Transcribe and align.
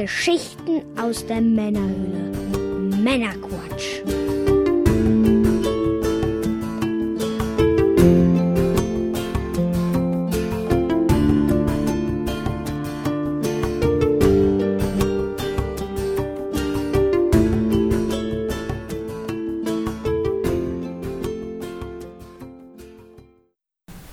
Geschichten 0.00 0.82
aus 0.96 1.26
der 1.26 1.40
Männerhöhle. 1.40 2.30
Männerquatsch. 3.02 4.02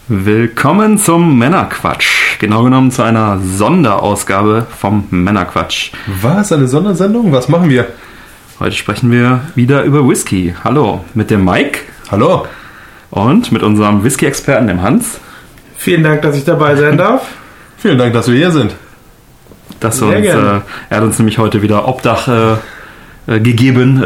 Willkommen 0.08 0.98
zum 0.98 1.38
Männerquatsch. 1.38 2.15
Genau 2.40 2.64
genommen 2.64 2.92
zu 2.92 3.02
einer 3.04 3.40
Sonderausgabe 3.40 4.68
vom 4.78 5.08
Männerquatsch. 5.10 5.92
Was? 6.22 6.52
Eine 6.52 6.68
Sondersendung? 6.68 7.32
Was 7.32 7.48
machen 7.48 7.70
wir? 7.70 7.88
Heute 8.60 8.76
sprechen 8.76 9.12
wir 9.12 9.42
wieder 9.56 9.84
über 9.84 10.08
Whisky. 10.08 10.54
Hallo, 10.64 11.04
mit 11.14 11.30
dem 11.30 11.46
Mike 11.46 11.80
Hallo. 12.12 12.46
und 13.10 13.52
mit 13.52 13.64
unserem 13.64 14.04
Whisky-Experten, 14.04 14.68
dem 14.68 14.82
Hans. 14.82 15.20
Vielen 15.78 16.04
Dank, 16.04 16.22
dass 16.22 16.36
ich 16.38 16.44
dabei 16.44 16.76
sein 16.76 16.98
darf. 16.98 17.26
Vielen 17.78 17.98
Dank, 17.98 18.14
dass 18.14 18.28
wir 18.28 18.36
hier 18.36 18.52
sind. 18.52 18.76
Das 19.80 19.98
Sehr 19.98 20.08
uns, 20.18 20.28
äh, 20.28 20.32
er 20.90 20.98
hat 20.98 21.04
uns 21.04 21.20
nämlich 21.20 21.38
heute 21.38 21.62
wieder 21.62 21.88
Obdach 21.88 22.28
äh, 22.28 22.54
äh, 23.28 23.40
gegeben. 23.40 24.02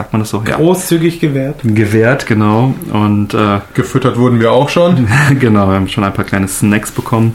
Sagt 0.00 0.14
man 0.14 0.20
das 0.20 0.30
so? 0.30 0.42
Ja. 0.48 0.56
Großzügig 0.56 1.20
gewährt. 1.20 1.56
Gewährt, 1.62 2.26
genau. 2.26 2.72
Und 2.90 3.34
äh, 3.34 3.60
Gefüttert 3.74 4.16
wurden 4.16 4.40
wir 4.40 4.50
auch 4.50 4.70
schon. 4.70 5.06
genau, 5.38 5.68
wir 5.68 5.74
haben 5.74 5.88
schon 5.88 6.04
ein 6.04 6.14
paar 6.14 6.24
kleine 6.24 6.48
Snacks 6.48 6.90
bekommen. 6.90 7.34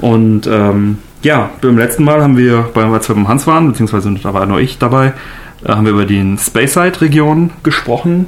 Und 0.00 0.48
ähm, 0.48 0.98
ja, 1.22 1.50
beim 1.60 1.78
letzten 1.78 2.02
Mal 2.02 2.20
haben 2.20 2.36
wir, 2.36 2.70
als 2.74 3.08
wir 3.08 3.14
beim 3.14 3.28
Hans 3.28 3.46
waren, 3.46 3.68
beziehungsweise 3.68 4.12
da 4.20 4.34
war 4.34 4.46
nur 4.46 4.58
ich 4.58 4.78
dabei, 4.78 5.12
äh, 5.64 5.68
haben 5.68 5.84
wir 5.84 5.92
über 5.92 6.04
die 6.04 6.36
Speyside-Region 6.36 7.50
gesprochen. 7.62 8.26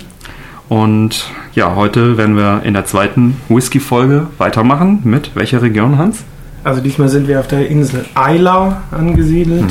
Und 0.68 1.28
ja, 1.56 1.74
heute 1.74 2.16
werden 2.16 2.36
wir 2.36 2.62
in 2.62 2.74
der 2.74 2.84
zweiten 2.84 3.38
Whisky-Folge 3.48 4.28
weitermachen. 4.38 5.00
Mit 5.02 5.34
welcher 5.34 5.62
Region, 5.62 5.98
Hans? 5.98 6.22
Also 6.62 6.80
diesmal 6.80 7.08
sind 7.08 7.26
wir 7.26 7.40
auf 7.40 7.48
der 7.48 7.68
Insel 7.68 8.04
Isla 8.14 8.84
angesiedelt. 8.92 9.68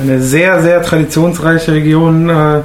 Eine 0.00 0.20
sehr, 0.20 0.62
sehr 0.62 0.82
traditionsreiche 0.82 1.72
Region. 1.72 2.28
Äh, 2.28 2.62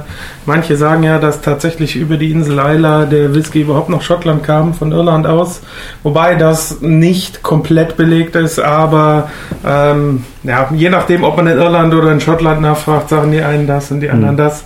Manche 0.48 0.78
sagen 0.78 1.02
ja, 1.02 1.18
dass 1.18 1.42
tatsächlich 1.42 1.94
über 1.94 2.16
die 2.16 2.30
Insel 2.30 2.58
Isla 2.58 3.04
der 3.04 3.34
Whisky 3.34 3.60
überhaupt 3.60 3.90
nach 3.90 4.00
Schottland 4.00 4.42
kam, 4.44 4.72
von 4.72 4.92
Irland 4.92 5.26
aus. 5.26 5.60
Wobei 6.02 6.36
das 6.36 6.80
nicht 6.80 7.42
komplett 7.42 7.98
belegt 7.98 8.34
ist, 8.34 8.58
aber 8.58 9.28
ähm, 9.62 10.24
ja, 10.44 10.70
je 10.74 10.88
nachdem, 10.88 11.22
ob 11.22 11.36
man 11.36 11.48
in 11.48 11.58
Irland 11.58 11.92
oder 11.92 12.10
in 12.12 12.22
Schottland 12.22 12.62
nachfragt, 12.62 13.10
sagen 13.10 13.30
die 13.30 13.42
einen 13.42 13.66
das 13.66 13.90
und 13.90 14.00
die 14.00 14.08
anderen 14.08 14.38
das. 14.38 14.64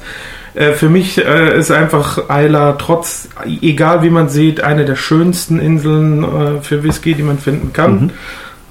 Äh, 0.54 0.70
Für 0.74 0.88
mich 0.88 1.18
äh, 1.18 1.58
ist 1.58 1.72
einfach 1.72 2.30
Isla 2.30 2.74
trotz, 2.78 3.28
egal 3.60 4.04
wie 4.04 4.10
man 4.10 4.28
sieht, 4.28 4.62
eine 4.62 4.84
der 4.84 4.94
schönsten 4.94 5.58
Inseln 5.58 6.22
äh, 6.22 6.60
für 6.62 6.84
Whisky, 6.84 7.14
die 7.14 7.24
man 7.24 7.38
finden 7.38 7.72
kann. 7.72 8.12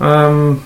Ähm, 0.01 0.59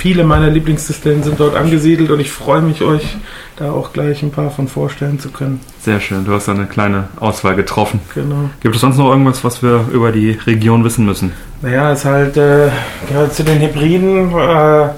viele 0.00 0.24
meiner 0.24 0.48
Lieblingsdistillen 0.48 1.22
sind 1.22 1.38
dort 1.38 1.54
angesiedelt 1.56 2.10
und 2.10 2.20
ich 2.20 2.30
freue 2.30 2.62
mich, 2.62 2.80
euch 2.80 3.18
da 3.56 3.70
auch 3.70 3.92
gleich 3.92 4.22
ein 4.22 4.30
paar 4.30 4.50
von 4.50 4.66
vorstellen 4.66 5.18
zu 5.18 5.28
können. 5.28 5.60
Sehr 5.82 6.00
schön, 6.00 6.24
du 6.24 6.32
hast 6.32 6.48
da 6.48 6.52
eine 6.52 6.64
kleine 6.64 7.08
Auswahl 7.20 7.54
getroffen. 7.54 8.00
Genau. 8.14 8.48
Gibt 8.60 8.74
es 8.74 8.80
sonst 8.80 8.96
noch 8.96 9.10
irgendwas, 9.10 9.44
was 9.44 9.62
wir 9.62 9.84
über 9.92 10.10
die 10.10 10.38
Region 10.46 10.84
wissen 10.84 11.04
müssen? 11.04 11.32
Naja, 11.60 11.92
ist 11.92 12.06
halt, 12.06 12.38
äh, 12.38 12.70
gehört 13.08 13.34
zu 13.34 13.44
den 13.44 13.60
Hybriden, 13.60 14.32
äh, 14.38 14.88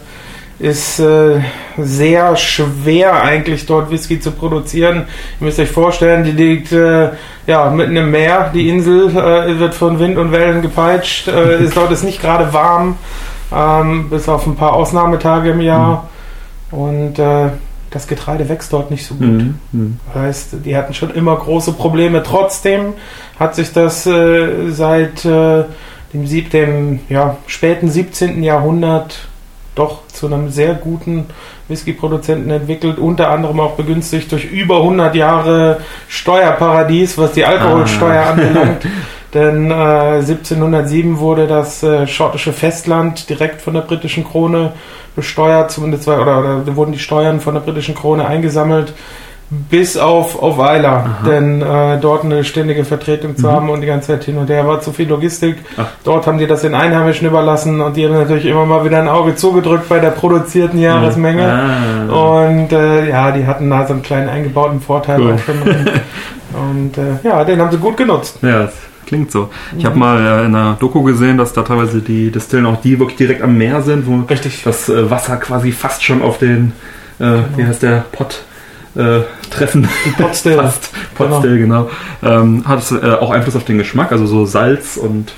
ist 0.61 1.00
äh, 1.00 1.41
sehr 1.78 2.36
schwer 2.36 3.25
eigentlich 3.25 3.67
dort 3.67 3.91
Whisky 3.91 4.20
zu 4.20 4.30
produzieren. 4.30 5.07
Ihr 5.41 5.46
müsst 5.46 5.58
euch 5.58 5.70
vorstellen, 5.70 6.23
die 6.23 6.30
liegt 6.30 6.70
äh, 6.70 7.11
ja, 7.48 7.68
mitten 7.70 7.96
im 7.96 8.12
Meer, 8.12 8.52
die 8.55 8.68
Insel 8.68 9.08
äh, 9.08 9.58
wird 9.58 9.74
von 9.74 9.98
Wind 9.98 10.17
und 10.17 10.30
Wellen 10.30 10.62
gepeitscht, 10.62 11.27
äh, 11.27 11.58
ist, 11.64 11.77
dort 11.77 11.91
ist 11.91 12.05
nicht 12.05 12.20
gerade 12.20 12.52
warm, 12.52 12.96
ähm, 13.55 14.11
bis 14.11 14.29
auf 14.29 14.46
ein 14.46 14.57
paar 14.57 14.74
Ausnahmetage 14.74 15.51
im 15.51 15.61
Jahr 15.61 16.08
und 16.70 17.18
äh, 17.18 17.51
das 17.90 18.07
Getreide 18.07 18.48
wächst 18.48 18.73
dort 18.73 18.90
nicht 18.90 19.07
so 19.07 19.14
gut. 19.14 19.45
Mhm. 19.73 19.98
Das 20.07 20.23
heißt, 20.23 20.48
die 20.64 20.77
hatten 20.77 20.95
schon 20.95 21.11
immer 21.14 21.36
große 21.36 21.73
Probleme. 21.73 22.23
Trotzdem 22.23 22.95
hat 23.39 23.55
sich 23.55 23.73
das 23.73 24.07
äh, 24.07 24.70
seit 24.70 25.24
äh, 25.24 25.64
dem, 26.14 26.27
sieb 26.27 26.51
dem 26.51 27.01
ja, 27.08 27.36
späten 27.46 27.91
17. 27.91 28.42
Jahrhundert 28.42 29.29
doch 29.74 30.07
zu 30.08 30.27
einem 30.27 30.51
sehr 30.51 30.74
guten 30.74 31.27
Whisky-Produzenten 31.68 32.51
entwickelt, 32.51 32.98
unter 32.98 33.30
anderem 33.30 33.61
auch 33.61 33.77
begünstigt 33.77 34.30
durch 34.33 34.45
über 34.45 34.79
100 34.79 35.14
Jahre 35.14 35.80
Steuerparadies, 36.08 37.17
was 37.17 37.33
die 37.33 37.45
Alkoholsteuer 37.45 38.23
Ah. 38.23 38.30
anbelangt. 38.33 38.86
Denn 39.35 39.70
äh, 39.70 39.75
1707 39.75 41.19
wurde 41.19 41.47
das 41.47 41.83
äh, 41.83 42.07
schottische 42.07 42.53
Festland 42.53 43.31
direkt 43.31 43.63
von 43.63 43.73
der 43.75 43.81
britischen 43.81 44.25
Krone 44.25 44.73
besteuert, 45.17 45.70
zumindest 45.70 46.07
war, 46.07 46.20
oder, 46.20 46.39
oder 46.63 46.77
wurden 46.77 46.93
die 46.93 46.98
Steuern 46.98 47.41
von 47.41 47.55
der 47.55 47.63
britischen 47.63 47.95
Krone 47.95 48.27
eingesammelt, 48.27 48.92
bis 49.48 49.97
auf, 49.98 50.42
auf 50.42 50.57
Weiler. 50.57 51.19
Denn 51.27 51.61
äh, 51.61 51.98
dort 52.01 52.25
eine 52.25 52.42
ständige 52.45 52.85
Vertretung 52.85 53.37
zu 53.37 53.51
haben 53.51 53.69
und 53.69 53.83
die 53.83 53.87
ganze 53.87 54.09
Zeit 54.09 54.25
hin 54.25 54.39
und 54.39 54.48
her 54.48 54.67
war 54.67 54.81
zu 54.81 54.92
viel 54.92 55.09
Logistik. 55.09 55.57
Ach. 55.77 55.89
Dort 56.05 56.27
haben 56.27 56.39
die 56.39 56.47
das 56.47 56.63
den 56.63 56.75
Einheimischen 56.75 57.27
überlassen 57.27 57.81
und 57.81 57.97
die 57.97 58.07
haben 58.07 58.15
natürlich 58.15 58.47
immer 58.47 58.65
mal 58.65 58.85
wieder 58.85 58.98
ein 58.98 59.09
Auge 59.09 59.35
zugedrückt 59.35 59.89
bei 59.91 59.98
der 59.98 60.11
produzierten 60.11 60.79
Jahresmenge. 60.79 61.47
Ah. 62.11 62.41
Und 62.41 62.73
äh, 62.73 63.11
ja, 63.11 63.31
die 63.31 63.47
hatten 63.47 63.69
da 63.69 63.87
so 63.87 63.92
einen 63.92 64.03
kleinen 64.03 64.31
eingebauten 64.31 64.81
Vorteil 64.81 65.21
Cool. 65.21 65.35
auch 65.35 65.39
schon. 65.39 65.57
Und 66.55 66.98
äh, 66.98 67.27
ja, 67.27 67.45
den 67.45 67.61
haben 67.61 67.71
sie 67.71 67.79
gut 67.79 67.97
genutzt. 67.97 68.39
Ja, 68.42 68.69
klingt 69.07 69.30
so. 69.30 69.51
Ich 69.77 69.85
habe 69.85 69.98
mal 69.98 70.18
äh, 70.18 70.46
in 70.46 70.55
einer 70.55 70.77
Doku 70.79 71.02
gesehen, 71.02 71.39
dass 71.39 71.52
da 71.52 71.63
teilweise 71.63 72.01
die 72.01 72.30
Distillen 72.30 72.67
auch 72.67 72.80
die 72.80 72.98
wirklich 72.98 73.18
direkt 73.18 73.42
am 73.42 73.57
Meer 73.57 73.83
sind, 73.83 74.07
wo 74.07 74.20
Richtig. 74.29 74.63
das 74.64 74.89
äh, 74.89 75.11
Wasser 75.11 75.36
quasi 75.36 75.73
fast 75.73 76.02
schon 76.05 76.23
auf 76.23 76.39
den, 76.39 76.73
äh, 77.18 77.39
wie 77.57 77.64
heißt 77.64 77.83
der, 77.83 78.05
Pott 78.12 78.42
äh, 78.95 79.20
treffen. 79.51 79.89
Potstill. 80.18 80.55
fast. 80.57 80.91
Potstill, 81.14 81.58
genau. 81.58 81.89
Ähm, 82.23 82.64
hat 82.67 82.80
es 82.80 82.92
äh, 82.92 83.17
auch 83.20 83.30
Einfluss 83.30 83.57
auf 83.57 83.64
den 83.64 83.79
Geschmack, 83.79 84.12
also 84.12 84.27
so 84.27 84.45
Salz 84.45 84.96
und 84.96 85.33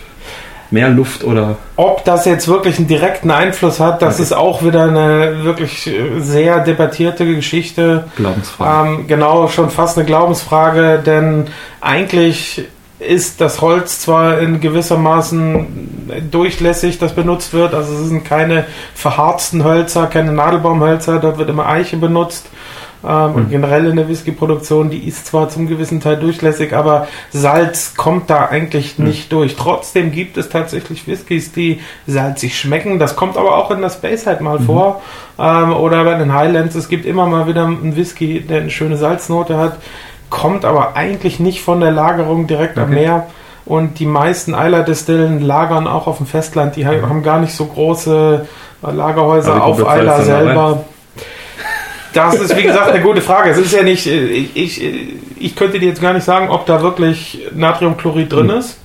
Meerluft 0.70 1.22
oder. 1.22 1.56
Ob 1.76 2.04
das 2.04 2.24
jetzt 2.24 2.48
wirklich 2.48 2.78
einen 2.78 2.88
direkten 2.88 3.30
Einfluss 3.30 3.78
hat, 3.78 4.02
das 4.02 4.14
Okay. 4.14 4.22
ist 4.24 4.32
auch 4.32 4.64
wieder 4.64 4.84
eine 4.84 5.44
wirklich 5.44 5.88
sehr 6.18 6.60
debattierte 6.60 7.26
Geschichte. 7.26 8.06
Glaubensfrage. 8.16 8.88
Ähm, 8.88 9.06
genau, 9.06 9.46
schon 9.48 9.70
fast 9.70 9.96
eine 9.96 10.06
Glaubensfrage, 10.06 11.00
denn 11.04 11.46
eigentlich 11.80 12.64
ist 13.06 13.40
das 13.40 13.60
Holz 13.60 14.00
zwar 14.00 14.38
in 14.38 14.60
gewissermaßen 14.60 15.66
durchlässig, 16.30 16.98
das 16.98 17.14
benutzt 17.14 17.52
wird, 17.52 17.74
also 17.74 17.92
es 17.94 18.08
sind 18.08 18.24
keine 18.24 18.66
verharzten 18.94 19.64
Hölzer, 19.64 20.06
keine 20.06 20.32
Nadelbaumhölzer, 20.32 21.18
dort 21.18 21.38
wird 21.38 21.50
immer 21.50 21.66
Eiche 21.66 21.96
benutzt. 21.96 22.46
Ähm, 23.06 23.34
Und 23.34 23.50
generell 23.50 23.86
in 23.86 23.96
der 23.96 24.08
Whisky-Produktion, 24.08 24.88
die 24.88 25.06
ist 25.06 25.26
zwar 25.26 25.50
zum 25.50 25.66
gewissen 25.66 26.00
Teil 26.00 26.16
durchlässig, 26.16 26.74
aber 26.74 27.06
Salz 27.30 27.94
kommt 27.96 28.30
da 28.30 28.46
eigentlich 28.46 28.98
nicht 28.98 29.30
durch. 29.30 29.56
Trotzdem 29.56 30.10
gibt 30.10 30.38
es 30.38 30.48
tatsächlich 30.48 31.06
Whiskys, 31.06 31.52
die 31.52 31.80
salzig 32.06 32.58
schmecken. 32.58 32.98
Das 32.98 33.14
kommt 33.14 33.36
aber 33.36 33.58
auch 33.58 33.70
in 33.70 33.82
der 33.82 33.90
Speyside 33.90 34.42
mal 34.42 34.58
vor. 34.58 35.02
Ähm, 35.38 35.74
oder 35.74 36.04
bei 36.04 36.14
den 36.14 36.32
Highlands. 36.32 36.74
Es 36.76 36.88
gibt 36.88 37.04
immer 37.04 37.26
mal 37.26 37.46
wieder 37.46 37.66
einen 37.66 37.94
Whisky, 37.94 38.40
der 38.40 38.62
eine 38.62 38.70
schöne 38.70 38.96
Salznote 38.96 39.58
hat, 39.58 39.76
kommt 40.34 40.64
aber 40.64 40.96
eigentlich 40.96 41.38
nicht 41.38 41.62
von 41.62 41.80
der 41.80 41.92
Lagerung 41.92 42.46
direkt 42.48 42.76
am 42.76 42.84
Okay. 42.90 42.94
Meer. 42.94 43.26
Und 43.66 43.98
die 44.00 44.06
meisten 44.06 44.54
Eiler-Distillen 44.54 45.40
lagern 45.40 45.86
auch 45.86 46.06
auf 46.06 46.18
dem 46.18 46.26
Festland. 46.26 46.74
Die 46.76 46.84
ha- 46.86 47.00
haben 47.08 47.22
gar 47.22 47.38
nicht 47.40 47.54
so 47.54 47.64
große 47.66 48.46
äh, 48.86 48.90
Lagerhäuser 48.90 49.62
auf 49.64 49.88
Eiler 49.88 50.22
selber. 50.22 50.84
Das 52.12 52.34
ist, 52.34 52.56
wie 52.56 52.62
gesagt, 52.62 52.90
eine 52.90 53.00
gute 53.00 53.20
Frage. 53.20 53.50
Es 53.50 53.58
ist 53.58 53.72
ja 53.72 53.82
nicht, 53.82 54.06
äh, 54.06 54.24
ich, 54.26 54.56
ich, 54.56 54.82
ich 55.38 55.56
könnte 55.56 55.78
dir 55.80 55.88
jetzt 55.88 56.02
gar 56.02 56.12
nicht 56.12 56.24
sagen, 56.24 56.50
ob 56.50 56.66
da 56.66 56.82
wirklich 56.82 57.46
Natriumchlorid 57.54 58.32
drin 58.32 58.50
Hm. 58.50 58.58
ist 58.58 58.78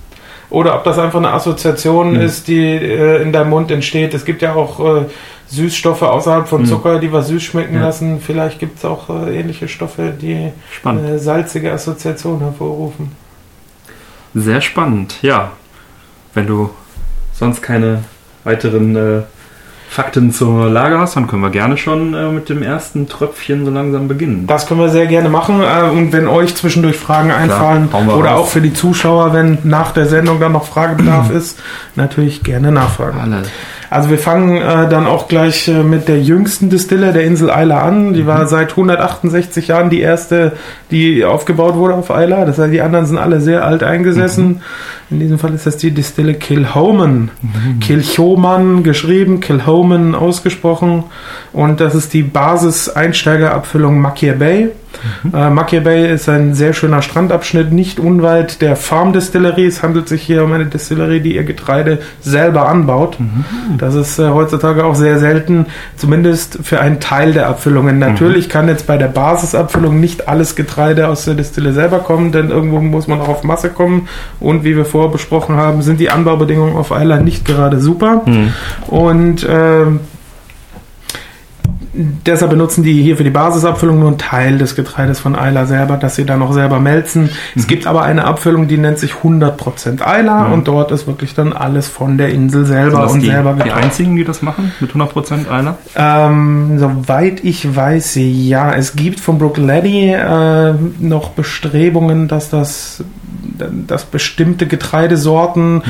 oder 0.50 0.74
ob 0.76 0.84
das 0.84 0.98
einfach 0.98 1.18
eine 1.18 1.32
Assoziation 1.32 2.14
Hm. 2.14 2.20
ist, 2.22 2.48
die 2.48 2.64
äh, 2.64 3.22
in 3.22 3.32
deinem 3.32 3.50
Mund 3.50 3.70
entsteht. 3.70 4.14
Es 4.14 4.24
gibt 4.24 4.40
ja 4.42 4.54
auch 4.54 4.80
äh, 4.80 5.04
Süßstoffe 5.50 6.02
außerhalb 6.02 6.48
von 6.48 6.60
Hm. 6.62 6.66
Zucker, 6.66 6.98
die 7.00 7.12
was 7.12 7.28
süß 7.28 7.42
schmecken 7.42 7.74
Ja. 7.74 7.82
lassen. 7.82 8.20
Vielleicht 8.24 8.58
gibt 8.58 8.78
es 8.78 8.84
auch 8.84 9.08
äh, 9.10 9.38
ähnliche 9.38 9.68
Stoffe, 9.68 10.12
die 10.20 10.52
eine 10.84 11.18
salzige 11.18 11.72
Assoziation 11.72 12.40
hervorrufen. 12.40 13.12
Sehr 14.34 14.60
spannend, 14.60 15.16
ja. 15.22 15.50
Wenn 16.34 16.46
du 16.46 16.70
sonst 17.32 17.62
keine 17.62 18.04
weiteren 18.44 18.94
äh, 18.94 19.22
Fakten 19.88 20.32
zur 20.32 20.68
Lage 20.70 20.98
hast, 21.00 21.16
dann 21.16 21.26
können 21.26 21.42
wir 21.42 21.50
gerne 21.50 21.76
schon 21.76 22.14
äh, 22.14 22.28
mit 22.30 22.48
dem 22.48 22.62
ersten 22.62 23.08
Tröpfchen 23.08 23.64
so 23.64 23.72
langsam 23.72 24.06
beginnen. 24.06 24.46
Das 24.46 24.68
können 24.68 24.78
wir 24.78 24.88
sehr 24.88 25.06
gerne 25.08 25.28
machen. 25.28 25.60
Äh, 25.62 25.90
und 25.90 26.12
wenn 26.12 26.28
euch 26.28 26.54
zwischendurch 26.54 26.96
Fragen 26.96 27.32
einfallen 27.32 27.88
wir 27.90 28.16
oder 28.16 28.30
raus. 28.30 28.40
auch 28.42 28.46
für 28.46 28.60
die 28.60 28.72
Zuschauer, 28.72 29.32
wenn 29.32 29.58
nach 29.64 29.90
der 29.90 30.06
Sendung 30.06 30.38
dann 30.38 30.52
noch 30.52 30.66
Fragebedarf 30.66 31.30
ist, 31.34 31.58
natürlich 31.96 32.44
gerne 32.44 32.70
nachfragen. 32.70 33.18
Alle. 33.20 33.42
Also 33.90 34.08
wir 34.08 34.18
fangen 34.18 34.56
äh, 34.56 34.88
dann 34.88 35.06
auch 35.06 35.26
gleich 35.26 35.66
äh, 35.66 35.82
mit 35.82 36.06
der 36.06 36.22
jüngsten 36.22 36.70
Distille 36.70 37.12
der 37.12 37.24
Insel 37.24 37.48
Isla 37.48 37.82
an. 37.82 38.12
Die 38.14 38.24
war 38.24 38.46
seit 38.46 38.70
168 38.70 39.66
Jahren 39.66 39.90
die 39.90 40.00
erste, 40.00 40.52
die 40.92 41.24
aufgebaut 41.24 41.74
wurde 41.74 41.94
auf 41.94 42.08
Isla. 42.08 42.44
Das 42.44 42.58
heißt, 42.58 42.72
die 42.72 42.82
anderen 42.82 43.06
sind 43.06 43.18
alle 43.18 43.40
sehr 43.40 43.64
alt 43.64 43.82
eingesessen. 43.82 44.62
In 45.10 45.18
diesem 45.18 45.40
Fall 45.40 45.52
ist 45.54 45.66
das 45.66 45.76
die 45.76 45.90
Distille 45.90 46.34
Kilhoman. 46.34 47.30
Kilchoman 47.80 48.84
geschrieben, 48.84 49.40
Kilhoman 49.40 50.14
ausgesprochen. 50.14 51.04
Und 51.52 51.80
das 51.80 51.96
ist 51.96 52.14
die 52.14 52.22
Basis-Einsteigerabfüllung 52.22 54.00
Makia 54.00 54.34
Bay. 54.34 54.70
Äh, 55.32 55.50
Makia 55.50 55.80
Bay 55.80 56.12
ist 56.12 56.28
ein 56.28 56.54
sehr 56.54 56.72
schöner 56.72 57.02
Strandabschnitt, 57.02 57.72
nicht 57.72 57.98
unweit 58.00 58.60
der 58.60 58.76
Farmdistillerie. 58.76 59.66
Es 59.66 59.82
handelt 59.82 60.08
sich 60.08 60.22
hier 60.22 60.44
um 60.44 60.52
eine 60.52 60.66
Distillerie, 60.66 61.20
die 61.20 61.36
ihr 61.36 61.44
Getreide 61.44 62.00
selber 62.20 62.68
anbaut. 62.68 63.16
Das 63.78 63.94
ist 63.94 64.18
äh, 64.18 64.28
heutzutage 64.28 64.84
auch 64.84 64.94
sehr 64.94 65.18
selten, 65.18 65.66
zumindest 65.96 66.58
für 66.62 66.80
einen 66.80 67.00
Teil 67.00 67.32
der 67.32 67.48
Abfüllungen. 67.48 67.98
Natürlich 67.98 68.48
kann 68.48 68.68
jetzt 68.68 68.86
bei 68.86 68.96
der 68.96 69.08
Basisabfüllung 69.08 70.00
nicht 70.00 70.28
alles 70.28 70.56
Getreide 70.56 71.08
aus 71.08 71.24
der 71.24 71.34
Distille 71.34 71.72
selber 71.72 72.00
kommen, 72.00 72.32
denn 72.32 72.50
irgendwo 72.50 72.80
muss 72.80 73.06
man 73.08 73.20
auch 73.20 73.28
auf 73.28 73.44
Masse 73.44 73.70
kommen. 73.70 74.08
Und 74.38 74.64
wie 74.64 74.76
wir 74.76 74.84
vorher 74.84 75.10
besprochen 75.10 75.56
haben, 75.56 75.82
sind 75.82 76.00
die 76.00 76.10
Anbaubedingungen 76.10 76.76
auf 76.76 76.90
Island 76.90 77.24
nicht 77.24 77.44
gerade 77.44 77.80
super. 77.80 78.22
Und 78.86 79.46
ähm, 79.48 80.00
deshalb 81.92 82.50
benutzen 82.50 82.82
die 82.82 83.02
hier 83.02 83.16
für 83.16 83.24
die 83.24 83.30
Basisabfüllung 83.30 83.98
nur 83.98 84.08
einen 84.08 84.18
Teil 84.18 84.58
des 84.58 84.76
Getreides 84.76 85.18
von 85.18 85.36
Eila 85.36 85.66
selber, 85.66 85.96
dass 85.96 86.16
sie 86.16 86.24
dann 86.24 86.38
noch 86.38 86.52
selber 86.52 86.80
melzen. 86.80 87.30
Es 87.56 87.66
gibt 87.66 87.86
aber 87.86 88.02
eine 88.02 88.24
Abfüllung, 88.24 88.68
die 88.68 88.76
nennt 88.76 88.98
sich 88.98 89.14
100% 89.22 90.02
Eila 90.02 90.46
und 90.52 90.68
dort 90.68 90.92
ist 90.92 91.06
wirklich 91.06 91.34
dann 91.34 91.52
alles 91.52 91.88
von 91.88 92.18
der 92.18 92.30
Insel 92.30 92.64
selber 92.64 93.10
und 93.10 93.20
die, 93.20 93.26
selber 93.26 93.54
die 93.54 93.64
gebraut. 93.64 93.82
einzigen, 93.82 94.16
die 94.16 94.24
das 94.24 94.42
machen? 94.42 94.72
Mit 94.80 94.92
100% 94.92 95.50
einer? 95.50 95.78
Ähm, 95.96 96.78
soweit 96.78 97.42
ich 97.44 97.74
weiß, 97.74 98.16
ja. 98.16 98.72
Es 98.74 98.94
gibt 98.94 99.20
von 99.20 99.38
Brookleddy 99.38 100.12
äh, 100.12 100.74
noch 101.00 101.30
Bestrebungen, 101.30 102.28
dass 102.28 102.50
das 102.50 103.04
dass 103.86 104.04
bestimmte 104.04 104.66
Getreidesorten 104.66 105.82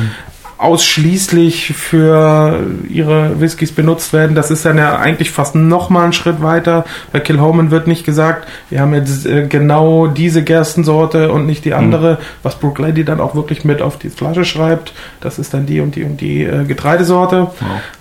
ausschließlich 0.60 1.72
für 1.72 2.60
ihre 2.88 3.40
Whiskys 3.40 3.72
benutzt 3.72 4.12
werden. 4.12 4.36
Das 4.36 4.50
ist 4.50 4.66
dann 4.66 4.76
ja 4.76 4.98
eigentlich 4.98 5.30
fast 5.30 5.54
noch 5.54 5.88
mal 5.88 6.04
einen 6.04 6.12
Schritt 6.12 6.42
weiter. 6.42 6.84
Bei 7.12 7.20
Kilhoman 7.20 7.70
wird 7.70 7.86
nicht 7.86 8.04
gesagt, 8.04 8.46
wir 8.68 8.80
haben 8.80 8.92
jetzt 8.92 9.24
äh, 9.24 9.46
genau 9.46 10.06
diese 10.06 10.44
Gerstensorte 10.44 11.32
und 11.32 11.46
nicht 11.46 11.64
die 11.64 11.72
andere, 11.72 12.18
was 12.42 12.58
Brookleddy 12.58 13.04
dann 13.04 13.20
auch 13.20 13.34
wirklich 13.34 13.64
mit 13.64 13.80
auf 13.80 13.98
die 13.98 14.10
Flasche 14.10 14.44
schreibt. 14.44 14.92
Das 15.20 15.38
ist 15.38 15.54
dann 15.54 15.64
die 15.64 15.80
und 15.80 15.96
die 15.96 16.04
und 16.04 16.20
die 16.20 16.44
äh, 16.44 16.64
Getreidesorte. 16.64 17.50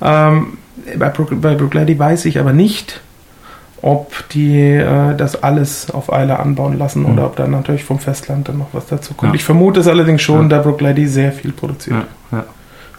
Ähm, 0.02 0.58
bei, 0.98 1.10
Brook, 1.10 1.42
bei 1.42 1.56
Brookleddy 1.56 1.98
weiß 1.98 2.26
ich 2.26 2.40
aber 2.40 2.52
nicht, 2.52 3.00
ob 3.82 4.28
die 4.30 4.60
äh, 4.60 5.16
das 5.16 5.42
alles 5.44 5.90
auf 5.92 6.12
Eile 6.12 6.40
anbauen 6.40 6.78
lassen 6.78 7.06
oder 7.06 7.26
ob 7.26 7.36
dann 7.36 7.52
natürlich 7.52 7.84
vom 7.84 8.00
Festland 8.00 8.48
dann 8.50 8.58
noch 8.58 8.68
was 8.74 8.88
dazu 8.88 9.14
kommt. 9.14 9.32
Ja. 9.34 9.36
Ich 9.36 9.44
vermute 9.44 9.80
es 9.80 9.88
allerdings 9.88 10.22
schon, 10.22 10.44
Ja. 10.50 10.58
da 10.58 10.62
Brookleddy 10.64 11.08
sehr 11.08 11.32
viel 11.32 11.52
produziert. 11.52 12.06
Ja. 12.32 12.44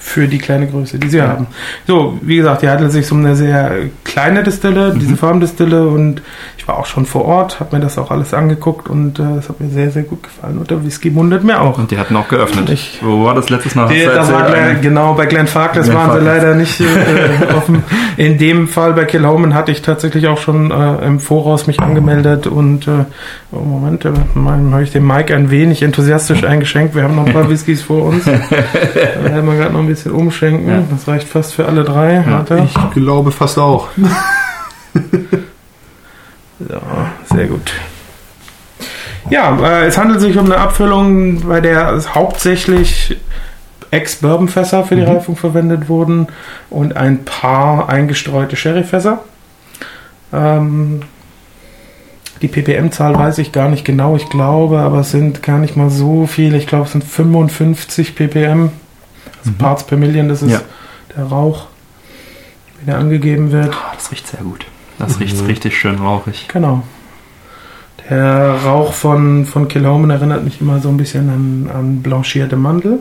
Für 0.02 0.26
die 0.26 0.38
kleine 0.38 0.67
Größe, 0.67 0.99
die 0.99 1.08
sie 1.11 1.19
Ja. 1.19 1.29
haben. 1.29 1.47
So, 1.87 2.19
wie 2.23 2.37
gesagt, 2.38 2.62
hier 2.62 2.70
handelt 2.70 2.88
es 2.88 2.94
sich 2.94 3.12
um 3.12 3.19
eine 3.19 3.37
sehr 3.37 3.70
kleine 4.02 4.43
Distille, 4.43 4.94
Mhm. 4.94 4.99
diese 4.99 5.14
Farmdistille 5.17 5.87
und 5.88 6.23
ich 6.56 6.67
war 6.67 6.79
auch 6.79 6.87
schon 6.87 7.05
vor 7.05 7.26
Ort, 7.26 7.61
habe 7.61 7.76
mir 7.76 7.82
das 7.82 7.99
auch 7.99 8.11
alles 8.11 8.32
angeguckt 8.32 8.88
und 8.88 9.19
äh, 9.19 9.23
es 9.38 9.49
hat 9.50 9.61
mir 9.61 9.69
sehr, 9.69 9.91
sehr 9.91 10.02
gut 10.05 10.23
gefallen. 10.23 10.56
Und 10.58 10.70
der 10.70 10.82
Whisky 10.85 11.11
mundet 11.11 11.44
mir 11.44 11.61
auch. 11.61 11.76
Und 11.79 11.91
die 11.91 11.99
hatten 11.99 12.17
auch 12.17 12.29
geöffnet. 12.29 12.70
Ich- 12.70 12.99
Wo 13.02 13.25
war 13.26 13.35
das 13.35 13.50
letztes 13.50 13.75
Mal? 13.75 13.88
Die, 13.88 14.02
das 14.05 14.32
war? 14.32 14.47
Glenn, 14.47 14.81
genau 14.81 15.12
bei 15.14 15.26
Glenn 15.26 15.47
Farkless 15.47 15.85
Glenn 15.87 15.99
waren 15.99 16.19
sie 16.19 16.25
Farkless. 16.26 16.43
leider 16.44 16.55
nicht 16.55 16.81
äh, 16.81 17.55
offen. 17.56 17.82
In 18.17 18.38
dem 18.38 18.69
Fall 18.69 18.94
bei 18.94 19.05
Kilhoman 19.05 19.53
hatte 19.55 19.70
ich 19.70 19.82
tatsächlich 19.82 20.29
auch 20.29 20.38
schon 20.38 20.70
äh, 20.70 21.05
im 21.06 21.20
Voraus 21.20 21.67
mich 21.67 21.79
angemeldet 21.81 22.46
und 22.46 22.88
äh, 22.88 23.05
oh 23.52 23.58
Moment, 23.58 24.05
äh, 24.05 24.12
mal 24.35 24.58
habe 24.73 24.82
ich 24.82 24.93
dem 24.93 25.06
Mike 25.06 25.35
ein 25.35 25.50
wenig 25.50 25.82
enthusiastisch 25.82 26.44
eingeschenkt. 26.44 26.94
Wir 26.94 27.05
haben 27.05 27.17
noch 27.17 27.26
ein 27.26 27.32
paar 27.32 27.49
Whiskys 27.49 27.82
vor 27.82 28.06
uns. 28.06 28.25
Da 29.23 29.25
werden 29.25 29.47
wir 29.47 29.56
gerade 29.56 29.73
noch 29.73 29.81
ein 29.81 29.87
bisschen 29.87 30.12
umschenken. 30.12 30.69
Ja. 30.69 30.82
Das 30.91 31.06
reicht 31.06 31.29
fast 31.29 31.55
für 31.55 31.67
alle 31.67 31.85
drei. 31.85 32.25
Warte. 32.26 32.67
Ich 32.67 32.91
glaube 32.93 33.32
fast 33.32 33.58
auch. 33.58 33.88
So, 36.69 36.79
sehr 37.35 37.47
gut. 37.47 37.73
Ja, 39.31 39.56
äh, 39.62 39.87
es 39.87 39.96
handelt 39.96 40.20
sich 40.20 40.37
um 40.37 40.44
eine 40.46 40.58
Abfüllung, 40.58 41.41
bei 41.49 41.61
der 41.61 41.93
es 41.93 42.14
hauptsächlich 42.14 43.17
Ex-Bourbon-Fässer 43.91 44.85
für 44.85 44.96
die 44.96 45.03
Reifung 45.03 45.37
verwendet 45.37 45.88
wurden 45.88 46.29
und 46.69 46.96
ein 46.96 47.25
paar 47.25 47.88
eingestreute 47.88 48.56
Sherry-Fässer. 48.56 49.20
Ähm, 50.32 51.00
die 52.43 52.49
ppm-Zahl 52.49 53.15
weiß 53.19 53.39
ich 53.39 53.53
gar 53.53 53.69
nicht 53.69 53.85
genau, 53.85 54.17
ich 54.17 54.29
glaube, 54.29 54.79
aber 54.81 55.01
es 55.01 55.11
sind 55.11 55.43
gar 55.43 55.59
nicht 55.59 55.77
mal 55.77 55.91
so 55.91 56.27
viele. 56.27 56.57
Ich 56.57 56.67
glaube, 56.67 56.87
es 56.87 56.93
sind 56.93 57.05
55 57.05 58.15
ppm, 58.15 58.71
also 59.41 59.53
Parts 59.59 59.85
per 59.85 59.99
Million, 59.99 60.29
das 60.29 60.43
ist 60.43 60.51
Ja. 60.53 60.61
der 61.17 61.25
Rauch, 61.25 61.67
wie 62.81 62.87
der 62.87 62.99
angegeben 62.99 63.53
wird. 63.53 63.75
Ah, 63.75 63.93
das 63.95 64.11
riecht 64.11 64.27
sehr 64.27 64.41
gut. 64.41 64.65
Das 64.99 65.21
riecht 65.21 65.47
richtig 65.47 65.79
schön 65.79 65.97
rauchig. 65.97 66.49
Genau. 66.53 66.83
Der 68.09 68.55
Rauch 68.65 68.93
von, 68.93 69.47
von 69.47 69.69
Kilhoman 69.69 70.11
erinnert 70.11 70.43
mich 70.45 70.61
immer 70.61 70.81
so 70.81 70.89
ein 70.89 70.97
bisschen 70.97 71.29
an, 71.31 71.71
an 71.75 72.03
blanchierte 72.03 72.57
Mandel 72.57 72.99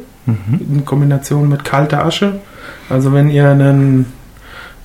in 0.60 0.86
Kombination 0.86 1.50
mit 1.50 1.66
kalter 1.66 2.06
Asche. 2.06 2.40
Also 2.90 3.14
wenn 3.14 3.30
ihr 3.30 3.50
einen, 3.50 4.06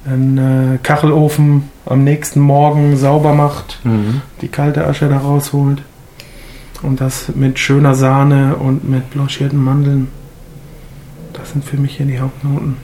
einen 0.07 0.75
äh, 0.75 0.79
Kachelofen 0.83 1.65
am 1.87 2.05
nächsten 2.05 2.41
Morgen 2.41 2.97
sauber 2.97 3.35
macht, 3.35 3.81
Mhm. 3.85 4.21
die 4.41 4.49
kalte 4.49 4.87
Asche 4.87 5.09
da 5.09 5.19
rausholt 5.19 5.83
und 6.83 7.01
das 7.01 7.31
mit 7.35 7.59
schöner 7.59 7.95
Sahne 7.95 8.57
und 8.57 8.89
mit 8.89 9.11
blanchierten 9.11 9.63
Mandeln. 9.63 10.09
Das 11.33 11.51
sind 11.53 11.65
für 11.65 11.77
mich 11.77 11.97
hier 11.97 12.07
die 12.07 12.21
Hauptnoten. 12.21 12.77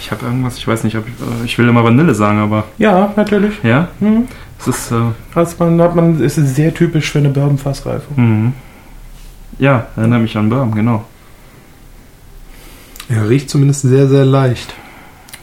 Ich 0.00 0.10
habe 0.10 0.26
irgendwas, 0.26 0.56
ich 0.58 0.66
weiß 0.66 0.82
nicht, 0.84 0.96
ob 0.96 1.04
ich, 1.06 1.12
äh, 1.14 1.44
ich 1.44 1.56
will 1.58 1.68
immer 1.68 1.84
Vanille 1.84 2.14
sagen, 2.14 2.38
aber 2.38 2.64
Ja, 2.78 3.12
natürlich. 3.16 3.54
ja, 3.62 3.88
Hm. 4.00 4.26
es 4.58 4.66
ist, 4.66 4.92
äh, 4.92 4.96
Hat 5.34 5.58
man, 5.60 5.80
hat 5.80 5.94
man, 5.94 6.20
ist 6.20 6.38
es 6.38 6.56
sehr 6.56 6.74
typisch 6.74 7.10
für 7.12 7.18
eine 7.18 7.28
Bourbon-Fassreifung. 7.30 8.16
mhm. 8.16 8.52
ja, 9.58 9.86
erinnere 9.96 10.20
mich 10.20 10.36
an 10.36 10.48
Bourbon, 10.48 10.74
genau. 10.74 11.04
Er 13.10 13.28
riecht 13.28 13.50
zumindest 13.50 13.82
sehr, 13.82 14.08
sehr 14.08 14.24
leicht. 14.24 14.72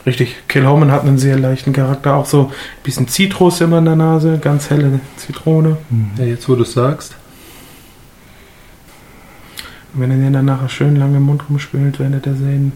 Richtig, 0.05 0.47
Kilhoman 0.47 0.89
hat 0.89 1.03
einen 1.03 1.17
sehr 1.17 1.37
leichten 1.37 1.73
Charakter, 1.73 2.15
auch 2.15 2.25
so 2.25 2.45
ein 2.45 2.83
bisschen 2.83 3.09
Zitrus 3.09 3.59
immer 3.59 3.79
in 3.79 3.85
der 3.85 3.97
Nase, 3.97 4.39
ganz 4.41 4.69
helle 4.69 5.01
Zitrone. 5.17 5.75
Ja, 6.17 6.23
jetzt 6.23 6.47
wo 6.47 6.55
du 6.55 6.63
es 6.63 6.71
sagst. 6.71 7.15
Und 9.93 9.99
wenn 10.01 10.11
ihr 10.11 10.17
den 10.17 10.31
dann 10.31 10.45
nachher 10.45 10.69
schön 10.69 10.95
lange 10.95 11.17
im 11.17 11.23
Mund 11.23 11.43
rumspült, 11.49 11.99
werdet 11.99 12.25
ihr 12.25 12.35
sehen, 12.35 12.71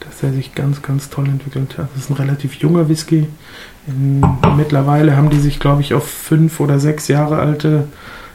dass 0.00 0.22
er 0.22 0.32
sich 0.32 0.54
ganz, 0.54 0.80
ganz 0.80 1.10
toll 1.10 1.26
entwickelt 1.26 1.76
hat. 1.76 1.88
Das 1.94 2.04
ist 2.04 2.10
ein 2.10 2.16
relativ 2.16 2.54
junger 2.54 2.88
Whisky. 2.88 3.26
In, 3.86 4.24
mittlerweile 4.56 5.18
haben 5.18 5.28
die 5.28 5.40
sich, 5.40 5.60
glaube 5.60 5.82
ich, 5.82 5.92
auf 5.92 6.08
fünf 6.08 6.60
oder 6.60 6.78
sechs 6.78 7.08
Jahre 7.08 7.40
alte 7.40 7.88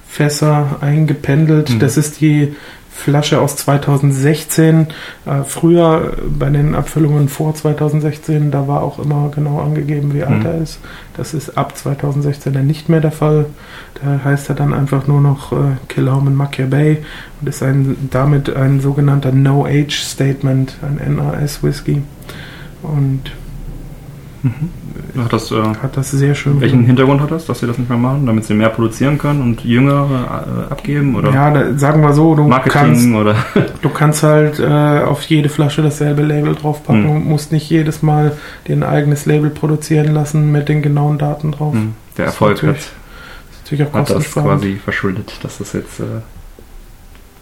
Fässer 0.08 0.78
eingependelt. 0.82 1.72
Mhm. 1.72 1.80
Das 1.80 1.98
ist 1.98 2.22
die 2.22 2.56
Flasche 3.00 3.40
aus 3.40 3.56
2016. 3.56 4.88
Äh, 5.26 5.44
früher 5.46 6.14
äh, 6.18 6.22
bei 6.28 6.50
den 6.50 6.76
Abfüllungen 6.76 7.30
vor 7.30 7.56
2016, 7.56 8.52
da 8.52 8.68
war 8.68 8.82
auch 8.84 9.00
immer 9.00 9.32
genau 9.34 9.60
angegeben, 9.62 10.14
wie 10.14 10.24
alt 10.24 10.40
Mhm. 10.40 10.46
er 10.46 10.58
ist. 10.62 10.80
Das 11.16 11.34
ist 11.34 11.58
ab 11.58 11.78
2016 11.78 12.54
dann 12.54 12.68
nicht 12.68 12.90
mehr 12.90 13.00
der 13.02 13.12
Fall. 13.12 13.46
Da 14.02 14.22
heißt 14.24 14.50
er 14.50 14.56
dann 14.56 14.74
einfach 14.74 15.08
nur 15.08 15.22
noch 15.22 15.52
äh, 15.54 15.56
Kilhoman 15.88 16.36
Makia 16.36 16.66
Bay 16.66 16.98
und 17.40 17.48
ist 17.48 17.64
ein, 17.64 18.10
damit 18.12 18.54
ein 18.54 18.82
sogenannter 18.82 19.32
No-Age-Statement, 19.32 20.76
ein 20.82 21.16
NAS-Whisky. 21.16 22.04
Und 22.82 23.32
Hat 25.18 25.34
das, 25.34 25.52
äh, 25.52 25.56
hat 25.62 25.98
das 25.98 26.12
sehr 26.12 26.34
schön 26.36 26.62
welchen 26.62 26.84
Hintergrund 26.86 27.20
hat 27.22 27.32
das, 27.32 27.46
dass 27.46 27.60
sie 27.60 27.68
das 27.68 27.78
nicht 27.78 27.90
mehr 27.90 27.98
machen, 27.98 28.26
damit 28.26 28.46
sie 28.46 28.54
mehr 28.54 28.70
produzieren 28.70 29.18
können 29.18 29.42
und 29.42 29.64
jüngere 29.66 30.66
äh, 30.70 30.72
abgeben 30.72 31.16
oder 31.16 31.32
Ja, 31.34 31.52
da, 31.52 31.78
sagen 31.78 32.02
wir 32.02 32.14
so, 32.14 32.36
du 32.36 32.48
kannst, 32.48 32.74
Marketing 32.76 33.16
oder 33.16 33.36
du 33.82 33.90
kannst 33.90 34.24
halt 34.24 34.60
äh, 34.60 34.66
auf 35.04 35.24
jede 35.24 35.50
Flasche 35.50 35.82
dasselbe 35.82 36.22
Label 36.22 36.56
draufpacken 36.56 37.04
Hm. 37.04 37.10
und 37.10 37.26
musst 37.26 37.52
nicht 37.52 37.70
jedes 37.70 38.02
Mal 38.02 38.34
dir 38.68 38.78
ein 38.78 38.84
eigenes 38.84 39.26
Label 39.26 39.50
produzieren 39.50 40.14
lassen 40.14 40.52
mit 40.52 40.70
den 40.70 40.82
genauen 40.82 41.18
Daten 41.18 41.52
drauf. 41.52 41.74
Hm, 41.74 41.94
der 42.18 42.26
Das 42.26 42.34
Erfolg 42.36 42.58
hat, 42.58 42.64
natürlich- 42.64 42.78
Das 42.86 43.56
ist 43.58 43.64
natürlich 43.66 43.88
auch 43.88 43.94
hat 43.94 44.10
das 44.10 44.32
quasi 44.34 44.76
verschuldet, 44.84 45.34
dass 45.44 45.58
das 45.58 45.74
jetzt 45.74 46.00
äh, 46.00 46.04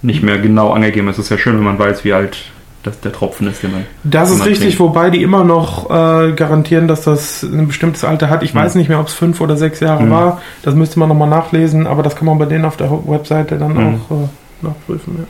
nicht 0.02 0.24
mehr 0.24 0.38
genau 0.40 0.72
angegeben 0.72 1.08
ist. 1.10 1.18
Es 1.18 1.26
ist 1.26 1.30
ja 1.32 1.38
schön, 1.38 1.58
wenn 1.58 1.64
man 1.64 1.78
weiß, 1.80 2.04
wie 2.06 2.14
alt 2.14 2.38
das, 2.84 3.00
der 3.02 3.12
Tropfen 3.12 3.48
ist, 3.48 3.64
den 3.64 3.72
man 3.72 3.86
Das 4.04 4.30
ist 4.32 4.40
man 4.40 4.48
richtig, 4.48 4.76
trinkt. 4.76 4.80
wobei 4.80 5.10
die 5.10 5.22
immer 5.24 5.44
noch 5.44 5.90
äh, 5.90 6.32
garantieren, 6.34 6.88
dass 6.88 7.02
das 7.04 7.44
ein 7.44 7.68
bestimmtes 7.68 8.04
Alter 8.04 8.30
hat. 8.30 8.44
Ich 8.44 8.54
Hm. 8.54 8.62
weiß 8.62 8.76
nicht 8.76 8.88
mehr, 8.88 9.00
ob 9.00 9.08
es 9.08 9.14
fünf 9.14 9.42
oder 9.42 9.58
sechs 9.58 9.80
Jahre 9.82 10.04
Hm. 10.04 10.10
war. 10.12 10.42
Das 10.64 10.74
müsste 10.76 11.00
man 11.00 11.10
nochmal 11.10 11.30
nachlesen, 11.30 11.86
aber 11.88 12.04
das 12.04 12.16
kann 12.16 12.26
man 12.26 12.38
bei 12.38 12.46
denen 12.46 12.66
auf 12.66 12.78
der 12.78 12.90
Webseite 12.92 13.58
dann 13.58 13.76
Hm. 13.78 14.02
auch 14.10 14.12
äh, 14.12 14.28
nachprüfen. 14.62 15.26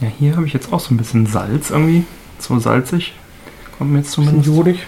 Ja. 0.00 0.06
Ja, 0.08 0.12
hier 0.18 0.36
habe 0.36 0.46
ich 0.46 0.52
jetzt 0.52 0.72
auch 0.72 0.80
so 0.80 0.92
ein 0.92 0.96
bisschen 0.96 1.26
Salz 1.26 1.70
irgendwie. 1.70 2.04
So 2.38 2.58
salzig. 2.58 3.14
Kommt 3.78 3.92
mir 3.92 3.98
jetzt 3.98 4.08
Bisschen 4.16 4.24
zumindest. 4.24 4.56
jodig. 4.56 4.86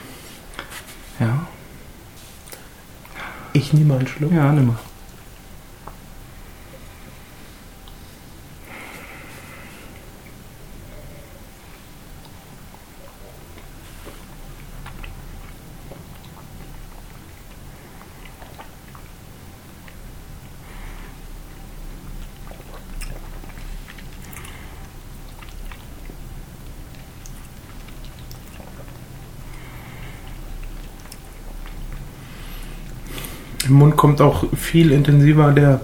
Ja. 1.20 1.46
Ich 3.52 3.72
nehme 3.72 3.94
einen 3.96 4.06
Schluck. 4.08 4.32
Ja, 4.32 4.50
nimm 4.50 4.66
mal. 4.66 4.76
Im 33.66 33.74
Mund 33.74 33.96
kommt 33.96 34.20
auch 34.20 34.44
viel 34.56 34.90
intensiver 34.92 35.52
der 35.52 35.80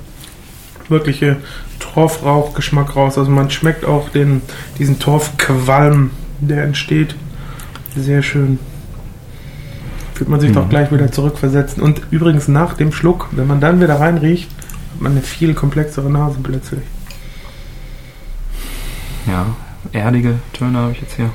wirkliche 0.88 1.36
Torfrauchgeschmack 1.78 2.96
raus. 2.96 3.16
Also 3.18 3.30
man 3.30 3.50
schmeckt 3.50 3.84
auch 3.84 4.08
den, 4.08 4.42
diesen 4.78 4.98
Torfqualm, 4.98 6.10
der 6.40 6.64
entsteht. 6.64 7.14
Sehr 7.96 8.22
schön. 8.22 8.58
Fühlt 10.14 10.28
man 10.30 10.40
sich 10.40 10.50
Mhm. 10.50 10.54
doch 10.54 10.68
gleich 10.68 10.92
wieder 10.92 11.10
zurückversetzen. 11.10 11.82
Und 11.82 12.02
übrigens 12.10 12.48
nach 12.48 12.74
dem 12.74 12.92
Schluck, 12.92 13.28
wenn 13.32 13.46
man 13.46 13.60
dann 13.60 13.80
wieder 13.80 13.98
reinriecht, 13.98 14.50
hat 14.50 15.00
man 15.00 15.12
eine 15.12 15.22
viel 15.22 15.54
komplexere 15.54 16.10
Nase 16.10 16.38
plötzlich. 16.42 16.82
Ja, 19.26 19.46
erdige 19.92 20.38
Töne 20.52 20.78
habe 20.78 20.92
ich 20.92 21.00
jetzt 21.00 21.14
hier. 21.16 21.30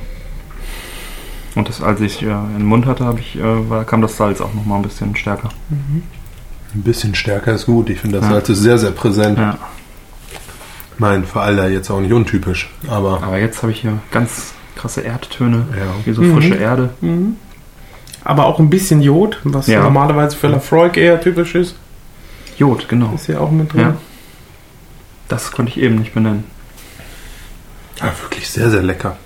Und 1.54 1.68
das, 1.68 1.82
als 1.82 2.00
ich 2.02 2.22
äh, 2.22 2.26
in 2.26 2.58
den 2.58 2.66
Mund 2.66 2.84
hatte, 2.86 3.14
ich, 3.18 3.36
äh, 3.36 3.70
war, 3.70 3.84
kam 3.84 4.02
das 4.02 4.16
Salz 4.16 4.40
auch 4.40 4.52
noch 4.52 4.66
mal 4.66 4.76
ein 4.76 4.82
bisschen 4.82 5.16
stärker. 5.16 5.48
Ein 6.74 6.82
bisschen 6.82 7.14
stärker 7.14 7.52
ist 7.54 7.66
gut. 7.66 7.88
Ich 7.90 8.00
finde, 8.00 8.18
das 8.18 8.26
Ja. 8.26 8.32
Salz 8.34 8.48
ist 8.50 8.58
sehr, 8.60 8.78
sehr 8.78 8.90
präsent. 8.90 9.38
Ja. 9.38 9.58
Mein, 10.98 11.24
für 11.24 11.40
Alter 11.40 11.68
jetzt 11.68 11.90
auch 11.90 12.00
nicht 12.00 12.12
untypisch. 12.12 12.70
Aber 12.88 13.22
Aber 13.22 13.38
jetzt 13.38 13.62
habe 13.62 13.72
ich 13.72 13.80
hier 13.82 13.98
ganz 14.10 14.52
krasse 14.76 15.02
Erdtöne, 15.02 15.66
ja. 15.76 15.86
wie 16.04 16.12
so 16.12 16.22
Mhm. 16.22 16.34
frische 16.34 16.54
Erde. 16.54 16.90
Mhm. 17.00 17.36
Aber 18.24 18.46
auch 18.46 18.58
ein 18.58 18.70
bisschen 18.70 19.00
Jod, 19.00 19.38
was 19.44 19.66
Ja. 19.68 19.82
normalerweise 19.82 20.36
für 20.36 20.48
Lafroig 20.48 20.96
eher 20.96 21.20
typisch 21.20 21.54
ist, 21.54 21.76
Jod, 22.58 22.88
genau. 22.88 23.12
ist 23.14 23.26
hier 23.26 23.40
auch 23.40 23.50
mit 23.50 23.72
drin. 23.72 23.80
Ja. 23.80 23.96
Das 25.28 25.52
konnte 25.52 25.70
ich 25.72 25.78
eben 25.78 25.96
nicht 25.96 26.14
benennen. 26.14 26.44
ja, 28.00 28.12
wirklich 28.22 28.48
sehr, 28.50 28.70
sehr 28.70 28.82
lecker. 28.82 29.16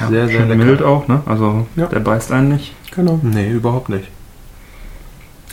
Ja, 0.00 0.08
Sehr, 0.08 0.26
sehr 0.28 0.38
schön 0.40 0.48
lecker. 0.48 0.64
mild 0.64 0.82
auch, 0.82 1.06
ne? 1.08 1.22
Also 1.26 1.66
Ja. 1.76 1.86
der 1.86 2.00
beißt 2.00 2.32
einen 2.32 2.48
nicht. 2.48 2.74
Genau. 2.94 3.20
Nee, 3.22 3.50
überhaupt 3.50 3.88
nicht. 3.88 4.08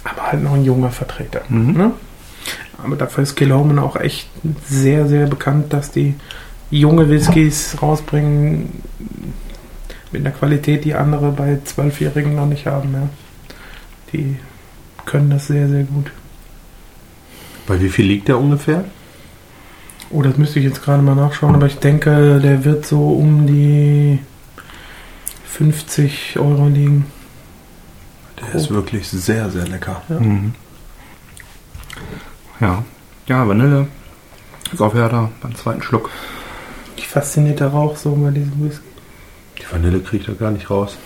Aber 0.04 0.32
halt 0.32 0.44
noch 0.44 0.54
ein 0.54 0.64
junger 0.64 0.92
Vertreter. 0.92 1.42
Mhm. 1.50 1.74
Ne? 1.74 1.92
Aber 2.84 2.96
dafür 2.96 3.24
ist 3.24 3.36
Kilhoman 3.36 3.80
auch 3.80 3.96
echt 3.96 4.28
sehr, 4.68 5.08
sehr 5.08 5.28
bekannt, 5.28 5.72
dass 5.74 5.92
die 5.92 6.16
junge 6.72 7.10
Whiskys 7.10 7.78
rausbringen 7.82 8.82
mit 10.12 10.26
einer 10.26 10.36
Qualität, 10.36 10.86
die 10.86 10.96
andere 10.96 11.32
bei 11.32 11.60
Zwölfjährigen 11.64 12.36
noch 12.36 12.48
nicht 12.48 12.66
haben. 12.66 12.94
Ja. 12.94 13.10
Die 14.14 14.38
können 15.06 15.30
das 15.30 15.48
sehr, 15.48 15.68
sehr 15.68 15.84
gut. 15.84 16.12
Bei 17.68 17.80
wie 17.80 17.90
viel 17.90 18.06
liegt 18.06 18.28
der 18.28 18.40
ungefähr? 18.40 18.86
Oh, 20.10 20.22
das 20.22 20.38
müsste 20.38 20.60
ich 20.60 20.66
jetzt 20.66 20.84
gerade 20.84 21.02
mal 21.02 21.16
nachschauen, 21.16 21.56
aber 21.56 21.68
ich 21.68 21.78
denke, 21.78 22.40
der 22.42 22.66
wird 22.66 22.86
so 22.86 23.14
um 23.14 23.48
die 23.48 24.20
50 25.46 26.38
Euro 26.38 26.68
liegen. 26.68 27.06
Der 28.42 28.56
ist 28.56 28.72
wirklich 28.72 29.08
sehr, 29.10 29.50
sehr 29.50 29.68
lecker. 29.68 30.02
Ja. 30.10 30.20
Mhm. 30.20 30.54
Ja. 32.60 32.84
Ja, 33.28 33.48
Vanille. 33.48 33.88
Ist 34.72 34.82
auch 34.82 34.94
härter 34.94 35.30
beim 35.42 35.56
zweiten 35.56 35.82
Schluck. 35.82 36.10
Ich 36.96 37.08
fasziniert 37.08 37.60
der 37.60 37.68
Rauch 37.68 37.98
so 37.98 38.16
bei 38.16 38.32
diesem 38.32 38.64
Whisky. 38.64 38.84
Die 39.60 39.72
Vanille 39.72 40.00
kriegt 40.00 40.28
er 40.28 40.36
gar 40.36 40.52
nicht 40.52 40.70
raus. 40.70 40.98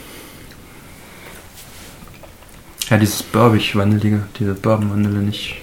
Ja, 2.89 2.97
dieses 2.97 3.23
Burbig-Vanillige, 3.23 4.23
diese 4.37 4.53
Bourbon-Vanille 4.53 5.19
nicht. 5.19 5.55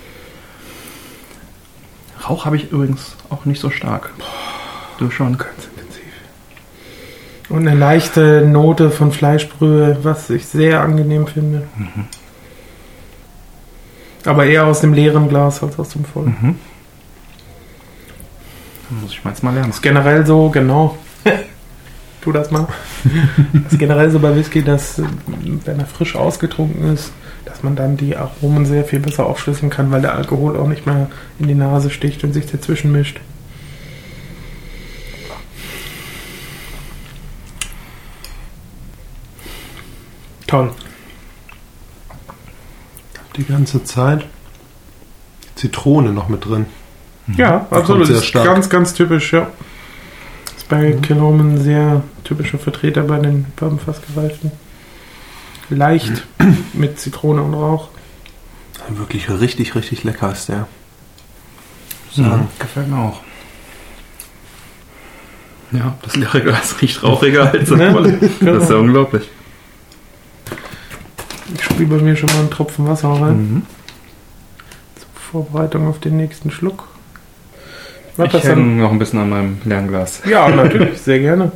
Rauch 2.28 2.44
habe 2.44 2.56
ich 2.56 2.70
übrigens 2.70 3.16
auch 3.30 3.44
nicht 3.44 3.60
so 3.60 3.70
stark. 3.70 4.10
Du 4.98 5.10
schon. 5.10 5.38
Ganz 5.38 5.50
intensiv. 5.50 5.71
Und 7.52 7.68
eine 7.68 7.78
leichte 7.78 8.46
Note 8.46 8.90
von 8.90 9.12
Fleischbrühe, 9.12 9.98
was 10.02 10.30
ich 10.30 10.46
sehr 10.46 10.80
angenehm 10.80 11.26
finde. 11.26 11.64
Aber 14.24 14.46
eher 14.46 14.64
aus 14.64 14.80
dem 14.80 14.94
leeren 14.94 15.28
Glas 15.28 15.62
als 15.62 15.78
aus 15.78 15.90
dem 15.90 16.06
vollen. 16.06 16.34
Mhm. 16.40 16.58
Muss 19.02 19.12
ich 19.12 19.22
mal 19.22 19.30
jetzt 19.30 19.42
mal 19.42 19.52
lernen. 19.52 19.68
Ist 19.68 19.82
generell 19.82 20.24
so, 20.24 20.48
genau. 20.48 20.96
tu 22.22 22.32
das 22.32 22.50
mal. 22.50 22.68
ist 23.68 23.78
generell 23.78 24.10
so 24.10 24.18
bei 24.18 24.34
Whisky, 24.34 24.62
dass 24.62 25.02
wenn 25.66 25.78
er 25.78 25.84
frisch 25.84 26.16
ausgetrunken 26.16 26.94
ist, 26.94 27.12
dass 27.44 27.62
man 27.62 27.76
dann 27.76 27.98
die 27.98 28.16
Aromen 28.16 28.64
sehr 28.64 28.84
viel 28.84 29.00
besser 29.00 29.26
aufschlüsseln 29.26 29.68
kann, 29.68 29.90
weil 29.90 30.00
der 30.00 30.14
Alkohol 30.14 30.56
auch 30.56 30.68
nicht 30.68 30.86
mehr 30.86 31.10
in 31.38 31.48
die 31.48 31.54
Nase 31.54 31.90
sticht 31.90 32.24
und 32.24 32.32
sich 32.32 32.46
dazwischen 32.46 32.92
mischt. 32.92 33.20
Toll. 40.52 40.70
Die 43.36 43.44
ganze 43.44 43.82
Zeit 43.84 44.26
Zitrone 45.54 46.12
noch 46.12 46.28
mit 46.28 46.44
drin. 46.44 46.66
Ja, 47.38 47.60
Kommt 47.60 47.72
absolut. 47.72 48.06
sehr 48.06 48.16
Ist 48.16 48.26
stark. 48.26 48.44
ganz, 48.44 48.68
ganz 48.68 48.92
typisch, 48.92 49.32
ja. 49.32 49.48
Ist 50.54 50.68
bei 50.68 50.92
Kilhoman 50.92 51.54
ein 51.54 51.58
sehr 51.62 52.02
typischer 52.24 52.58
Vertreter 52.58 53.02
bei 53.04 53.18
den 53.18 53.44
Bourbonfassgereiften. 53.56 54.52
Leicht 55.70 56.26
mit 56.74 57.00
Zitrone 57.00 57.42
und 57.42 57.54
Rauch. 57.54 57.88
Wirklich 58.90 59.30
richtig, 59.30 59.74
richtig 59.74 60.04
lecker 60.04 60.32
ist 60.32 60.50
der. 60.50 60.66
Ja, 62.12 62.46
gefällt 62.58 62.88
mir 62.88 62.98
auch. 62.98 63.20
Ja, 65.70 65.96
das 66.02 66.14
leere 66.16 66.42
Glas 66.42 66.82
riecht 66.82 67.02
rauchiger 67.02 67.50
als 67.52 67.68
das 67.70 67.78
Ne? 67.78 67.92
volle. 67.92 68.18
Das 68.40 68.64
ist 68.64 68.70
ja 68.70 68.76
unglaublich. 68.76 69.30
Ich 71.54 71.64
spiele 71.64 71.96
bei 71.96 72.02
mir 72.02 72.16
schon 72.16 72.28
mal 72.30 72.40
einen 72.40 72.50
Tropfen 72.50 72.86
Wasser 72.86 73.08
rein. 73.08 73.36
Mhm. 73.36 73.62
Zur 74.96 75.08
Vorbereitung 75.14 75.88
auf 75.88 76.00
den 76.00 76.16
nächsten 76.16 76.50
Schluck. 76.50 76.88
Mach 78.16 78.32
Ich 78.32 78.44
hänge 78.44 78.82
noch 78.82 78.92
ein 78.92 78.98
bisschen 78.98 79.20
an 79.20 79.30
meinem 79.30 79.58
leeren 79.64 79.88
Glas. 79.88 80.22
ja, 80.28 80.48
natürlich, 80.54 81.00
sehr 81.00 81.18
gerne. 81.18 81.52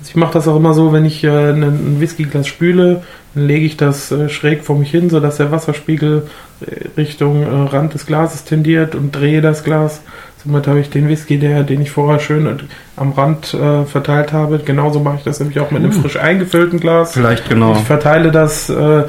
Also 0.00 0.10
ich 0.10 0.16
mache 0.16 0.34
das 0.34 0.48
auch 0.48 0.56
immer 0.56 0.74
so, 0.74 0.92
wenn 0.92 1.04
ich 1.04 1.22
äh, 1.22 1.28
ein, 1.28 1.62
ein 1.62 2.00
Whiskyglas 2.00 2.48
spüle, 2.48 3.02
dann 3.34 3.46
lege 3.46 3.64
ich 3.64 3.76
das 3.76 4.10
äh, 4.10 4.28
schräg 4.28 4.64
vor 4.64 4.76
mich 4.76 4.90
hin, 4.90 5.10
sodass 5.10 5.36
der 5.36 5.52
Wasserspiegel 5.52 6.26
äh, 6.60 6.88
Richtung 6.96 7.42
äh, 7.42 7.68
Rand 7.68 7.94
des 7.94 8.06
Glases 8.06 8.44
tendiert 8.44 8.94
und 8.94 9.12
drehe 9.12 9.40
das 9.40 9.62
Glas. 9.62 10.02
Somit 10.42 10.66
habe 10.66 10.80
ich 10.80 10.90
den 10.90 11.08
Whisky, 11.08 11.38
der, 11.38 11.62
den 11.62 11.80
ich 11.80 11.92
vorher 11.92 12.18
schön 12.18 12.62
am 12.96 13.12
Rand 13.12 13.54
äh, 13.54 13.84
verteilt 13.84 14.32
habe. 14.32 14.58
Genauso 14.58 14.98
mache 14.98 15.18
ich 15.18 15.22
das 15.22 15.38
nämlich 15.38 15.60
auch 15.60 15.70
mit 15.70 15.82
einem 15.82 15.92
frisch 15.92 16.16
eingefüllten 16.16 16.80
Glas. 16.80 17.12
Vielleicht 17.12 17.48
genau. 17.48 17.74
Ich 17.74 17.84
verteile 17.84 18.32
das, 18.32 18.68
äh, 18.68 19.04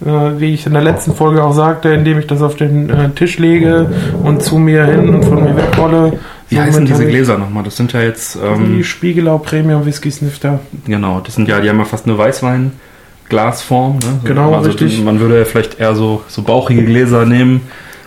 wie 0.00 0.52
ich 0.54 0.66
in 0.66 0.72
der 0.72 0.82
letzten 0.82 1.14
Folge 1.14 1.42
auch 1.44 1.52
sagte, 1.52 1.90
indem 1.90 2.18
ich 2.18 2.26
das 2.26 2.42
auf 2.42 2.56
den 2.56 2.90
äh, 2.90 3.10
Tisch 3.10 3.38
lege 3.38 3.90
und 4.22 4.42
zu 4.42 4.58
mir 4.58 4.84
hin 4.84 5.14
und 5.14 5.24
von 5.24 5.42
mir 5.44 5.56
wegrolle. 5.56 6.18
Wie 6.48 6.56
Somit 6.56 6.68
heißen 6.70 6.86
diese 6.86 7.06
Gläser 7.06 7.38
nochmal? 7.38 7.64
Das 7.64 7.76
sind 7.76 7.92
ja 7.92 8.00
jetzt, 8.02 8.36
Die 8.36 8.40
ähm, 8.78 8.84
Spiegelau 8.84 9.38
Premium 9.38 9.84
Whisky 9.86 10.10
Snifter. 10.10 10.60
genau, 10.86 11.20
das 11.20 11.34
sind 11.36 11.48
ja, 11.48 11.60
die 11.60 11.68
haben 11.68 11.78
ja 11.78 11.84
fast 11.84 12.06
eine 12.06 12.16
Weißwein-Glasform. 12.18 13.98
Ne? 13.98 14.20
Genau, 14.24 14.58
richtig. 14.60 15.02
Man 15.04 15.20
würde 15.20 15.38
ja 15.38 15.44
vielleicht 15.44 15.80
eher 15.80 15.94
so, 15.94 16.22
so 16.28 16.42
bauchige 16.42 16.84
Gläser 16.84 17.24
nehmen. 17.26 17.62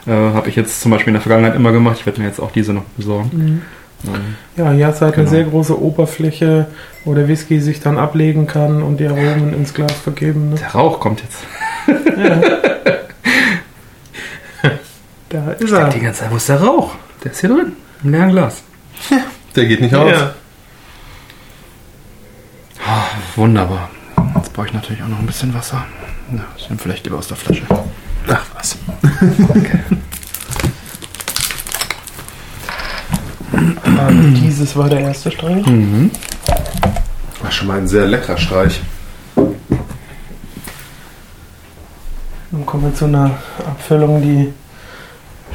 Äh, 0.08 0.12
Habe 0.12 0.50
ich 0.50 0.56
jetzt 0.56 0.82
zum 0.82 0.92
Beispiel 0.92 1.10
in 1.10 1.16
der 1.16 1.22
Vergangenheit 1.22 1.56
immer 1.56 1.72
gemacht. 1.72 1.98
Ich 2.00 2.06
werde 2.06 2.22
mir 2.22 2.28
jetzt 2.28 2.40
auch 2.40 2.52
diese 2.52 2.74
noch 2.74 2.84
besorgen. 2.98 3.62
Ähm, 4.06 4.12
Ja, 4.56 4.72
hier 4.72 4.88
hast 4.88 5.02
du 5.02 5.06
halt 5.06 5.16
eine 5.16 5.24
Genau. 5.26 5.36
sehr 5.36 5.44
große 5.46 5.82
Oberfläche, 5.82 6.68
wo 7.04 7.14
der 7.14 7.28
Whisky 7.28 7.60
sich 7.60 7.82
dann 7.82 7.98
ablegen 7.98 8.48
kann 8.48 8.82
und 8.82 9.00
die 9.02 9.08
Aromen 9.08 9.54
ins 9.54 9.74
Glas 9.74 9.92
vergeben. 9.92 10.52
Ne? 10.52 10.56
der 10.56 10.72
Rauch 10.72 11.00
kommt 11.02 11.22
jetzt. 11.22 11.44
Da 15.30 15.52
ist 15.52 15.62
Ich 15.62 15.72
er. 15.72 15.90
die 15.90 16.00
ganze 16.00 16.22
Zeit, 16.22 16.32
wo 16.32 16.38
ist 16.38 16.50
der 16.50 16.62
Rauch? 16.62 16.96
Der 17.24 17.32
ist 17.32 17.40
hier 17.42 17.50
drin, 17.50 17.74
im 18.04 18.12
leeren 18.12 18.30
Glas. 18.32 18.64
Der 19.56 19.66
geht 19.66 19.82
nicht 19.82 19.94
aus. 19.96 20.12
Ja. 20.12 20.34
Wunderbar. 23.36 23.90
Jetzt 24.36 24.54
brauche 24.54 24.68
ich 24.68 24.74
natürlich 24.74 25.02
auch 25.04 25.08
noch 25.08 25.20
ein 25.20 25.26
bisschen 25.26 25.54
Wasser. 25.54 25.86
Na, 26.32 26.44
ich 26.58 26.70
nehme 26.70 26.80
vielleicht 26.82 27.04
lieber 27.06 27.18
aus 27.18 27.28
der 27.28 27.38
Flasche. 27.38 27.64
Ach 28.28 28.46
was. 28.56 28.78
Ähm, 33.52 34.36
dieses 34.36 34.76
war 34.76 34.90
der 34.90 35.00
erste 35.02 35.32
Streich. 35.32 35.66
Mhm. 35.66 36.12
War 37.42 37.52
schon 37.52 37.68
mal 37.68 37.78
ein 37.80 37.88
sehr 37.88 38.06
leckerer 38.06 38.38
Streich. 38.38 38.80
Nun 42.52 42.66
kommen 42.66 42.84
wir 42.84 42.96
zu 42.96 43.06
einer 43.06 43.32
Abfüllung, 43.60 44.22
die 44.22 44.52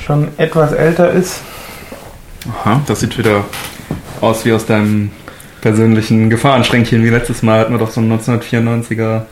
schon 0.01 0.29
etwas 0.37 0.73
älter 0.73 1.11
ist. 1.11 1.41
Aha, 2.49 2.81
das 2.87 3.01
sieht 3.01 3.19
wieder 3.19 3.45
aus 4.21 4.45
wie 4.45 4.53
aus 4.53 4.67
deinem 4.67 5.11
persönlichen 5.61 6.31
Gefahrenschränkchen 6.31 7.03
wie 7.03 7.09
letztes 7.09 7.43
Mal 7.43 7.61
hatten 7.61 7.73
wir 7.73 7.79
doch 7.79 7.91
so 7.91 8.01
ein 8.01 8.13
1994er 8.13 9.23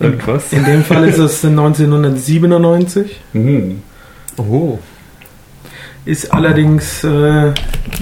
irgendwas. 0.00 0.52
In 0.52 0.64
dem 0.64 0.84
Fall 0.84 1.08
ist 1.08 1.18
es 1.18 1.44
1997. 1.44 3.20
Mhm. 3.32 3.82
Oh. 4.36 4.78
Ist 6.04 6.32
allerdings 6.32 7.04
äh, 7.04 7.52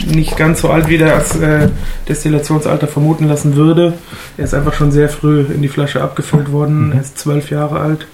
nicht 0.06 0.36
ganz 0.36 0.62
so 0.62 0.70
alt, 0.70 0.88
wie 0.88 0.96
das 0.96 1.36
äh, 1.36 1.68
Destillationsalter 2.08 2.88
vermuten 2.88 3.28
lassen 3.28 3.56
würde. 3.56 3.92
Er 4.38 4.44
ist 4.44 4.54
einfach 4.54 4.72
schon 4.72 4.90
sehr 4.90 5.10
früh 5.10 5.42
in 5.42 5.60
die 5.60 5.68
Flasche 5.68 6.02
abgefüllt 6.02 6.50
worden. 6.50 6.86
Mhm. 6.86 6.92
Er 6.92 7.00
ist 7.02 7.18
zwölf 7.18 7.50
Jahre 7.50 7.80
alt. 7.80 8.06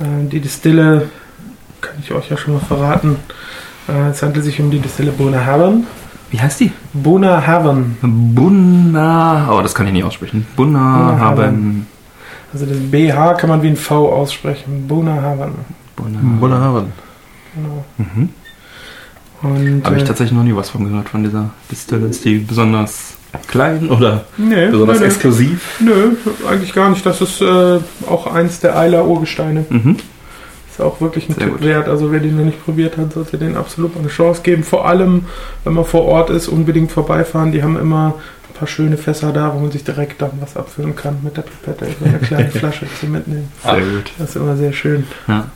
Äh, 0.00 0.28
die 0.28 0.40
Distille 0.40 1.08
kann 1.80 1.94
ich 2.00 2.12
euch 2.12 2.30
ja 2.30 2.36
schon 2.36 2.54
mal 2.54 2.60
verraten. 2.60 3.16
Äh, 3.88 4.10
es 4.10 4.22
handelt 4.22 4.44
sich 4.44 4.60
um 4.60 4.70
die 4.70 4.78
Distille 4.78 5.12
Bona 5.12 5.44
Haven. 5.44 5.86
Wie 6.30 6.40
heißt 6.40 6.60
die? 6.60 6.72
Bona 6.92 7.46
Haven. 7.46 7.98
Bunna. 8.00 9.48
Oh, 9.52 9.60
das 9.60 9.74
kann 9.74 9.86
ich 9.86 9.92
nicht 9.92 10.04
aussprechen. 10.04 10.46
Bunna 10.56 11.18
haben. 11.18 11.86
Also 12.52 12.66
das 12.66 12.78
BH 12.78 13.34
kann 13.34 13.50
man 13.50 13.62
wie 13.62 13.68
ein 13.68 13.76
V 13.76 14.12
aussprechen. 14.12 14.86
Bona 14.86 15.20
Haven. 15.20 15.52
Bunna. 15.96 16.18
Wunderhaben. 16.40 16.92
Genau. 17.54 17.84
Mhm. 17.98 18.28
Und, 19.42 19.84
Habe 19.84 19.96
ich 19.96 20.02
äh, 20.02 20.06
tatsächlich 20.06 20.36
noch 20.36 20.44
nie 20.44 20.54
was 20.54 20.70
von 20.70 20.84
gehört 20.84 21.08
von 21.08 21.24
dieser 21.24 21.50
Distille. 21.70 22.06
Ist 22.06 22.24
die 22.24 22.38
besonders 22.38 23.16
klein 23.48 23.88
oder 23.90 24.24
nee, 24.36 24.68
besonders 24.68 24.98
nee, 24.98 25.06
nee. 25.06 25.12
exklusiv? 25.12 25.76
Nö, 25.80 26.10
eigentlich 26.48 26.74
gar 26.74 26.90
nicht. 26.90 27.04
Das 27.04 27.20
ist 27.20 27.40
äh, 27.40 27.78
auch 28.06 28.26
eins 28.26 28.60
der 28.60 28.76
Eiler 28.76 29.06
Urgesteine. 29.06 29.64
Mhm. 29.68 29.96
Ist 30.70 30.80
auch 30.80 31.00
wirklich 31.00 31.28
ein 31.28 31.34
Sehr 31.34 31.44
Tipp 31.44 31.52
gut. 31.58 31.62
wert. 31.66 31.88
Also 31.88 32.12
wer 32.12 32.20
den 32.20 32.36
noch 32.36 32.44
nicht 32.44 32.64
probiert 32.64 32.96
hat, 32.96 33.12
sollte 33.12 33.36
den 33.36 33.56
absolut 33.56 33.94
mal 33.94 34.00
eine 34.00 34.08
Chance 34.08 34.40
geben. 34.42 34.64
Vor 34.64 34.86
allem, 34.88 35.26
wenn 35.64 35.74
man 35.74 35.84
vor 35.84 36.04
Ort 36.06 36.30
ist, 36.30 36.48
unbedingt 36.48 36.92
vorbeifahren. 36.92 37.52
Die 37.52 37.62
haben 37.62 37.78
immer 37.78 38.14
ein 38.48 38.54
paar 38.58 38.68
schöne 38.68 38.96
Fässer 38.96 39.32
da, 39.32 39.52
wo 39.54 39.60
man 39.60 39.70
sich 39.70 39.84
direkt 39.84 40.22
dann 40.22 40.30
was 40.40 40.56
abfüllen 40.56 40.96
kann 40.96 41.18
mit 41.22 41.36
der 41.36 41.42
Pipette. 41.42 41.86
So 42.00 42.06
eine 42.06 42.18
kleine 42.18 42.50
Flasche 42.50 42.86
zu 42.98 43.06
mitnehmen. 43.06 43.50
Sehr 43.62 43.80
gut. 43.80 44.12
Das 44.18 44.30
ist 44.30 44.36
immer 44.36 44.56
sehr 44.56 44.72
schön. 44.72 45.06
Ja. 45.28 45.46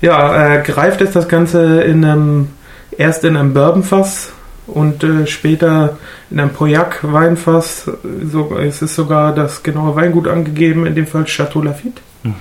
Ja, 0.00 0.54
äh, 0.54 0.62
greift 0.62 1.00
ist 1.00 1.16
das 1.16 1.26
Ganze 1.26 1.82
in 1.82 2.04
einem, 2.04 2.48
erst 2.96 3.24
in 3.24 3.36
einem 3.36 3.52
Bourbonfass 3.52 4.32
und 4.68 5.02
äh, 5.04 5.26
später 5.26 5.98
in 6.30 6.40
einem 6.40 6.50
Pauillac-Weinfass. 6.50 7.90
So, 8.30 8.56
es 8.58 8.82
ist 8.82 8.94
sogar 8.94 9.34
das 9.34 9.62
genaue 9.62 9.94
Weingut 9.96 10.28
angegeben, 10.28 10.86
in 10.86 10.94
dem 10.94 11.06
Fall 11.06 11.24
Chateau 11.24 11.62
Lafitte. 11.62 12.00
Mhm. 12.22 12.34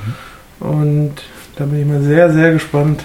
Und 0.60 1.14
da 1.56 1.66
bin 1.66 1.82
ich 1.82 1.86
mal 1.88 2.02
sehr, 2.02 2.32
sehr 2.32 2.54
gespannt, 2.54 3.04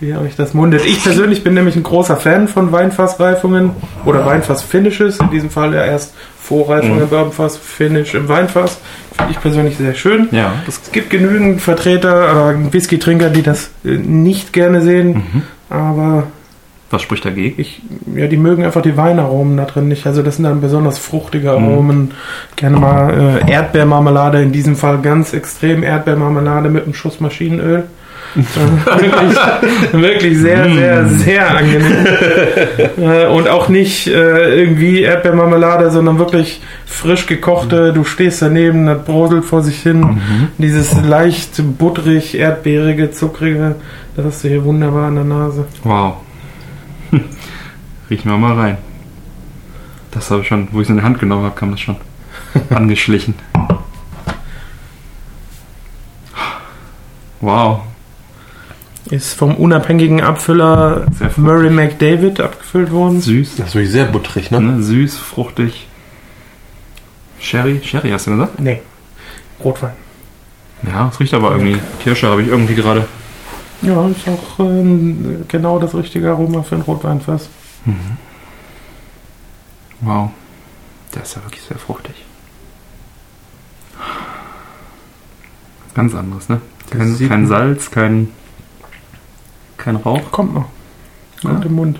wie 0.00 0.14
euch 0.14 0.36
das 0.36 0.52
mundet. 0.54 0.84
Ich 0.84 1.02
persönlich 1.02 1.44
bin 1.44 1.54
nämlich 1.54 1.76
ein 1.76 1.82
großer 1.82 2.16
Fan 2.16 2.48
von 2.48 2.72
Weinfassreifungen 2.72 3.70
oder 4.04 4.24
Weinfass-Finishes. 4.26 5.18
In 5.20 5.30
diesem 5.30 5.50
Fall 5.50 5.74
ja 5.74 5.84
erst 5.84 6.14
Vorreifung 6.38 6.96
Mhm. 6.96 7.02
im 7.02 7.08
Bourbonfass, 7.08 7.56
Finish 7.56 8.14
im 8.14 8.28
Weinfass. 8.28 8.78
Finde 9.16 9.32
ich 9.32 9.40
persönlich 9.40 9.76
sehr 9.76 9.94
schön. 9.94 10.28
Ja, 10.32 10.52
Es 10.66 10.90
gibt 10.90 11.08
genügend 11.10 11.60
Vertreter, 11.62 12.50
äh, 12.50 12.72
Whisky-Trinker, 12.72 13.30
die 13.30 13.42
das 13.42 13.70
äh, 13.84 13.90
nicht 13.90 14.52
gerne 14.52 14.82
sehen, 14.82 15.08
mhm. 15.14 15.42
aber 15.70 16.24
Was 16.92 17.02
spricht 17.02 17.24
dagegen? 17.24 17.54
ich, 17.60 17.80
ja, 18.14 18.26
die 18.28 18.36
mögen 18.36 18.64
einfach 18.64 18.82
die 18.82 18.96
Weinaromen 18.96 19.56
da 19.56 19.64
drin 19.64 19.88
nicht. 19.88 20.06
Also 20.06 20.22
das 20.22 20.36
sind 20.36 20.44
dann 20.44 20.60
besonders 20.60 20.98
fruchtige 20.98 21.50
Mhm. 21.52 21.64
Aromen. 21.64 22.10
Gerne 22.54 22.76
mal 22.78 23.40
äh, 23.46 23.50
Erdbeermarmelade, 23.50 24.40
in 24.42 24.52
diesem 24.52 24.76
Fall 24.76 24.98
ganz 25.02 25.32
extrem 25.32 25.82
Erdbeermarmelade 25.82 26.68
mit 26.68 26.84
einem 26.84 26.94
Schuss 26.94 27.18
Maschinenöl. 27.18 27.84
äh, 28.34 29.02
wirklich, 29.02 29.92
wirklich 29.92 30.38
sehr, 30.38 30.66
Mhm. 30.66 30.74
sehr, 30.76 31.06
sehr 31.08 31.56
angenehm. 31.56 32.06
äh, 32.98 33.26
und 33.26 33.48
auch 33.48 33.68
nicht 33.68 34.06
äh, 34.06 34.58
irgendwie 34.62 35.02
Erdbeermarmelade, 35.02 35.90
sondern 35.90 36.18
wirklich 36.18 36.62
frisch 36.86 37.26
gekochte. 37.26 37.92
Du 37.92 38.04
stehst 38.04 38.40
daneben, 38.42 38.86
das 38.86 39.04
broselt 39.04 39.44
vor 39.44 39.62
sich 39.62 39.82
hin. 39.82 40.00
Mhm. 40.00 40.48
Dieses 40.58 40.94
leicht 41.02 41.60
butterig, 41.78 42.38
erdbeerige, 42.38 43.10
zuckrige, 43.10 43.76
das 44.16 44.24
hast 44.26 44.44
du 44.44 44.48
hier 44.48 44.64
wunderbar 44.64 45.08
an 45.08 45.14
der 45.16 45.24
Nase. 45.24 45.64
Wow. 45.84 46.14
Riechen 48.10 48.30
wir 48.30 48.38
mal 48.38 48.54
rein. 48.54 48.78
Das 50.10 50.30
habe 50.30 50.42
ich 50.42 50.48
schon, 50.48 50.68
wo 50.72 50.80
ich 50.80 50.86
es 50.86 50.90
in 50.90 50.96
die 50.96 51.02
Hand 51.02 51.18
genommen 51.18 51.44
habe, 51.44 51.54
kam 51.54 51.70
das 51.70 51.80
schon 51.80 51.96
angeschlichen. 52.70 53.34
Wow. 57.40 57.80
Ist 59.10 59.34
vom 59.34 59.56
unabhängigen 59.56 60.20
Abfüller. 60.20 61.06
Murray 61.36 61.70
McDavid 61.70 62.40
abgefüllt 62.40 62.92
worden. 62.92 63.20
Süß. 63.20 63.56
Das 63.56 63.68
ist 63.68 63.74
wirklich 63.74 63.92
sehr 63.92 64.04
butterig, 64.06 64.50
ne? 64.50 64.60
Ne? 64.60 64.82
Süß, 64.82 65.18
fruchtig. 65.18 65.88
Sherry? 67.40 67.80
Sherry 67.84 68.10
hast 68.10 68.28
du 68.28 68.32
gesagt? 68.32 68.60
Nee, 68.60 68.80
Rotwein. 69.62 69.92
Ja, 70.86 71.08
es 71.12 71.20
riecht 71.20 71.34
aber 71.34 71.52
irgendwie. 71.52 71.78
Kirsche 72.02 72.28
habe 72.28 72.42
ich 72.42 72.48
irgendwie 72.48 72.74
gerade. 72.74 73.06
Ja, 73.82 74.06
ist 74.08 74.28
auch 74.28 74.58
ähm, 74.60 75.44
genau 75.48 75.78
das 75.78 75.94
richtige 75.94 76.30
Aroma 76.30 76.62
für 76.62 76.76
ein 76.76 76.82
Rotweinfass. 76.82 77.48
Wow. 80.00 80.30
Der 81.14 81.22
ist 81.22 81.34
ja 81.36 81.42
wirklich 81.44 81.62
sehr 81.62 81.78
fruchtig. 81.78 82.14
Ganz 85.94 86.14
anderes, 86.14 86.48
ne? 86.48 86.60
Kein, 86.90 87.18
kein. 87.28 87.46
Salz, 87.46 87.90
kein, 87.90 88.28
kein 89.76 89.96
Rauch. 89.96 90.30
Kommt 90.30 90.54
noch. 90.54 90.66
Kommt 91.42 91.64
Ja. 91.64 91.66
im 91.70 91.74
Mund. 91.74 91.98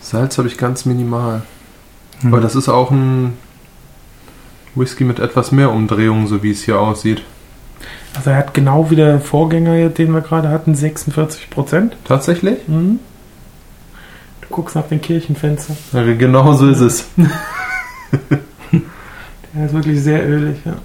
Salz 0.00 0.38
habe 0.38 0.48
ich 0.48 0.56
ganz 0.58 0.86
minimal. 0.86 1.42
Hm. 2.20 2.32
Aber 2.32 2.40
das 2.42 2.54
ist 2.56 2.68
auch 2.68 2.90
ein 2.90 3.36
Whisky 4.74 5.04
mit 5.04 5.18
etwas 5.18 5.52
mehr 5.52 5.70
Umdrehungen, 5.70 6.26
so 6.26 6.42
wie 6.42 6.50
es 6.50 6.62
hier 6.64 6.80
aussieht. 6.80 7.22
Also 8.14 8.30
er 8.30 8.36
hat 8.36 8.54
genau 8.54 8.90
wie 8.90 8.96
der 8.96 9.20
Vorgänger, 9.20 9.88
den 9.88 10.12
wir 10.12 10.20
gerade 10.20 10.48
hatten, 10.48 10.74
46 10.74 11.50
Prozent. 11.50 11.96
Tatsächlich? 12.04 12.66
Mhm. 12.66 12.98
Du 14.40 14.48
guckst 14.48 14.74
nach 14.74 14.88
den 14.88 15.00
Kirchenfenstern. 15.00 15.76
Ja, 15.92 16.14
genau 16.14 16.52
so 16.54 16.68
ist 16.68 16.80
es. 16.80 17.06
Der 19.52 19.66
ist 19.66 19.74
wirklich 19.74 20.00
sehr 20.00 20.28
ölig, 20.28 20.58
ja. 20.64 20.76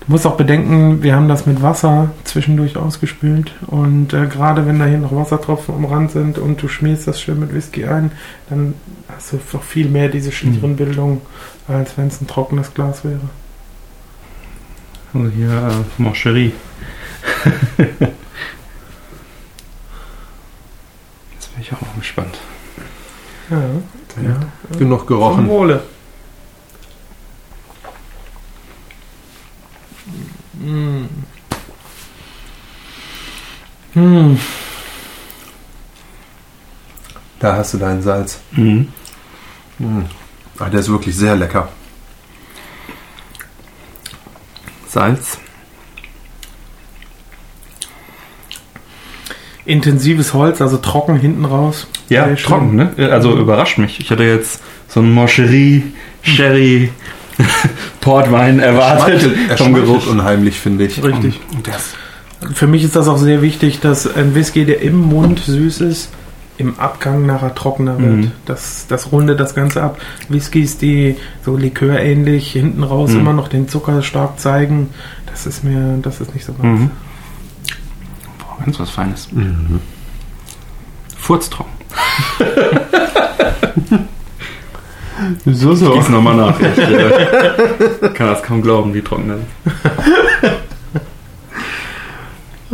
Du 0.00 0.12
musst 0.12 0.26
auch 0.26 0.36
bedenken, 0.36 1.02
wir 1.02 1.14
haben 1.14 1.28
das 1.28 1.46
mit 1.46 1.62
Wasser 1.62 2.10
zwischendurch 2.24 2.76
ausgespült 2.76 3.54
und 3.68 4.12
äh, 4.12 4.26
gerade 4.26 4.66
wenn 4.66 4.80
da 4.80 4.86
hier 4.86 4.98
noch 4.98 5.14
Wassertropfen 5.14 5.76
am 5.76 5.84
Rand 5.84 6.10
sind 6.10 6.38
und 6.38 6.60
du 6.60 6.66
schmierst 6.66 7.06
das 7.06 7.20
schön 7.20 7.38
mit 7.38 7.54
Whisky 7.54 7.86
ein, 7.86 8.10
dann 8.50 8.74
hast 9.08 9.32
du 9.32 9.38
noch 9.52 9.62
viel 9.62 9.88
mehr 9.88 10.08
diese 10.08 10.32
Schlieren-Bildung, 10.32 11.22
als 11.68 11.96
wenn 11.96 12.08
es 12.08 12.20
ein 12.20 12.26
trockenes 12.26 12.74
Glas 12.74 13.04
wäre. 13.04 13.20
Also 15.14 15.28
hier 15.30 15.50
äh, 15.50 16.02
Moncherie. 16.02 16.52
Jetzt 21.34 21.52
bin 21.54 21.60
ich 21.60 21.72
auch 21.72 21.80
mal 21.80 21.94
gespannt. 21.98 22.38
Ja, 23.50 23.58
Ja. 24.22 24.40
Genug 24.78 25.00
zum 25.00 25.06
gerochen. 25.08 25.48
Wohle. 25.48 25.82
Mm. 30.54 31.04
Mm. 33.94 34.38
Da 37.40 37.56
hast 37.56 37.74
du 37.74 37.78
dein 37.78 38.00
Salz. 38.02 38.40
Mhm. 38.52 38.88
Mm. 39.78 40.02
Ah, 40.58 40.68
der 40.70 40.80
ist 40.80 40.88
wirklich 40.88 41.16
sehr 41.16 41.36
lecker. 41.36 41.68
Salz. 44.92 45.38
Intensives 49.64 50.34
Holz, 50.34 50.60
also 50.60 50.76
trocken 50.76 51.16
hinten 51.16 51.44
raus. 51.44 51.86
Ja, 52.08 52.26
Sehr 52.26 52.36
schön. 52.36 52.46
trocken, 52.48 52.76
ne? 52.76 53.08
Also 53.10 53.36
überrascht 53.38 53.78
mich. 53.78 54.00
Ich 54.00 54.10
hatte 54.10 54.24
jetzt 54.24 54.60
so 54.88 55.00
einen 55.00 55.12
Moncherie, 55.12 55.84
Sherry, 56.22 56.90
Portwein 58.00 58.58
erwartet. 58.58 59.30
Er 59.48 59.56
vom 59.56 59.72
Geruch. 59.72 60.06
unheimlich, 60.08 60.58
finde 60.58 60.84
ich. 60.84 61.02
Richtig. 61.02 61.40
Und 61.54 61.66
der 61.66 61.76
ist 61.76 61.94
Für 62.54 62.66
mich 62.66 62.82
ist 62.82 62.96
das 62.96 63.06
auch 63.08 63.18
sehr 63.18 63.40
wichtig, 63.40 63.80
dass 63.80 64.12
ein 64.12 64.34
Whisky, 64.34 64.64
der 64.66 64.82
im 64.82 64.98
Mund 65.00 65.38
süß 65.38 65.80
ist, 65.82 66.10
im 66.62 66.78
Abgang 66.80 67.26
nachher 67.26 67.54
trockener 67.54 67.98
wird. 67.98 68.10
Mhm. 68.12 68.30
Das, 68.46 68.86
das 68.88 69.12
rundet 69.12 69.38
das 69.40 69.54
Ganze 69.54 69.82
ab. 69.82 69.98
Whiskys, 70.28 70.78
die 70.78 71.16
so 71.44 71.56
likörähnlich 71.56 72.50
hinten 72.52 72.82
raus 72.82 73.10
Mhm. 73.10 73.20
immer 73.20 73.32
noch 73.34 73.48
den 73.48 73.68
Zucker 73.68 74.02
stark 74.02 74.40
zeigen, 74.40 74.88
das 75.26 75.46
ist 75.46 75.62
mir, 75.64 75.98
das 76.02 76.20
ist 76.20 76.34
nicht 76.34 76.44
so 76.46 76.52
ganz. 76.54 76.80
Mhm. 76.80 76.90
Boah, 78.38 78.64
ganz 78.64 78.80
was 78.80 78.90
Feines. 78.90 79.30
Mhm. 79.32 79.80
Furztrocken. 81.16 81.72
Wieso 85.44 85.74
so? 85.74 85.92
Gieß 85.92 86.08
nochmal 86.08 86.36
nach. 86.36 86.58
Ich 86.60 86.78
äh, 86.78 88.08
kann 88.14 88.26
das 88.28 88.42
kaum 88.42 88.62
glauben, 88.62 88.92
wie 88.94 89.02
trocken 89.02 89.28
das 89.28 89.38
ist. 89.38 90.52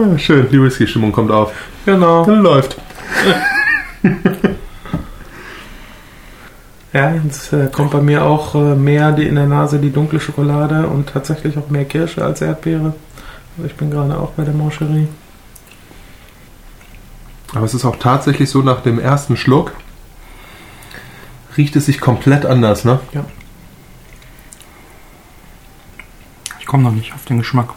Ah, 0.01 0.17
schön, 0.17 0.47
die 0.51 0.63
Whisky-Stimmung 0.63 1.11
kommt 1.11 1.31
auf. 1.33 1.53
Genau. 1.85 2.25
Dann 2.25 2.41
läuft. 2.43 2.77
Ja, 6.93 7.13
jetzt 7.13 7.53
äh, 7.53 7.69
kommt 7.71 7.91
bei 7.91 8.01
mir 8.01 8.25
auch 8.25 8.55
äh, 8.55 8.75
mehr 8.75 9.13
die, 9.13 9.27
in 9.27 9.35
der 9.35 9.47
Nase 9.47 9.79
die 9.79 9.93
dunkle 9.93 10.21
Schokolade 10.21 10.87
und 10.87 11.11
tatsächlich 11.11 11.59
auch 11.59 11.69
mehr 11.69 11.85
Kirsche 11.85 12.25
als 12.25 12.41
Erdbeere. 12.41 12.95
Also 13.57 13.67
ich 13.67 13.77
bin 13.77 13.91
gerade 13.91 14.19
auch 14.19 14.31
bei 14.31 14.45
der 14.45 14.55
Mancherie. 14.55 15.07
Aber 17.55 17.67
es 17.67 17.75
ist 17.75 17.85
auch 17.85 17.97
tatsächlich 17.97 18.49
so, 18.49 18.63
nach 18.63 18.81
dem 18.81 18.99
ersten 18.99 19.37
Schluck 19.37 19.75
riecht 21.57 21.77
es 21.77 21.87
sich 21.87 22.01
komplett 22.01 22.47
anders, 22.47 22.85
ne? 22.85 23.01
Ich 26.59 26.67
komme 26.67 26.85
noch 26.85 26.93
nicht 26.93 27.15
auf 27.15 27.25
den 27.27 27.39
Geschmack. 27.39 27.71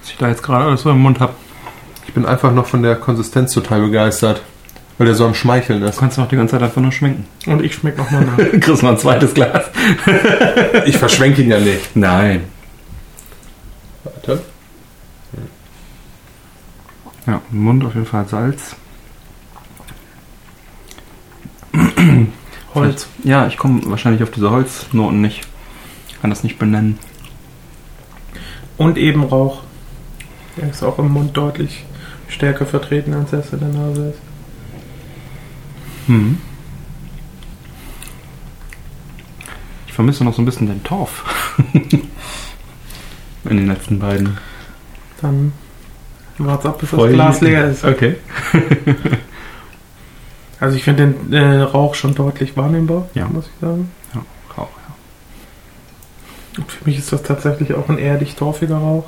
Was 0.00 0.10
ich 0.10 0.16
da 0.16 0.28
jetzt 0.28 0.42
gerade 0.42 0.64
alles 0.64 0.82
so 0.82 0.90
im 0.90 1.00
Mund 1.00 1.20
habe. 1.20 1.34
Ich 2.06 2.14
bin 2.14 2.26
einfach 2.26 2.52
noch 2.52 2.66
von 2.66 2.82
der 2.82 2.96
Konsistenz 2.96 3.52
total 3.52 3.80
begeistert. 3.80 4.42
Weil 4.96 5.06
der 5.06 5.14
so 5.16 5.26
am 5.26 5.34
Schmeicheln 5.34 5.80
Du 5.80 5.86
ist. 5.86 5.98
kannst 5.98 6.18
noch 6.18 6.28
die 6.28 6.36
ganze 6.36 6.52
Zeit 6.52 6.62
einfach 6.62 6.80
nur 6.80 6.92
schminken. 6.92 7.26
Und 7.46 7.62
ich 7.64 7.74
schmecke 7.74 7.98
nochmal 7.98 8.24
nach. 8.24 8.36
Kriegst 8.60 8.82
noch 8.82 8.90
ein 8.90 8.98
zweites 8.98 9.34
Glas. 9.34 9.64
Ich 10.86 10.98
verschwenke 10.98 11.42
ihn 11.42 11.50
ja 11.50 11.58
nicht. 11.58 11.96
Nein. 11.96 12.44
Warte. 14.04 14.42
Ja, 17.26 17.40
im 17.50 17.58
Mund 17.58 17.84
auf 17.84 17.94
jeden 17.94 18.06
Fall 18.06 18.28
Salz. 18.28 18.76
Holz. 22.74 23.08
Ja, 23.22 23.46
ich 23.46 23.56
komme 23.56 23.80
wahrscheinlich 23.86 24.22
auf 24.22 24.30
diese 24.30 24.50
Holznoten 24.50 25.20
nicht. 25.20 25.42
Ich 26.08 26.20
kann 26.20 26.30
das 26.30 26.42
nicht 26.42 26.58
benennen. 26.58 26.98
Und 28.76 28.98
eben 28.98 29.24
Rauch. 29.24 29.62
Der 30.56 30.68
ist 30.70 30.82
auch 30.82 30.98
im 30.98 31.10
Mund 31.12 31.36
deutlich 31.36 31.84
stärker 32.28 32.66
vertreten, 32.66 33.14
als 33.14 33.32
er 33.32 33.40
es 33.40 33.52
in 33.52 33.60
der 33.60 33.68
Nase 33.68 34.08
ist. 34.10 34.18
Hm. 36.06 36.38
Ich 39.86 39.92
vermisse 39.92 40.24
noch 40.24 40.34
so 40.34 40.42
ein 40.42 40.44
bisschen 40.44 40.66
den 40.66 40.82
Torf. 40.82 41.24
In 43.44 43.56
den 43.58 43.66
letzten 43.66 43.98
beiden. 43.98 44.38
Dann 45.20 45.52
wart's 46.38 46.66
ab, 46.66 46.78
bis 46.80 46.90
das 46.90 46.98
Voll- 46.98 47.12
Glas 47.12 47.40
leer 47.40 47.68
ist. 47.70 47.84
Okay. 47.84 48.16
Also 50.60 50.76
ich 50.76 50.84
finde 50.84 51.08
den 51.08 51.32
äh, 51.32 51.60
Rauch 51.60 51.94
schon 51.94 52.14
deutlich 52.14 52.56
wahrnehmbar, 52.56 53.08
Ja. 53.12 53.26
muss 53.28 53.46
ich 53.52 53.60
sagen. 53.60 53.90
Rauch, 54.56 54.68
Und 56.56 56.72
für 56.72 56.84
mich 56.86 56.96
ist 56.98 57.12
das 57.12 57.22
tatsächlich 57.22 57.74
auch 57.74 57.88
ein 57.90 57.98
erdig-torfiger 57.98 58.76
Rauch. 58.76 59.04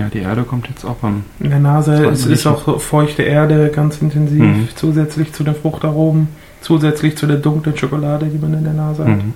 Ja. 0.00 0.08
die 0.08 0.18
Erde 0.20 0.42
kommt 0.42 0.68
jetzt 0.68 0.84
auch 0.84 1.02
an. 1.02 1.24
In 1.38 1.50
der 1.50 1.60
Nase 1.60 1.94
ist 2.06 2.26
ich 2.26 2.46
auch 2.46 2.80
feuchte 2.80 3.22
Erde 3.22 3.70
ganz 3.74 3.98
intensiv, 4.02 4.40
Mhm. 4.42 4.68
zusätzlich 4.74 5.32
zu 5.32 5.44
den 5.44 5.54
Fruchtaromen, 5.54 6.28
zusätzlich 6.60 7.16
zu 7.16 7.26
der 7.26 7.36
dunklen 7.36 7.76
Schokolade, 7.76 8.26
die 8.26 8.38
man 8.38 8.54
in 8.54 8.64
der 8.64 8.72
Nase 8.72 9.04
hat. 9.04 9.10
Mhm. 9.10 9.34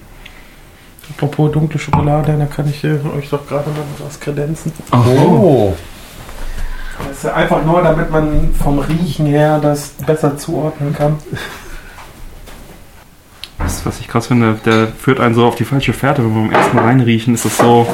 Apropos 1.11 1.53
dunkle 1.53 1.79
Schokolade, 1.79 2.35
da 2.39 2.47
kann 2.47 2.69
ich 2.69 2.83
euch 2.85 3.29
doch 3.31 3.47
gerade 3.47 3.69
mal 3.71 3.79
was 4.05 4.19
kredenzen. 4.19 4.73
Oh. 4.93 5.75
Das 7.09 7.19
ist 7.19 7.27
einfach 7.27 7.65
nur, 7.65 7.83
damit 7.83 8.11
man 8.11 8.55
vom 8.55 8.79
Riechen 8.79 9.27
her 9.27 9.59
das 9.61 9.91
besser 10.07 10.37
zuordnen 10.39 10.95
kann. 10.95 11.17
Das, 13.59 13.85
was 13.87 14.01
ich 14.01 14.09
krass 14.09 14.27
finde, 14.29 14.57
der 14.65 14.89
führt 14.89 15.21
einen 15.21 15.35
so 15.35 15.45
auf 15.47 15.57
die 15.57 15.65
falsche 15.65 15.93
Fährte, 15.93 16.23
wenn 16.25 16.35
wir 16.35 16.43
beim 16.43 16.53
ersten 16.53 16.77
Mal 16.77 16.85
reinriechen, 16.85 17.35
ist 17.35 17.45
das 17.45 17.57
so. 17.57 17.87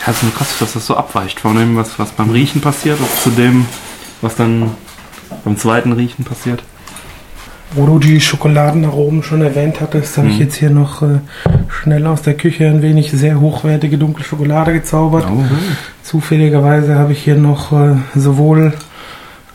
Ja, 0.00 0.06
es 0.12 0.16
ist 0.16 0.22
nur 0.22 0.32
krass, 0.34 0.58
dass 0.58 0.72
das 0.72 0.86
so 0.86 0.96
abweicht 0.96 1.40
von 1.40 1.56
dem, 1.56 1.76
was, 1.76 1.98
was 1.98 2.10
beim 2.12 2.30
Riechen 2.30 2.60
passiert, 2.60 2.98
zu 3.22 3.30
dem, 3.30 3.66
was 4.22 4.34
dann 4.36 4.70
beim 5.44 5.56
zweiten 5.56 5.92
Riechen 5.92 6.24
passiert. 6.24 6.62
Wo 7.72 7.86
du 7.86 7.98
die 8.00 8.20
Schokoladenaromen 8.20 9.22
schon 9.22 9.42
erwähnt 9.42 9.80
hattest, 9.80 10.16
habe 10.18 10.28
ich 10.28 10.34
Mhm. 10.34 10.40
jetzt 10.40 10.56
hier 10.56 10.70
noch 10.70 11.02
äh, 11.02 11.20
schnell 11.68 12.06
aus 12.06 12.22
der 12.22 12.34
Küche 12.34 12.66
ein 12.66 12.82
wenig 12.82 13.12
sehr 13.12 13.40
hochwertige 13.40 13.96
dunkle 13.96 14.24
Schokolade 14.24 14.72
gezaubert. 14.72 15.26
Oh. 15.30 15.44
Zufälligerweise 16.02 16.96
habe 16.96 17.12
ich 17.12 17.22
hier 17.22 17.36
noch 17.36 17.70
äh, 17.72 17.94
sowohl 18.16 18.72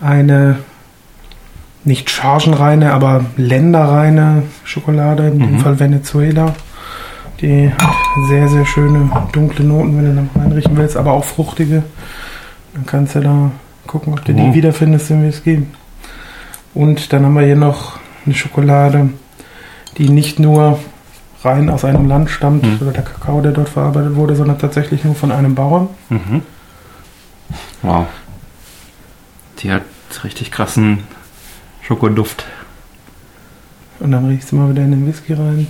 eine 0.02 0.60
nicht 1.84 2.10
chargenreine, 2.10 2.94
aber 2.94 3.26
länderreine 3.36 4.44
Schokolade, 4.64 5.28
in 5.28 5.40
dem 5.40 5.52
Mhm. 5.56 5.60
Fall 5.60 5.80
Venezuela. 5.80 6.56
Die 7.42 7.70
hat 7.78 7.96
sehr, 8.28 8.48
sehr 8.48 8.66
schöne 8.66 9.10
dunkle 9.32 9.66
Noten, 9.66 9.98
wenn 9.98 10.16
du 10.16 10.30
da 10.34 10.42
reinriechen 10.42 10.76
willst, 10.78 10.98
aber 10.98 11.12
auch 11.14 11.24
fruchtige. 11.26 11.84
Dann 12.74 12.86
kannst 12.86 13.16
du 13.16 13.20
da 13.22 13.52
gucken, 13.88 14.14
ob 14.14 14.24
du 14.26 14.32
Oh. 14.34 14.36
die 14.36 14.54
wiederfindest 14.54 15.12
im 15.12 15.24
Whisky. 15.24 15.66
Und 16.74 17.12
dann 17.14 17.26
haben 17.26 17.34
wir 17.36 17.46
hier 17.46 17.56
noch 17.56 18.00
eine 18.26 18.36
Schokolade, 18.36 19.10
die 19.98 20.10
nicht 20.10 20.40
nur 20.40 20.80
rein 21.44 21.70
aus 21.70 21.86
einem 21.86 22.08
Land 22.08 22.30
stammt, 22.30 22.64
Mhm. 22.64 22.78
oder 22.82 22.92
der 22.92 23.04
Kakao, 23.04 23.40
der 23.42 23.52
dort 23.52 23.70
verarbeitet 23.70 24.16
wurde, 24.16 24.36
sondern 24.36 24.58
tatsächlich 24.58 25.04
nur 25.04 25.16
von 25.16 25.32
einem 25.32 25.54
Bauern. 25.56 25.90
Mhm. 26.10 26.42
Wow. 27.84 28.08
Die 29.60 29.72
hat 29.72 29.84
richtig 30.24 30.52
krassen 30.52 31.04
Schokoduft. 31.82 32.46
Und 34.00 34.12
dann 34.12 34.26
riechst 34.26 34.52
du 34.52 34.56
mal 34.58 34.70
wieder 34.72 34.82
in 34.84 34.92
den 34.92 35.08
Whisky 35.08 35.34
rein. 35.34 35.68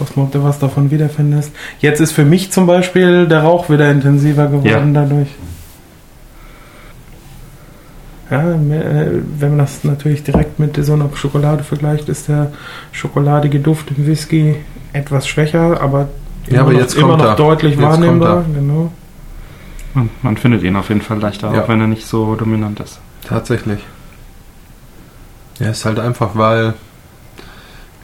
Schaust 0.00 0.16
mal, 0.16 0.22
ob 0.22 0.32
du 0.32 0.42
was 0.42 0.58
davon 0.58 0.90
wiederfindest. 0.90 1.52
Jetzt 1.80 2.00
ist 2.00 2.12
für 2.12 2.24
mich 2.24 2.50
zum 2.50 2.66
Beispiel 2.66 3.26
der 3.28 3.42
Rauch 3.42 3.68
wieder 3.68 3.90
intensiver 3.90 4.46
geworden 4.46 4.94
dadurch. 4.94 5.28
Ja, 8.30 8.50
äh, 8.52 9.20
wenn 9.38 9.50
man 9.50 9.58
das 9.58 9.84
natürlich 9.84 10.22
direkt 10.24 10.58
mit 10.58 10.82
so 10.82 10.94
einer 10.94 11.10
Schokolade 11.14 11.64
vergleicht, 11.64 12.08
ist 12.08 12.28
der 12.28 12.50
schokoladige 12.92 13.60
Duft 13.60 13.90
im 13.94 14.06
Whisky 14.06 14.56
etwas 14.94 15.28
schwächer, 15.28 15.78
aber 15.82 16.08
Ja, 16.46 16.52
immer 16.52 16.60
aber 16.62 16.72
noch, 16.72 16.78
jetzt 16.80 16.94
immer 16.94 17.16
noch 17.18 17.36
deutlich 17.36 17.72
Jetzt 17.72 17.82
wahrnehmbar. 17.82 18.44
Genau. 18.54 18.90
Man, 19.92 20.08
man 20.22 20.36
findet 20.38 20.62
ihn 20.62 20.76
auf 20.76 20.88
jeden 20.88 21.02
Fall 21.02 21.18
leichter, 21.18 21.52
Ja. 21.54 21.64
auch 21.64 21.68
wenn 21.68 21.82
er 21.82 21.88
nicht 21.88 22.06
so 22.06 22.36
dominant 22.36 22.80
ist. 22.80 23.00
Tatsächlich. 23.28 23.80
Ja, 25.58 25.68
ist 25.68 25.84
halt 25.84 25.98
einfach, 25.98 26.30
weil 26.36 26.72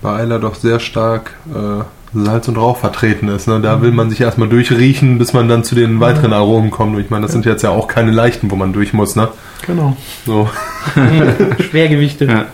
bei 0.02 0.16
Eiler 0.16 0.38
doch 0.38 0.54
sehr 0.54 0.80
stark 0.80 1.34
äh, 1.54 1.84
Salz 2.14 2.48
und 2.48 2.56
Rauch 2.56 2.78
vertreten 2.78 3.28
ist. 3.28 3.46
Ne? 3.46 3.60
Da 3.60 3.82
will 3.82 3.90
man 3.90 4.10
sich 4.10 4.20
erstmal 4.20 4.48
durchriechen, 4.48 5.18
bis 5.18 5.32
man 5.32 5.48
dann 5.48 5.64
zu 5.64 5.74
den 5.74 6.00
weiteren 6.00 6.32
Aromen 6.32 6.70
kommt. 6.70 6.94
Und 6.94 7.00
ich 7.00 7.10
meine, 7.10 7.22
das 7.22 7.32
sind 7.32 7.44
jetzt 7.44 7.62
ja 7.62 7.70
auch 7.70 7.88
keine 7.88 8.10
leichten, 8.10 8.50
wo 8.50 8.56
man 8.56 8.72
durch 8.72 8.92
muss. 8.92 9.16
Ne? 9.16 9.28
Genau. 9.66 9.96
So. 10.24 10.48
Schwergewichte. 11.68 12.24
Ja. 12.26 12.46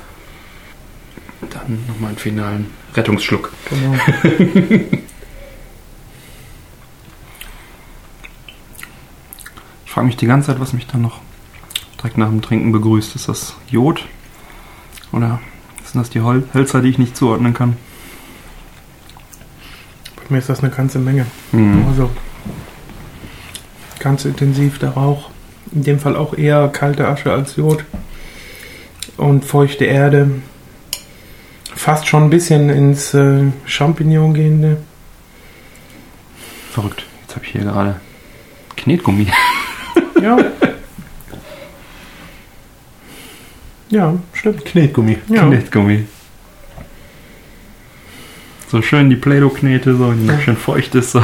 Dann 1.51 1.85
nochmal 1.87 2.11
einen 2.11 2.19
finalen 2.19 2.67
Rettungsschluck. 2.95 3.53
Genau. 3.69 3.95
Ich 9.85 9.95
frage 9.95 10.07
mich 10.07 10.17
die 10.17 10.27
ganze 10.27 10.47
Zeit, 10.47 10.61
was 10.61 10.73
mich 10.73 10.87
dann 10.87 11.03
noch 11.03 11.21
direkt 11.99 12.17
nach 12.17 12.29
dem 12.29 12.41
Trinken 12.41 12.73
begrüßt. 12.73 13.15
Ist 13.15 13.29
das 13.29 13.57
Jod? 13.69 14.07
Oder 15.13 15.41
sind 15.93 16.01
das 16.01 16.11
die 16.11 16.23
Hol 16.23 16.45
Hölzer, 16.55 16.81
die 16.81 16.89
ich 16.89 16.99
nicht 16.99 17.17
zuordnen 17.17 17.53
kann? 17.53 17.77
Bei 20.17 20.23
mir 20.31 20.39
ist 20.39 20.49
das 20.49 20.61
eine 20.61 20.71
ganze 20.71 20.99
Menge. 20.99 21.27
Mhm. 21.53 21.85
Also 21.89 22.11
ganz 23.99 24.25
intensiv 24.25 24.79
der 24.79 24.91
Rauch. 24.91 25.29
In 25.71 25.85
dem 25.85 25.99
Fall 25.99 26.17
auch 26.17 26.35
eher 26.35 26.69
kalte 26.69 27.07
Asche 27.09 27.31
als 27.31 27.57
Jod. 27.57 27.85
Und 29.19 29.45
feuchte 29.45 29.85
Erde. 29.85 30.31
Fast 31.75 32.07
schon 32.07 32.25
ein 32.25 32.31
bisschen 32.31 32.71
ins 32.71 33.13
äh, 33.13 33.45
Champignon 33.67 34.33
gehende. 34.33 34.79
Verrückt. 36.71 37.05
Jetzt 37.23 37.37
habe 37.37 37.45
ich 37.45 37.53
hier 37.53 37.63
gerade 37.63 38.01
Knetgummi. 38.77 39.27
Ja. 40.23 40.39
ja, 43.93 44.15
stimmt. 44.33 44.65
Knetgummi. 44.65 45.19
Ja. 45.29 45.47
Knetgummi. 45.47 46.07
So 48.69 48.81
schön 48.81 49.11
die 49.11 49.17
Play-Doh-Knete, 49.17 49.95
so 49.95 50.13
die 50.13 50.25
noch 50.25 50.41
schön 50.41 50.57
feucht 50.57 50.95
ist. 50.95 51.13
So. 51.13 51.23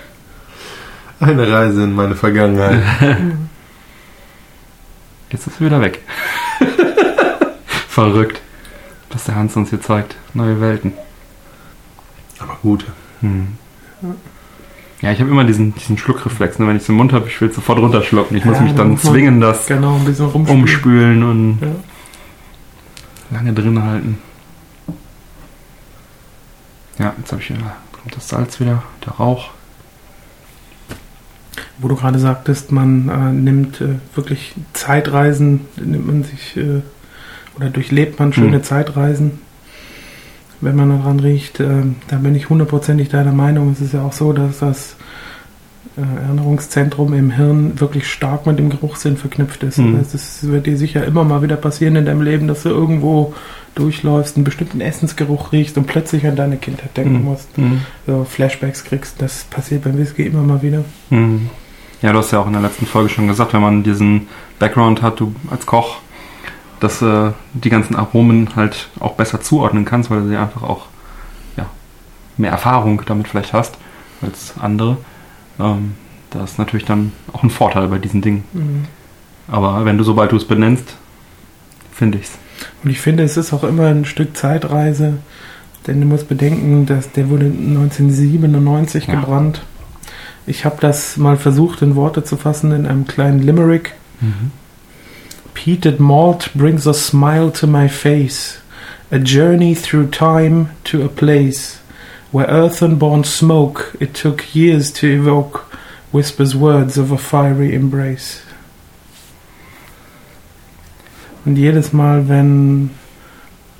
Eine 1.20 1.50
Reise 1.50 1.84
in 1.84 1.94
meine 1.94 2.14
Vergangenheit. 2.14 2.82
Jetzt 5.30 5.46
ist 5.46 5.54
es 5.54 5.60
wieder 5.62 5.80
weg. 5.80 6.02
Verrückt. 7.88 8.42
Was 9.10 9.24
der 9.24 9.36
Hans 9.36 9.56
uns 9.56 9.70
hier 9.70 9.80
zeigt. 9.80 10.16
Neue 10.34 10.60
Welten. 10.60 10.92
Aber 12.38 12.58
gut. 12.60 12.84
Hm. 13.20 13.56
Ja, 14.02 14.14
ich 15.10 15.20
habe 15.20 15.30
immer 15.30 15.42
diesen, 15.44 15.74
diesen 15.74 15.98
Schluckreflex. 15.98 16.60
Ne? 16.60 16.68
Wenn 16.68 16.76
ich 16.76 16.82
es 16.82 16.88
im 16.88 16.94
Mund 16.94 17.12
habe, 17.12 17.26
ich 17.26 17.40
will 17.40 17.52
sofort 17.52 17.78
runterschlucken. 17.80 18.36
Ich 18.36 18.44
muss 18.44 18.56
Ja, 18.58 18.62
mich 18.62 18.74
dann 18.74 18.90
muss 18.90 19.02
man- 19.02 19.12
zwingen, 19.12 19.40
das 19.40 19.66
Genau, 19.66 19.96
ein 19.96 20.04
bisschen 20.04 20.26
umspülen 20.30 21.22
und 21.24 21.58
Ja. 21.60 21.68
lange 23.36 23.52
drin 23.52 23.82
halten. 23.82 24.18
Ja, 26.98 27.14
jetzt 27.18 27.32
habe 27.32 27.42
ich 27.42 27.50
wieder, 27.50 27.74
kommt 27.90 28.14
das 28.14 28.28
Salz 28.28 28.60
wieder, 28.60 28.82
der 29.04 29.14
Rauch. 29.14 29.50
Wo 31.78 31.88
du 31.88 31.96
gerade 31.96 32.18
sagtest, 32.18 32.70
man 32.70 33.08
äh, 33.08 33.32
nimmt 33.32 33.80
äh, 33.80 33.96
wirklich 34.14 34.54
Zeitreisen, 34.72 35.62
nimmt 35.76 36.06
man 36.06 36.22
sich 36.22 36.56
äh, 36.56 36.82
oder 37.56 37.70
durchlebt 37.70 38.20
man 38.20 38.32
schöne 38.32 38.58
Hm. 38.58 38.62
Zeitreisen, 38.62 39.40
wenn 40.62 40.76
man 40.76 40.88
daran 40.88 41.20
riecht. 41.20 41.60
Äh, 41.60 41.82
da 42.08 42.16
bin 42.16 42.34
ich 42.34 42.48
hundertprozentig 42.48 43.10
deiner 43.10 43.32
Meinung. 43.32 43.70
Es 43.72 43.80
ist 43.80 43.92
ja 43.92 44.02
auch 44.02 44.12
so, 44.12 44.32
dass 44.32 44.60
das 44.60 44.96
äh, 45.98 46.24
Erinnerungszentrum 46.26 47.12
im 47.12 47.30
Hirn 47.30 47.78
wirklich 47.78 48.10
stark 48.10 48.46
mit 48.46 48.58
dem 48.58 48.70
Geruchssinn 48.70 49.16
verknüpft 49.18 49.62
ist. 49.62 49.76
Hm. 49.76 49.98
Das 49.98 50.14
ist, 50.14 50.48
wird 50.48 50.66
dir 50.66 50.78
sicher 50.78 51.04
immer 51.04 51.24
mal 51.24 51.42
wieder 51.42 51.56
passieren 51.56 51.96
in 51.96 52.06
deinem 52.06 52.22
Leben, 52.22 52.48
dass 52.48 52.62
du 52.62 52.70
irgendwo 52.70 53.34
durchläufst, 53.74 54.36
einen 54.36 54.44
bestimmten 54.44 54.80
Essensgeruch 54.80 55.52
riechst 55.52 55.76
und 55.76 55.86
plötzlich 55.86 56.26
an 56.26 56.36
deine 56.36 56.56
Kindheit 56.56 56.96
denken 56.96 57.16
Hm. 57.16 57.24
musst. 57.24 57.48
So 58.06 58.24
Flashbacks 58.24 58.84
kriegst. 58.84 59.20
Das 59.20 59.44
passiert 59.44 59.84
beim 59.84 59.98
Whisky 59.98 60.24
immer 60.26 60.42
mal 60.42 60.62
wieder. 60.62 60.84
Mhm. 61.10 61.48
Ja, 62.02 62.12
du 62.12 62.18
hast 62.18 62.32
ja 62.32 62.40
auch 62.40 62.46
in 62.48 62.52
der 62.52 62.62
letzten 62.62 62.84
Folge 62.84 63.08
schon 63.08 63.28
gesagt, 63.28 63.52
wenn 63.54 63.60
man 63.60 63.82
diesen 63.82 64.26
Background 64.58 65.02
hat, 65.02 65.20
du 65.20 65.34
als 65.50 65.66
Koch, 65.66 65.98
dass 66.82 67.00
äh, 67.02 67.30
die 67.54 67.70
ganzen 67.70 67.96
Aromen 67.96 68.56
halt 68.56 68.88
auch 68.98 69.14
besser 69.14 69.40
zuordnen 69.40 69.84
kannst, 69.84 70.10
weil 70.10 70.22
du 70.22 70.28
sie 70.28 70.36
einfach 70.36 70.62
auch 70.62 70.86
ja, 71.56 71.66
mehr 72.36 72.50
Erfahrung 72.50 73.02
damit 73.06 73.28
vielleicht 73.28 73.52
hast 73.52 73.76
als 74.20 74.54
andere. 74.60 74.96
Ähm, 75.60 75.94
das 76.30 76.52
ist 76.52 76.58
natürlich 76.58 76.86
dann 76.86 77.12
auch 77.32 77.42
ein 77.42 77.50
Vorteil 77.50 77.88
bei 77.88 77.98
diesen 77.98 78.22
Dingen. 78.22 78.44
Mhm. 78.52 78.84
Aber 79.48 79.84
wenn 79.84 79.98
du, 79.98 80.04
sobald 80.04 80.32
du 80.32 80.36
es 80.36 80.46
benennst, 80.46 80.96
finde 81.92 82.18
ich's. 82.18 82.38
Und 82.82 82.90
ich 82.90 83.00
finde, 83.00 83.22
es 83.22 83.36
ist 83.36 83.52
auch 83.52 83.64
immer 83.64 83.86
ein 83.88 84.04
Stück 84.04 84.36
Zeitreise, 84.36 85.18
denn 85.86 86.00
du 86.00 86.06
musst 86.06 86.28
bedenken, 86.28 86.86
dass 86.86 87.10
der 87.12 87.28
wurde 87.28 87.46
1997 87.46 89.06
Ja. 89.06 89.14
gebrannt. 89.16 89.62
Ich 90.46 90.64
habe 90.64 90.76
das 90.80 91.16
mal 91.16 91.36
versucht 91.36 91.82
in 91.82 91.94
Worte 91.94 92.24
zu 92.24 92.36
fassen 92.36 92.72
in 92.72 92.86
einem 92.86 93.06
kleinen 93.06 93.40
Limerick. 93.40 93.94
Peated 95.54 95.98
malt 95.98 96.48
brings 96.54 96.86
a 96.86 96.94
smile 96.94 97.50
to 97.52 97.66
my 97.66 97.88
face, 97.88 98.60
a 99.10 99.18
journey 99.18 99.74
through 99.74 100.10
time 100.10 100.70
to 100.84 101.02
a 101.02 101.08
place 101.08 101.78
where 102.30 102.46
earthen-born 102.46 103.24
smoke 103.24 103.94
it 104.00 104.14
took 104.14 104.54
years 104.54 104.90
to 104.90 105.06
evoke 105.06 105.58
whispers 106.12 106.56
words 106.56 106.96
of 106.96 107.12
a 107.12 107.18
fiery 107.18 107.74
embrace. 107.74 108.42
Und 111.44 111.56
jedes 111.56 111.92
Mal, 111.92 112.28
wenn, 112.28 112.90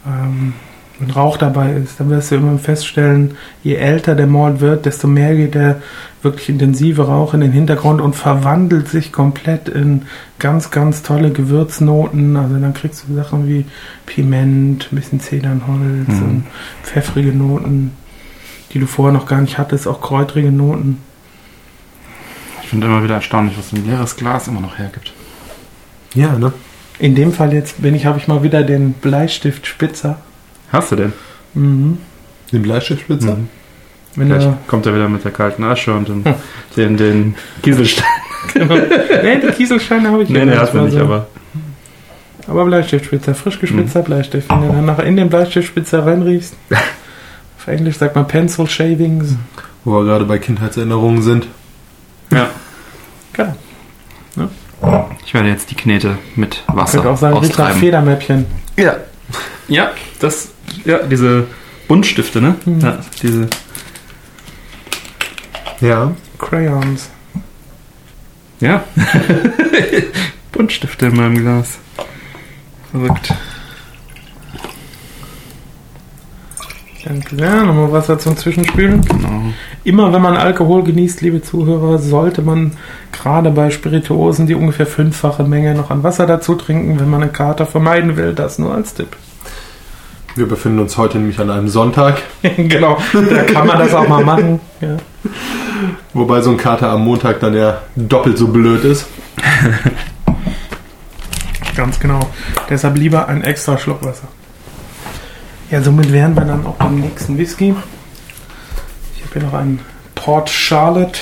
ähm, 0.04 0.54
um, 0.54 0.54
wenn 1.02 1.10
Rauch 1.10 1.36
dabei 1.36 1.72
ist, 1.72 1.98
dann 1.98 2.10
wirst 2.10 2.30
du 2.30 2.36
immer 2.36 2.56
feststellen, 2.58 3.36
je 3.64 3.74
älter 3.74 4.14
der 4.14 4.26
Malt 4.28 4.60
wird, 4.60 4.86
desto 4.86 5.08
mehr 5.08 5.34
geht 5.34 5.54
der 5.54 5.82
wirklich 6.22 6.48
intensive 6.48 7.06
Rauch 7.08 7.34
in 7.34 7.40
den 7.40 7.50
Hintergrund 7.50 8.00
und 8.00 8.14
verwandelt 8.14 8.88
sich 8.88 9.10
komplett 9.10 9.68
in 9.68 10.02
ganz, 10.38 10.70
ganz 10.70 11.02
tolle 11.02 11.32
Gewürznoten. 11.32 12.36
Also 12.36 12.56
dann 12.56 12.72
kriegst 12.74 13.04
du 13.08 13.14
Sachen 13.16 13.48
wie 13.48 13.64
Piment, 14.06 14.88
ein 14.92 14.96
bisschen 14.96 15.18
Zedernholz 15.20 16.08
Mhm. 16.08 16.22
und 16.22 16.44
pfeffrige 16.84 17.32
Noten, 17.32 17.90
die 18.72 18.78
du 18.78 18.86
vorher 18.86 19.12
noch 19.12 19.26
gar 19.26 19.40
nicht 19.40 19.58
hattest, 19.58 19.88
auch 19.88 20.00
kräutrige 20.00 20.52
Noten. 20.52 20.98
Ich 22.62 22.68
finde 22.68 22.86
immer 22.86 23.02
wieder 23.02 23.16
erstaunlich, 23.16 23.58
was 23.58 23.72
ein 23.72 23.84
leeres 23.84 24.16
Glas 24.16 24.46
immer 24.46 24.60
noch 24.60 24.78
hergibt. 24.78 25.12
Ja, 26.14 26.38
ne? 26.38 26.52
In 27.00 27.16
dem 27.16 27.32
Fall 27.32 27.52
jetzt 27.52 27.82
bin 27.82 27.94
ich, 27.96 28.06
habe 28.06 28.18
ich 28.18 28.28
mal 28.28 28.44
wieder 28.44 28.62
den 28.62 28.92
Bleistift 28.92 29.66
Spitzer. 29.66 30.18
Hast 30.72 30.92
du 30.92 30.96
denn? 30.96 31.12
Mhm. 31.54 31.98
Den 32.50 32.62
Bleistiftspitzer? 32.62 33.34
Mhm. 33.36 33.48
Wenn 34.14 34.28
Vielleicht 34.28 34.46
er, 34.46 34.58
kommt 34.66 34.86
er 34.86 34.94
wieder 34.94 35.08
mit 35.08 35.24
der 35.24 35.30
kalten 35.30 35.64
Asche 35.64 35.94
und 35.94 36.08
den, 36.08 36.24
den, 36.76 36.96
den 36.96 37.34
Kieselstein. 37.62 38.04
genau. 38.52 38.74
nee, 38.74 39.40
die 39.40 39.52
Kieselsteine 39.52 40.10
habe 40.10 40.22
ich 40.22 40.28
nee, 40.28 40.40
ja 40.40 40.44
nee, 40.44 40.52
gar 40.52 40.62
hast 40.62 40.74
du 40.74 40.80
nicht, 40.80 40.92
so. 40.92 41.00
aber 41.00 41.28
Aber 42.46 42.64
Bleistiftspitzer, 42.66 43.34
frisch 43.34 43.58
gespitzter 43.58 44.02
Bleistift. 44.02 44.50
Wenn 44.50 44.62
du 44.62 44.68
dann 44.68 44.84
nachher 44.84 45.04
in 45.04 45.16
den 45.16 45.30
Bleistiftspitzer 45.30 46.04
reinriechst. 46.04 46.54
Auf 47.58 47.68
Englisch 47.68 47.96
sagt 47.96 48.16
man 48.16 48.26
Pencil 48.26 48.66
Shavings. 48.66 49.36
Wo 49.84 49.92
wir 49.92 50.04
gerade 50.04 50.24
bei 50.24 50.38
Kindheitserinnerungen 50.38 51.22
sind. 51.22 51.46
ja. 52.30 52.50
Genau. 53.34 53.54
Ich 55.24 55.34
werde 55.34 55.48
jetzt 55.48 55.70
die 55.70 55.74
Knete 55.74 56.18
mit 56.36 56.62
Wasser 56.66 56.98
könnte 56.98 57.10
auch 57.10 57.16
sagen, 57.16 57.36
austreiben. 57.36 57.80
Federmäppchen. 57.80 58.44
Ja. 58.76 58.96
Ja, 59.68 59.92
das, 60.20 60.51
ja, 60.84 60.98
diese 61.04 61.46
Buntstifte, 61.88 62.40
ne? 62.40 62.56
Mhm. 62.64 62.80
Ja, 62.80 62.98
diese, 63.22 63.48
Ja. 65.80 66.12
Crayons. 66.38 67.10
ja. 68.60 68.84
Buntstifte 70.52 71.06
in 71.06 71.16
meinem 71.16 71.38
Glas. 71.38 71.78
Verrückt. 72.90 73.32
Danke 77.04 77.36
sehr. 77.36 77.64
Nochmal 77.64 77.90
Wasser 77.90 78.18
zum 78.18 78.36
Zwischenspülen. 78.36 79.00
Genau. 79.02 79.42
Immer 79.82 80.12
wenn 80.12 80.22
man 80.22 80.36
Alkohol 80.36 80.84
genießt, 80.84 81.20
liebe 81.22 81.42
Zuhörer, 81.42 81.98
sollte 81.98 82.42
man 82.42 82.72
gerade 83.10 83.50
bei 83.50 83.70
Spirituosen 83.70 84.46
die 84.46 84.54
ungefähr 84.54 84.86
fünffache 84.86 85.42
Menge 85.42 85.74
noch 85.74 85.90
an 85.90 86.02
Wasser 86.04 86.26
dazu 86.26 86.54
trinken, 86.54 87.00
wenn 87.00 87.10
man 87.10 87.22
einen 87.22 87.32
Kater 87.32 87.66
vermeiden 87.66 88.16
will. 88.16 88.34
Das 88.34 88.58
nur 88.58 88.74
als 88.74 88.94
Tipp. 88.94 89.16
Wir 90.34 90.48
befinden 90.48 90.78
uns 90.78 90.96
heute 90.96 91.18
nämlich 91.18 91.38
an 91.40 91.50
einem 91.50 91.68
Sonntag, 91.68 92.22
genau, 92.42 92.96
da 93.12 93.42
kann 93.44 93.66
man 93.66 93.78
das 93.78 93.94
auch 93.94 94.08
mal 94.08 94.24
machen. 94.24 94.60
Ja. 94.80 94.96
wobei 96.14 96.40
so 96.40 96.50
ein 96.50 96.56
Kater 96.56 96.90
am 96.90 97.04
Montag 97.04 97.40
dann 97.40 97.54
ja 97.54 97.82
doppelt 97.96 98.38
so 98.38 98.48
blöd 98.48 98.84
ist. 98.84 99.06
Ganz 101.76 102.00
genau. 102.00 102.20
Deshalb 102.68 102.96
lieber 102.96 103.28
ein 103.28 103.42
extra 103.42 103.78
Schluck 103.78 104.04
Wasser. 104.04 104.28
Ja, 105.70 105.82
somit 105.82 106.12
wären 106.12 106.34
wir 106.34 106.44
dann 106.44 106.66
auch 106.66 106.76
beim 106.76 107.00
nächsten 107.00 107.38
Whisky. 107.38 107.74
Ich 109.16 109.24
habe 109.24 109.32
hier 109.32 109.42
noch 109.42 109.54
einen 109.54 109.80
Port 110.14 110.50
Charlotte, 110.50 111.18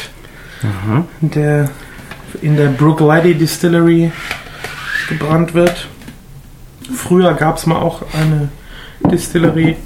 Aha. 0.62 1.04
der 1.20 1.70
in 2.42 2.56
der 2.56 2.68
Brooklady 2.68 3.34
Distillery 3.34 4.10
gebrannt 5.08 5.54
wird. 5.54 5.88
Früher 6.94 7.34
gab 7.34 7.58
es 7.58 7.66
mal 7.66 7.76
auch 7.76 8.02
eine 8.12 8.48
Distillery, 9.10 9.76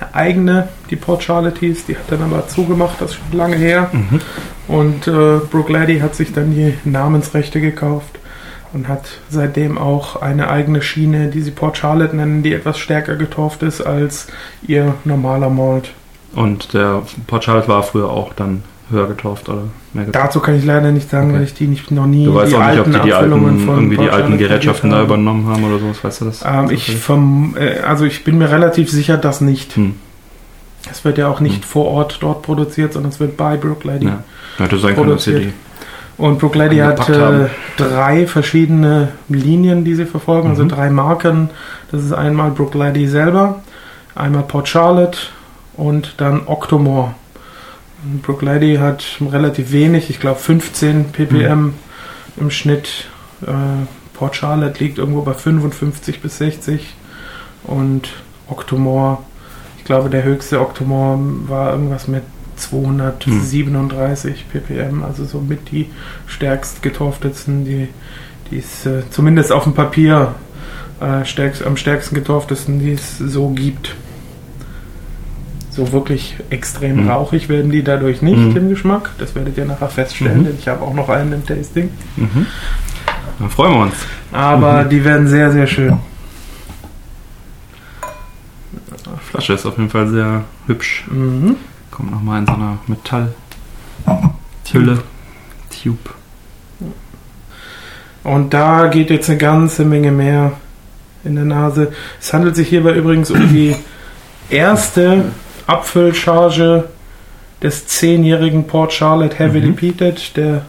eine 0.00 0.14
eigene, 0.14 0.68
die 0.90 0.96
Port 0.96 1.22
Charlotte 1.22 1.60
hieß. 1.60 1.86
Die 1.86 1.96
hat 1.96 2.10
dann 2.10 2.22
aber 2.22 2.48
zugemacht, 2.48 3.00
das 3.00 3.12
ist 3.12 3.18
schon 3.18 3.38
lange 3.38 3.56
her. 3.56 3.90
Mhm. 3.92 4.20
Und 4.68 5.06
äh, 5.06 5.38
Brooklady 5.50 6.00
hat 6.00 6.14
sich 6.14 6.32
dann 6.32 6.52
die 6.52 6.74
Namensrechte 6.84 7.60
gekauft 7.60 8.18
und 8.72 8.88
hat 8.88 9.06
seitdem 9.28 9.78
auch 9.78 10.16
eine 10.22 10.48
eigene 10.48 10.82
Schiene, 10.82 11.28
die 11.28 11.42
sie 11.42 11.50
Port 11.50 11.78
Charlotte 11.78 12.14
nennen, 12.14 12.42
die 12.42 12.52
etwas 12.52 12.78
stärker 12.78 13.16
getorft 13.16 13.62
ist 13.62 13.80
als 13.80 14.28
ihr 14.66 14.94
normaler 15.04 15.50
Malt. 15.50 15.90
Und 16.34 16.74
der 16.74 17.02
Port 17.26 17.44
Charlotte 17.44 17.68
war 17.68 17.82
früher 17.82 18.10
auch 18.10 18.32
dann 18.32 18.62
höher 18.90 19.06
getauft 19.08 19.48
oder 19.48 19.62
mehr 19.92 20.04
getauft? 20.06 20.24
Dazu 20.26 20.40
kann 20.40 20.56
ich 20.56 20.64
leider 20.64 20.90
nicht 20.92 21.08
sagen, 21.10 21.28
Okay. 21.30 21.36
weil 21.38 21.44
ich 21.44 21.54
die 21.54 21.66
nicht 21.66 21.90
noch 21.90 22.06
nie 22.06 22.24
Du 22.24 22.34
weißt 22.34 22.52
die 22.52 22.56
auch 22.56 22.60
nicht, 22.60 22.78
ob 22.80 22.86
alten 22.86 22.92
die 22.92 23.00
die 23.00 23.12
alten, 23.14 23.60
von 23.60 23.74
irgendwie 23.76 23.96
die 23.96 24.10
alten 24.10 24.38
Gerätschaften 24.38 24.90
da 24.90 25.02
übernommen 25.02 25.46
haben 25.48 25.64
oder 25.64 25.78
sowas, 25.78 26.02
weißt 26.02 26.20
du 26.20 26.24
das? 26.26 26.44
Ähm, 26.46 26.70
ich 26.70 26.96
vom, 26.96 27.56
äh, 27.58 27.80
also 27.80 28.04
ich 28.04 28.24
bin 28.24 28.38
mir 28.38 28.50
relativ 28.50 28.90
sicher, 28.90 29.16
dass 29.16 29.40
nicht. 29.40 29.76
Hm. 29.76 29.94
Es 30.90 31.04
wird 31.04 31.18
ja 31.18 31.28
auch 31.28 31.40
nicht 31.40 31.56
Hm. 31.56 31.62
vor 31.62 31.86
Ort 31.88 32.18
dort 32.20 32.42
produziert, 32.42 32.92
sondern 32.94 33.10
es 33.12 33.20
wird 33.20 33.36
bei 33.36 33.56
Brooklady. 33.56 34.06
Ja. 34.06 34.22
Hätte 34.58 34.78
sein 34.78 34.94
können, 34.94 35.10
dass 35.10 35.24
die. 35.24 35.52
Und 36.16 36.38
Brooklady 36.38 36.76
hat 36.78 37.08
äh, 37.08 37.46
drei 37.78 38.26
verschiedene 38.26 39.08
Linien, 39.30 39.84
die 39.84 39.94
sie 39.94 40.04
verfolgen, 40.04 40.50
also 40.50 40.64
Mhm. 40.64 40.68
drei 40.68 40.90
Marken. 40.90 41.48
Das 41.90 42.04
ist 42.04 42.12
einmal 42.12 42.50
Brooklady 42.50 43.06
selber, 43.06 43.62
einmal 44.14 44.42
Port 44.42 44.68
Charlotte 44.68 45.18
und 45.76 46.14
dann 46.18 46.42
Octomore. 46.46 47.14
Und 48.04 48.22
Brooklady 48.22 48.76
hat 48.76 49.04
relativ 49.20 49.72
wenig, 49.72 50.10
ich 50.10 50.20
glaube 50.20 50.40
15 50.40 51.06
ppm 51.12 51.60
Mhm. 51.62 51.74
im 52.38 52.50
Schnitt. 52.50 53.08
Äh, 53.42 53.52
Port 54.14 54.36
Charlotte 54.36 54.82
liegt 54.82 54.98
irgendwo 54.98 55.22
bei 55.22 55.34
55 55.34 56.20
bis 56.20 56.38
60 56.38 56.94
und 57.64 58.08
Octomore, 58.48 59.18
ich 59.78 59.84
glaube 59.84 60.10
der 60.10 60.24
höchste 60.24 60.60
Octomore 60.60 61.18
war 61.48 61.72
irgendwas 61.72 62.06
mit 62.08 62.22
237 62.56 64.46
ppm, 64.52 65.02
also 65.02 65.24
somit 65.24 65.70
die 65.70 65.88
stärkst 66.26 66.82
getorftetsten, 66.82 67.64
die 67.64 67.88
die 68.50 68.58
es 68.58 68.84
äh, 68.84 69.02
zumindest 69.10 69.52
auf 69.52 69.62
dem 69.64 69.74
Papier 69.74 70.34
äh, 71.00 71.24
stärkst, 71.24 71.64
am 71.64 71.76
stärksten 71.76 72.16
getorftesten, 72.16 72.80
die 72.80 72.92
es 72.92 73.16
so 73.18 73.48
gibt. 73.50 73.94
So 75.70 75.92
wirklich 75.92 76.34
extrem 76.50 77.04
Mhm. 77.04 77.10
rauchig 77.10 77.48
werden 77.48 77.70
die 77.70 77.82
dadurch 77.84 78.22
nicht 78.22 78.38
Mhm. 78.38 78.56
im 78.56 78.68
Geschmack. 78.70 79.10
Das 79.18 79.34
werdet 79.34 79.56
ihr 79.56 79.64
nachher 79.64 79.88
feststellen, 79.88 80.40
Mhm. 80.40 80.44
denn 80.46 80.56
ich 80.58 80.66
habe 80.68 80.82
auch 80.82 80.94
noch 80.94 81.08
einen 81.08 81.32
im 81.32 81.46
Tasting. 81.46 81.90
Mhm. 82.16 82.46
Dann 83.38 83.50
freuen 83.50 83.72
wir 83.74 83.80
uns. 83.82 83.94
Aber 84.32 84.84
Mhm. 84.84 84.88
die 84.90 85.04
werden 85.04 85.28
sehr, 85.28 85.52
sehr 85.52 85.66
schön. 85.66 85.98
Die 88.72 89.30
Flasche 89.30 89.52
ist 89.54 89.66
auf 89.66 89.76
jeden 89.78 89.90
Fall 89.90 90.08
sehr 90.08 90.44
hübsch. 90.66 91.04
Mhm. 91.10 91.56
Kommt 91.90 92.10
nochmal 92.10 92.40
in 92.40 92.46
so 92.46 92.52
einer 92.54 92.78
Metallhülle. 92.86 93.32
Tube. 95.82 96.10
Und 98.22 98.52
da 98.52 98.88
geht 98.88 99.08
jetzt 99.10 99.30
eine 99.30 99.38
ganze 99.38 99.84
Menge 99.84 100.10
mehr 100.12 100.52
in 101.24 101.36
der 101.36 101.44
Nase. 101.44 101.92
Es 102.20 102.32
handelt 102.32 102.56
sich 102.56 102.68
hierbei 102.68 102.92
übrigens 102.94 103.30
um 103.30 103.48
die 103.52 103.74
erste 104.50 105.24
Abfüllcharge 105.70 106.84
des 107.62 107.86
zehnjährigen 107.86 108.66
Port 108.66 108.92
Charlotte 108.92 109.38
Heavily 109.38 109.68
Mhm. 109.68 109.76
Peated. 109.76 110.36
Der 110.36 110.62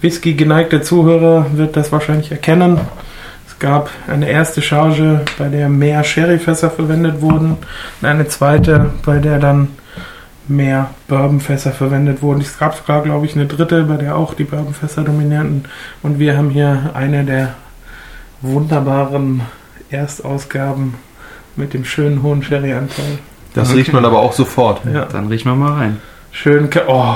Whisky-geneigte 0.00 0.82
Zuhörer 0.82 1.46
wird 1.54 1.76
das 1.76 1.90
wahrscheinlich 1.90 2.30
erkennen. 2.30 2.80
Es 3.48 3.58
gab 3.58 3.88
eine 4.06 4.28
erste 4.28 4.60
Charge, 4.60 5.22
bei 5.38 5.48
der 5.48 5.70
mehr 5.70 6.04
Sherryfässer 6.04 6.70
verwendet 6.70 7.22
wurden 7.22 7.56
und 8.02 8.06
eine 8.06 8.28
zweite, 8.28 8.90
bei 9.06 9.18
der 9.18 9.38
dann 9.38 9.68
mehr 10.48 10.90
Bourbonfässer 11.08 11.72
verwendet 11.72 12.20
wurden. 12.20 12.42
Es 12.42 12.58
gab 12.58 12.76
sogar, 12.76 13.02
glaube 13.02 13.24
ich, 13.24 13.34
eine 13.34 13.46
dritte, 13.46 13.84
bei 13.84 13.96
der 13.96 14.16
auch 14.16 14.34
die 14.34 14.44
Bourbonfässer 14.44 15.02
dominierten. 15.02 15.64
Und 16.02 16.18
wir 16.18 16.36
haben 16.36 16.50
hier 16.50 16.90
eine 16.92 17.24
der 17.24 17.54
wunderbaren 18.42 19.40
Erstausgaben 19.90 20.94
mit 21.56 21.72
dem 21.72 21.84
schönen 21.86 22.22
hohen 22.22 22.42
Sherry-Anteil. 22.42 23.18
Das 23.56 23.68
Okay. 23.70 23.78
riecht 23.78 23.92
man 23.92 24.04
aber 24.04 24.20
auch 24.20 24.32
sofort. 24.32 24.82
Ja. 24.92 25.06
Dann 25.06 25.26
riechen 25.28 25.50
wir 25.50 25.56
mal 25.56 25.72
rein. 25.72 26.00
Schön. 26.30 26.68
Oh. 26.86 27.14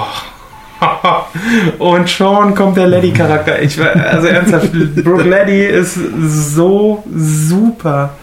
Und 1.79 2.09
schon 2.11 2.55
kommt 2.55 2.76
der 2.79 2.87
Leddy-Charakter. 2.87 3.61
Ich 3.62 3.79
war- 3.79 3.94
Also 3.94 4.26
ernsthaft, 4.29 4.72
Brooke 5.05 5.29
Leddy 5.29 5.64
ist 5.66 5.94
so 5.94 7.05
super. 7.14 8.14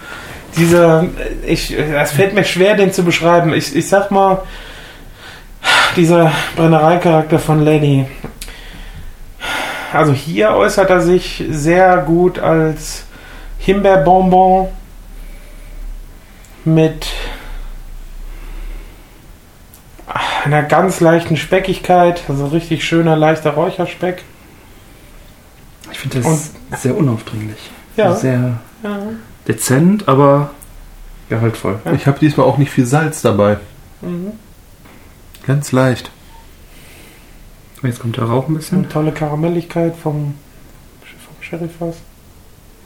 Dieser, 0.57 1.05
ich, 1.45 1.77
es 1.77 2.11
fällt 2.11 2.33
mir 2.33 2.43
schwer, 2.43 2.75
den 2.75 2.91
zu 2.91 3.03
beschreiben. 3.03 3.53
Ich, 3.53 3.75
ich 3.75 3.87
sag 3.87 4.09
mal, 4.09 4.41
dieser 5.95 6.31
Brennereicharakter 6.55 7.37
von 7.37 7.63
Leddy. 7.63 8.05
Also 9.93 10.13
hier 10.13 10.51
äußert 10.51 10.89
er 10.89 11.01
sich 11.01 11.43
sehr 11.51 11.97
gut 11.97 12.39
als 12.39 13.05
Himbeerbonbon 13.59 14.67
mit 16.65 17.07
einer 20.47 20.63
ganz 20.63 20.99
leichten 20.99 21.37
Speckigkeit, 21.37 22.23
also 22.29 22.47
richtig 22.47 22.83
schöner, 22.85 23.15
leichter 23.15 23.51
Räucherspeck. 23.51 24.23
Ich 25.91 25.99
finde 25.99 26.21
das 26.21 26.51
sehr 26.81 26.95
unaufdringlich. 26.97 27.69
Ja. 27.95 28.15
Sehr 28.15 28.59
Ja. 28.83 28.99
dezent, 29.47 30.07
aber 30.07 30.51
gehaltvoll. 31.29 31.79
Ja. 31.85 31.93
Ich 31.93 32.07
habe 32.07 32.19
diesmal 32.19 32.45
auch 32.45 32.57
nicht 32.57 32.71
viel 32.71 32.85
Salz 32.85 33.21
dabei. 33.21 33.57
Mhm. 34.01 34.31
Ganz 35.45 35.71
leicht. 35.71 36.11
Jetzt 37.83 37.99
kommt 37.99 38.17
der 38.17 38.25
Rauch 38.25 38.47
ein 38.47 38.55
bisschen. 38.55 38.79
Eine 38.79 38.89
tolle 38.89 39.11
Karamelligkeit 39.11 39.95
vom, 39.95 40.33
vom 41.01 41.35
Sherryfass. 41.41 41.97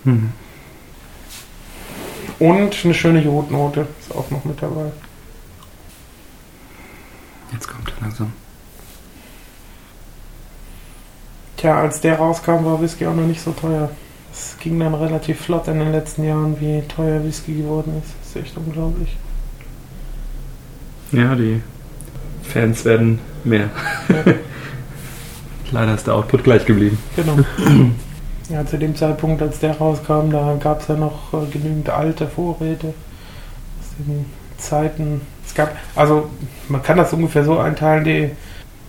Hm. 0.04 0.32
Und 2.40 2.76
eine 2.84 2.94
schöne 2.94 3.22
Jodnote 3.22 3.88
ist 4.00 4.16
auch 4.16 4.30
noch 4.32 4.44
mit 4.46 4.62
dabei. 4.62 4.92
Jetzt 7.52 7.68
kommt 7.68 7.92
er 7.98 8.02
langsam. 8.02 8.34
Tja, 11.58 11.80
als 11.80 12.02
der 12.02 12.18
rauskam, 12.18 12.66
war 12.66 12.82
Whisky 12.82 13.06
auch 13.06 13.16
noch 13.16 13.28
nicht 13.28 13.42
so 13.42 13.52
teuer. 13.52 13.90
Es 14.34 14.56
ging 14.60 14.80
dann 14.80 14.96
relativ 14.96 15.42
flott 15.42 15.68
in 15.68 15.80
den 15.80 15.92
letzten 15.92 16.24
Jahren, 16.24 16.60
wie 16.60 16.82
teuer 16.88 17.24
Whisky 17.24 17.54
geworden 17.54 18.02
ist. 18.02 18.14
Das 18.20 18.30
ist 18.30 18.48
echt 18.48 18.58
unglaublich. 18.58 19.18
Ja, 21.12 21.36
die 21.36 21.62
Fans 22.44 22.86
werden 22.86 23.20
mehr. 23.44 23.70
Ja. 24.10 24.34
Leider 25.72 25.96
ist 25.96 26.08
der 26.08 26.16
Output 26.16 26.44
gleich 26.44 26.66
geblieben. 26.66 26.98
Genau. 27.16 27.38
Ja, 28.50 28.66
zu 28.66 28.78
dem 28.78 28.96
Zeitpunkt, 28.96 29.42
als 29.42 29.60
der 29.60 29.78
rauskam, 29.78 30.30
da 30.32 30.58
gab 30.60 30.82
es 30.82 30.90
ja 30.90 30.96
noch 30.96 31.34
äh, 31.34 31.46
genügend 31.50 31.90
alte 31.90 32.28
Vorräte 32.28 32.88
aus 32.88 33.96
den 33.98 34.26
Zeiten. 34.58 35.22
Es 35.52 35.56
gab, 35.56 35.76
also 35.98 36.30
man 36.70 36.82
kann 36.82 36.96
das 36.96 37.12
ungefähr 37.12 37.44
so 37.44 37.60
einteilen, 37.60 38.06
die 38.06 38.32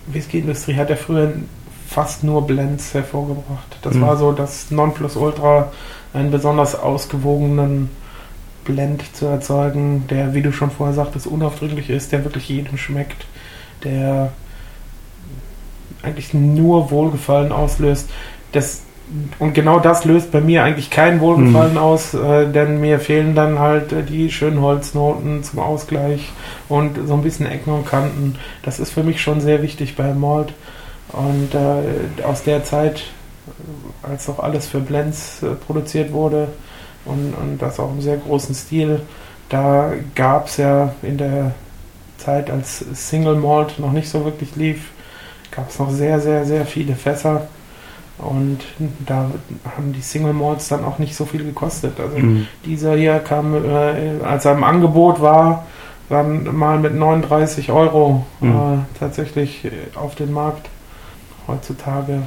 Whisky-Industrie 0.07 0.75
hat 0.75 0.89
ja 0.89 0.95
früher 0.95 1.33
fast 1.89 2.23
nur 2.23 2.47
Blends 2.47 2.93
hervorgebracht. 2.93 3.77
Das 3.81 3.95
Mhm. 3.95 4.01
war 4.01 4.15
so 4.15 4.31
das 4.31 4.71
Nonplusultra, 4.71 5.73
einen 6.13 6.31
besonders 6.31 6.73
ausgewogenen 6.79 7.89
Blend 8.63 9.03
zu 9.13 9.25
erzeugen, 9.25 10.05
der, 10.09 10.33
wie 10.33 10.41
du 10.41 10.53
schon 10.53 10.71
vorher 10.71 10.95
sagtest, 10.95 11.27
unaufdringlich 11.27 11.89
ist, 11.89 12.13
der 12.13 12.23
wirklich 12.23 12.47
jedem 12.47 12.77
schmeckt, 12.77 13.25
der 13.83 14.31
eigentlich 16.01 16.33
nur 16.33 16.91
Wohlgefallen 16.91 17.51
auslöst. 17.51 18.09
Das, 18.53 18.83
und 19.39 19.53
genau 19.53 19.79
das 19.79 20.05
löst 20.05 20.31
bei 20.31 20.41
mir 20.41 20.63
eigentlich 20.63 20.89
kein 20.89 21.19
Wohlgefallen 21.19 21.77
aus, 21.77 22.13
äh, 22.13 22.47
denn 22.47 22.79
mir 22.79 22.99
fehlen 22.99 23.35
dann 23.35 23.59
halt 23.59 23.91
äh, 23.91 24.03
die 24.03 24.31
schönen 24.31 24.61
Holznoten 24.61 25.43
zum 25.43 25.59
Ausgleich 25.59 26.31
und 26.69 26.97
so 27.07 27.13
ein 27.13 27.21
bisschen 27.21 27.45
Ecken 27.45 27.73
und 27.73 27.85
Kanten. 27.85 28.35
Das 28.63 28.79
ist 28.79 28.91
für 28.91 29.03
mich 29.03 29.21
schon 29.21 29.41
sehr 29.41 29.61
wichtig 29.61 29.95
bei 29.95 30.13
Malt. 30.13 30.53
Und 31.11 31.53
äh, 31.53 32.23
aus 32.23 32.43
der 32.43 32.63
Zeit, 32.63 33.03
äh, 33.47 34.11
als 34.11 34.29
auch 34.29 34.39
alles 34.39 34.67
für 34.67 34.79
Blends 34.79 35.43
äh, 35.43 35.47
produziert 35.47 36.11
wurde 36.11 36.47
und, 37.05 37.35
und 37.39 37.61
das 37.61 37.79
auch 37.79 37.91
im 37.91 38.01
sehr 38.01 38.17
großen 38.17 38.55
Stil, 38.55 39.01
da 39.49 39.91
gab 40.15 40.47
es 40.47 40.57
ja 40.57 40.95
in 41.03 41.17
der 41.17 41.51
Zeit, 42.17 42.49
als 42.49 42.79
Single 42.93 43.35
Malt 43.35 43.77
noch 43.79 43.91
nicht 43.91 44.09
so 44.09 44.25
wirklich 44.25 44.55
lief, 44.55 44.89
gab 45.51 45.69
es 45.69 45.77
noch 45.77 45.91
sehr, 45.91 46.19
sehr, 46.19 46.45
sehr 46.45 46.65
viele 46.65 46.95
Fässer. 46.95 47.47
Und 48.17 48.59
da 49.05 49.31
haben 49.75 49.91
die 49.93 50.01
Single 50.01 50.33
Malts 50.33 50.67
dann 50.69 50.85
auch 50.85 50.99
nicht 50.99 51.15
so 51.15 51.25
viel 51.25 51.43
gekostet. 51.43 51.99
Also 51.99 52.17
Mhm. 52.17 52.47
dieser 52.65 52.95
hier 52.95 53.19
kam, 53.19 53.53
äh, 53.55 54.21
als 54.23 54.45
er 54.45 54.53
im 54.53 54.63
Angebot 54.63 55.19
war, 55.21 55.65
dann 56.09 56.55
mal 56.55 56.77
mit 56.79 56.93
39 56.93 57.71
Euro 57.71 58.25
Mhm. 58.39 58.51
äh, 58.51 58.99
tatsächlich 58.99 59.65
äh, 59.65 59.71
auf 59.95 60.15
den 60.15 60.31
Markt. 60.31 60.69
Heutzutage 61.47 62.21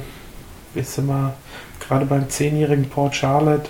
du 0.97 1.01
mal, 1.01 1.33
gerade 1.79 2.05
beim 2.05 2.27
10-jährigen 2.27 2.89
Port 2.89 3.15
Charlotte, 3.15 3.69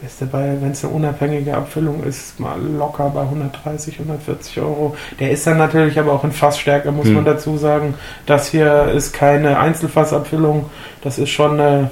bist 0.00 0.20
du 0.20 0.26
bei, 0.26 0.56
wenn 0.60 0.70
es 0.70 0.84
eine 0.84 0.94
unabhängige 0.94 1.56
Abfüllung 1.56 2.04
ist, 2.04 2.38
mal 2.38 2.60
locker 2.60 3.10
bei 3.10 3.22
130, 3.22 3.98
140 3.98 4.60
Euro. 4.60 4.96
Der 5.18 5.30
ist 5.32 5.46
dann 5.46 5.58
natürlich 5.58 5.98
aber 5.98 6.12
auch 6.12 6.22
in 6.24 6.30
Fassstärke, 6.32 6.92
muss 6.92 7.06
Mhm. 7.06 7.14
man 7.14 7.24
dazu 7.24 7.56
sagen. 7.58 7.94
Das 8.26 8.48
hier 8.48 8.84
ist 8.94 9.12
keine 9.12 9.58
Einzelfassabfüllung, 9.58 10.66
das 11.02 11.18
ist 11.18 11.30
schon 11.30 11.60
eine 11.60 11.90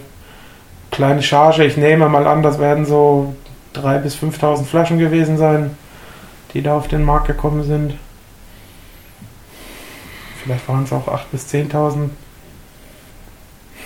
kleine 0.93 1.23
Charge. 1.23 1.65
Ich 1.65 1.77
nehme 1.77 2.09
mal 2.09 2.27
an, 2.27 2.43
das 2.43 2.59
werden 2.61 2.87
so 2.87 3.35
3.000 3.75 3.99
bis 3.99 4.15
5.000 4.15 4.65
Flaschen 4.67 4.99
gewesen 4.99 5.37
sein, 5.37 5.77
die 6.55 6.63
da 6.63 6.77
auf 6.77 6.87
den 6.89 7.03
Markt 7.03 7.27
gekommen 7.27 7.65
sind. 7.65 7.95
Vielleicht 10.45 10.69
waren 10.69 10.85
es 10.85 10.93
auch 10.93 11.09
8.000 11.09 11.21
bis 11.33 11.47
10.000. 11.53 12.11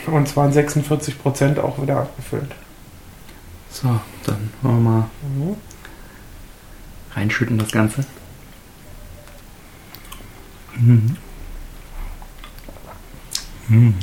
Und 0.06 0.28
zwar 0.28 0.46
in 0.46 0.52
46 0.52 1.22
Prozent 1.22 1.58
auch 1.58 1.80
wieder 1.80 1.96
abgefüllt. 1.98 2.50
So, 3.72 3.88
dann 4.26 4.50
wollen 4.62 4.82
wir 4.82 4.90
mal 4.90 5.10
Mhm. 5.22 5.56
reinschütten 7.14 7.58
das 7.58 7.70
Ganze. 7.70 8.04
Mhm. 10.76 11.16
Mhm. 13.68 13.94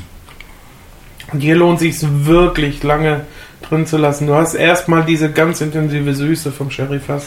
Und 1.33 1.41
hier 1.41 1.55
lohnt 1.55 1.79
sich 1.79 1.97
wirklich 2.01 2.83
lange 2.83 3.25
drin 3.61 3.85
zu 3.85 3.97
lassen. 3.97 4.27
Du 4.27 4.35
hast 4.35 4.53
erstmal 4.53 5.03
diese 5.03 5.31
ganz 5.31 5.59
intensive 5.59 6.13
Süße 6.13 6.51
vom 6.51 6.71
Sherryfass. 6.71 7.25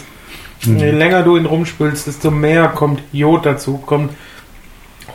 Mhm. 0.65 0.77
Je 0.77 0.91
länger 0.91 1.23
du 1.23 1.37
ihn 1.37 1.45
rumspülst, 1.45 2.07
desto 2.07 2.31
mehr 2.31 2.69
kommt 2.69 3.01
Jod 3.11 3.45
dazu, 3.45 3.77
kommt 3.77 4.11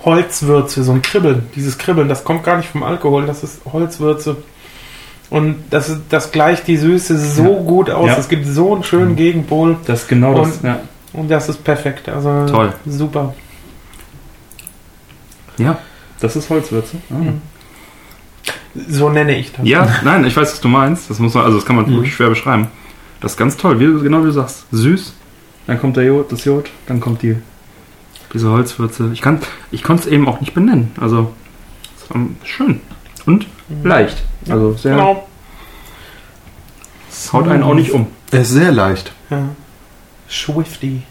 Holzwürze, 0.05 0.85
so 0.85 0.93
ein 0.93 1.03
Kribbeln. 1.03 1.49
Dieses 1.57 1.79
Kribbeln, 1.79 2.09
das 2.09 2.23
kommt 2.23 2.45
gar 2.45 2.57
nicht 2.59 2.69
vom 2.69 2.85
Alkohol, 2.85 3.27
das 3.27 3.43
ist 3.43 3.61
Holzwürze. 3.65 4.37
Und 5.29 5.57
das, 5.71 5.97
das 6.09 6.31
gleicht 6.31 6.67
die 6.69 6.77
Süße 6.77 7.19
so 7.19 7.43
Ja. 7.43 7.61
gut 7.63 7.91
aus. 7.91 8.07
Ja. 8.07 8.17
Es 8.17 8.29
gibt 8.29 8.47
so 8.47 8.75
einen 8.75 8.85
schönen 8.85 9.13
Mhm. 9.13 9.17
Gegenpol. 9.17 9.77
Das 9.87 10.03
ist 10.03 10.09
genau 10.09 10.35
das. 10.35 10.57
Und- 10.59 10.65
Ja. 10.65 10.81
Und 11.13 11.29
das 11.31 11.49
ist 11.49 11.65
perfekt. 11.65 12.09
Also 12.09 12.47
Toll. 12.47 12.73
super. 12.87 13.35
ja, 15.59 15.79
das 16.21 16.37
ist 16.37 16.51
Holzwürze. 16.51 16.99
Ah. 17.11 17.15
Mhm. 17.15 17.41
So 18.89 19.09
nenne 19.09 19.37
ich 19.39 19.53
das. 19.53 19.67
Ja, 19.67 19.89
nein, 20.05 20.25
ich 20.27 20.37
weiß, 20.37 20.53
was 20.53 20.61
du 20.61 20.69
meinst. 20.69 21.09
Das 21.09 21.19
muss 21.19 21.33
man, 21.35 21.45
also 21.45 21.57
das 21.57 21.67
kann 21.67 21.77
man 21.77 21.87
Mhm. 21.87 21.95
wirklich 21.95 22.15
schwer 22.15 22.29
beschreiben. 22.29 22.69
Das 23.21 23.33
ist 23.33 23.39
ganz 23.39 23.57
toll, 23.57 23.81
wie, 23.81 24.03
genau 24.03 24.21
wie 24.21 24.27
du 24.27 24.33
sagst. 24.33 24.67
Süß, 24.71 25.15
dann 25.67 25.81
kommt 25.81 25.97
der 25.97 26.05
Jod, 26.05 26.31
das 26.31 26.45
Jod, 26.45 26.71
dann 26.87 27.01
kommt 27.01 27.23
die 27.23 27.37
Diese 28.35 28.51
Holzwürze. 28.51 29.09
Ich, 29.15 29.23
kann, 29.23 29.39
ich 29.71 29.83
konnte 29.83 30.03
es 30.03 30.09
eben 30.09 30.29
auch 30.29 30.41
nicht 30.41 30.53
benennen. 30.53 30.91
Also, 31.01 31.33
schön. 32.45 32.81
Und 33.25 33.47
leicht. 33.83 34.23
Also, 34.49 34.75
sehr. 34.75 34.95
Genau. 34.97 35.27
Haut 37.33 37.49
einen 37.49 37.63
auch 37.63 37.75
nicht 37.75 37.91
um. 37.93 38.07
Er 38.31 38.43
ist 38.43 38.51
sehr 38.51 38.71
leicht. 38.73 39.13
Ja. 39.31 39.49
Swifty. 40.29 41.03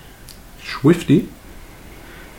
Swifty? 0.64 1.28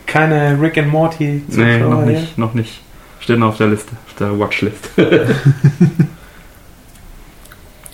Keine 0.06 0.58
Rick 0.60 0.78
and 0.78 0.88
Morty 0.88 1.42
Nee, 1.48 1.78
noch 1.80 2.04
hier. 2.04 2.12
nicht. 2.12 2.38
Noch 2.38 2.54
nicht. 2.54 2.80
Steht 3.20 3.38
noch 3.38 3.48
auf 3.48 3.56
der 3.58 3.66
Liste. 3.68 3.92
Auf 4.06 4.14
der 4.14 4.38
Watchlist. 4.38 4.88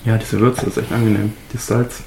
ja, 0.05 0.17
diese 0.17 0.39
Würze 0.39 0.67
ist 0.67 0.77
echt 0.77 0.91
angenehm. 0.91 1.33
Das 1.51 1.67
Salz. 1.67 2.03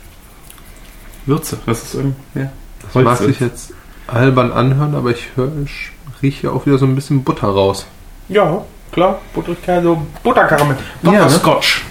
Würze. 1.27 1.59
Das 1.67 1.83
ist 1.83 1.95
irgendwie. 1.95 2.17
Ja. 2.35 2.51
Das 2.83 2.95
mag 2.95 3.07
Holzwürze. 3.07 3.33
sich 3.33 3.41
jetzt 3.41 3.73
albern 4.07 4.53
anhören, 4.53 4.95
aber 4.95 5.11
ich 5.11 5.31
höre, 5.35 5.51
ich 5.65 5.91
rieche 6.23 6.53
auch 6.53 6.67
wieder 6.67 6.79
so 6.79 6.87
ein 6.87 6.95
bisschen 6.95 7.25
Butter 7.25 7.49
raus. 7.49 7.87
Ja, 8.29 8.65
klar. 8.97 9.21
Butterigkeit, 9.35 9.83
so 9.83 10.07
Butterkaramell. 10.23 10.77
Ja, 11.03 11.11
ne? 11.11 11.19
Butterscotch. 11.19 11.85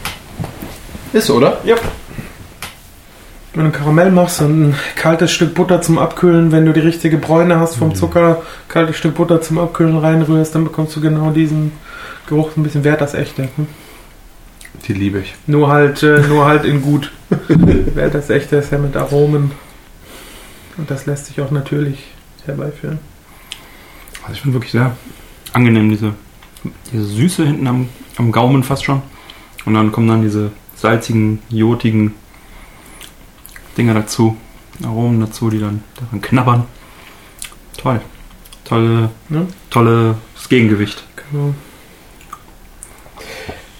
Ist, 1.14 1.30
oder? 1.30 1.60
Ja. 1.64 1.76
Wenn 3.54 3.66
du 3.66 3.72
Karamell 3.72 4.12
machst 4.12 4.42
und 4.42 4.70
ein 4.70 4.76
kaltes 4.98 5.32
Stück 5.32 5.54
Butter 5.54 5.82
zum 5.82 5.98
Abkühlen, 5.98 6.52
wenn 6.52 6.66
du 6.66 6.74
die 6.74 6.82
richtige 6.82 7.18
Bräune 7.18 7.58
hast 7.58 7.76
vom 7.76 7.96
Zucker, 7.96 8.42
kaltes 8.68 8.98
Stück 8.98 9.16
Butter 9.16 9.40
zum 9.40 9.60
Abkühlen 9.60 9.98
reinrührst, 9.98 10.56
dann 10.56 10.66
bekommst 10.66 10.96
du 10.96 11.00
genau 11.00 11.30
diesen 11.30 11.72
Geruch 12.28 12.58
ein 12.58 12.64
bisschen 12.64 12.84
wert 12.84 13.00
das 13.00 13.14
echte. 13.14 13.44
Hm? 13.56 13.68
Die 14.88 14.94
liebe 14.94 15.20
ich. 15.20 15.36
Nur 15.48 15.70
halt, 15.70 16.04
äh, 16.04 16.20
nur 16.28 16.46
halt 16.46 16.66
in 16.66 16.82
gut. 16.82 17.12
wert 17.30 18.16
das 18.16 18.30
echte 18.30 18.58
ist 18.58 18.72
ja 18.72 18.78
mit 18.78 18.98
Aromen. 18.98 19.52
Und 20.78 20.92
das 20.92 21.06
lässt 21.06 21.28
sich 21.28 21.40
auch 21.40 21.52
natürlich 21.52 22.04
herbeiführen. 22.46 23.00
Also 24.24 24.34
ich 24.34 24.42
finde 24.42 24.56
wirklich 24.56 24.74
sehr 24.74 24.92
angenehm, 25.54 25.90
diese, 25.90 26.14
diese 26.92 27.06
Süße 27.06 27.46
hinten 27.46 27.68
am, 27.68 27.90
am 28.18 28.32
Gaumen 28.32 28.64
fast 28.64 28.84
schon. 28.86 29.02
Und 29.66 29.74
dann 29.74 29.92
kommen 29.92 30.08
dann 30.08 30.22
diese 30.22 30.52
salzigen, 30.76 31.40
jotigen 31.50 32.14
Dinger 33.78 33.94
dazu, 33.94 34.38
Aromen 34.84 35.20
dazu, 35.20 35.50
die 35.50 35.60
dann 35.60 35.84
daran 36.00 36.22
knabbern. 36.22 36.64
Toll. 37.78 38.02
Tolle, 38.64 39.10
Ne? 39.30 39.48
tolles 39.70 40.16
Gegengewicht. 40.50 41.04
Genau. 41.32 41.54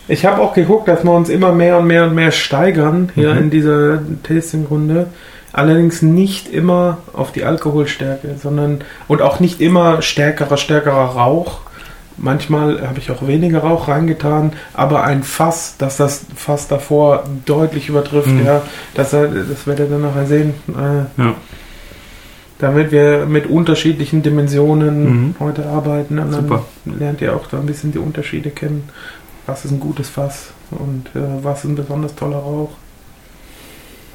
Ich 0.08 0.26
habe 0.26 0.42
auch 0.42 0.54
geguckt, 0.54 0.88
dass 0.88 1.04
wir 1.04 1.12
uns 1.12 1.30
immer 1.30 1.52
mehr 1.52 1.80
und 1.80 1.88
mehr 1.88 2.06
und 2.06 2.14
mehr 2.16 2.32
steigern 2.32 3.12
hier 3.16 3.34
Mhm. 3.34 3.40
in 3.40 3.50
dieser 3.50 4.00
Tasting-Runde. 4.24 5.08
Allerdings 5.52 6.02
nicht 6.02 6.50
immer 6.50 6.98
auf 7.14 7.32
die 7.32 7.44
Alkoholstärke, 7.46 8.36
sondern 8.42 8.84
und 9.08 9.22
auch 9.22 9.40
nicht 9.40 9.62
immer 9.62 10.02
stärkerer, 10.02 10.58
stärkerer 10.58 11.06
Rauch. 11.16 11.62
Manchmal 12.18 12.88
habe 12.88 13.00
ich 13.00 13.12
auch 13.12 13.28
weniger 13.28 13.60
Rauch 13.60 13.88
reingetan, 13.90 14.54
aber 14.74 15.04
ein 15.04 15.24
Fass, 15.24 15.76
dass 15.78 15.98
das 15.98 16.26
Fass 16.36 16.68
davor 16.70 17.26
deutlich 17.46 17.90
übertrifft, 17.90 18.30
Mhm. 18.30 18.46
ja, 18.46 18.62
das, 18.94 19.12
das 19.12 19.68
werdet 19.68 19.90
ihr 19.92 19.98
nachher 19.98 20.26
sehen. 20.26 20.54
Äh, 20.70 21.22
Ja. 21.22 21.36
damit 22.60 22.92
wir 22.94 23.26
mit 23.26 23.48
unterschiedlichen 23.48 24.24
Dimensionen 24.24 25.04
Mhm. 25.28 25.36
heute 25.42 25.66
arbeiten. 25.66 26.18
Und 26.20 26.32
dann 26.32 26.44
Super. 26.48 26.66
lernt 26.86 27.20
ihr 27.22 27.36
auch 27.36 27.48
da 27.48 27.58
ein 27.60 27.66
bisschen 27.66 27.92
die 27.92 27.98
Unterschiede 28.00 28.50
kennen. 28.50 28.88
Was 29.46 29.66
ist 29.66 29.72
ein 29.72 29.80
gutes 29.82 30.08
Fass 30.10 30.52
und 30.72 31.08
äh, 31.16 31.20
was 31.44 31.60
ist 31.66 31.72
ein 31.72 31.76
besonders 31.76 32.16
toller 32.16 32.38
Rauch. 32.38 32.72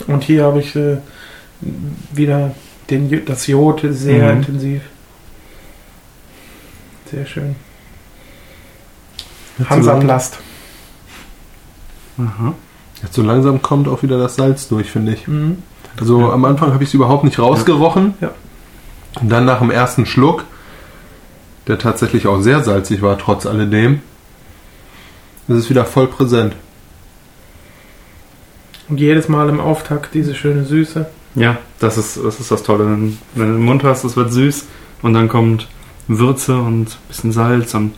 Und 0.07 0.25
hier 0.25 0.45
habe 0.45 0.61
ich 0.61 0.75
äh, 0.75 0.97
wieder 2.13 2.53
den, 2.89 3.25
das 3.27 3.47
Jod 3.47 3.83
sehr 3.91 4.33
Mhm. 4.33 4.39
intensiv. 4.39 4.83
Sehr 7.11 7.27
schön. 7.27 7.57
Hansaplast. 9.69 10.39
Aha. 12.19 12.55
jetzt 13.03 13.15
so 13.15 13.23
langsam 13.23 13.63
kommt 13.63 13.89
auch 13.89 14.03
wieder 14.03 14.19
das 14.19 14.37
Salz 14.37 14.69
durch, 14.69 14.91
finde 14.91 15.15
ich. 15.15 15.27
Mhm. 15.27 15.63
Also 15.99 16.21
Ja. 16.21 16.33
am 16.33 16.45
Anfang 16.45 16.73
habe 16.73 16.83
ich 16.85 16.91
es 16.91 16.95
überhaupt 16.95 17.25
nicht 17.25 17.39
rausgerochen. 17.39 18.15
Ja. 18.21 18.31
Und 19.21 19.29
dann 19.31 19.45
nach 19.45 19.59
dem 19.61 19.71
ersten 19.71 20.05
Schluck, 20.07 20.45
der 21.67 21.79
tatsächlich 21.79 22.27
auch 22.27 22.41
sehr 22.41 22.63
salzig 22.63 23.01
war, 23.03 23.17
trotz 23.19 23.47
alledem, 23.47 24.01
ist 25.49 25.57
es 25.57 25.71
wieder 25.71 25.85
voll 25.85 26.07
präsent. 26.07 26.55
Und 28.89 28.99
jedes 29.01 29.29
Mal 29.29 29.49
im 29.49 29.61
Auftakt 29.61 30.15
diese 30.15 30.35
schöne 30.35 30.65
Süße. 30.65 31.07
Ja, 31.37 31.59
das 31.79 31.97
ist, 31.97 32.19
das 32.23 32.41
ist 32.41 32.51
das 32.51 32.63
Tolle. 32.65 32.85
Wenn, 32.87 33.19
wenn 33.35 33.49
du 33.49 33.53
den 33.55 33.65
Mund 33.65 33.85
hast, 33.85 34.05
es 34.05 34.17
wird 34.17 34.33
süß 34.33 34.65
und 35.03 35.15
dann 35.15 35.29
kommt 35.29 35.69
Würze 36.09 36.59
und 36.59 36.83
ein 36.91 36.97
bisschen 37.09 37.33
Salz 37.33 37.73
und 37.75 37.93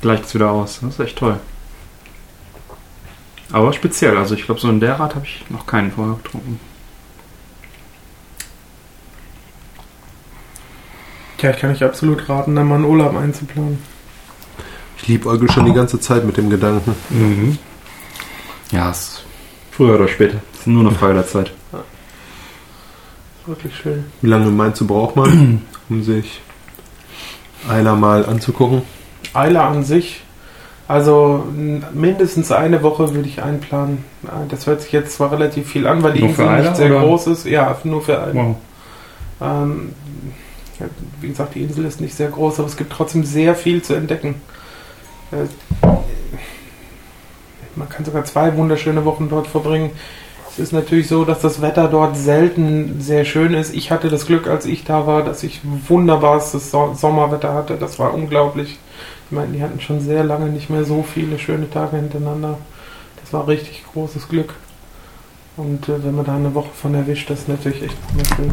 gleicht 0.00 0.24
es 0.24 0.34
wieder 0.34 0.50
aus. 0.50 0.80
Das 0.80 0.94
ist 0.94 1.00
echt 1.00 1.18
toll. 1.18 1.38
Aber 3.52 3.72
speziell, 3.72 4.16
also 4.16 4.34
ich 4.34 4.44
glaube, 4.44 4.60
so 4.60 4.68
in 4.68 4.80
der 4.80 5.00
Art 5.00 5.14
habe 5.14 5.26
ich 5.26 5.44
noch 5.50 5.66
keinen 5.66 5.90
vorher 5.90 6.16
getrunken. 6.16 6.60
Tja, 11.36 11.50
ich 11.50 11.56
kann 11.56 11.72
ich 11.72 11.82
absolut 11.82 12.28
raten, 12.28 12.54
da 12.54 12.62
mal 12.62 12.76
einen 12.76 12.84
Urlaub 12.84 13.16
einzuplanen. 13.16 13.78
Ich 14.98 15.08
liebe 15.08 15.50
schon 15.50 15.64
die 15.64 15.72
ganze 15.72 15.98
Zeit 15.98 16.24
mit 16.24 16.36
dem 16.36 16.50
Gedanken. 16.50 16.94
Mhm. 17.08 17.58
Ja, 18.70 18.90
es 18.90 19.24
früher 19.70 19.94
oder 19.94 20.08
später. 20.08 20.40
Es 20.52 20.60
ist 20.60 20.66
nur 20.66 20.86
eine 20.86 20.96
Frage 20.96 21.14
der 21.14 21.26
Zeit. 21.26 21.52
Wirklich 23.46 23.74
schön. 23.74 24.04
Wie 24.20 24.28
lange 24.28 24.50
meinst 24.50 24.80
du, 24.80 24.86
braucht 24.86 25.16
man, 25.16 25.62
um 25.88 26.04
sich 26.04 26.42
einer 27.68 27.96
mal 27.96 28.26
anzugucken? 28.26 28.82
Eile 29.34 29.62
an 29.62 29.84
sich, 29.84 30.22
also 30.88 31.44
mindestens 31.92 32.50
eine 32.52 32.82
Woche 32.82 33.14
würde 33.14 33.28
ich 33.28 33.42
einplanen. 33.42 34.04
Äh, 34.24 34.48
Das 34.48 34.66
hört 34.66 34.82
sich 34.82 34.92
jetzt 34.92 35.14
zwar 35.14 35.30
relativ 35.32 35.68
viel 35.70 35.86
an, 35.86 36.02
weil 36.02 36.14
die 36.14 36.22
Insel 36.22 36.60
nicht 36.60 36.76
sehr 36.76 36.90
oder? 36.90 37.00
groß 37.06 37.26
ist. 37.28 37.46
Ja, 37.46 37.76
nur 37.84 38.02
für 38.02 38.20
Eile. 38.20 38.34
Wow. 38.34 38.56
Ähm, 39.42 39.92
wie 41.20 41.28
gesagt, 41.28 41.54
die 41.54 41.62
Insel 41.62 41.84
ist 41.84 42.00
nicht 42.00 42.14
sehr 42.14 42.28
groß, 42.28 42.58
aber 42.58 42.68
es 42.68 42.76
gibt 42.76 42.92
trotzdem 42.92 43.22
sehr 43.24 43.54
viel 43.54 43.82
zu 43.82 43.94
entdecken. 43.94 44.36
Äh, 45.30 45.46
Man 47.76 47.88
kann 47.88 48.04
sogar 48.04 48.24
zwei 48.24 48.56
wunderschöne 48.56 49.04
Wochen 49.04 49.28
dort 49.28 49.46
verbringen. 49.46 49.90
Es 50.50 50.58
ist 50.58 50.72
natürlich 50.72 51.06
so, 51.08 51.24
dass 51.24 51.40
das 51.40 51.62
Wetter 51.62 51.86
dort 51.86 52.16
selten 52.16 53.00
sehr 53.00 53.24
schön 53.24 53.54
ist. 53.54 53.72
Ich 53.74 53.90
hatte 53.92 54.08
das 54.08 54.26
Glück, 54.26 54.48
als 54.48 54.66
ich 54.66 54.84
da 54.84 55.06
war, 55.06 55.22
dass 55.22 55.42
ich 55.44 55.60
wunderbares 55.86 56.50
So- 56.52 56.94
Sommerwetter 56.94 57.54
hatte. 57.54 57.76
Das 57.76 57.98
war 58.00 58.12
unglaublich. 58.12 58.78
Ich 59.30 59.36
meine, 59.36 59.52
die 59.52 59.62
hatten 59.62 59.80
schon 59.80 60.00
sehr 60.00 60.24
lange 60.24 60.46
nicht 60.46 60.70
mehr 60.70 60.84
so 60.84 61.04
viele 61.04 61.38
schöne 61.38 61.70
Tage 61.70 61.96
hintereinander. 61.98 62.58
Das 63.20 63.32
war 63.32 63.46
richtig 63.46 63.84
großes 63.92 64.28
Glück. 64.28 64.54
Und 65.56 65.88
äh, 65.88 66.02
wenn 66.04 66.16
man 66.16 66.24
da 66.24 66.34
eine 66.34 66.52
Woche 66.52 66.70
von 66.74 66.96
erwischt, 66.96 67.30
das 67.30 67.40
ist 67.40 67.48
natürlich 67.48 67.84
echt 67.84 67.96
immer 68.12 68.24
schön. 68.34 68.52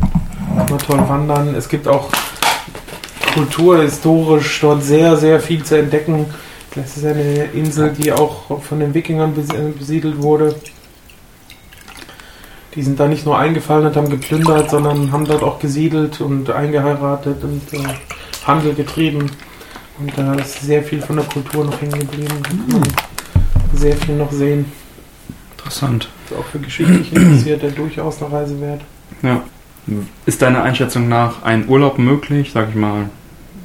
Mal 0.55 0.77
toll 0.77 1.09
wandern. 1.09 1.55
Es 1.55 1.67
gibt 1.67 1.87
auch 1.87 2.11
kulturhistorisch 3.33 4.59
dort 4.61 4.83
sehr, 4.83 5.17
sehr 5.17 5.39
viel 5.39 5.63
zu 5.63 5.79
entdecken. 5.79 6.27
Das 6.75 6.95
ist 6.95 7.05
eine 7.05 7.45
Insel, 7.53 7.93
die 7.93 8.11
auch 8.11 8.61
von 8.61 8.79
den 8.79 8.93
Wikingern 8.93 9.33
äh, 9.35 9.71
besiedelt 9.75 10.21
wurde. 10.21 10.53
Die 12.75 12.83
sind 12.83 12.99
da 12.99 13.07
nicht 13.07 13.25
nur 13.25 13.39
eingefallen 13.39 13.87
und 13.87 13.95
haben 13.95 14.09
geplündert, 14.09 14.69
sondern 14.69 15.11
haben 15.11 15.25
dort 15.25 15.41
auch 15.41 15.57
gesiedelt 15.57 16.21
und 16.21 16.51
eingeheiratet 16.51 17.43
und 17.43 17.73
äh, 17.73 17.79
Handel 18.45 18.75
getrieben. 18.75 19.31
Und 19.99 20.15
da 20.15 20.35
ist 20.35 20.61
sehr 20.61 20.83
viel 20.83 21.01
von 21.01 21.15
der 21.15 21.25
Kultur 21.25 21.65
noch 21.65 21.81
hängen 21.81 21.99
geblieben. 21.99 22.33
Man 22.67 22.83
sehr 23.73 23.95
viel 23.95 24.15
noch 24.15 24.31
sehen. 24.31 24.65
Interessant. 25.57 26.09
Ist 26.29 26.37
auch 26.37 26.45
für 26.45 26.59
geschichtlich 26.59 27.13
Interessierte 27.13 27.71
durchaus 27.71 28.21
eine 28.21 28.31
Reise 28.31 28.61
wert. 28.61 28.81
Ja. 29.23 29.43
Ist 30.25 30.41
deiner 30.41 30.63
Einschätzung 30.63 31.07
nach 31.07 31.43
ein 31.43 31.67
Urlaub 31.67 31.97
möglich, 31.97 32.51
sag 32.53 32.69
ich 32.69 32.75
mal, 32.75 33.09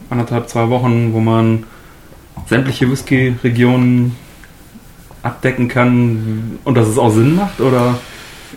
anderthalb, 0.08 0.48
zwei 0.48 0.68
Wochen, 0.70 1.12
wo 1.12 1.20
man 1.20 1.64
sämtliche 2.46 2.90
Whisky-Regionen 2.90 4.16
abdecken 5.22 5.68
kann 5.68 6.58
und 6.64 6.76
dass 6.76 6.88
es 6.88 6.98
auch 6.98 7.10
Sinn 7.10 7.36
macht? 7.36 7.60
Oder 7.60 7.98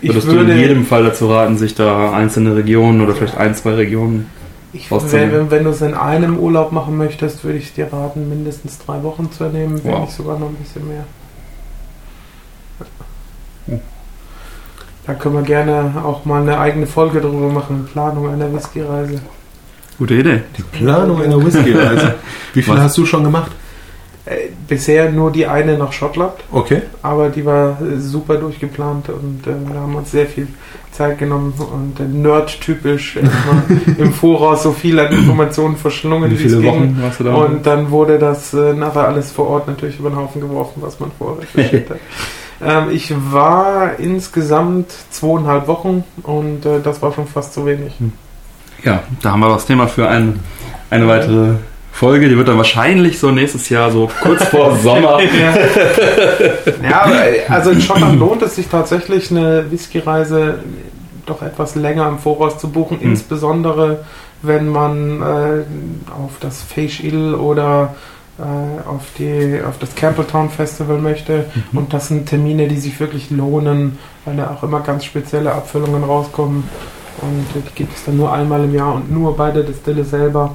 Ich 0.00 0.10
würdest 0.10 0.28
du 0.28 0.32
würde, 0.32 0.52
in 0.52 0.58
jedem 0.58 0.86
Fall 0.86 1.02
dazu 1.02 1.28
raten, 1.28 1.58
sich 1.58 1.74
da 1.74 2.12
einzelne 2.12 2.54
Regionen 2.56 3.00
oder 3.00 3.14
vielleicht 3.14 3.36
ein, 3.36 3.54
zwei 3.54 3.74
Regionen 3.74 4.26
ich, 4.76 4.90
wenn, 4.90 5.50
wenn 5.50 5.64
du 5.64 5.70
es 5.70 5.80
in 5.82 5.94
einem 5.94 6.38
Urlaub 6.38 6.72
machen 6.72 6.96
möchtest, 6.96 7.44
würde 7.44 7.58
ich 7.58 7.72
dir 7.74 7.92
raten, 7.92 8.28
mindestens 8.28 8.78
drei 8.78 9.02
Wochen 9.02 9.30
zu 9.32 9.44
nehmen, 9.44 9.82
wenn 9.84 9.92
Wow. 9.92 10.00
nicht 10.02 10.12
sogar 10.14 10.38
noch 10.38 10.48
ein 10.48 10.54
bisschen 10.56 10.86
mehr. 10.88 11.04
Hm. 13.66 13.80
Da 15.06 15.14
können 15.14 15.34
wir 15.36 15.42
gerne 15.42 16.02
auch 16.04 16.24
mal 16.24 16.42
eine 16.42 16.58
eigene 16.58 16.86
Folge 16.86 17.20
drüber 17.20 17.48
machen. 17.48 17.88
Planung 17.92 18.28
einer 18.28 18.52
Whisky-Reise. 18.52 19.20
Gute 19.98 20.14
Idee. 20.14 20.42
Die 20.58 20.62
Planung 20.62 21.22
einer 21.22 21.44
Whisky-Reise. 21.44 22.14
Wie 22.54 22.62
viel 22.62 22.74
Was? 22.74 22.80
hast 22.82 22.98
du 22.98 23.06
schon 23.06 23.22
gemacht? 23.24 23.52
Äh, 24.26 24.48
bisher 24.66 25.12
nur 25.12 25.30
die 25.30 25.46
eine 25.46 25.78
nach 25.78 25.92
Schottland, 25.92 26.32
Okay. 26.50 26.82
aber 27.00 27.28
die 27.28 27.44
war 27.46 27.78
äh, 27.80 27.98
super 28.00 28.34
durchgeplant 28.36 29.08
und 29.08 29.46
äh, 29.46 29.50
da 29.72 29.80
haben 29.80 29.92
wir 29.92 29.98
uns 29.98 30.10
sehr 30.10 30.26
viel 30.26 30.48
Zeit 30.90 31.18
genommen 31.18 31.54
und 31.58 32.00
äh, 32.00 32.02
nerd-typisch 32.02 33.18
im 33.98 34.12
Voraus 34.12 34.64
so 34.64 34.72
viel 34.72 34.98
an 34.98 35.12
Informationen 35.12 35.76
verschlungen, 35.76 36.28
Wie 36.30 36.34
es 36.34 36.40
viele 36.40 36.58
ging. 36.60 36.70
Wochen 36.72 36.98
warst 37.02 37.20
du 37.20 37.24
da? 37.24 37.34
Und 37.34 37.66
dann 37.66 37.90
wurde 37.92 38.18
das 38.18 38.52
äh, 38.52 38.72
nachher 38.72 39.06
alles 39.06 39.30
vor 39.30 39.46
Ort 39.48 39.68
natürlich 39.68 40.00
über 40.00 40.10
den 40.10 40.16
Haufen 40.18 40.40
geworfen, 40.40 40.82
was 40.82 40.98
man 40.98 41.12
vorher 41.16 41.42
recherchiert 41.42 41.90
hat. 41.90 41.98
Ähm, 42.64 42.84
ich 42.90 43.12
war 43.30 43.98
insgesamt 43.98 44.90
zweieinhalb 45.10 45.68
Wochen 45.68 46.04
und 46.22 46.64
äh, 46.64 46.80
das 46.82 47.02
war 47.02 47.12
schon 47.12 47.26
fast 47.26 47.52
zu 47.52 47.66
wenig. 47.66 47.92
Ja, 48.82 49.02
da 49.20 49.32
haben 49.32 49.40
wir 49.40 49.50
das 49.50 49.66
Thema 49.66 49.86
für 49.88 50.08
ein, 50.08 50.40
eine 50.88 51.06
weitere 51.06 51.56
Folge. 51.96 52.28
Die 52.28 52.36
wird 52.36 52.48
dann 52.48 52.58
wahrscheinlich 52.58 53.18
so 53.18 53.30
nächstes 53.30 53.68
Jahr, 53.68 53.90
so 53.90 54.08
kurz 54.22 54.44
vor 54.44 54.76
Sommer. 54.82 55.20
ja, 55.22 55.54
ja 56.90 57.02
aber, 57.02 57.22
also 57.48 57.70
in 57.70 57.80
Schottland 57.80 58.18
lohnt 58.20 58.42
es 58.42 58.56
sich 58.56 58.68
tatsächlich 58.68 59.30
eine 59.30 59.70
Whisky-Reise 59.70 60.60
doch 61.24 61.42
etwas 61.42 61.74
länger 61.74 62.08
im 62.08 62.18
Voraus 62.18 62.58
zu 62.58 62.70
buchen, 62.70 63.00
Hm. 63.00 63.10
insbesondere 63.10 64.04
wenn 64.42 64.68
man 64.68 65.22
äh, 65.22 65.64
auf 66.12 66.32
das 66.40 66.62
Feish 66.62 67.00
Il 67.02 67.34
oder 67.34 67.94
äh, 68.38 68.86
auf, 68.88 69.02
die, 69.18 69.60
auf 69.66 69.78
das 69.78 69.94
Campbelltown 69.94 70.50
Festival 70.50 70.98
möchte. 70.98 71.46
Mhm. 71.72 71.78
Und 71.78 71.94
das 71.94 72.08
sind 72.08 72.28
Termine, 72.28 72.68
die 72.68 72.76
sich 72.76 73.00
wirklich 73.00 73.30
lohnen, 73.30 73.98
weil 74.24 74.36
da 74.36 74.50
auch 74.50 74.62
immer 74.62 74.80
ganz 74.80 75.04
spezielle 75.06 75.52
Abfüllungen 75.52 76.04
rauskommen. 76.04 76.64
Und 77.22 77.46
die 77.54 77.62
gibt 77.74 77.96
es 77.96 78.04
dann 78.04 78.18
nur 78.18 78.30
einmal 78.32 78.62
im 78.64 78.74
Jahr 78.74 78.94
und 78.94 79.10
nur 79.10 79.34
bei 79.36 79.50
der 79.50 79.62
Distille 79.62 80.04
selber. 80.04 80.54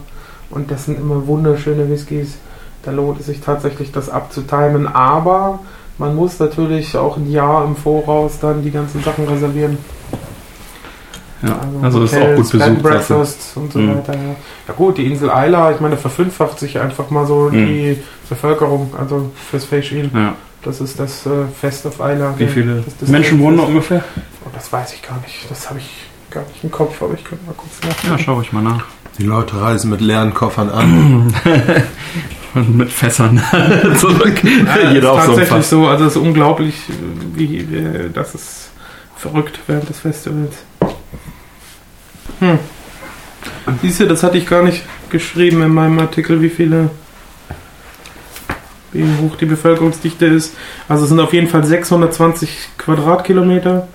Und 0.52 0.70
das 0.72 0.86
sind 0.86 1.00
immer 1.00 1.26
wunderschöne 1.28 1.90
Whiskys. 1.90 2.38
Da 2.84 2.92
lohnt 2.92 3.20
es 3.20 3.28
sich 3.28 3.40
tatsächlich, 3.42 3.92
das 3.92 4.10
abzutimen. 4.10 4.88
Aber 4.88 5.60
man 5.98 6.16
muss 6.16 6.40
natürlich 6.40 6.98
auch 6.98 7.18
ein 7.18 7.30
Jahr 7.32 7.64
im 7.66 7.76
Voraus 7.76 8.40
dann 8.40 8.64
die 8.64 8.72
ganzen 8.72 9.04
Sachen 9.04 9.28
reservieren. 9.28 9.78
Ja, 11.44 11.60
also 11.82 12.04
ist 12.04 12.14
auch 12.14 12.20
Hotels, 12.20 12.42
gut 12.42 12.52
Bed 12.52 12.62
and 12.62 12.84
besucht. 12.84 12.92
Breakfasts 13.08 13.58
und 13.58 13.74
so 13.74 13.80
Mhm. 13.80 13.96
weiter. 13.98 14.14
Ja. 14.14 14.20
ja 14.68 14.74
gut, 14.76 14.98
die 15.00 15.08
Insel 15.12 15.30
Isla, 15.34 15.72
ich 15.72 15.80
meine, 15.80 15.98
verfünffacht 15.98 16.60
sich 16.60 16.78
einfach 16.80 17.10
mal 17.10 17.26
so 17.26 17.50
Mhm. 17.52 17.66
die 17.66 17.98
Bevölkerung, 18.30 18.94
also 18.98 19.32
fürs 19.50 19.66
Feischil. 19.66 20.12
Ja. 20.14 20.36
Das 20.64 20.80
ist 20.82 21.00
das 21.00 21.26
äh, 21.26 21.30
Fest 21.60 21.88
auf 21.88 21.96
Isla. 21.96 22.36
Wie 22.38 22.46
viele 22.48 22.82
Das- 22.82 22.96
das- 23.00 23.10
Menschen 23.10 23.40
wohnen 23.40 23.58
da 23.58 23.64
ungefähr? 23.64 24.04
Oh, 24.46 24.50
das 24.54 24.72
weiß 24.72 24.94
ich 24.94 25.02
gar 25.02 25.20
nicht. 25.22 25.50
Das 25.50 25.68
habe 25.68 25.80
ich 25.80 25.90
gar 26.30 26.44
nicht 26.44 26.64
im 26.64 26.70
Kopf, 26.70 27.02
aber 27.02 27.16
ich 27.16 27.24
könnte 27.24 27.44
mal 27.48 27.56
kurz 27.58 27.74
nachdenken. 27.82 28.18
Ja, 28.18 28.24
schau 28.24 28.42
ich 28.42 28.52
mal 28.54 28.62
nach. 28.62 28.86
Die 29.18 29.24
Leute 29.24 29.60
reisen 29.60 29.90
mit 29.90 30.02
leeren 30.02 30.34
Koffern 30.34 30.70
an. 30.70 31.34
Und 32.54 32.76
mit 32.76 32.90
Fässern 32.90 33.42
zurück. 33.98 34.44
Ja, 34.44 34.92
Jeder 34.92 35.18
ist 35.18 35.26
tatsächlich 35.26 35.66
so. 35.68 35.88
Also 35.88 36.06
es 36.06 36.16
ist 36.16 36.22
unglaublich, 36.22 36.76
wie, 37.34 37.60
äh, 37.60 38.10
das 38.14 38.36
ist 38.36 38.72
verrückt 39.16 39.60
während 39.68 39.88
des 39.88 40.00
Festivals. 40.00 40.56
Hm. 42.40 42.60
Siehst 43.82 44.00
du, 44.02 44.08
das 44.08 44.24
hatte 44.24 44.38
ich 44.38 44.48
gar 44.48 44.64
nicht 44.64 44.84
geschrieben 45.10 45.62
in 45.62 45.74
meinem 45.74 46.00
Artikel, 46.00 46.42
wie 46.42 46.50
viele, 46.50 46.90
wie 48.92 49.06
hoch 49.22 49.38
die 49.38 49.46
Bevölkerungsdichte 49.46 50.26
ist. 50.26 50.56
Also 50.90 51.04
es 51.04 51.10
sind 51.10 51.20
auf 51.20 51.34
jeden 51.34 51.48
Fall 51.48 51.64
620 51.64 52.70
Quadratkilometer. 52.78 53.88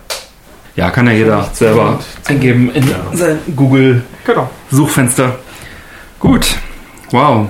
Ja, 0.77 0.91
kann 0.91 1.07
ja 1.07 1.13
jeder 1.13 1.49
selber 1.53 1.99
eingeben 2.27 2.71
in 2.71 2.85
sein 3.15 3.39
Google-Suchfenster. 3.57 5.25
Genau. 5.25 5.37
Gut. 6.35 6.57
Wow. 7.11 7.49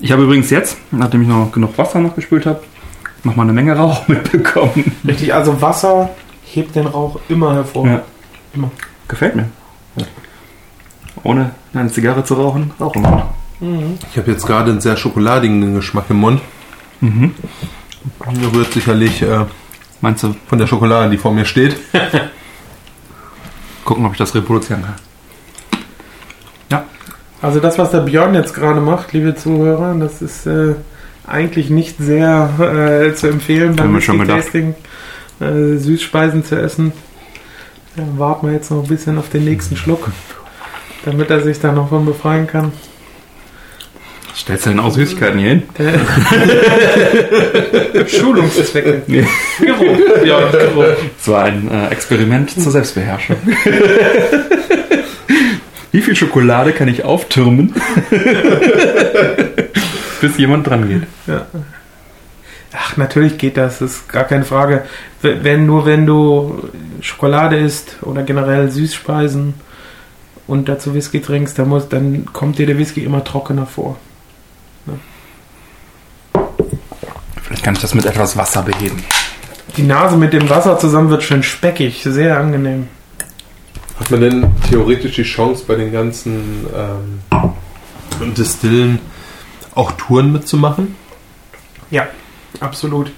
Ich 0.00 0.12
habe 0.12 0.22
übrigens 0.22 0.50
jetzt, 0.50 0.76
nachdem 0.92 1.22
ich 1.22 1.28
noch 1.28 1.50
genug 1.50 1.76
Wasser 1.78 1.98
noch 1.98 2.14
gespült 2.14 2.46
habe, 2.46 2.62
noch 3.24 3.34
mal 3.34 3.42
eine 3.42 3.52
Menge 3.52 3.76
Rauch 3.76 4.06
mitbekommen. 4.08 4.96
Richtig, 5.06 5.34
also 5.34 5.60
Wasser 5.60 6.10
hebt 6.44 6.76
den 6.76 6.86
Rauch 6.86 7.18
immer 7.28 7.54
hervor. 7.54 7.86
Ja. 7.86 8.02
Immer. 8.54 8.70
Gefällt 9.08 9.34
mir. 9.34 9.48
Ohne 11.24 11.50
eine 11.74 11.90
Zigarre 11.90 12.22
zu 12.24 12.34
rauchen, 12.34 12.70
rauchen. 12.80 13.04
Mhm. 13.58 13.98
Ich 14.12 14.18
habe 14.18 14.30
jetzt 14.30 14.46
gerade 14.46 14.70
einen 14.70 14.80
sehr 14.80 14.96
schokoladigen 14.96 15.74
Geschmack 15.74 16.04
im 16.10 16.18
Mund. 16.18 16.40
Mhm. 17.00 17.34
Der 18.40 18.52
rührt 18.52 18.72
sicherlich 18.72 19.22
äh, 19.22 19.44
Meinst 20.00 20.22
du, 20.22 20.34
von 20.46 20.58
der 20.58 20.66
Schokolade, 20.66 21.10
die 21.10 21.18
vor 21.18 21.32
mir 21.32 21.44
steht. 21.44 21.76
gucken, 23.84 24.04
ob 24.04 24.12
ich 24.12 24.18
das 24.18 24.34
reproduzieren 24.34 24.82
kann? 24.82 24.94
Also 27.42 27.60
das, 27.60 27.78
was 27.78 27.90
der 27.90 28.00
Björn 28.00 28.34
jetzt 28.34 28.54
gerade 28.54 28.80
macht, 28.80 29.12
liebe 29.12 29.34
Zuhörer, 29.34 29.94
das 29.94 30.22
ist 30.22 30.46
äh, 30.46 30.74
eigentlich 31.26 31.70
nicht 31.70 31.98
sehr 31.98 32.50
äh, 32.58 33.14
zu 33.14 33.28
empfehlen 33.28 33.70
Haben 33.70 33.76
beim 33.76 33.94
wir 33.94 34.00
schon 34.00 34.18
gedacht. 34.18 34.38
Tasting, 34.38 34.74
äh, 35.40 35.76
Süßspeisen 35.76 36.44
zu 36.44 36.60
essen. 36.60 36.92
Ja, 37.96 38.04
warten 38.16 38.46
wir 38.46 38.54
jetzt 38.54 38.70
noch 38.70 38.82
ein 38.82 38.88
bisschen 38.88 39.18
auf 39.18 39.28
den 39.28 39.44
nächsten 39.44 39.76
Schluck, 39.76 40.10
damit 41.04 41.30
er 41.30 41.40
sich 41.40 41.60
da 41.60 41.72
noch 41.72 41.90
von 41.90 42.06
befreien 42.06 42.46
kann. 42.46 42.72
Stellst 44.36 44.66
du 44.66 44.70
denn 44.70 44.80
aus 44.80 44.94
Süßigkeiten 44.94 45.38
hier 45.38 45.48
hin? 45.48 45.62
Äh, 45.78 45.98
Schulungszwecke. 48.06 49.02
Nee. 49.06 49.26
Geruch. 49.58 49.98
Ja, 50.26 50.50
Geruch. 50.50 50.84
Das 51.16 51.28
war 51.28 51.44
ein 51.44 51.70
äh, 51.70 51.88
Experiment 51.88 52.50
zur 52.50 52.70
Selbstbeherrschung. 52.70 53.36
Wie 55.92 56.02
viel 56.02 56.14
Schokolade 56.14 56.72
kann 56.72 56.88
ich 56.88 57.04
auftürmen, 57.04 57.74
bis 60.20 60.36
jemand 60.36 60.66
dran 60.66 60.90
geht? 60.90 61.04
Ach, 62.74 62.98
natürlich 62.98 63.38
geht 63.38 63.56
das, 63.56 63.80
ist 63.80 64.06
gar 64.06 64.24
keine 64.24 64.44
Frage. 64.44 64.84
Wenn 65.22 65.64
nur 65.64 65.86
wenn 65.86 66.04
du 66.04 66.68
Schokolade 67.00 67.56
isst 67.56 67.96
oder 68.02 68.24
generell 68.24 68.70
Süßspeisen 68.70 69.54
und 70.46 70.68
dazu 70.68 70.92
Whisky 70.92 71.22
trinkst, 71.22 71.58
dann, 71.58 71.70
muss, 71.70 71.88
dann 71.88 72.26
kommt 72.26 72.58
dir 72.58 72.66
der 72.66 72.76
Whisky 72.76 73.02
immer 73.02 73.24
trockener 73.24 73.64
vor. 73.64 73.96
Vielleicht 77.46 77.62
kann 77.62 77.74
ich 77.74 77.80
das 77.80 77.94
mit 77.94 78.04
etwas 78.04 78.36
Wasser 78.36 78.62
beheben. 78.62 79.04
Die 79.76 79.82
Nase 79.82 80.16
mit 80.16 80.32
dem 80.32 80.50
Wasser 80.50 80.78
zusammen 80.78 81.10
wird 81.10 81.22
schön 81.22 81.44
speckig, 81.44 82.02
sehr 82.02 82.38
angenehm. 82.38 82.88
Hat 84.00 84.10
man 84.10 84.20
denn 84.20 84.50
theoretisch 84.68 85.14
die 85.14 85.22
Chance, 85.22 85.64
bei 85.66 85.76
den 85.76 85.92
ganzen 85.92 86.66
ähm, 86.74 88.34
Distillen 88.34 88.98
auch 89.74 89.92
Touren 89.92 90.32
mitzumachen? 90.32 90.96
Ja, 91.90 92.08
absolut. 92.58 93.12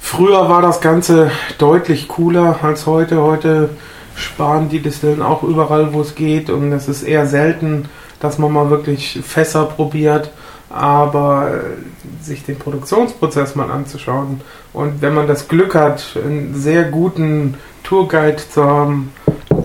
Früher 0.00 0.48
war 0.48 0.60
das 0.60 0.80
Ganze 0.82 1.30
deutlich 1.56 2.08
cooler 2.08 2.58
als 2.62 2.86
heute. 2.86 3.22
Heute 3.22 3.70
sparen 4.16 4.68
die 4.68 4.80
Distillen 4.80 5.22
auch 5.22 5.42
überall, 5.42 5.94
wo 5.94 6.02
es 6.02 6.14
geht. 6.14 6.50
Und 6.50 6.72
es 6.72 6.88
ist 6.88 7.04
eher 7.04 7.26
selten, 7.26 7.88
dass 8.20 8.38
man 8.38 8.52
mal 8.52 8.68
wirklich 8.68 9.20
Fässer 9.24 9.64
probiert. 9.64 10.30
Aber 10.70 11.50
äh, 11.50 12.24
sich 12.24 12.44
den 12.44 12.58
Produktionsprozess 12.58 13.56
mal 13.56 13.70
anzuschauen 13.70 14.40
und 14.72 15.02
wenn 15.02 15.14
man 15.14 15.26
das 15.26 15.48
Glück 15.48 15.74
hat, 15.74 16.16
einen 16.16 16.54
sehr 16.54 16.84
guten 16.84 17.56
Tourguide 17.82 18.36
zu 18.36 18.64
haben, 18.64 19.12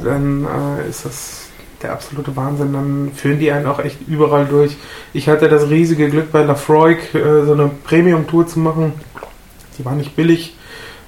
dann 0.03 0.45
äh, 0.45 0.89
ist 0.89 1.06
das 1.06 1.45
der 1.82 1.93
absolute 1.93 2.36
Wahnsinn. 2.36 2.74
Dann 2.74 3.12
führen 3.14 3.39
die 3.39 3.51
einen 3.51 3.68
auch 3.68 3.80
echt 3.80 4.08
überall 4.08 4.45
durch. 4.45 4.76
Ich 5.14 5.30
hatte 5.30 5.47
das 5.47 5.70
riesige 5.70 6.10
Glück 6.10 6.32
bei 6.32 6.43
Lafroig 6.43 7.14
äh, 7.14 7.45
so 7.45 7.53
eine 7.53 7.70
Premium-Tour 7.84 8.47
zu 8.47 8.60
machen. 8.60 8.93
Die 9.78 9.86
war 9.86 9.93
nicht 9.93 10.16
billig. 10.16 10.58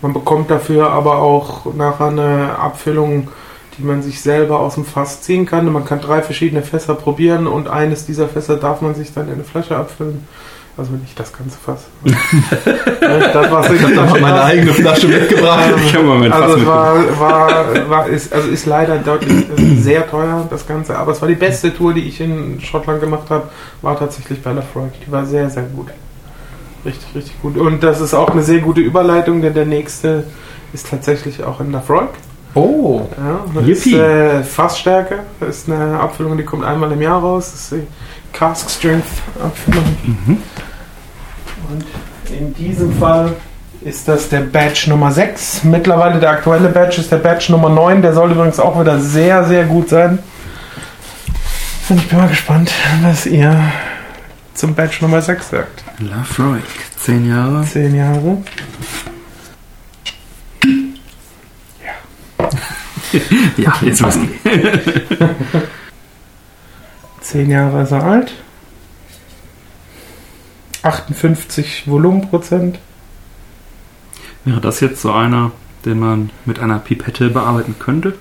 Man 0.01 0.13
bekommt 0.13 0.51
dafür 0.51 0.91
aber 0.91 1.17
auch 1.17 1.73
nachher 1.73 2.07
eine 2.07 2.59
Abfüllung, 2.59 3.29
die 3.77 3.83
man 3.83 4.01
sich 4.01 4.21
selber 4.21 4.59
aus 4.59 4.75
dem 4.75 4.85
Fass 4.85 5.21
ziehen 5.21 5.45
kann. 5.45 5.71
Man 5.71 5.85
kann 5.85 6.01
drei 6.01 6.21
verschiedene 6.21 6.63
Fässer 6.63 6.95
probieren 6.95 7.47
und 7.47 7.67
eines 7.67 8.05
dieser 8.05 8.27
Fässer 8.27 8.57
darf 8.57 8.81
man 8.81 8.95
sich 8.95 9.13
dann 9.13 9.27
in 9.27 9.35
eine 9.35 9.43
Flasche 9.43 9.77
abfüllen. 9.77 10.27
Also 10.77 10.91
nicht 10.91 11.19
das 11.19 11.33
ganze 11.33 11.57
Fass. 11.57 11.85
das, 12.03 13.51
was 13.51 13.71
ich 13.71 13.81
habe 13.81 14.19
meine 14.19 14.43
eigene 14.43 14.71
Flasche 14.73 15.07
mitgebracht. 15.07 15.71
Ich 15.83 15.95
habe 15.95 16.05
mal 16.05 16.19
mein 16.19 16.31
Fass 16.31 16.41
also 16.43 16.57
es 16.57 16.65
war, 16.67 17.19
war, 17.19 17.89
war 17.89 18.07
ist, 18.07 18.31
also 18.31 18.47
ist 18.49 18.67
leider 18.67 18.97
deutlich 18.99 19.49
äh, 19.57 19.75
sehr 19.77 20.07
teuer, 20.07 20.45
das 20.49 20.67
Ganze. 20.67 20.95
Aber 20.95 21.13
es 21.13 21.21
war 21.21 21.27
die 21.27 21.35
beste 21.35 21.73
Tour, 21.73 21.95
die 21.95 22.01
ich 22.01 22.21
in 22.21 22.61
Schottland 22.61 23.01
gemacht 23.01 23.29
habe, 23.31 23.49
war 23.81 23.97
tatsächlich 23.97 24.41
bei 24.43 24.51
Lafroig. 24.53 24.91
Die 25.05 25.11
war 25.11 25.25
sehr, 25.25 25.49
sehr 25.49 25.63
gut. 25.63 25.87
Richtig, 26.85 27.07
richtig 27.15 27.41
gut. 27.41 27.57
Und 27.57 27.81
das 27.81 27.99
ist 27.99 28.13
auch 28.13 28.29
eine 28.29 28.43
sehr 28.43 28.59
gute 28.59 28.81
Überleitung, 28.81 29.41
denn 29.41 29.55
der 29.55 29.65
nächste 29.65 30.25
ist 30.73 30.89
tatsächlich 30.89 31.43
auch 31.43 31.59
in 31.59 31.71
Lafroig. 31.71 32.09
Oh. 32.57 33.07
Ja, 33.17 33.39
das 33.53 33.67
ist 33.67 33.87
äh, 33.87 34.43
Fassstärke. 34.43 35.19
Das 35.39 35.57
ist 35.57 35.69
eine 35.69 35.99
Abfüllung, 35.99 36.37
die 36.37 36.43
kommt 36.43 36.63
einmal 36.63 36.91
im 36.91 37.01
Jahr 37.01 37.19
raus. 37.19 37.51
Das 37.51 37.61
ist 37.61 37.71
die 37.73 37.87
Cask 38.33 38.69
Strength 38.69 39.05
Abfüllung. 39.43 39.83
Mhm. 40.03 40.37
Und 41.69 41.85
in 42.37 42.53
diesem 42.55 42.93
Fall 42.93 43.33
ist 43.81 44.07
das 44.07 44.29
der 44.29 44.41
Badge 44.41 44.85
Nummer 44.87 45.11
6. 45.11 45.65
Mittlerweile 45.65 46.19
der 46.19 46.31
aktuelle 46.31 46.69
Badge 46.69 47.01
ist 47.01 47.11
der 47.11 47.17
Badge 47.17 47.51
Nummer 47.51 47.69
9. 47.69 48.01
Der 48.01 48.13
soll 48.13 48.31
übrigens 48.31 48.59
auch 48.59 48.79
wieder 48.79 48.99
sehr, 48.99 49.43
sehr 49.43 49.65
gut 49.65 49.89
sein. 49.89 50.19
Und 51.89 51.97
ich 51.97 52.09
bin 52.09 52.17
mal 52.17 52.27
gespannt, 52.27 52.71
was 53.03 53.25
ihr 53.25 53.55
zum 54.53 54.73
Batch 54.73 55.01
Nummer 55.01 55.21
6 55.21 55.49
sagt. 55.49 55.83
Lafroig, 55.99 56.63
10 56.99 57.29
Jahre. 57.29 57.63
Zehn 57.65 57.95
Jahre. 57.95 58.37
Ja, 63.57 63.73
jetzt 63.81 64.03
Whisky. 64.03 64.29
Zehn 67.21 67.49
Jahre 67.49 67.81
ist 67.83 67.91
er 67.91 68.03
alt. 68.03 68.33
58 70.83 71.83
Volumenprozent. 71.87 72.79
Wäre 74.45 74.61
das 74.61 74.79
jetzt 74.79 75.01
so 75.01 75.11
einer, 75.11 75.51
den 75.85 75.99
man 75.99 76.29
mit 76.45 76.59
einer 76.59 76.79
Pipette 76.79 77.29
bearbeiten 77.29 77.75
könnte? 77.79 78.13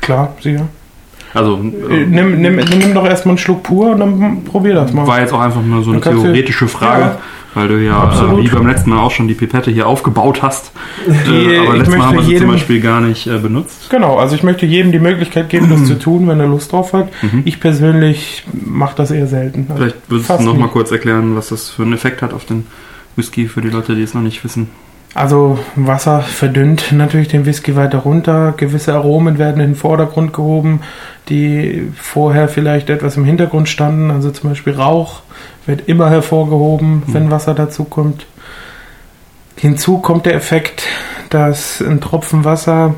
Klar, 0.00 0.34
sicher. 0.40 0.68
Also, 1.34 1.56
Äh, 1.56 2.02
äh, 2.02 2.06
Nimm, 2.06 2.40
nimm, 2.40 2.56
nimm 2.56 2.94
doch 2.94 3.04
erstmal 3.04 3.32
einen 3.32 3.38
Schluck 3.38 3.62
pur 3.62 3.90
und 3.90 4.00
dann 4.00 4.44
probier 4.44 4.74
das 4.74 4.92
mal. 4.94 5.06
war 5.06 5.20
jetzt 5.20 5.32
auch 5.34 5.40
einfach 5.40 5.60
nur 5.60 5.82
so 5.84 5.90
eine 5.90 6.00
theoretische 6.00 6.68
Frage, 6.68 7.02
Ja. 7.02 7.18
Weil 7.54 7.68
du 7.68 7.82
ja, 7.82 7.98
Absolut. 7.98 8.44
wie 8.44 8.48
beim 8.48 8.66
letzten 8.66 8.90
Mal 8.90 9.00
auch 9.00 9.10
schon 9.10 9.28
die 9.28 9.34
Pipette 9.34 9.70
hier 9.70 9.86
aufgebaut 9.86 10.42
hast. 10.42 10.72
Die, 11.06 11.54
äh, 11.54 11.58
aber 11.58 11.72
ich 11.72 11.78
letztes 11.78 11.96
Mal 11.96 12.06
haben 12.06 12.12
wir 12.12 12.20
möchte 12.20 12.30
sie 12.30 12.38
zum 12.38 12.48
Beispiel 12.48 12.80
gar 12.80 13.00
nicht 13.00 13.26
äh, 13.26 13.38
benutzt. 13.38 13.90
Genau, 13.90 14.16
also 14.16 14.34
ich 14.34 14.42
möchte 14.42 14.66
jedem 14.66 14.92
die 14.92 14.98
Möglichkeit 14.98 15.48
geben, 15.48 15.68
das 15.70 15.84
zu 15.86 15.98
tun, 15.98 16.28
wenn 16.28 16.40
er 16.40 16.46
Lust 16.46 16.72
drauf 16.72 16.92
hat. 16.92 17.08
Mhm. 17.22 17.42
Ich 17.44 17.60
persönlich 17.60 18.44
mache 18.52 18.96
das 18.96 19.10
eher 19.10 19.26
selten. 19.26 19.66
Also 19.68 19.82
Vielleicht 19.82 19.96
würdest 20.08 20.30
du 20.30 20.42
noch 20.42 20.54
nie. 20.54 20.60
mal 20.60 20.68
kurz 20.68 20.90
erklären, 20.90 21.36
was 21.36 21.48
das 21.48 21.70
für 21.70 21.82
einen 21.82 21.94
Effekt 21.94 22.22
hat 22.22 22.32
auf 22.32 22.44
den 22.44 22.66
Whisky 23.16 23.48
für 23.48 23.60
die 23.60 23.70
Leute, 23.70 23.94
die 23.94 24.02
es 24.02 24.14
noch 24.14 24.22
nicht 24.22 24.44
wissen. 24.44 24.68
Also 25.14 25.58
Wasser 25.74 26.20
verdünnt 26.20 26.92
natürlich 26.92 27.28
den 27.28 27.46
Whisky 27.46 27.74
weiter 27.76 27.98
runter. 27.98 28.54
Gewisse 28.56 28.94
Aromen 28.94 29.38
werden 29.38 29.60
in 29.60 29.70
den 29.70 29.76
Vordergrund 29.76 30.32
gehoben, 30.32 30.80
die 31.28 31.90
vorher 31.96 32.48
vielleicht 32.48 32.90
etwas 32.90 33.16
im 33.16 33.24
Hintergrund 33.24 33.68
standen. 33.68 34.10
Also 34.10 34.30
zum 34.30 34.50
Beispiel 34.50 34.74
Rauch 34.74 35.22
wird 35.66 35.88
immer 35.88 36.10
hervorgehoben, 36.10 37.02
wenn 37.06 37.30
Wasser 37.30 37.54
dazu 37.54 37.84
kommt. 37.84 38.26
Hinzu 39.56 39.98
kommt 39.98 40.26
der 40.26 40.34
Effekt, 40.34 40.84
dass 41.30 41.80
ein 41.80 42.00
Tropfen 42.00 42.44
Wasser 42.44 42.94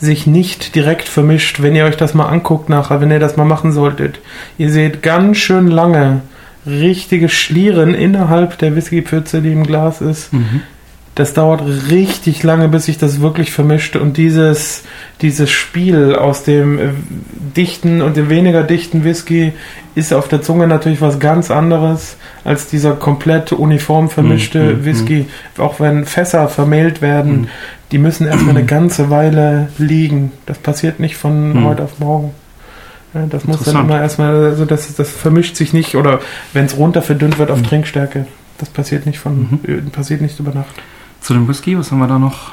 sich 0.00 0.26
nicht 0.26 0.74
direkt 0.74 1.08
vermischt, 1.08 1.62
wenn 1.62 1.76
ihr 1.76 1.84
euch 1.84 1.96
das 1.96 2.14
mal 2.14 2.26
anguckt 2.26 2.68
nachher, 2.68 3.00
wenn 3.00 3.10
ihr 3.10 3.20
das 3.20 3.36
mal 3.36 3.44
machen 3.44 3.72
solltet. 3.72 4.20
Ihr 4.58 4.70
seht 4.70 5.02
ganz 5.02 5.36
schön 5.36 5.68
lange 5.68 6.22
richtige 6.66 7.28
Schlieren 7.28 7.94
innerhalb 7.94 8.58
der 8.58 8.74
Whiskypfütze, 8.74 9.42
die 9.42 9.52
im 9.52 9.64
Glas 9.64 10.00
ist. 10.00 10.32
Das 11.16 11.32
dauert 11.32 11.62
richtig 11.90 12.42
lange, 12.42 12.68
bis 12.68 12.86
sich 12.86 12.98
das 12.98 13.20
wirklich 13.20 13.52
vermischt. 13.52 13.94
Und 13.94 14.16
dieses, 14.16 14.82
dieses 15.22 15.48
Spiel 15.50 16.16
aus 16.16 16.42
dem 16.42 16.78
äh, 16.78 16.82
dichten 17.56 18.02
und 18.02 18.16
dem 18.16 18.28
weniger 18.28 18.64
dichten 18.64 19.04
Whisky 19.04 19.52
ist 19.94 20.12
auf 20.12 20.26
der 20.26 20.42
Zunge 20.42 20.66
natürlich 20.66 21.00
was 21.00 21.20
ganz 21.20 21.52
anderes 21.52 22.16
als 22.42 22.66
dieser 22.66 22.94
komplett 22.94 23.52
uniform 23.52 24.10
vermischte 24.10 24.58
Mhm, 24.58 24.84
Whisky. 24.84 25.26
Auch 25.56 25.78
wenn 25.78 26.04
Fässer 26.04 26.48
vermehlt 26.48 27.00
werden, 27.00 27.46
die 27.92 27.98
müssen 27.98 28.26
erstmal 28.26 28.56
eine 28.56 28.64
ganze 28.66 29.08
Weile 29.08 29.68
liegen. 29.78 30.32
Das 30.46 30.58
passiert 30.58 30.98
nicht 30.98 31.16
von 31.16 31.52
Mhm. 31.60 31.64
heute 31.64 31.84
auf 31.84 32.00
morgen. 32.00 32.32
Ja, 33.14 33.26
das 33.30 33.44
muss 33.44 33.62
dann 33.62 33.76
immer 33.84 34.00
erstmal, 34.00 34.34
also 34.46 34.64
das, 34.64 34.92
das 34.96 35.08
vermischt 35.10 35.54
sich 35.54 35.72
nicht 35.72 35.94
oder 35.94 36.18
wenn 36.52 36.64
es 36.64 36.76
runter 36.76 37.02
verdünnt 37.02 37.38
wird 37.38 37.52
auf 37.52 37.58
Mhm. 37.60 37.66
Trinkstärke. 37.66 38.26
Das 38.58 38.68
passiert 38.68 39.06
nicht 39.06 39.20
von, 39.20 39.60
äh, 39.64 39.74
passiert 39.92 40.20
nicht 40.20 40.40
über 40.40 40.52
Nacht. 40.52 40.74
Zu 41.24 41.32
dem 41.32 41.48
Whisky, 41.48 41.78
was 41.78 41.90
haben 41.90 42.00
wir 42.00 42.06
da 42.06 42.18
noch? 42.18 42.52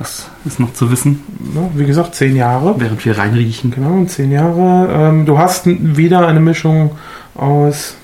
Was 0.00 0.28
ist 0.44 0.58
noch 0.60 0.74
zu 0.74 0.90
wissen, 0.90 1.22
Ja, 1.54 1.70
wie 1.74 1.86
gesagt, 1.86 2.16
zehn 2.16 2.34
Jahre. 2.36 2.74
während 2.78 3.02
wir 3.04 3.16
reinriechen? 3.16 3.70
Genau, 3.70 4.04
zehn 4.06 4.30
Jahre. 4.32 4.88
Ähm, 4.92 5.24
du 5.24 5.38
hast 5.38 5.62
wieder 5.66 6.26
eine 6.26 6.40
Mischung 6.40 6.90
aus 7.36 7.94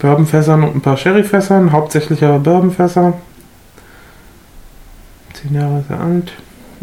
Bourbonfässern 0.00 0.62
und 0.64 0.74
ein 0.76 0.80
paar 0.82 0.96
Sherryfässern, 0.96 1.70
hauptsächlich 1.72 2.22
aber 2.24 2.40
Bourbonfässer. 2.40 3.14
Zehn 5.34 5.54
Jahre 5.54 5.78
ist 5.80 5.90
er 5.90 6.00
alt, 6.00 6.32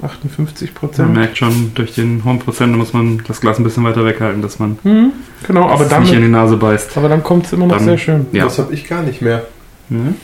58 0.02 0.70
Man 0.72 0.80
Prozent. 0.80 1.14
merkt 1.14 1.38
schon, 1.38 1.74
durch 1.76 1.94
den 1.94 2.24
hohen 2.24 2.40
Prozent 2.40 2.76
muss 2.78 2.94
man 2.94 3.22
das 3.28 3.42
Glas 3.42 3.60
ein 3.60 3.64
bisschen 3.66 3.84
weiter 3.84 4.06
weghalten, 4.06 4.42
dass 4.42 4.60
man 4.60 4.80
Mhm, 4.84 5.12
genau, 5.46 5.68
aber 5.70 5.86
es 5.86 5.92
nicht 5.92 6.10
in 6.10 6.14
dann, 6.14 6.22
die 6.24 6.30
Nase 6.30 6.56
beißt. 6.58 6.98
aber 6.98 7.10
dann 7.10 7.22
kommt 7.22 7.46
es 7.48 7.54
immer 7.54 7.68
noch 7.68 7.76
Dann- 7.76 7.86
sehr 7.86 7.98
schön. 7.98 8.26
Ja. 8.32 8.46
Das 8.46 8.58
habe 8.60 8.74
ich 8.74 8.88
gar 8.88 9.04
nicht 9.04 9.22
mehr. 9.22 9.44
Ne? 9.90 10.16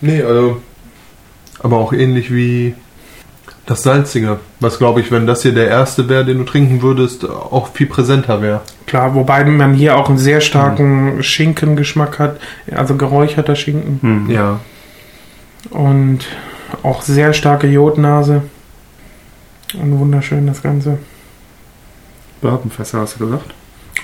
Nee, 0.00 0.22
also. 0.22 0.60
Aber 1.62 1.76
auch 1.78 1.92
ähnlich 1.92 2.32
wie 2.32 2.74
das 3.66 3.82
Salzige. 3.82 4.40
Was 4.58 4.78
glaube 4.78 5.00
ich, 5.00 5.10
wenn 5.12 5.26
das 5.26 5.42
hier 5.42 5.52
der 5.52 5.68
erste 5.68 6.08
wäre, 6.08 6.24
den 6.24 6.38
du 6.38 6.44
trinken 6.44 6.82
würdest, 6.82 7.28
auch 7.28 7.68
viel 7.72 7.86
präsenter 7.86 8.42
wäre. 8.42 8.62
Klar, 8.86 9.14
wobei 9.14 9.44
man 9.44 9.74
hier 9.74 9.96
auch 9.96 10.08
einen 10.08 10.18
sehr 10.18 10.40
starken 10.40 11.22
Schinkengeschmack 11.22 12.18
hat, 12.18 12.40
also 12.70 12.96
geräucherter 12.96 13.54
Schinken 13.54 13.98
Hm. 14.02 14.30
Ja. 14.30 14.60
und 15.70 16.20
auch 16.82 17.02
sehr 17.02 17.32
starke 17.32 17.66
Jodnase. 17.66 18.42
Und 19.74 19.98
wunderschön 20.00 20.46
das 20.48 20.62
Ganze. 20.62 20.98
Bourbonfässer 22.40 23.00
hast 23.00 23.20
du 23.20 23.26
gesagt. 23.26 23.54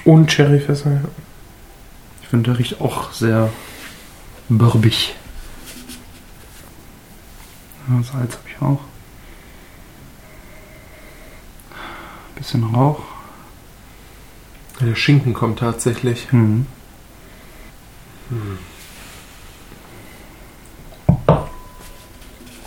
Und 0.05 0.31
Cherryfässer, 0.31 0.91
ja. 0.91 1.01
Ich 2.23 2.29
finde, 2.29 2.51
der 2.51 2.59
riecht 2.59 2.81
auch 2.81 3.13
sehr 3.13 3.49
bürbig. 4.49 5.17
Ja, 7.89 8.03
Salz 8.03 8.35
habe 8.37 8.49
ich 8.49 8.63
auch. 8.63 8.81
Bisschen 12.35 12.65
Rauch. 12.65 13.03
Der 14.81 14.95
Schinken 14.95 15.33
kommt 15.35 15.61
tatsächlich. 15.61 16.31
Hm. 16.33 16.67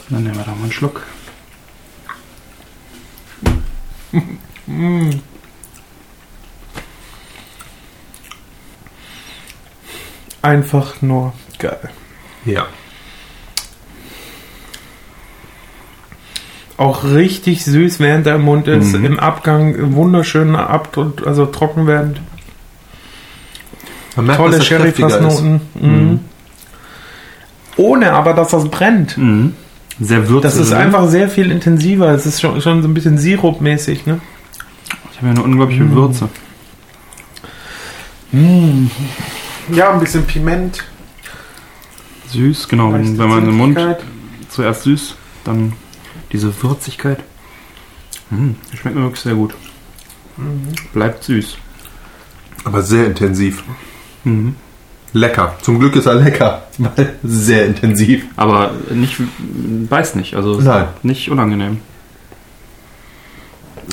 Dann 0.09 0.23
nehmen 0.23 0.35
wir 0.35 0.43
da 0.43 0.55
mal 0.55 0.63
einen 0.63 0.71
Schluck. 0.71 1.03
Mm. 4.65 5.09
Einfach 10.41 11.01
nur 11.01 11.33
geil. 11.59 11.89
Ja. 12.45 12.67
Auch 16.79 17.03
richtig 17.03 17.65
süß, 17.65 17.99
während 17.99 18.25
er 18.25 18.35
im 18.35 18.43
Mund 18.43 18.69
ist. 18.69 18.97
Mhm. 18.97 19.03
Im 19.03 19.19
Abgang 19.19 19.95
wunderschön 19.95 20.55
ab, 20.55 20.97
also 21.25 21.45
trocken 21.45 21.87
werdend. 21.87 22.21
Man 24.15 24.27
merkt, 24.27 24.39
Tolle 24.39 24.55
er. 24.55 24.61
Sherry-Fassnoten. 24.63 25.59
Mhm. 25.73 25.89
Mhm. 25.89 26.19
Ohne 27.75 28.13
aber, 28.13 28.31
dass 28.33 28.51
das 28.51 28.69
brennt. 28.69 29.17
Mhm. 29.17 29.55
Sehr 29.99 30.29
würzig. 30.29 30.43
Das 30.43 30.55
ist 30.55 30.71
einfach 30.71 31.09
sehr 31.09 31.27
viel 31.27 31.51
intensiver. 31.51 32.13
Es 32.13 32.25
ist 32.25 32.39
schon, 32.39 32.61
schon 32.61 32.81
so 32.81 32.87
ein 32.87 32.93
bisschen 32.93 33.17
Sirupmäßig, 33.17 34.05
ne? 34.05 34.21
Ich 35.11 35.17
habe 35.17 35.27
ja 35.27 35.31
eine 35.33 35.43
unglaubliche 35.43 35.83
Mhm. 35.83 35.95
Würze. 35.95 36.29
Ja, 39.73 39.91
ein 39.91 39.99
bisschen 39.99 40.23
Piment. 40.25 40.85
Süß, 42.27 42.69
genau. 42.69 42.93
Wenn, 42.93 43.17
man 43.17 43.45
im 43.49 43.57
Mund 43.57 43.77
zuerst 44.47 44.83
süß, 44.83 45.15
dann 45.43 45.73
diese 46.31 46.63
Würzigkeit. 46.63 47.23
Das 48.29 48.79
schmeckt 48.79 48.95
mir 48.95 49.03
wirklich 49.03 49.21
sehr 49.21 49.35
gut. 49.35 49.53
Mhm. 50.37 50.67
Bleibt 50.93 51.23
süß. 51.23 51.57
Aber 52.63 52.81
sehr 52.83 53.05
intensiv. 53.05 53.63
Mhm. 54.23 54.55
Lecker. 55.13 55.55
Zum 55.61 55.79
Glück 55.79 55.95
ist 55.95 56.05
er 56.05 56.15
lecker. 56.15 56.67
Weil 56.77 57.15
sehr 57.23 57.65
intensiv. 57.65 58.25
Aber 58.35 58.71
nicht, 58.91 59.17
beißt 59.89 60.15
nicht, 60.15 60.35
also 60.35 60.59
Nein. 60.61 60.87
nicht 61.01 61.29
unangenehm. 61.31 61.79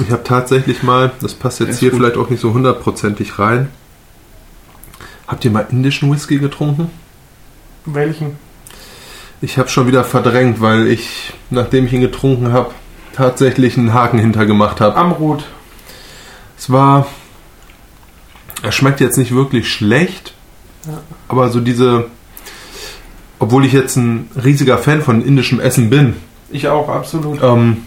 Ich 0.03 0.11
habe 0.11 0.25
tatsächlich 0.25 0.83
mal, 0.83 1.13
das 1.23 1.33
passt 1.35 1.61
jetzt 1.61 1.71
ist 1.71 1.79
hier 1.79 1.91
gut. 1.91 2.01
vielleicht 2.01 2.19
auch 2.19 2.29
nicht 2.29 2.41
so 2.41 2.53
hundertprozentig 2.53 3.39
rein. 3.39 3.69
Habt 5.27 5.45
ihr 5.47 5.51
mal 5.51 5.67
indischen 5.71 6.13
Whisky 6.13 6.39
getrunken? 6.39 6.91
Welchen? 7.87 8.37
Ich 9.41 9.59
habe 9.59 9.69
schon 9.69 9.87
wieder 9.87 10.03
verdrängt, 10.05 10.61
weil 10.61 10.87
ich, 10.89 11.33
nachdem 11.51 11.87
ich 11.87 11.93
ihn 11.93 12.01
getrunken 12.01 12.53
habe, 12.53 12.71
tatsächlich 13.15 13.77
einen 13.77 13.93
Haken 13.93 14.19
hintergemacht 14.19 14.81
habe. 14.81 14.97
Amrut. 14.97 15.45
Es 16.59 16.71
war. 16.71 17.07
Er 18.63 18.73
schmeckt 18.73 19.01
jetzt 19.01 19.19
nicht 19.19 19.35
wirklich 19.35 19.71
schlecht, 19.71 20.33
Ja. 20.87 20.99
aber 21.29 21.51
so 21.51 21.61
diese. 21.61 22.07
Obwohl 23.39 23.67
ich 23.67 23.73
jetzt 23.75 23.97
ein 23.97 24.31
riesiger 24.43 24.79
Fan 24.79 25.03
von 25.03 25.23
indischem 25.23 25.61
Essen 25.61 25.91
bin, 25.91 26.15
Ich 26.51 26.69
auch, 26.69 26.89
absolut. 26.89 27.43
ähm, 27.43 27.83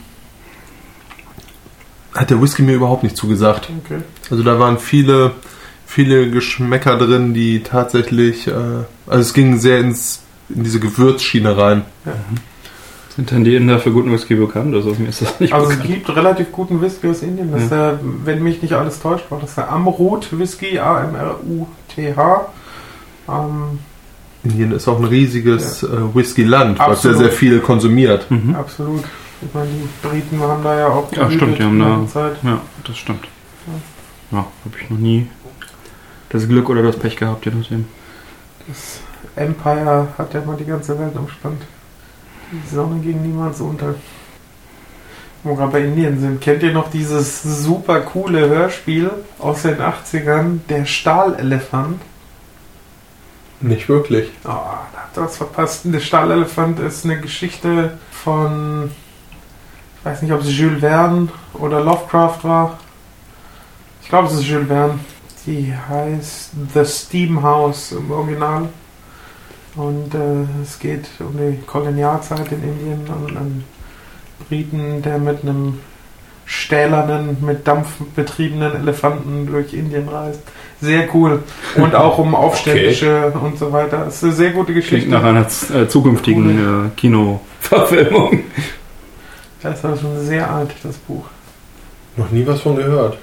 hat 2.13 2.29
der 2.29 2.39
Whisky 2.39 2.61
mir 2.61 2.75
überhaupt 2.75 3.01
nicht 3.01 3.17
zugesagt. 3.17 3.69
Okay. 3.85 4.01
Also 4.29 4.43
da 4.43 4.59
waren 4.59 4.77
viele, 4.77 5.31
viele 5.87 6.29
Geschmäcker 6.29 6.97
drin, 6.99 7.33
die 7.33 7.63
tatsächlich. 7.63 8.47
Äh, 8.47 8.51
also 9.07 9.21
es 9.21 9.33
ging 9.33 9.57
sehr 9.59 9.79
ins, 9.79 10.21
in 10.49 10.63
diese 10.63 10.79
Gewürzschiene 10.79 11.57
rein. 11.57 11.83
Sind 13.15 13.31
denn 13.31 13.43
die 13.43 13.55
Inder 13.55 13.79
für 13.79 13.91
guten 13.91 14.11
Whisky 14.11 14.35
bekannt? 14.35 14.73
Also 14.73 14.95
mir 14.97 15.09
ist 15.09 15.21
das 15.21 15.39
nicht 15.39 15.53
Also 15.53 15.69
es 15.69 15.77
bekannt. 15.77 15.93
gibt 15.93 16.15
relativ 16.15 16.51
guten 16.51 16.81
Whisky 16.81 17.09
aus 17.09 17.21
Indien. 17.21 17.51
Das 17.51 17.63
ist 17.63 17.71
der, 17.71 17.99
wenn 18.23 18.41
mich 18.43 18.61
nicht 18.61 18.73
alles 18.73 18.99
täuscht, 18.99 19.25
war 19.29 19.39
das 19.39 19.55
der 19.55 19.69
Amrut 19.71 20.27
Whisky, 20.37 20.79
A-M-R-U-T-H. 20.79 22.47
Ähm, 23.27 23.79
Indien 24.43 24.71
ist 24.71 24.87
auch 24.87 24.99
ein 24.99 25.05
riesiges 25.05 25.83
äh, 25.83 25.87
Whisky-Land, 26.15 26.79
was 26.79 27.01
sehr, 27.01 27.11
Absolut. 27.11 27.17
sehr 27.17 27.31
viel 27.31 27.59
konsumiert. 27.59 28.29
Mhm. 28.31 28.55
absolut. 28.55 29.03
Ich 29.41 29.53
meine, 29.53 29.67
die 29.69 30.07
Briten 30.07 30.39
waren 30.39 30.63
da 30.63 30.77
ja 30.79 30.87
auch 30.87 31.11
Ja, 31.13 31.29
stimmt, 31.29 31.59
die 31.59 31.63
haben 31.63 31.79
da- 31.79 31.85
ganze 31.89 32.13
Zeit. 32.13 32.33
Ja, 32.43 32.61
das 32.85 32.97
stimmt. 32.97 33.25
Ja, 34.31 34.37
habe 34.37 34.75
ich 34.81 34.89
noch 34.89 34.97
nie 34.97 35.27
das 36.29 36.47
Glück 36.47 36.69
oder 36.69 36.83
das 36.83 36.97
Pech 36.97 37.15
gehabt, 37.17 37.45
je 37.45 37.51
nachdem. 37.57 37.85
Das 38.67 38.99
Empire 39.35 40.07
hat 40.17 40.33
ja 40.33 40.41
mal 40.41 40.57
die 40.57 40.65
ganze 40.65 40.97
Welt 40.99 41.15
umspannt. 41.15 41.61
Die 42.51 42.75
Sonne 42.75 42.99
ging 42.99 43.21
niemals 43.21 43.61
unter. 43.61 43.95
Wo 45.43 45.51
wir 45.51 45.57
gerade 45.57 45.71
bei 45.71 45.81
Indien 45.81 46.19
sind, 46.19 46.41
kennt 46.41 46.63
ihr 46.63 46.73
noch 46.73 46.89
dieses 46.89 47.43
super 47.43 48.01
coole 48.01 48.49
Hörspiel 48.49 49.09
aus 49.37 49.61
den 49.61 49.77
80ern, 49.77 50.59
Der 50.67 50.85
Stahlelefant? 50.85 52.01
Nicht 53.61 53.87
wirklich. 53.87 54.29
Oh, 54.43 54.47
da 54.47 54.87
habt 54.95 55.17
ihr 55.17 55.23
was 55.23 55.37
verpasst. 55.37 55.81
Der 55.85 55.99
Stahlelefant 55.99 56.79
ist 56.79 57.05
eine 57.05 57.19
Geschichte 57.19 57.97
von, 58.11 58.91
ich 59.99 60.05
weiß 60.05 60.21
nicht, 60.21 60.31
ob 60.31 60.41
es 60.41 60.57
Jules 60.57 60.79
Verne 60.79 61.29
oder 61.53 61.81
Lovecraft 61.81 62.39
war. 62.43 62.79
Ich 64.01 64.09
glaube, 64.09 64.27
es 64.27 64.33
ist 64.33 64.45
Jules 64.45 64.67
Verne. 64.67 64.99
Die 65.45 65.73
heißt 65.73 66.51
The 66.73 66.85
Steam 66.85 67.41
House 67.41 67.91
im 67.91 68.11
Original. 68.11 68.69
Und 69.79 70.13
äh, 70.13 70.61
es 70.61 70.77
geht 70.77 71.07
um 71.19 71.37
die 71.37 71.57
Kolonialzeit 71.65 72.51
in 72.51 72.63
Indien 72.63 73.07
und 73.07 73.37
einen 73.37 73.63
Briten, 74.49 75.01
der 75.01 75.17
mit 75.19 75.41
einem 75.41 75.79
stählernen, 76.45 77.37
mit 77.39 77.65
Dampf 77.65 77.87
betriebenen 78.13 78.75
Elefanten 78.75 79.47
durch 79.47 79.73
Indien 79.73 80.09
reist. 80.09 80.41
Sehr 80.81 81.07
cool. 81.13 81.43
Und 81.77 81.95
auch 81.95 82.17
um 82.17 82.35
Aufständische 82.45 83.31
und 83.41 83.57
so 83.57 83.71
weiter. 83.71 84.05
Es 84.07 84.15
ist 84.15 84.23
eine 84.25 84.33
sehr 84.33 84.51
gute 84.51 84.73
Geschichte. 84.73 84.97
Klingt 84.97 85.11
nach 85.11 85.23
einer 85.23 85.45
äh, 85.73 85.87
zukünftigen 85.87 86.87
äh, 86.87 86.89
Kinoverfilmung. 86.97 88.43
Das 89.61 89.79
ist 89.79 89.83
aber 89.83 89.97
schon 89.97 90.25
sehr 90.25 90.49
alt, 90.49 90.73
das 90.83 90.95
Buch. 90.95 91.25
Noch 92.15 92.31
nie 92.31 92.47
was 92.47 92.61
von 92.61 92.77
gehört. 92.77 93.17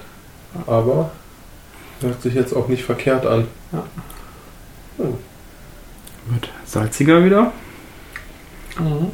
Aber 0.67 1.09
hört 1.99 2.21
sich 2.21 2.35
jetzt 2.35 2.55
auch 2.55 2.67
nicht 2.67 2.83
verkehrt 2.83 3.25
an. 3.25 3.47
Wird 6.29 6.49
salziger 6.65 7.23
wieder. 7.23 7.53
Mhm. 8.79 9.07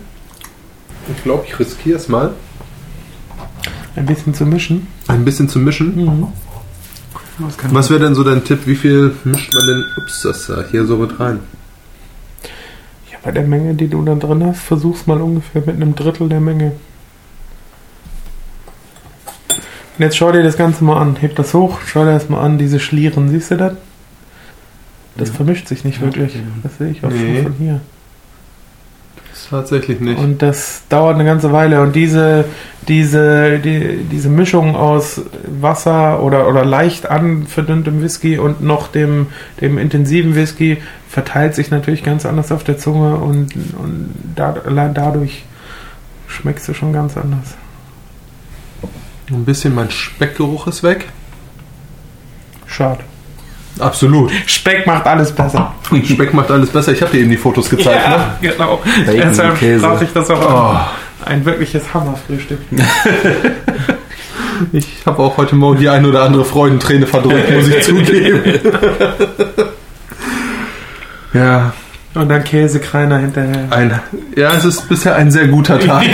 Ich 1.16 1.24
glaube, 1.24 1.46
ich 1.48 1.60
riskiere 1.60 1.98
es 1.98 2.08
mal. 2.08 2.34
Ein 3.96 4.06
bisschen 4.06 4.34
zu 4.34 4.46
mischen. 4.46 4.88
Ein 5.08 5.24
bisschen 5.24 5.50
zu 5.50 5.60
mischen. 5.60 5.96
Mhm. 5.96 6.28
Was 7.40 7.58
kann 7.58 7.74
Was 7.74 7.90
wäre 7.90 8.00
denn 8.00 8.16
so 8.16 8.24
dein 8.24 8.44
Tipp? 8.44 8.66
Wie 8.66 8.76
viel 8.76 9.16
mischt 9.24 9.54
man 9.54 9.68
denn 9.68 9.84
ups, 9.98 10.22
das 10.22 10.48
da 10.48 10.64
hier 10.70 10.86
so 10.86 10.98
mit 10.98 11.20
rein? 11.20 11.40
Ja, 13.12 13.18
bei 13.24 13.32
der 13.32 13.44
Menge, 13.44 13.74
die 13.76 13.88
du 13.88 14.04
da 14.04 14.16
drin 14.16 14.44
hast, 14.46 14.62
versuch's 14.62 15.08
mal 15.08 15.22
ungefähr 15.22 15.62
mit 15.66 15.76
einem 15.76 15.96
Drittel 15.96 16.30
der 16.30 16.40
Menge. 16.40 16.74
Und 19.98 20.00
jetzt 20.00 20.18
schau 20.18 20.32
dir 20.32 20.44
das 20.44 20.58
Ganze 20.58 20.84
mal 20.84 21.00
an. 21.00 21.16
Heb 21.18 21.36
das 21.36 21.54
hoch, 21.54 21.80
schau 21.86 22.06
dir 22.06 22.14
das 22.14 22.30
mal 22.30 22.42
an, 22.42 22.58
diese 22.58 22.80
Schlieren. 22.80 23.30
Siehst 23.30 23.52
du 23.52 23.58
das? 23.58 23.74
Das 25.16 25.30
Ja. 25.30 25.36
vermischt 25.36 25.68
sich 25.68 25.84
nicht 25.84 26.02
wirklich. 26.02 26.36
Das 26.64 26.78
sehe 26.78 26.90
ich 26.90 27.04
auch 27.04 27.10
Nee. 27.10 27.36
schon 27.36 27.44
von 27.44 27.54
hier. 27.60 27.82
Das 29.30 29.48
tatsächlich 29.50 30.00
nicht. 30.00 30.20
Und 30.20 30.42
das 30.42 30.84
dauert 30.90 31.16
eine 31.16 31.26
ganze 31.26 31.52
Weile. 31.52 31.82
Und 31.82 31.96
diese, 31.96 32.46
diese, 32.88 33.60
die, 33.60 34.04
diese 34.12 34.30
Mischung 34.30 34.76
aus 34.76 35.22
Wasser 35.60 36.22
oder, 36.24 36.48
oder 36.48 36.64
leicht 36.66 37.10
anverdünntem 37.10 38.02
Whisky 38.02 38.38
und 38.38 38.62
noch 38.62 38.88
dem, 38.90 39.28
dem 39.62 39.78
intensiven 39.78 40.36
Whisky 40.36 40.78
verteilt 41.10 41.56
sich 41.56 41.70
natürlich 41.72 42.04
ganz 42.04 42.26
anders 42.26 42.52
auf 42.52 42.64
der 42.64 42.78
Zunge 42.78 43.16
und, 43.16 43.54
und 43.78 44.14
da, 44.36 44.54
allein 44.66 44.94
dadurch 44.94 45.44
schmeckst 46.28 46.68
du 46.68 46.74
schon 46.74 46.94
ganz 46.94 47.18
anders. 47.18 47.56
Ein 49.30 49.46
bisschen 49.46 49.74
mein 49.76 49.90
Speckgeruch 49.90 50.68
ist 50.68 50.84
weg. 50.84 51.08
Schade. 52.68 53.02
Absolut. 53.80 54.32
Speck 54.46 54.86
macht 54.86 55.08
alles 55.08 55.32
besser. 55.32 55.74
Speck 56.06 56.34
macht 56.34 56.52
alles 56.52 56.70
besser. 56.70 56.92
Ich 56.92 57.02
habe 57.02 57.12
dir 57.12 57.22
eben 57.22 57.32
die 57.32 57.38
Fotos 57.38 57.70
gezeigt. 57.70 58.08
Ne? 58.08 58.52
genau. 58.52 58.82
Bacon, 59.06 59.30
Deshalb 59.30 59.82
brauche 59.82 60.04
ich 60.04 60.14
das 60.14 60.30
auch. 60.30 60.76
Oh, 60.76 61.26
Ein 61.26 61.44
wirkliches 61.46 61.94
Hammerfrühstück. 61.94 62.60
ich 64.74 64.86
habe 65.06 65.22
auch 65.24 65.38
heute 65.38 65.56
Morgen 65.56 65.80
die 65.80 65.90
ein 65.90 66.06
oder 66.06 66.24
andere 66.24 66.46
Freudenträne 66.46 67.08
verdrückt, 67.08 67.52
muss 67.52 67.68
ich 67.68 67.82
zugeben. 67.84 68.42
ja, 71.34 71.74
Und 72.14 72.30
dann 72.30 72.44
Käsekreiner 72.44 73.18
hinterher. 73.18 73.68
ein, 73.72 74.00
ja, 74.36 74.52
es 74.54 74.66
ist 74.66 74.88
bisher 74.88 75.16
ein 75.16 75.32
sehr 75.32 75.48
guter 75.48 75.80
Tag. 75.80 76.06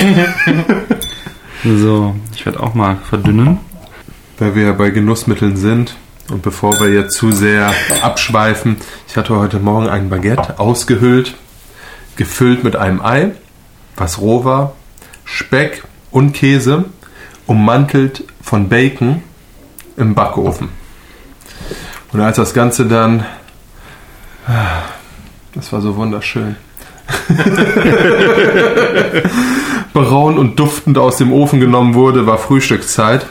So, 1.66 2.16
ich 2.34 2.46
werde 2.46 2.62
auch 2.62 2.74
mal 2.74 2.98
verdünnen. 3.10 3.60
Weil 4.38 4.56
wir 4.56 4.64
ja 4.68 4.72
bei 4.72 4.90
Genussmitteln 4.92 5.58
sind 5.58 5.96
und 6.32 6.42
bevor 6.42 6.80
wir 6.80 6.90
jetzt 6.90 7.16
zu 7.16 7.32
sehr 7.32 7.72
abschweifen, 8.02 8.78
ich 9.08 9.18
hatte 9.18 9.36
heute 9.36 9.60
Morgen 9.60 9.88
ein 9.88 10.10
Baguette 10.10 10.60
ausgehöhlt, 10.60 11.36
gefüllt 12.16 12.64
mit 12.64 12.76
einem 12.76 13.02
Ei, 13.02 13.32
was 13.96 14.20
roh 14.20 14.44
war, 14.44 14.74
Speck 15.26 15.84
und 16.12 16.34
Käse, 16.34 16.86
ummantelt 17.48 18.24
von 18.42 18.70
Bacon 18.70 19.24
im 19.98 20.16
Backofen. 20.16 20.70
Und 22.12 22.22
als 22.22 22.38
das 22.38 22.54
Ganze 22.54 22.86
dann, 22.86 23.26
das 25.54 25.72
war 25.72 25.82
so 25.82 25.96
wunderschön, 25.96 26.56
braun 29.94 30.38
und 30.38 30.60
duftend 30.60 31.00
aus 31.00 31.18
dem 31.18 31.34
Ofen 31.34 31.60
genommen 31.60 31.96
wurde, 31.96 32.28
war 32.28 32.38
Frühstückszeit. 32.38 33.26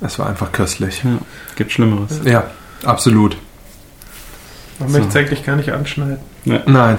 Es 0.00 0.18
war 0.18 0.28
einfach 0.28 0.50
köstlich. 0.52 1.02
Ja, 1.04 1.18
gibt 1.56 1.72
Schlimmeres. 1.72 2.20
Ja, 2.24 2.44
absolut. 2.84 3.36
Man 4.78 4.88
So. 4.88 4.98
möchte 4.98 5.08
es 5.10 5.16
eigentlich 5.16 5.44
gar 5.44 5.56
nicht 5.56 5.70
anschneiden. 5.70 6.18
Nein, 6.44 6.98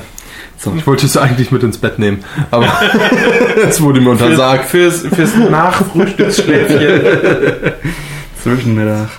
So, 0.57 0.73
ich 0.77 0.85
wollte 0.85 1.05
es 1.07 1.17
eigentlich 1.17 1.51
mit 1.51 1.63
ins 1.63 1.79
Bett 1.79 1.97
nehmen, 1.97 2.23
aber 2.51 2.71
es 3.67 3.81
wurde 3.81 3.99
mir 4.01 4.11
untersagt. 4.11 4.65
Fürs, 4.69 5.01
fürs 5.01 5.35
Nachfrühstücksschläfchen. 5.35 7.71
Zwischenmittag. 8.43 9.09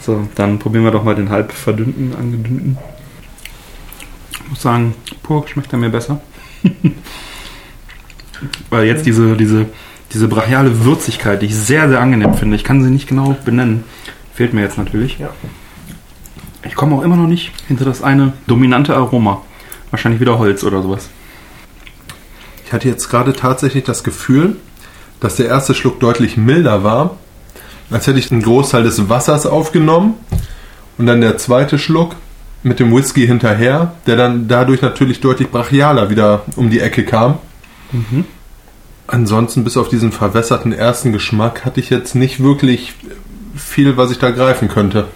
So, 0.00 0.26
dann 0.34 0.58
probieren 0.58 0.84
wir 0.84 0.90
doch 0.90 1.04
mal 1.04 1.14
den 1.14 1.30
halb 1.30 1.52
verdünnten, 1.52 2.14
angedünnten. 2.18 2.78
Ich 4.42 4.50
muss 4.50 4.62
sagen, 4.62 4.94
pur 5.22 5.46
schmeckt 5.46 5.72
er 5.72 5.78
mir 5.78 5.90
besser. 5.90 6.20
Weil 8.70 8.86
jetzt 8.86 9.06
diese, 9.06 9.36
diese, 9.36 9.66
diese 10.12 10.28
brachiale 10.28 10.84
Würzigkeit, 10.84 11.42
die 11.42 11.46
ich 11.46 11.56
sehr, 11.56 11.88
sehr 11.88 12.00
angenehm 12.00 12.34
finde, 12.34 12.56
ich 12.56 12.64
kann 12.64 12.82
sie 12.82 12.90
nicht 12.90 13.08
genau 13.08 13.36
benennen, 13.44 13.84
fehlt 14.34 14.52
mir 14.52 14.62
jetzt 14.62 14.78
natürlich. 14.78 15.18
Ja. 15.18 15.30
Ich 16.64 16.74
komme 16.74 16.96
auch 16.96 17.02
immer 17.02 17.16
noch 17.16 17.26
nicht 17.26 17.52
hinter 17.68 17.84
das 17.84 18.02
eine 18.02 18.32
dominante 18.46 18.94
Aroma. 18.94 19.42
Wahrscheinlich 19.90 20.20
wieder 20.20 20.38
Holz 20.38 20.64
oder 20.64 20.82
sowas. 20.82 21.08
Ich 22.64 22.72
hatte 22.72 22.88
jetzt 22.88 23.08
gerade 23.08 23.32
tatsächlich 23.32 23.84
das 23.84 24.04
Gefühl, 24.04 24.56
dass 25.20 25.36
der 25.36 25.46
erste 25.46 25.74
Schluck 25.74 26.00
deutlich 26.00 26.36
milder 26.36 26.84
war, 26.84 27.16
als 27.90 28.06
hätte 28.06 28.18
ich 28.18 28.30
einen 28.30 28.42
Großteil 28.42 28.82
des 28.82 29.08
Wassers 29.08 29.46
aufgenommen 29.46 30.14
und 30.96 31.06
dann 31.06 31.20
der 31.20 31.36
zweite 31.38 31.78
Schluck 31.78 32.14
mit 32.62 32.78
dem 32.78 32.94
Whisky 32.94 33.26
hinterher, 33.26 33.94
der 34.06 34.16
dann 34.16 34.48
dadurch 34.48 34.82
natürlich 34.82 35.20
deutlich 35.20 35.50
brachialer 35.50 36.10
wieder 36.10 36.42
um 36.56 36.70
die 36.70 36.80
Ecke 36.80 37.04
kam. 37.04 37.38
Mhm. 37.92 38.24
Ansonsten, 39.10 39.64
bis 39.64 39.76
auf 39.76 39.88
diesen 39.88 40.12
verwässerten 40.12 40.72
ersten 40.72 41.12
Geschmack, 41.12 41.64
hatte 41.64 41.80
ich 41.80 41.90
jetzt 41.90 42.14
nicht 42.14 42.40
wirklich 42.40 42.94
viel, 43.56 43.96
was 43.96 44.12
ich 44.12 44.20
da 44.20 44.30
greifen 44.30 44.68
könnte. 44.68 45.08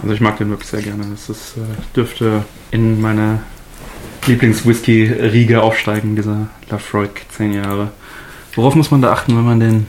Also 0.00 0.14
ich 0.14 0.20
mag 0.20 0.38
den 0.38 0.50
wirklich 0.50 0.68
sehr 0.68 0.82
gerne. 0.82 1.04
Das 1.10 1.28
ist, 1.28 1.56
äh, 1.56 1.96
dürfte 1.96 2.44
in 2.70 3.00
meine 3.00 3.40
Lieblings-Whisky-Riege 4.26 5.60
aufsteigen, 5.60 6.14
dieser 6.14 6.46
Lafroig 6.70 7.26
10 7.30 7.52
Jahre. 7.52 7.88
Worauf 8.54 8.76
muss 8.76 8.92
man 8.92 9.02
da 9.02 9.12
achten, 9.12 9.36
wenn 9.36 9.44
man 9.44 9.58
den... 9.58 9.86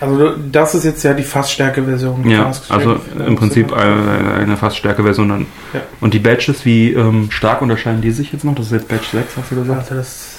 Also 0.00 0.34
das 0.50 0.74
ist 0.74 0.84
jetzt 0.84 1.04
ja 1.04 1.14
die 1.14 1.22
Fassstärke-Version. 1.22 2.28
Ja, 2.28 2.50
also 2.70 2.98
im 3.24 3.36
Prinzip 3.36 3.72
eine 3.72 4.56
fast 4.56 4.78
Stärke-Version 4.78 5.28
dann. 5.28 5.46
Ja. 5.72 5.80
Und 6.00 6.12
die 6.12 6.18
Badges, 6.18 6.64
wie 6.64 6.92
ähm, 6.92 7.30
stark 7.30 7.62
unterscheiden 7.62 8.00
die 8.00 8.10
sich 8.10 8.32
jetzt 8.32 8.44
noch? 8.44 8.56
Das 8.56 8.66
ist 8.66 8.72
jetzt 8.72 8.88
Badge 8.88 9.06
6, 9.12 9.36
hast 9.36 9.52
du 9.52 9.54
gesagt? 9.54 9.82
Also 9.82 9.94
das, 9.94 10.33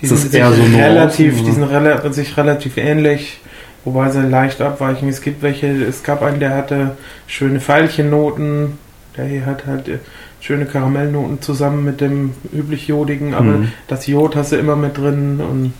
die 0.00 0.08
das 0.08 0.20
sind 0.22 0.32
sich 0.32 0.42
so 0.44 0.76
relativ, 0.76 1.34
die 1.36 1.42
oder? 1.42 1.52
sind 1.52 1.64
rela 1.64 2.12
sich 2.12 2.36
relativ 2.36 2.76
ähnlich, 2.76 3.40
wobei 3.84 4.10
sie 4.10 4.22
leicht 4.22 4.60
abweichen. 4.60 5.08
Es 5.08 5.20
gibt 5.20 5.42
welche, 5.42 5.66
es 5.84 6.02
gab 6.02 6.22
einen, 6.22 6.40
der 6.40 6.54
hatte 6.54 6.96
schöne 7.26 7.60
Veilchennoten, 7.60 8.78
der 9.16 9.24
hier 9.26 9.46
hat 9.46 9.66
halt 9.66 9.88
äh, 9.88 9.98
schöne 10.40 10.66
Karamellnoten 10.66 11.42
zusammen 11.42 11.84
mit 11.84 12.00
dem 12.00 12.32
üblich 12.52 12.86
Jodigen, 12.88 13.34
aber 13.34 13.44
Mhm. 13.58 13.72
das 13.88 14.06
Jod 14.06 14.36
hast 14.36 14.52
du 14.52 14.56
immer 14.56 14.76
mit 14.76 14.96
drin 14.96 15.40
und 15.40 15.72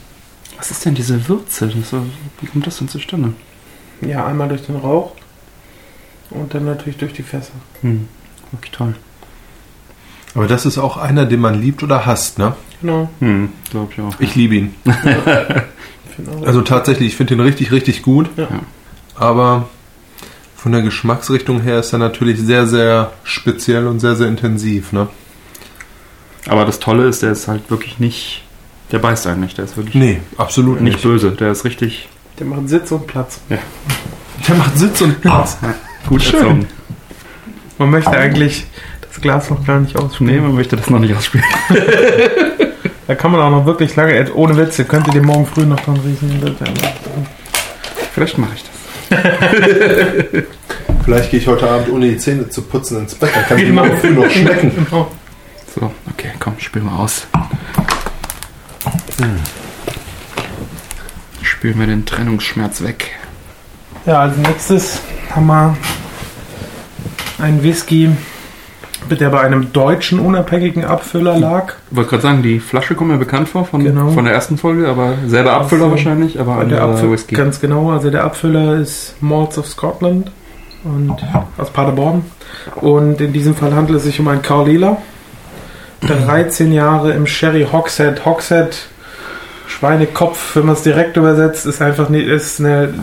Was 0.58 0.72
ist 0.72 0.84
denn 0.84 0.96
diese 0.96 1.28
Würze? 1.28 1.68
Das, 1.68 1.92
wie 2.40 2.46
kommt 2.46 2.66
das 2.66 2.78
denn 2.78 2.88
zustande? 2.88 3.32
ja, 4.00 4.26
einmal 4.26 4.48
durch 4.48 4.62
den 4.66 4.76
Rauch 4.76 5.12
und 6.30 6.54
dann 6.54 6.64
natürlich 6.64 6.98
durch 6.98 7.12
die 7.12 7.22
Fässer. 7.22 7.52
Hm, 7.82 8.08
wirklich 8.52 8.72
toll. 8.72 8.94
Aber 10.34 10.46
das 10.46 10.66
ist 10.66 10.78
auch 10.78 10.96
einer, 10.96 11.26
den 11.26 11.40
man 11.40 11.60
liebt 11.60 11.82
oder 11.82 12.04
hasst, 12.06 12.38
ne? 12.38 12.54
Genau. 12.80 13.08
Hm, 13.20 13.50
glaube 13.70 13.92
ich 13.92 14.00
auch. 14.00 14.14
Ich 14.20 14.34
liebe 14.34 14.54
ihn. 14.56 14.74
Also 16.44 16.62
tatsächlich, 16.62 17.08
ich 17.10 17.16
finde 17.16 17.34
ihn 17.34 17.40
richtig, 17.40 17.70
richtig 17.70 18.02
gut. 18.02 18.28
Ja. 18.36 18.48
Aber 19.14 19.68
von 20.56 20.72
der 20.72 20.82
Geschmacksrichtung 20.82 21.60
her 21.60 21.78
ist 21.78 21.92
er 21.92 22.00
natürlich 22.00 22.40
sehr, 22.40 22.66
sehr 22.66 23.12
speziell 23.22 23.86
und 23.86 24.00
sehr, 24.00 24.16
sehr 24.16 24.26
intensiv, 24.26 24.90
ne? 24.92 25.06
Aber 26.48 26.64
das 26.64 26.80
Tolle 26.80 27.06
ist, 27.06 27.22
der 27.22 27.30
ist 27.30 27.46
halt 27.46 27.70
wirklich 27.70 28.00
nicht. 28.00 28.42
Der 28.90 28.98
beißt 28.98 29.28
einen 29.28 29.42
nicht. 29.42 29.58
Der 29.58 29.66
ist 29.66 29.76
wirklich 29.76 29.94
Nee, 29.94 30.20
absolut 30.36 30.80
nicht 30.80 30.94
nicht. 30.94 31.02
böse. 31.04 31.30
Der 31.30 31.52
ist 31.52 31.64
richtig 31.64 32.08
Der 32.40 32.46
macht 32.46 32.68
Sitz 32.68 32.90
und 32.90 33.06
Platz. 33.06 33.38
Der 33.48 34.54
macht 34.56 34.76
Sitz 34.76 35.00
und 35.00 35.20
Platz. 35.20 35.56
gut 36.08 36.20
Schön. 36.22 36.34
erzogen. 36.40 36.66
Man 37.78 37.90
möchte 37.90 38.10
eigentlich 38.10 38.66
das 39.08 39.20
Glas 39.20 39.50
noch 39.50 39.64
gar 39.64 39.78
nicht 39.78 39.94
Nee, 39.94 40.00
ausspielen. 40.02 40.42
man 40.42 40.54
möchte 40.56 40.74
das 40.76 40.90
noch 40.90 40.98
nicht 40.98 41.14
ausspielen. 41.14 41.44
Da 43.08 43.14
kann 43.16 43.32
man 43.32 43.40
auch 43.40 43.50
noch 43.50 43.64
wirklich 43.66 43.96
lange, 43.96 44.32
ohne 44.34 44.56
Witz, 44.56 44.78
ihr 44.78 44.84
könntet 44.84 45.14
ihr 45.14 45.22
morgen 45.22 45.46
früh 45.46 45.64
noch 45.64 45.80
dran 45.80 45.96
riechen. 45.98 46.56
Vielleicht 48.12 48.38
mache 48.38 48.52
ich 48.54 48.64
das. 48.64 48.78
Vielleicht 51.04 51.30
gehe 51.30 51.40
ich 51.40 51.46
heute 51.46 51.68
Abend, 51.68 51.88
ohne 51.90 52.06
die 52.10 52.18
Zähne 52.18 52.48
zu 52.50 52.60
putzen, 52.62 52.98
ins 53.00 53.14
Bett. 53.14 53.30
Dann 53.34 53.44
kann 53.46 53.58
ich 53.58 53.64
Genau. 53.64 53.84
morgen 53.86 53.98
früh 53.98 54.10
noch 54.10 54.30
schmecken. 54.30 54.72
Genau. 54.90 55.10
So, 55.74 55.90
okay, 56.10 56.32
komm, 56.38 56.54
spül 56.58 56.82
mal 56.82 56.96
aus. 56.98 57.26
Spül 61.42 61.74
mir 61.74 61.86
den 61.86 62.04
Trennungsschmerz 62.04 62.82
weg. 62.82 63.12
Ja, 64.06 64.20
als 64.20 64.36
nächstes 64.36 65.00
haben 65.34 65.46
wir 65.46 65.76
einen 67.38 67.62
Whisky, 67.62 68.10
der 69.16 69.30
bei 69.30 69.40
einem 69.40 69.72
deutschen 69.72 70.20
unabhängigen 70.20 70.84
Abfüller 70.84 71.38
lag. 71.38 71.74
Ich 71.90 71.96
wollte 71.96 72.10
gerade 72.10 72.22
sagen, 72.22 72.42
die 72.42 72.60
Flasche 72.60 72.94
kommt 72.94 73.10
mir 73.10 73.16
bekannt 73.18 73.48
vor 73.48 73.64
von, 73.64 73.82
Genau. 73.82 74.10
von 74.10 74.24
der 74.24 74.34
ersten 74.34 74.58
Folge, 74.58 74.88
aber 74.88 75.14
selber 75.26 75.54
Abfüller 75.54 75.84
Also, 75.84 75.92
wahrscheinlich, 75.92 76.38
aber 76.40 76.56
Bei 76.56 76.64
der 76.64 76.82
anderer 76.82 76.92
Abfüller, 76.94 77.12
Whisky. 77.12 77.34
Ganz 77.34 77.60
genau, 77.60 77.90
also 77.90 78.10
der 78.10 78.24
Abfüller 78.24 78.76
ist 78.76 79.14
Malts 79.20 79.58
of 79.58 79.66
Scotland 79.66 80.30
und 80.84 81.16
aus 81.56 81.70
Paderborn. 81.70 82.22
Und 82.76 83.20
in 83.20 83.32
diesem 83.32 83.54
Fall 83.54 83.74
handelt 83.74 83.98
es 83.98 84.04
sich 84.04 84.20
um 84.20 84.28
einen 84.28 84.42
Carlila. 84.42 84.98
13 86.00 86.72
Jahre 86.72 87.12
im 87.12 87.26
Sherry 87.26 87.66
Hogshead. 87.70 88.24
Hogshead, 88.24 88.76
Schweinekopf, 89.66 90.56
wenn 90.56 90.66
man 90.66 90.74
es 90.76 90.82
direkt 90.82 91.16
übersetzt, 91.16 91.66
ist 91.66 91.82
einfach 91.82 92.08
nicht, 92.08 92.26
ist 92.26 92.60
eine 92.60 92.94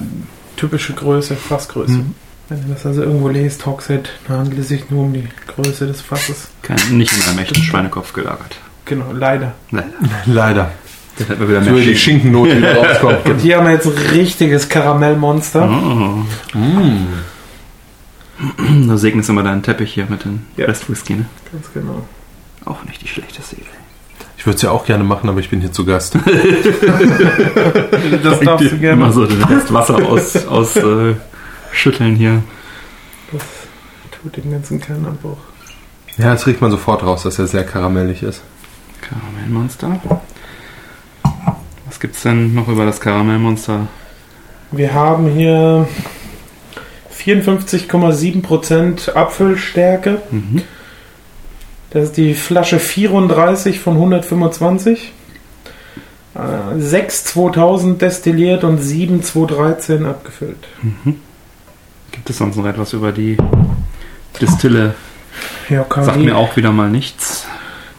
typische 0.56 0.94
Größe, 0.94 1.36
Fassgröße. 1.36 1.92
Mhm. 1.92 2.16
Wenn 2.48 2.60
ihr 2.60 2.74
das 2.76 2.86
also 2.86 3.02
irgendwo 3.02 3.28
lest, 3.30 3.66
Hogshead, 3.66 4.10
dann 4.28 4.38
handelt 4.38 4.60
es 4.60 4.68
sich 4.68 4.90
nur 4.92 5.04
um 5.06 5.14
die 5.14 5.28
Größe 5.48 5.88
des 5.88 6.02
Fasses. 6.02 6.48
Kein, 6.62 6.78
nicht 6.92 7.12
in 7.18 7.24
einem 7.28 7.40
echten 7.40 7.62
Schweinekopf 7.64 8.14
gelagert. 8.14 8.56
Genau, 8.86 9.12
leider. 9.14 9.54
Nein, 9.72 9.92
Leider. 10.28 10.72
das 11.18 11.28
hätten 11.30 11.40
wir 11.42 11.50
wieder 11.50 11.64
So 11.64 11.72
mehr 11.72 11.80
die 11.84 11.96
Schinken. 11.98 12.34
Schinkennote, 12.36 12.56
die 12.58 12.66
rauskommt. 12.66 13.26
Und 13.26 13.40
hier 13.42 13.58
haben 13.58 13.66
wir 13.66 13.74
jetzt 13.74 13.88
ein 13.88 13.94
richtiges 14.12 14.70
Karamellmonster. 14.70 15.64
Oh. 15.68 16.58
Mm. 16.58 17.08
Da 18.88 18.98
segnest 18.98 19.30
du 19.30 19.34
mal 19.34 19.44
deinen 19.44 19.64
Teppich 19.64 19.94
hier 19.94 20.06
mit 20.08 20.24
dem 20.26 20.42
Ja. 20.58 20.68
Best 20.68 20.88
Whisky, 20.90 21.14
ne? 21.16 21.26
Ganz 21.52 21.66
genau. 21.74 22.06
Auch 22.66 22.84
nicht 22.84 23.02
die 23.02 23.08
schlechteste 23.08 23.56
Idee. 23.56 23.66
Ich 24.38 24.46
würde 24.46 24.58
es 24.58 24.62
ja 24.62 24.70
auch 24.70 24.86
gerne 24.86 25.04
machen, 25.04 25.28
aber 25.30 25.40
ich 25.40 25.50
bin 25.50 25.62
hier 25.62 25.72
zu 25.72 25.84
Gast. 25.86 26.16
Das 28.24 28.40
darfst 28.42 28.72
du 28.72 28.78
gerne. 28.78 29.02
Immer 29.02 29.12
so 29.12 29.26
den 29.26 29.42
Rest 29.44 29.74
Wasser 29.74 29.96
aus, 29.96 30.46
aus 30.48 30.76
äh, 30.76 31.16
schütteln 31.72 32.16
hier. 32.16 32.44
Das 33.32 33.44
tut 34.12 34.38
den 34.38 34.52
ganzen 34.52 34.80
Kernabbruch. 34.80 35.38
Ja, 36.18 36.32
das 36.32 36.48
riecht 36.48 36.62
man 36.62 36.72
sofort 36.72 37.04
raus, 37.04 37.24
dass 37.24 37.40
er 37.40 37.48
sehr 37.48 37.66
karamellig 37.66 38.24
ist. 38.24 38.42
Karamellmonster. 39.02 40.00
Was 41.86 42.00
gibt's 42.00 42.24
denn 42.24 42.54
noch 42.54 42.68
über 42.68 42.86
das 42.86 43.02
Karamellmonster? 43.02 43.88
Wir 44.72 44.94
haben 44.94 45.30
hier 45.30 45.88
54,7% 47.18 49.12
Abfüllstärke. 49.12 50.22
Mhm. 50.32 50.62
Das 51.92 52.06
ist 52.06 52.18
die 52.18 52.34
Flasche 52.34 52.80
34 52.80 53.80
von 53.80 53.94
125. 53.94 55.14
Äh, 56.36 56.80
6 56.80 57.24
2000 57.26 58.02
destilliert 58.02 58.64
und 58.64 58.80
7 58.80 59.24
2013 59.24 60.06
abgefüllt. 60.06 60.68
Gibt 62.16 62.30
es 62.30 62.38
sonst 62.38 62.56
noch 62.58 62.66
etwas 62.66 62.94
über 62.94 63.12
die 63.12 63.38
Distille? 64.42 64.96
Ja, 65.70 65.86
Sagt 65.90 66.18
mir 66.20 66.38
auch 66.38 66.56
wieder 66.56 66.72
mal 66.72 66.90
nichts. 66.90 67.46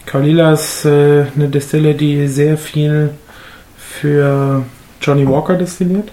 Kalila 0.07 0.53
ist 0.53 0.85
äh, 0.85 1.27
eine 1.35 1.49
Destille, 1.49 1.95
die 1.95 2.27
sehr 2.29 2.57
viel 2.59 3.11
für 3.79 4.65
Johnny 5.01 5.27
Walker 5.29 5.55
destilliert. 5.57 6.11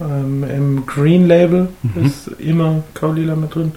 Ähm, 0.00 0.44
Im 0.44 0.86
Green 0.86 1.26
Label 1.26 1.68
Mhm. 1.82 2.06
ist 2.06 2.28
immer 2.38 2.82
Kaulila 2.94 3.34
mit 3.34 3.54
drin. 3.54 3.72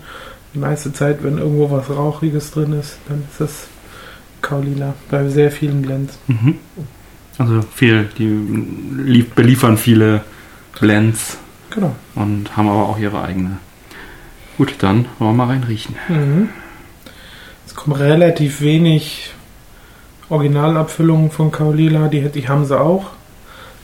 Die 0.53 0.59
meiste 0.59 0.93
Zeit, 0.93 1.23
wenn 1.23 1.37
irgendwo 1.37 1.71
was 1.71 1.89
Rauchiges 1.89 2.51
drin 2.51 2.73
ist, 2.73 2.97
dann 3.07 3.23
ist 3.31 3.39
das 3.41 3.67
Kaulila. 4.41 4.93
Bei 5.09 5.27
sehr 5.29 5.51
vielen 5.51 5.81
Blends. 5.81 6.17
Mhm. 6.27 6.55
Also 7.37 7.61
viel, 7.73 8.07
die 8.17 8.27
lief- 9.03 9.31
beliefern 9.33 9.77
viele 9.77 10.21
Blends 10.79 11.37
Genau. 11.71 11.95
und 12.15 12.55
haben 12.55 12.67
aber 12.69 12.87
auch 12.89 12.99
ihre 12.99 13.21
eigene. 13.23 13.57
Gut, 14.57 14.75
dann 14.79 15.07
wollen 15.17 15.31
wir 15.31 15.45
mal 15.45 15.47
rein 15.47 15.63
riechen. 15.63 15.95
Mhm. 16.07 16.49
Es 17.65 17.73
kommen 17.73 17.95
relativ 17.95 18.61
wenig 18.61 19.33
Originalabfüllungen 20.29 21.31
von 21.31 21.51
Kaulila. 21.51 22.09
Die, 22.09 22.29
die 22.29 22.47
haben 22.47 22.65
sie 22.65 22.79
auch. 22.79 23.11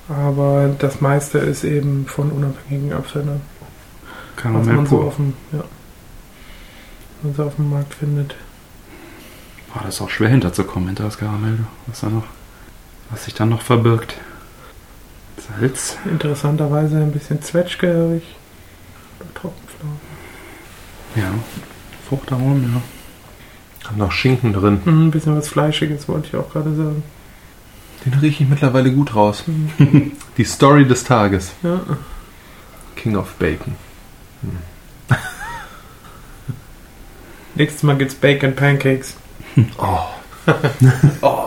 Aber 0.10 0.70
das 0.80 1.02
meiste 1.02 1.38
ist 1.40 1.64
eben 1.64 2.06
von 2.06 2.30
unabhängigen 2.32 2.94
Abfüllern. 2.94 3.42
was 4.36 4.44
Karamell 4.44 4.76
man 4.76 4.86
so 4.86 4.98
pur. 4.98 5.06
auf 5.08 5.16
dem, 5.16 5.34
ja, 5.52 5.64
man 7.24 7.34
so 7.36 7.44
auf 7.44 7.56
dem 7.56 7.70
Markt 7.70 7.94
findet. 7.94 8.36
Boah, 9.74 9.82
das 9.86 9.96
ist 9.96 10.02
auch 10.02 10.10
schwer 10.10 10.30
hinterzukommen, 10.30 10.88
hinter 10.90 11.04
das 11.06 11.18
Karamell. 11.18 11.60
Was 11.88 12.02
da 12.02 12.10
noch, 12.10 12.24
was 13.10 13.26
sich 13.26 13.34
dann 13.34 13.50
noch 13.50 13.62
verbirgt. 13.62 14.16
Salz. 15.48 15.98
Interessanterweise 16.06 16.98
ein 16.98 17.12
bisschen 17.12 17.42
zwetschgerig 17.42 18.24
Trockenpflaumen. 19.34 20.00
Ja. 21.16 21.32
Fruchtaromen, 22.08 22.74
ja. 22.74 23.90
Hat 23.90 23.98
noch 23.98 24.12
Schinken 24.12 24.54
drin. 24.54 24.82
Mhm, 24.84 25.08
ein 25.08 25.12
bisschen 25.12 25.36
was 25.36 25.48
Fleischiges 25.48 26.08
wollte 26.08 26.28
ich 26.28 26.36
auch 26.36 26.52
gerade 26.52 26.76
sagen. 26.76 27.04
Den 28.06 28.14
rieche 28.14 28.44
ich 28.44 28.50
mittlerweile 28.50 28.92
gut 28.92 29.16
raus. 29.16 29.44
Mhm. 29.48 30.12
Die 30.38 30.44
Story 30.44 30.86
des 30.88 31.04
Tages. 31.04 31.54
Ja. 31.64 31.80
King 32.96 33.16
of 33.16 33.34
Bacon. 33.36 33.76
Nächstes 37.56 37.84
Mal 37.84 37.98
gibt's 37.98 38.16
Bacon 38.16 38.56
Pancakes. 38.56 39.16
Oh. 39.80 40.00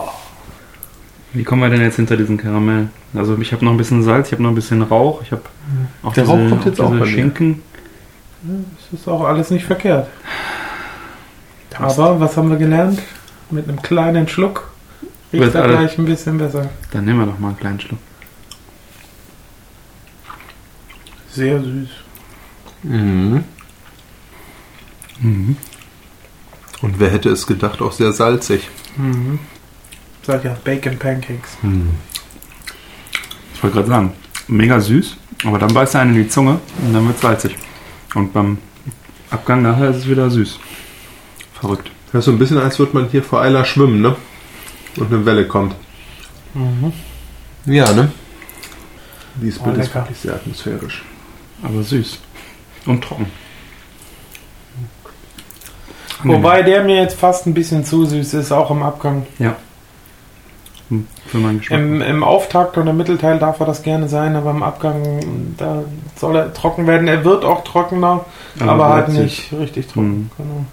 Wie 1.33 1.43
kommen 1.43 1.61
wir 1.61 1.69
denn 1.69 1.81
jetzt 1.81 1.95
hinter 1.95 2.17
diesen 2.17 2.37
Karamell? 2.37 2.89
Also 3.13 3.37
ich 3.37 3.53
habe 3.53 3.63
noch 3.63 3.71
ein 3.71 3.77
bisschen 3.77 4.03
Salz, 4.03 4.27
ich 4.27 4.33
habe 4.33 4.43
noch 4.43 4.49
ein 4.49 4.55
bisschen 4.55 4.81
Rauch, 4.81 5.21
ich 5.21 5.31
habe 5.31 5.43
auch 6.03 6.13
Der 6.13 6.23
diese, 6.23 6.35
Rauch 6.35 6.49
kommt 6.49 6.65
jetzt 6.65 6.77
diese 6.77 6.83
auch 6.87 6.89
bei 6.91 6.97
mir. 6.97 7.05
Schinken. 7.07 7.61
Das 8.43 8.99
ist 8.99 9.07
auch 9.07 9.23
alles 9.23 9.49
nicht 9.51 9.65
verkehrt. 9.65 10.07
Aber 11.77 12.19
was 12.19 12.35
haben 12.35 12.49
wir 12.49 12.57
gelernt? 12.57 13.01
Mit 13.49 13.67
einem 13.67 13.81
kleinen 13.81 14.27
Schluck 14.27 14.71
riecht 15.31 15.55
er 15.55 15.67
gleich 15.67 15.97
ein 15.97 16.05
bisschen 16.05 16.37
besser. 16.37 16.69
Dann 16.91 17.05
nehmen 17.05 17.19
wir 17.19 17.25
doch 17.27 17.39
mal 17.39 17.49
einen 17.49 17.57
kleinen 17.57 17.79
Schluck. 17.79 17.99
Sehr 21.31 21.61
süß. 21.61 21.89
Mhm. 22.83 23.43
Mhm. 25.21 25.55
Und 26.81 26.99
wer 26.99 27.09
hätte 27.09 27.29
es 27.29 27.47
gedacht, 27.47 27.81
auch 27.81 27.91
sehr 27.91 28.11
salzig. 28.11 28.69
Mhm. 28.97 29.39
Sag 30.23 30.43
ja, 30.43 30.55
Bacon 30.63 30.97
Pancakes. 30.97 31.57
Ich 33.53 33.63
wollte 33.63 33.75
gerade 33.77 33.87
sagen, 33.89 34.13
mega 34.47 34.79
süß, 34.79 35.17
aber 35.45 35.57
dann 35.59 35.73
beißt 35.73 35.95
er 35.95 36.01
einen 36.01 36.15
in 36.15 36.23
die 36.23 36.29
Zunge 36.29 36.59
und 36.85 36.93
dann 36.93 37.07
wird 37.07 37.19
salzig. 37.19 37.55
Und 38.15 38.33
beim 38.33 38.57
Abgang 39.29 39.61
nachher 39.61 39.89
ist 39.89 39.97
es 39.97 40.07
wieder 40.09 40.29
süß. 40.29 40.59
Verrückt. 41.59 41.91
Das 42.11 42.19
ist 42.19 42.25
so 42.25 42.31
ein 42.31 42.39
bisschen, 42.39 42.57
als 42.57 42.77
würde 42.79 42.97
man 42.97 43.07
hier 43.09 43.23
vor 43.23 43.41
Eiler 43.41 43.63
schwimmen, 43.65 44.01
ne? 44.01 44.15
Und 44.97 45.11
eine 45.13 45.25
Welle 45.25 45.47
kommt. 45.47 45.75
Mhm. 46.53 46.91
Ja, 47.65 47.91
ne? 47.93 48.11
Dieses 49.35 49.59
Oh, 49.61 49.63
Bild 49.63 49.77
ist 49.77 49.83
lecker. 49.87 49.99
wirklich 50.01 50.17
sehr 50.19 50.33
atmosphärisch. 50.35 51.03
Aber 51.63 51.81
süß. 51.81 52.19
Und 52.85 53.03
trocken. 53.03 53.27
Wobei 56.23 56.61
der 56.63 56.83
mir 56.83 56.97
jetzt 56.97 57.17
fast 57.17 57.47
ein 57.47 57.53
bisschen 57.53 57.85
zu 57.85 58.05
süß 58.05 58.33
ist, 58.35 58.51
auch 58.51 58.69
im 58.71 58.83
Abgang. 58.83 59.25
Ja. 59.39 59.55
Für 61.31 61.37
meinen 61.37 61.59
Geschmack. 61.59 61.79
Im, 61.79 62.01
Im 62.01 62.23
Auftakt 62.25 62.77
und 62.77 62.87
im 62.87 62.97
Mittelteil 62.97 63.39
darf 63.39 63.61
er 63.61 63.65
das 63.65 63.83
gerne 63.83 64.09
sein, 64.09 64.35
aber 64.35 64.51
im 64.51 64.61
Abgang, 64.63 65.55
da 65.57 65.83
soll 66.17 66.35
er 66.35 66.53
trocken 66.53 66.87
werden. 66.87 67.07
Er 67.07 67.23
wird 67.23 67.45
auch 67.45 67.63
trockener, 67.63 68.25
aber, 68.59 68.89
halt 68.89 69.05
bleibt 69.05 69.11
süß. 69.11 69.19
nicht 69.21 69.53
richtig 69.53 69.87
trocken. 69.87 70.09
Mhm. 70.09 70.29
Genau. 70.37 70.65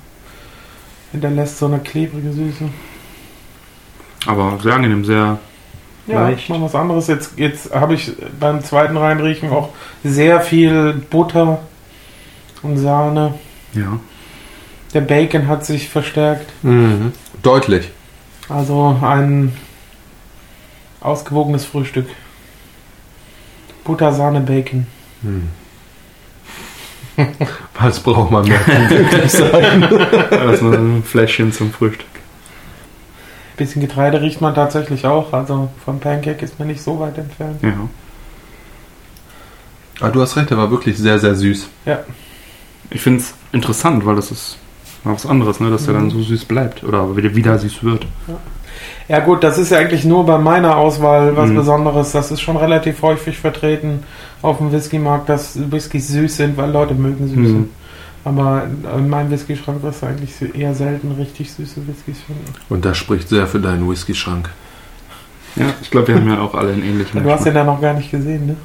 hinterlässt 1.13 1.59
so 1.59 1.67
eine 1.67 1.79
klebrige 1.79 2.33
Süße. 2.33 2.65
Aber 4.27 4.59
sehr 4.61 4.75
angenehm, 4.75 5.05
sehr. 5.05 5.39
Ja, 6.09 6.23
Leicht. 6.23 6.49
mal 6.49 6.61
was 6.61 6.75
anderes. 6.75 7.07
Jetzt, 7.07 7.39
jetzt 7.39 7.73
habe 7.73 7.95
ich 7.95 8.13
beim 8.41 8.65
zweiten 8.65 8.97
Reinriechen 8.97 9.51
auch 9.51 9.69
sehr 10.03 10.41
viel 10.41 10.95
Butter 11.09 11.61
und 12.63 12.79
Sahne. 12.79 13.35
Ja. 13.75 14.01
Der 14.93 15.03
Bacon 15.03 15.47
hat 15.47 15.65
sich 15.65 15.89
verstärkt. 15.89 16.51
Mhm. 16.65 17.13
Deutlich. 17.45 17.91
Also 18.49 18.97
ein 19.03 19.53
ausgewogenes 21.01 21.65
Frühstück. 21.65 22.09
Butter, 23.85 24.13
Sahne, 24.13 24.41
Bacon. 24.41 24.87
Was 27.79 28.01
braucht 28.01 28.31
man 28.31 28.47
mehr? 28.47 28.61
Erstmal 30.31 30.75
ein 30.79 31.03
Fläschchen 31.03 31.53
zum 31.53 31.73
Frühstück. 31.73 32.07
Bisschen 33.57 33.83
Getreide 33.83 34.21
riecht 34.21 34.41
man 34.41 34.55
tatsächlich 34.55 35.05
auch. 35.07 35.33
Also 35.33 35.71
vom 35.85 35.99
Pancake 35.99 36.45
ist 36.45 36.59
man 36.59 36.69
nicht 36.69 36.83
so 36.83 37.01
weit 37.01 37.19
entfernt. 37.19 37.61
Ja. 37.63 37.89
ah, 40.01 40.11
du 40.11 40.21
hast 40.21 40.37
recht, 40.37 40.51
der 40.51 40.59
war 40.59 40.71
wirklich 40.71 40.97
sehr, 40.97 41.19
sehr 41.19 41.35
süß. 41.35 41.69
Ich 42.91 43.01
finde 43.01 43.21
es 43.21 43.35
interessant, 43.53 44.07
weil 44.07 44.15
das 44.15 44.31
ist 44.31 44.59
mal 45.03 45.15
was 45.15 45.27
anderes, 45.27 45.59
ne? 45.59 45.71
dass 45.71 45.87
der 45.87 45.95
dann 45.95 46.11
so 46.11 46.23
süß 46.23 46.45
bleibt 46.45 46.85
oder 46.85 47.17
wieder, 47.17 47.35
wieder 47.35 47.59
süß 47.59 47.83
wird. 47.83 48.07
Ja 48.29 48.39
gut, 49.21 49.43
das 49.43 49.57
ist 49.57 49.71
ja 49.71 49.79
eigentlich 49.79 50.05
nur 50.05 50.27
bei 50.27 50.37
meiner 50.39 50.77
Auswahl 50.77 51.35
was 51.37 51.49
Mhm. 51.51 51.57
Besonderes. 51.57 52.13
Das 52.13 52.31
ist 52.31 52.41
schon 52.43 52.57
relativ 52.59 53.01
häufig 53.03 53.39
vertreten 53.39 54.03
auf 54.43 54.59
dem 54.59 54.71
Whisky-Markt, 54.71 55.29
dass 55.31 55.59
Whiskys 55.71 56.09
süß 56.09 56.37
sind, 56.37 56.57
weil 56.59 56.71
Leute 56.71 56.95
mögen 56.95 57.27
süße. 57.29 57.41
Mhm. 57.55 57.71
Aber 58.25 58.65
in 58.97 59.09
meinem 59.09 59.31
Whisky-Schrank 59.31 59.83
wirst 59.83 60.03
du 60.03 60.07
eigentlich 60.07 60.33
eher 60.55 60.75
selten 60.75 61.13
richtig 61.13 61.51
süße 61.53 61.87
Whiskys 61.89 62.19
finden. 62.27 62.45
Und 62.69 62.85
das 62.85 62.99
spricht 62.99 63.29
sehr 63.31 63.47
für 63.47 63.61
deinen 63.61 63.89
Whisky-Schrank. 63.89 64.51
Ja, 65.57 65.67
ich 65.81 65.91
glaube, 65.91 66.09
wir 66.09 66.17
haben 66.17 66.29
ja 66.29 66.41
auch 66.41 66.55
alle 66.55 66.73
einen 66.73 66.83
ähnlichen. 66.83 67.23
Du 67.25 67.31
hast 67.31 67.47
den 67.47 67.55
da 67.55 67.65
noch 67.65 67.81
gar 67.81 67.95
nicht 67.95 68.11
gesehen, 68.11 68.47
ne? 68.47 68.57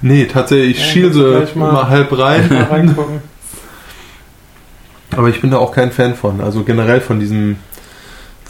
Nee, 0.00 0.24
tatsächlich, 0.24 0.78
ich 0.78 0.78
Ja, 0.80 0.84
schiel 0.86 1.12
so 1.12 1.58
mal- 1.58 1.72
mal 1.72 1.88
halb 1.90 2.18
rein. 2.18 2.48
Mal 2.48 2.62
reingucken. 2.64 3.20
Aber 5.16 5.28
ich 5.28 5.40
bin 5.42 5.50
da 5.50 5.58
auch 5.58 5.72
kein 5.72 5.92
Fan 5.92 6.14
von. 6.14 6.40
Also 6.40 6.62
generell 6.64 7.00
von 7.02 7.20
diesem, 7.20 7.56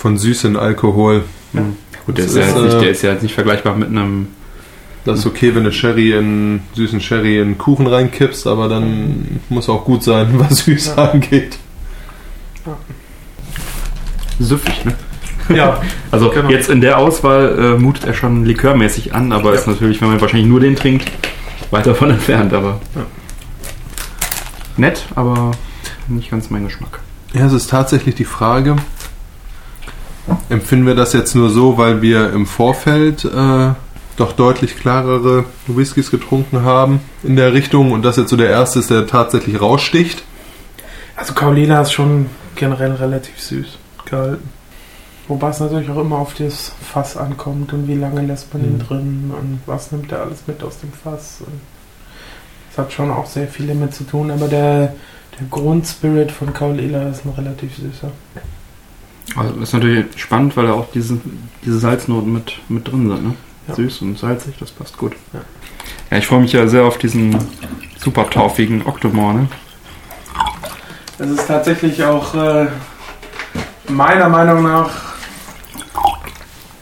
von 0.02 0.18
süßen 0.18 0.56
Alkohol. 0.56 1.22
Mhm. 1.52 1.76
Gut, 2.06 2.18
der 2.18 2.24
Das 2.24 2.34
ist, 2.34 2.38
ja 2.38 2.42
ist, 2.42 2.54
jetzt 2.56 2.62
nicht, 2.64 2.74
äh, 2.74 2.80
der 2.80 2.90
ist 2.90 3.02
ja 3.02 3.12
jetzt 3.12 3.22
nicht 3.22 3.34
vergleichbar 3.34 3.76
mit 3.76 3.88
einem. 3.88 4.26
Das 5.04 5.20
ist 5.20 5.26
okay, 5.26 5.54
wenn 5.54 5.62
du 5.64 5.72
Sherry 5.72 6.12
in, 6.12 6.60
süßen 6.74 7.00
Sherry 7.00 7.38
in 7.40 7.56
Kuchen 7.56 7.86
reinkippst, 7.86 8.46
aber 8.48 8.68
dann 8.68 9.40
muss 9.48 9.68
auch 9.68 9.84
gut 9.84 10.02
sein, 10.02 10.28
was 10.38 10.58
süß 10.64 10.94
Ja. 10.96 11.10
angeht. 11.10 11.56
Süffig, 14.40 14.84
ne? 14.84 14.94
Ja, 15.54 15.80
Also 16.10 16.30
Genau. 16.30 16.50
jetzt 16.50 16.68
in 16.68 16.80
der 16.80 16.98
Auswahl 16.98 17.58
äh, 17.58 17.78
mutet 17.78 18.04
er 18.04 18.14
schon 18.14 18.44
likörmäßig 18.44 19.14
an, 19.14 19.32
aber 19.32 19.54
ist 19.54 19.66
natürlich, 19.66 20.00
wenn 20.00 20.08
man 20.08 20.20
wahrscheinlich 20.20 20.48
nur 20.48 20.60
den 20.60 20.76
trinkt, 20.76 21.10
weit 21.70 21.86
davon 21.86 22.10
entfernt. 22.10 22.52
Aber 22.52 22.80
Ja. 22.94 23.02
nett, 24.76 25.04
aber 25.14 25.52
nicht 26.08 26.30
ganz 26.30 26.50
mein 26.50 26.64
Geschmack. 26.64 27.00
Ja, 27.34 27.46
es 27.46 27.52
ist 27.52 27.70
tatsächlich 27.70 28.14
die 28.14 28.24
Frage, 28.24 28.76
empfinden 30.48 30.86
wir 30.86 30.94
das 30.94 31.12
jetzt 31.12 31.34
nur 31.34 31.50
so, 31.50 31.78
weil 31.78 32.02
wir 32.02 32.32
im 32.32 32.46
Vorfeld 32.46 33.24
äh, 33.24 33.70
doch 34.16 34.32
deutlich 34.32 34.76
klarere 34.76 35.44
Whiskys 35.66 36.10
getrunken 36.10 36.62
haben 36.62 37.00
in 37.22 37.36
der 37.36 37.52
Richtung 37.52 37.92
und 37.92 38.02
das 38.04 38.16
jetzt 38.16 38.30
so 38.30 38.36
der 38.36 38.50
erste 38.50 38.78
ist, 38.78 38.90
der 38.90 39.06
tatsächlich 39.06 39.60
raussticht? 39.60 40.22
also 41.16 41.34
Kaolina 41.34 41.82
ist 41.82 41.92
schon 41.92 42.26
generell 42.56 42.92
relativ 42.92 43.38
süß 43.40 43.78
gehalten. 44.06 44.48
Wobei 45.28 45.50
es 45.50 45.60
natürlich 45.60 45.88
auch 45.90 46.00
immer 46.00 46.18
auf 46.18 46.34
das 46.34 46.72
Fass 46.82 47.16
ankommt 47.16 47.72
und 47.72 47.86
wie 47.86 47.94
lange 47.94 48.22
lässt 48.22 48.52
man 48.52 48.64
ihn 48.64 48.74
Mhm. 48.74 48.78
drin 48.80 49.32
und 49.38 49.60
was 49.66 49.92
nimmt 49.92 50.10
er 50.10 50.22
alles 50.22 50.46
mit 50.46 50.62
aus 50.64 50.80
dem 50.80 50.92
Fass. 50.92 51.38
Es 52.70 52.78
hat 52.78 52.92
schon 52.92 53.10
auch 53.10 53.26
sehr 53.26 53.46
viel 53.46 53.66
damit 53.68 53.94
zu 53.94 54.04
tun, 54.04 54.30
aber 54.30 54.48
der, 54.48 54.94
der 55.38 55.46
Grundspirit 55.50 56.32
von 56.32 56.52
Kaolila 56.52 57.08
ist 57.08 57.24
ein 57.24 57.30
relativ 57.36 57.76
süßer. 57.76 58.10
Also 59.36 59.60
ist 59.60 59.72
natürlich 59.72 60.06
spannend, 60.16 60.56
weil 60.56 60.66
da 60.66 60.74
auch 60.74 60.88
diese, 60.92 61.18
diese 61.64 61.78
Salznoten 61.78 62.32
mit, 62.32 62.58
mit 62.68 62.86
drin 62.90 63.08
sind. 63.08 63.24
Ne? 63.24 63.34
Ja. 63.68 63.74
Süß 63.74 64.02
und 64.02 64.18
salzig, 64.18 64.54
das 64.58 64.70
passt 64.70 64.98
gut. 64.98 65.12
Ja. 65.32 65.40
Ja, 66.10 66.18
ich 66.18 66.26
freue 66.26 66.40
mich 66.40 66.52
ja 66.52 66.66
sehr 66.66 66.84
auf 66.84 66.98
diesen 66.98 67.36
super 67.98 68.28
taufigen 68.28 68.84
Octomore. 68.86 69.34
Ne? 69.34 69.48
Das 71.18 71.30
ist 71.30 71.46
tatsächlich 71.46 72.04
auch 72.04 72.34
äh, 72.34 72.66
meiner 73.88 74.28
Meinung 74.28 74.62
nach 74.62 74.90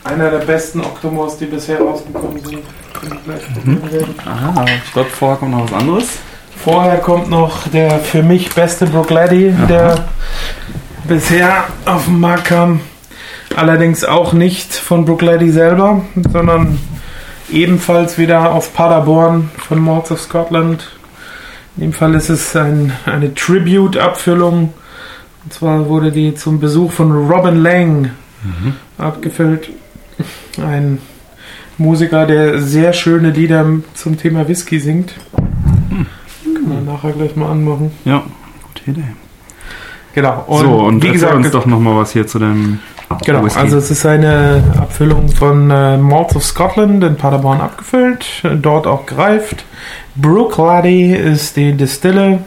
einer 0.04 0.30
der 0.30 0.38
besten 0.38 0.80
Octomores, 0.80 1.36
die 1.36 1.46
bisher 1.46 1.78
rausgekommen 1.80 2.44
sind. 2.44 2.62
Können 2.92 3.12
wir 3.12 3.34
gleich 3.34 3.54
probieren 3.54 3.92
werden. 3.92 4.14
Ah, 4.26 4.64
ich 4.84 4.92
glaube, 4.92 5.10
vorher 5.10 5.36
kommt 5.38 5.52
noch 5.52 5.64
was 5.64 5.72
anderes. 5.72 6.08
Vorher 6.56 6.98
kommt 6.98 7.30
noch 7.30 7.68
der 7.68 8.00
für 8.00 8.22
mich 8.22 8.54
beste 8.54 8.86
Brookladdy, 8.86 9.54
Aha. 9.56 9.66
der 9.66 10.04
bisher 11.10 11.64
auf 11.86 12.04
den 12.04 12.20
Markt 12.20 12.44
kam. 12.44 12.80
Allerdings 13.56 14.04
auch 14.04 14.32
nicht 14.32 14.72
von 14.72 15.04
Brookladdy 15.04 15.50
selber, 15.50 16.04
sondern 16.32 16.78
ebenfalls 17.50 18.16
wieder 18.16 18.54
aus 18.54 18.68
Paderborn 18.68 19.50
von 19.58 19.82
Malts 19.82 20.12
of 20.12 20.20
Scotland. 20.20 20.88
In 21.76 21.82
dem 21.82 21.92
Fall 21.92 22.14
ist 22.14 22.28
es 22.28 22.54
ein, 22.54 22.92
eine 23.06 23.34
Tribute-Abfüllung. 23.34 24.72
Und 25.42 25.52
zwar 25.52 25.88
wurde 25.88 26.12
die 26.12 26.36
zum 26.36 26.60
Besuch 26.60 26.92
von 26.92 27.10
Robin 27.10 27.60
Lang 27.60 28.10
abgefüllt. 28.96 29.68
Ein 30.64 30.98
Musiker, 31.76 32.24
der 32.24 32.62
sehr 32.62 32.92
schöne 32.92 33.30
Lieder 33.30 33.66
zum 33.94 34.16
Thema 34.16 34.46
Whisky 34.46 34.78
singt. 34.78 35.14
Kann 35.88 36.68
man 36.68 36.84
nachher 36.84 37.10
gleich 37.10 37.34
mal 37.34 37.50
anmachen. 37.50 37.90
Ja, 38.04 38.22
gute 38.62 38.92
Idee. 38.92 39.29
Genau. 40.14 40.44
Und, 40.46 40.60
so, 40.64 40.72
und 40.80 41.02
wie 41.02 41.10
gesagt, 41.10 41.34
uns 41.34 41.50
doch 41.50 41.66
nochmal 41.66 41.96
was 41.96 42.12
hier 42.12 42.26
zu 42.26 42.38
dem 42.38 42.80
genau, 43.24 43.44
Whisky. 43.44 43.60
also 43.60 43.76
es 43.78 43.90
ist 43.90 44.04
eine 44.06 44.62
Abfüllung 44.78 45.28
von 45.28 45.70
äh, 45.70 45.96
Malts 45.98 46.34
of 46.36 46.44
Scotland 46.44 47.02
in 47.04 47.16
Paderborn 47.16 47.60
abgefüllt, 47.60 48.26
dort 48.60 48.86
auch 48.86 49.06
gereift. 49.06 49.64
Brookladdy 50.16 51.12
ist 51.14 51.56
die 51.56 51.72
Distille 51.74 52.40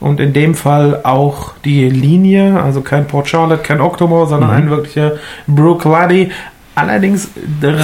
und 0.00 0.20
in 0.20 0.32
dem 0.32 0.54
Fall 0.54 1.00
auch 1.04 1.52
die 1.64 1.88
Linie, 1.88 2.60
also 2.62 2.80
kein 2.82 3.06
Port 3.06 3.28
Charlotte, 3.28 3.62
kein 3.62 3.80
Octomore, 3.80 4.26
sondern 4.26 4.50
Mhm. 4.50 4.56
ein 4.56 4.70
wirklicher 4.70 5.12
Brookladdy. 5.46 6.30
Allerdings 6.74 7.30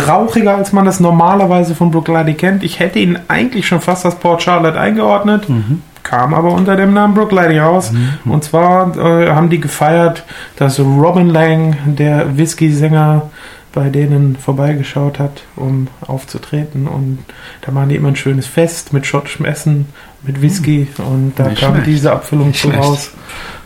rauchiger, 0.07 0.57
als 0.57 0.75
man 0.75 0.85
das 0.85 1.01
normalerweise 1.01 1.75
von 1.75 1.91
Brookladdy 1.91 2.35
kennt. 2.35 2.63
Ich 2.63 2.79
hätte 2.79 2.99
ihn 2.99 3.19
eigentlich 3.29 3.67
schon 3.67 3.81
fast 3.81 4.05
als 4.05 4.17
Port 4.17 4.43
Charlotte 4.43 4.79
eingeordnet, 4.79 5.49
Mhm. 5.49 5.81
Kam 6.13 6.35
aber 6.35 6.53
unter 6.53 6.77
dem 6.77 6.93
Namen 6.93 7.15
Brookladdy 7.15 7.59
raus. 7.59 7.91
Und 8.27 8.45
zwar 8.45 8.95
äh, 8.99 9.31
haben 9.31 9.49
die 9.49 9.61
gefeiert, 9.61 10.25
dass 10.57 10.79
Robin 10.79 11.31
Lang, 11.31 11.75
der 11.87 12.37
Whisky-Sänger, 12.37 13.31
bei 13.73 13.89
denen 13.89 14.37
vorbeigeschaut 14.37 15.19
hat, 15.19 15.45
um 15.57 15.89
aufzutreten. 16.07 16.87
Und 16.87 17.21
da 17.63 17.73
machen 17.73 17.89
die 17.89 17.97
immer 17.97 18.09
ein 18.09 18.17
schönes 18.17 18.47
Fest 18.47 18.93
mit 18.93 19.07
schottischem 19.07 19.47
Essen, 19.47 19.87
mit 20.23 20.43
Whisky. 20.43 20.87
Und 20.99 21.33
da 21.37 21.49
Nicht 21.49 21.63
kam 21.63 21.73
schlecht. 21.77 21.87
diese 21.87 22.13
Abfüllung 22.13 22.53
schlecht. 22.53 22.79
raus. 22.79 23.11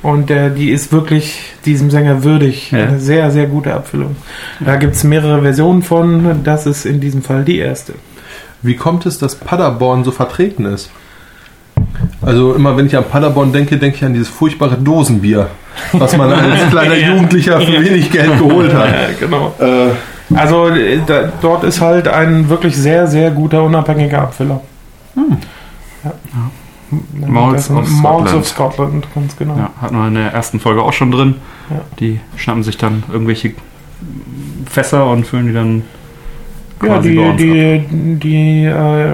Und 0.05 0.31
äh, 0.31 0.55
die 0.55 0.71
ist 0.71 0.93
wirklich 0.93 1.41
diesem 1.65 1.91
Sänger 1.91 2.23
würdig. 2.23 2.71
Ja. 2.71 2.85
Eine 2.85 3.01
sehr, 3.01 3.33
sehr 3.33 3.47
gute 3.47 3.75
Abfüllung. 3.75 4.15
Da 4.61 4.77
gibt 4.77 4.95
es 4.95 5.03
mehrere 5.03 5.43
Versionen 5.43 5.83
von. 5.83 6.45
Das 6.45 6.65
ist 6.67 6.87
in 6.87 7.01
diesem 7.01 7.23
Fall 7.23 7.45
die 7.45 7.59
erste. 7.59 7.95
Wie 8.63 8.77
kommt 8.77 9.05
es, 9.05 9.19
dass 9.19 9.35
Paderborn 9.35 10.05
so 10.05 10.13
vertreten 10.13 10.65
ist? 10.67 10.91
Also 12.23 12.55
immer 12.55 12.77
wenn 12.77 12.87
ich 12.87 12.97
an 12.97 13.05
Paderborn 13.05 13.53
denke, 13.53 13.77
denke 13.77 13.97
ich 13.97 14.05
an 14.05 14.13
dieses 14.13 14.29
furchtbare 14.29 14.77
Dosenbier, 14.77 15.49
was 15.93 16.17
man 16.17 16.33
als 16.33 16.67
kleiner 16.71 16.95
Ja. 16.97 17.09
Jugendlicher 17.11 17.61
für 17.61 17.85
wenig 17.85 18.11
Geld 18.11 18.39
geholt 18.39 18.73
hat. 18.75 18.89
Ja, 18.89 19.09
genau. 19.21 19.55
Äh, 19.59 19.91
Also 20.37 20.69
äh, 20.69 20.99
da, 21.07 21.33
dort 21.41 21.63
ist 21.65 21.81
halt 21.81 22.09
ein 22.09 22.49
wirklich 22.49 22.77
sehr, 22.77 23.07
sehr 23.07 23.31
guter 23.31 23.63
unabhängiger 23.63 24.23
Abfüller. 24.23 24.61
Hm. 25.15 25.37
Ja. 26.05 26.13
Malts 27.27 27.69
Das 27.69 27.77
of 27.77 27.89
Scotland. 27.89 28.35
of 28.37 28.47
Scotland, 28.49 29.07
ganz 29.15 29.37
genau. 29.37 29.57
Ja, 29.57 29.71
hatten 29.81 29.97
wir 29.97 30.07
in 30.09 30.15
der 30.15 30.33
ersten 30.33 30.61
Folge 30.61 30.83
auch 30.83 30.93
schon 30.93 31.11
drin. 31.11 31.35
Ja. 31.71 31.81
Die 31.99 32.21
schnappen 32.37 32.63
sich 32.63 32.77
dann 32.77 33.03
irgendwelche 33.13 33.53
Fässer 34.71 35.07
und 35.07 35.27
füllen 35.27 35.47
die 35.49 35.53
dann 35.53 35.83
Ja, 36.83 36.99
die, 36.99 37.17
uns 37.19 37.37
die, 37.41 37.85
die 37.91 38.65
äh, 38.65 39.13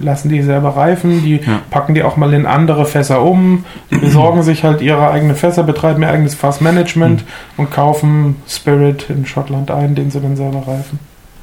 lassen 0.00 0.28
die 0.28 0.42
selber 0.42 0.76
reifen, 0.76 1.22
die 1.24 1.36
Ja. 1.44 1.60
packen 1.70 1.94
die 1.94 2.02
auch 2.04 2.16
mal 2.16 2.32
in 2.34 2.46
andere 2.46 2.86
Fässer 2.86 3.22
um, 3.22 3.64
die 3.90 3.96
besorgen 4.06 4.42
sich 4.44 4.62
halt 4.64 4.80
ihre 4.80 5.10
eigenen 5.10 5.34
Fässer, 5.36 5.64
betreiben 5.64 6.02
ihr 6.02 6.10
eigenes 6.10 6.34
Fassmanagement 6.36 7.22
Mhm. 7.22 7.26
und 7.56 7.70
kaufen 7.72 8.36
Spirit 8.48 9.06
in 9.10 9.26
Schottland 9.26 9.70
ein, 9.70 9.94
den 9.94 10.10
sie 10.10 10.20
dann 10.20 10.36
selber 10.36 10.58
reifen. 10.66 11.00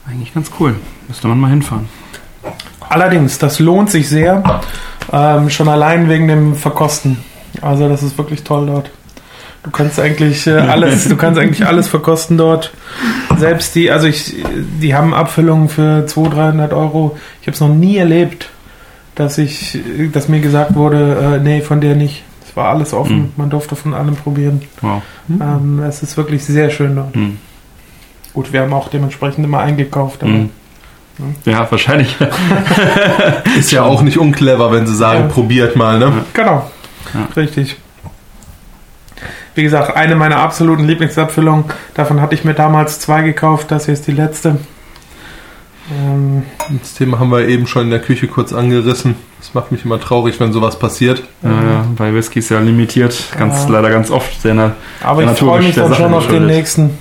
Eigentlich 0.09 0.34
ganz 0.34 0.49
cool. 0.59 0.76
Müsste 1.09 1.28
man 1.28 1.39
mal 1.39 1.49
hinfahren. 1.49 1.89
Allerdings, 2.89 3.38
das 3.38 3.59
lohnt 3.59 3.89
sich 3.89 4.07
sehr, 4.07 4.61
ähm, 5.11 5.49
schon 5.49 5.68
allein 5.68 6.07
wegen 6.09 6.30
dem 6.30 6.55
Verkosten. 6.55 7.18
Also 7.61 7.89
das 7.89 8.03
ist 8.03 8.18
wirklich 8.18 8.43
toll 8.43 8.68
dort. 8.68 8.89
Du 9.68 9.72
kannst 9.72 9.99
eigentlich 9.99 10.47
äh, 10.47 10.51
alles, 10.51 11.09
du 11.09 11.18
kannst 11.18 11.38
eigentlich 11.38 11.65
alles 11.68 11.89
verkosten 11.89 12.38
dort. 12.38 12.72
Selbst 13.38 13.76
die, 13.76 13.91
also 13.91 14.07
ich, 14.07 14.34
die 14.82 14.95
haben 14.95 15.13
Abfüllungen 15.13 15.68
für 15.68 16.05
200, 16.05 16.38
300 16.38 16.74
Euro. 16.74 17.18
Ich 17.41 17.47
habe 17.47 17.53
es 17.53 17.59
noch 17.59 17.68
nie 17.68 17.97
erlebt, 17.97 18.47
dass 19.15 19.38
ich, 19.38 19.78
dass 20.13 20.30
mir 20.30 20.39
gesagt 20.39 20.76
wurde, 20.76 21.36
äh, 21.36 21.43
nee, 21.43 21.59
von 21.59 21.82
der 21.82 21.95
nicht. 21.95 22.24
Es 22.47 22.55
war 22.55 22.70
alles 22.70 22.93
offen. 22.93 23.18
Mhm. 23.24 23.32
Man 23.36 23.49
durfte 23.49 23.76
von 23.76 23.93
allem 23.93 24.15
probieren. 24.15 24.61
Wow. 24.80 25.01
Ähm, 25.30 25.82
es 25.86 26.01
ist 26.01 26.15
wirklich 26.15 26.45
sehr 26.45 26.70
schön 26.70 26.95
dort. 26.95 27.13
Hm. 27.13 27.38
Gut, 28.34 28.53
wir 28.53 28.61
haben 28.61 28.72
auch 28.74 28.88
dementsprechend 28.88 29.43
immer 29.43 29.59
eingekauft. 29.59 30.24
Aber 30.24 30.32
Hm. 30.32 30.49
Ja, 31.43 31.70
wahrscheinlich. 31.70 32.15
Ist 33.57 33.72
ja 33.72 33.82
auch 33.84 34.01
nicht 34.01 34.18
unclever, 34.18 34.72
wenn 34.72 34.88
sie 34.88 34.95
sagen, 34.95 35.24
Ja. 35.24 35.28
probiert 35.28 35.76
mal, 35.76 35.99
ne? 35.99 36.13
Genau, 36.34 36.70
Ja. 37.13 37.28
richtig. 37.36 37.76
Wie 39.58 39.64
gesagt, 39.64 39.95
eine 39.97 40.16
meiner 40.16 40.38
absoluten 40.38 40.86
Lieblingsabfüllungen. 40.86 41.66
Davon 41.95 42.22
hatte 42.22 42.36
ich 42.36 42.43
mir 42.45 42.53
damals 42.53 42.99
zwei 42.99 43.24
gekauft. 43.24 43.72
Das 43.72 43.86
hier 43.86 43.95
ist 43.95 44.05
die 44.05 44.12
letzte. 44.12 44.58
Ähm, 45.91 46.43
Das 46.80 46.93
Thema 46.93 47.18
haben 47.20 47.32
wir 47.32 47.47
eben 47.47 47.66
schon 47.66 47.84
in 47.84 47.89
der 47.89 47.99
Küche 48.01 48.28
kurz 48.28 48.53
angerissen. 48.53 49.16
Das 49.39 49.53
macht 49.53 49.72
mich 49.72 49.84
immer 49.84 49.99
traurig, 49.99 50.39
wenn 50.39 50.53
sowas 50.53 50.78
passiert. 50.78 51.24
Ja, 51.41 51.49
ja, 51.49 51.86
bei 51.95 52.14
Whisky 52.14 52.39
ist 52.39 52.49
ja 52.49 52.60
limitiert, 52.60 53.32
ganz 53.38 53.64
Ja. 53.64 53.70
leider 53.70 53.89
ganz 53.89 54.12
oft 54.12 54.41
sehr 54.41 54.53
nah. 54.53 54.76
aber 55.01 55.24
ich 55.24 55.30
freue 55.32 55.62
mich 55.64 55.76
dann 55.76 55.93
schon 55.95 56.14
auf 56.14 56.28
den 56.28 56.45
nächsten. 56.45 56.97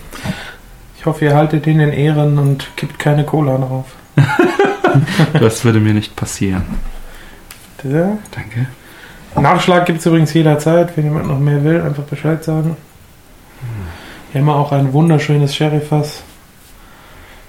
Ich 0.99 1.05
hoffe, 1.07 1.25
ihr 1.27 1.35
haltet 1.35 1.67
ihn 1.67 1.81
in 1.81 1.93
Ehren 1.93 2.39
und 2.39 2.69
kippt 2.77 2.99
keine 2.99 3.25
Cola 3.25 3.57
drauf. 3.59 3.87
Das 5.39 5.63
würde 5.63 5.79
mir 5.79 5.93
nicht 5.93 6.17
passieren. 6.17 6.63
Der 7.85 8.17
Danke. 8.31 8.67
Nachschlag 9.41 9.87
gibt 9.87 10.01
es 10.01 10.07
übrigens 10.07 10.32
jederzeit. 10.34 10.97
Wenn 10.97 11.05
jemand 11.05 11.26
noch 11.28 11.39
mehr 11.39 11.62
will, 11.64 11.80
einfach 11.80 12.03
Bescheid 12.05 12.43
sagen. 12.43 12.76
Wir 14.32 14.41
haben 14.41 14.49
auch 14.49 14.72
ein 14.72 14.93
wunderschönes 14.93 15.55
Sherryfass. 15.55 16.22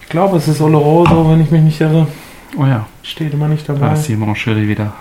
Ich 0.01 0.09
glaube, 0.09 0.37
es 0.37 0.47
ist 0.47 0.61
Oloroso, 0.61 1.29
wenn 1.29 1.41
ich 1.41 1.51
mich 1.51 1.61
nicht 1.61 1.81
irre. 1.81 2.07
Oh 2.57 2.65
ja, 2.65 2.85
Steht 3.03 3.33
immer 3.33 3.47
nicht 3.47 3.67
da 3.67 3.73
dabei. 3.73 3.93
ist 3.93 4.07
die 4.07 4.15
Moncherie 4.15 4.67
wieder. 4.67 4.93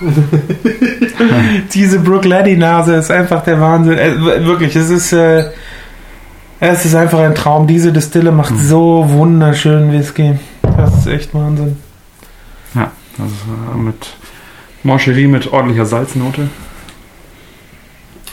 Diese 1.72 1.98
Brooke 2.00 2.28
Laddie 2.28 2.56
Nase 2.56 2.94
ist 2.96 3.10
einfach 3.10 3.42
der 3.44 3.60
Wahnsinn. 3.60 3.98
Äh, 3.98 4.44
wirklich, 4.44 4.76
es 4.76 4.90
ist, 4.90 5.12
äh, 5.12 5.44
es 6.60 6.84
ist 6.84 6.94
einfach 6.94 7.18
ein 7.20 7.34
Traum. 7.34 7.66
Diese 7.66 7.92
Distille 7.92 8.32
macht 8.32 8.52
Mhm. 8.52 8.58
so 8.60 9.04
wunderschönen 9.08 9.92
Whisky. 9.92 10.38
Das 10.76 10.94
ist 10.98 11.06
echt 11.06 11.34
Wahnsinn. 11.34 11.76
Ja, 12.74 12.92
also 13.18 13.78
mit 13.78 14.14
Moncherie 14.82 15.26
mit 15.26 15.52
ordentlicher 15.52 15.86
Salznote. 15.86 16.48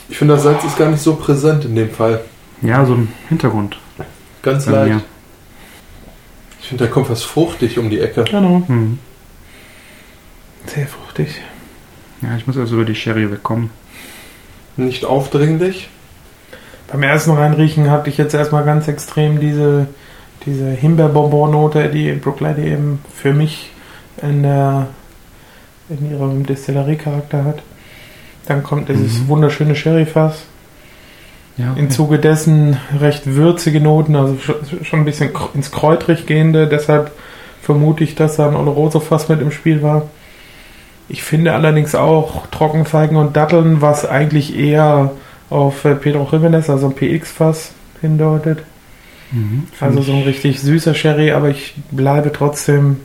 Ich 0.08 0.18
finde, 0.18 0.34
das 0.34 0.42
Salz 0.44 0.64
ist 0.64 0.78
gar 0.78 0.90
nicht 0.90 1.02
so 1.02 1.16
präsent 1.16 1.64
in 1.64 1.74
dem 1.74 1.90
Fall. 1.90 2.20
Ja, 2.62 2.84
so 2.84 2.94
im 2.94 3.08
Hintergrund. 3.28 3.78
Ganz 4.42 4.66
leicht. 4.66 4.94
mir. 4.94 5.02
Ich 6.60 6.68
finde, 6.68 6.84
da 6.84 6.90
kommt 6.90 7.10
was 7.10 7.22
fruchtig 7.22 7.78
um 7.78 7.90
die 7.90 8.00
Ecke. 8.00 8.24
Genau. 8.24 8.62
Hm. 8.66 8.98
Sehr 10.66 10.86
fruchtig. 10.86 11.42
Ja, 12.22 12.36
ich 12.36 12.46
muss 12.46 12.56
also 12.56 12.76
über 12.76 12.84
die 12.84 12.94
Sherry 12.94 13.30
wegkommen. 13.30 13.70
Nicht 14.76 15.04
aufdringlich. 15.04 15.88
Beim 16.90 17.02
ersten 17.02 17.32
Reinriechen 17.32 17.90
hatte 17.90 18.08
ich 18.08 18.16
jetzt 18.16 18.34
erstmal 18.34 18.64
ganz 18.64 18.88
extrem 18.88 19.40
diese, 19.40 19.88
diese 20.46 20.70
Himbeerbonbon-Note, 20.70 21.90
die 21.90 22.12
Brooke 22.12 22.42
Laddie 22.44 22.68
eben 22.68 23.00
für 23.14 23.32
mich 23.34 23.70
in, 24.22 24.42
der, 24.42 24.88
in 25.88 26.10
ihrem 26.10 26.46
Destillerie-Charakter 26.46 27.44
hat. 27.44 27.62
Dann 28.46 28.62
kommt 28.62 28.88
dieses 28.88 29.20
Mhm. 29.20 29.28
wunderschöne 29.28 29.74
Sherryfass. 29.74 30.42
Ja, 31.56 31.72
Im 31.76 31.88
Zuge 31.90 32.18
dessen 32.18 32.76
recht 33.00 33.26
würzige 33.26 33.80
Noten, 33.80 34.16
also 34.16 34.34
sch- 34.34 34.84
schon 34.84 35.00
ein 35.00 35.04
bisschen 35.04 35.30
ins 35.54 35.70
Kräutrig 35.70 36.26
gehende. 36.26 36.66
Deshalb 36.66 37.12
vermute 37.62 38.02
ich, 38.02 38.16
dass 38.16 38.36
da 38.36 38.48
ein 38.48 38.56
Oloroso 38.56 38.98
fast 39.00 39.28
mit 39.28 39.40
im 39.40 39.52
Spiel 39.52 39.80
war. 39.82 40.08
Ich 41.08 41.22
finde 41.22 41.52
allerdings 41.52 41.94
auch 41.94 42.46
Trockenfeigen 42.48 43.16
und 43.16 43.36
Datteln, 43.36 43.80
was 43.80 44.04
eigentlich 44.04 44.56
eher 44.58 45.12
auf 45.48 45.84
äh, 45.84 45.94
Pedro 45.94 46.26
Jimenez, 46.30 46.68
also 46.70 46.86
ein 46.88 46.94
PX-Fass 46.94 47.70
hindeutet. 48.00 48.62
Mhm, 49.30 49.68
Also 49.80 50.02
so 50.02 50.12
ein 50.12 50.22
richtig 50.22 50.60
süßer 50.60 50.94
Sherry, 50.94 51.30
aber 51.30 51.50
ich 51.50 51.74
bleibe 51.92 52.32
trotzdem 52.32 52.96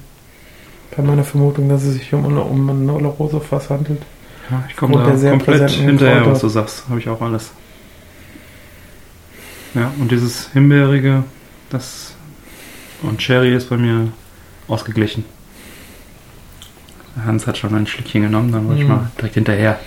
bei 1.00 1.08
meiner 1.08 1.24
Vermutung, 1.24 1.70
dass 1.70 1.84
es 1.84 1.93
sich 1.95 2.14
um, 2.14 2.26
um 2.26 2.70
ein 2.70 2.89
Oloroso-Fass 2.89 3.70
handelt. 3.70 4.02
ich, 4.45 4.52
ja, 4.52 4.64
ich 4.70 4.76
komme 4.76 4.95
da 4.97 5.30
komplett 5.30 5.70
hinterher, 5.72 6.18
Kräuter. 6.18 6.32
was 6.32 6.39
du 6.41 6.50
sagst. 6.50 6.84
Habe 6.89 7.00
ich 7.00 7.08
auch 7.08 7.22
alles. 7.22 7.52
Ja, 9.76 9.91
und 10.00 10.12
dieses 10.12 10.50
Himbeerige, 10.52 11.24
das 11.70 12.14
und 13.02 13.20
Cherry 13.20 13.56
ist 13.56 13.70
bei 13.70 13.78
mir 13.78 14.10
ausgeglichen. 14.68 15.24
Hans 17.26 17.47
hat 17.47 17.58
schon 17.58 17.74
ein 17.76 17.88
Schlückchen 17.88 18.24
genommen, 18.24 18.52
dann 18.52 18.68
wollte 18.68 18.82
ich 18.82 18.88
Mhm. 18.88 18.93
mal 18.95 19.12
direkt 19.18 19.36
hinterher. 19.36 19.80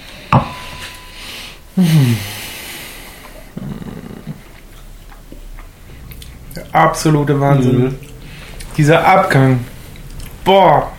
Der 6.56 6.64
absolute 6.72 7.38
Wahnsinn. 7.40 7.84
Mhm. 7.84 7.94
Dieser 8.76 9.06
Abgang. 9.06 9.60
Boah. 10.44 10.92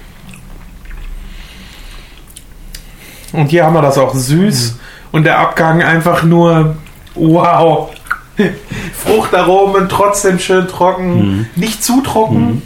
Und 3.34 3.48
hier 3.48 3.66
haben 3.66 3.74
wir 3.74 3.82
das 3.82 3.98
auch 3.98 4.14
süß. 4.14 4.78
Und 5.12 5.26
der 5.26 5.40
Abgang 5.40 5.82
einfach 5.82 6.24
nur 6.24 6.78
wow. 7.16 7.90
Fruchtaromen, 8.94 9.90
trotzdem 9.90 10.40
schön 10.40 10.68
trocken. 10.68 11.38
Mhm. 11.38 11.46
Nicht 11.56 11.84
zu 11.84 12.02
trocken. 12.02 12.62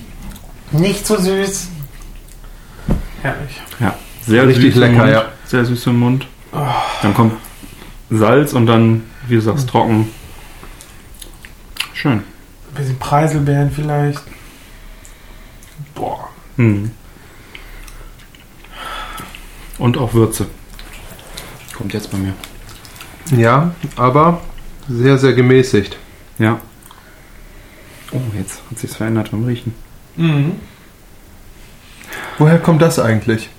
Nicht 0.72 1.05
zu 1.05 1.20
süß. 1.20 1.70
Herrlich. 3.22 3.61
Ja, 3.80 3.95
sehr 4.22 4.47
Richtig 4.47 4.76
lecker, 4.76 4.97
Mund, 4.97 5.09
ja. 5.11 5.26
Sehr 5.45 5.65
süß 5.65 5.88
im 5.88 5.99
Mund. 5.99 6.28
Dann 7.01 7.13
kommt 7.13 7.34
Salz 8.09 8.53
und 8.53 8.68
dann, 8.68 9.03
wie 9.28 9.36
du 9.36 9.41
sagst, 9.41 9.70
trocken. 9.70 10.09
Schön. 11.93 12.20
Ein 12.20 12.76
bisschen 12.76 12.99
Preiselbeeren 12.99 13.72
vielleicht. 13.72 14.22
Boah. 15.95 16.30
Mhm. 16.57 16.91
Und 19.78 19.97
auch 19.97 20.13
Würze. 20.13 20.47
Kommt 21.78 21.94
jetzt 21.94 22.12
bei 22.12 22.18
mir. 22.18 22.34
Ja, 23.36 23.72
aber 23.96 24.42
sehr, 24.90 25.18
sehr 25.18 25.34
gemäßigt. 25.34 25.98
Ja. 26.40 26.60
Oh, 28.12 28.22
jetzt 28.38 28.62
hat 28.72 28.80
sich's 28.80 28.96
verändert 28.96 29.32
beim 29.32 29.44
Riechen. 29.46 29.74
Mhm. 30.16 30.54
Woher 32.38 32.58
kommt 32.60 32.82
das 32.82 32.99
eigentlich? 32.99 33.49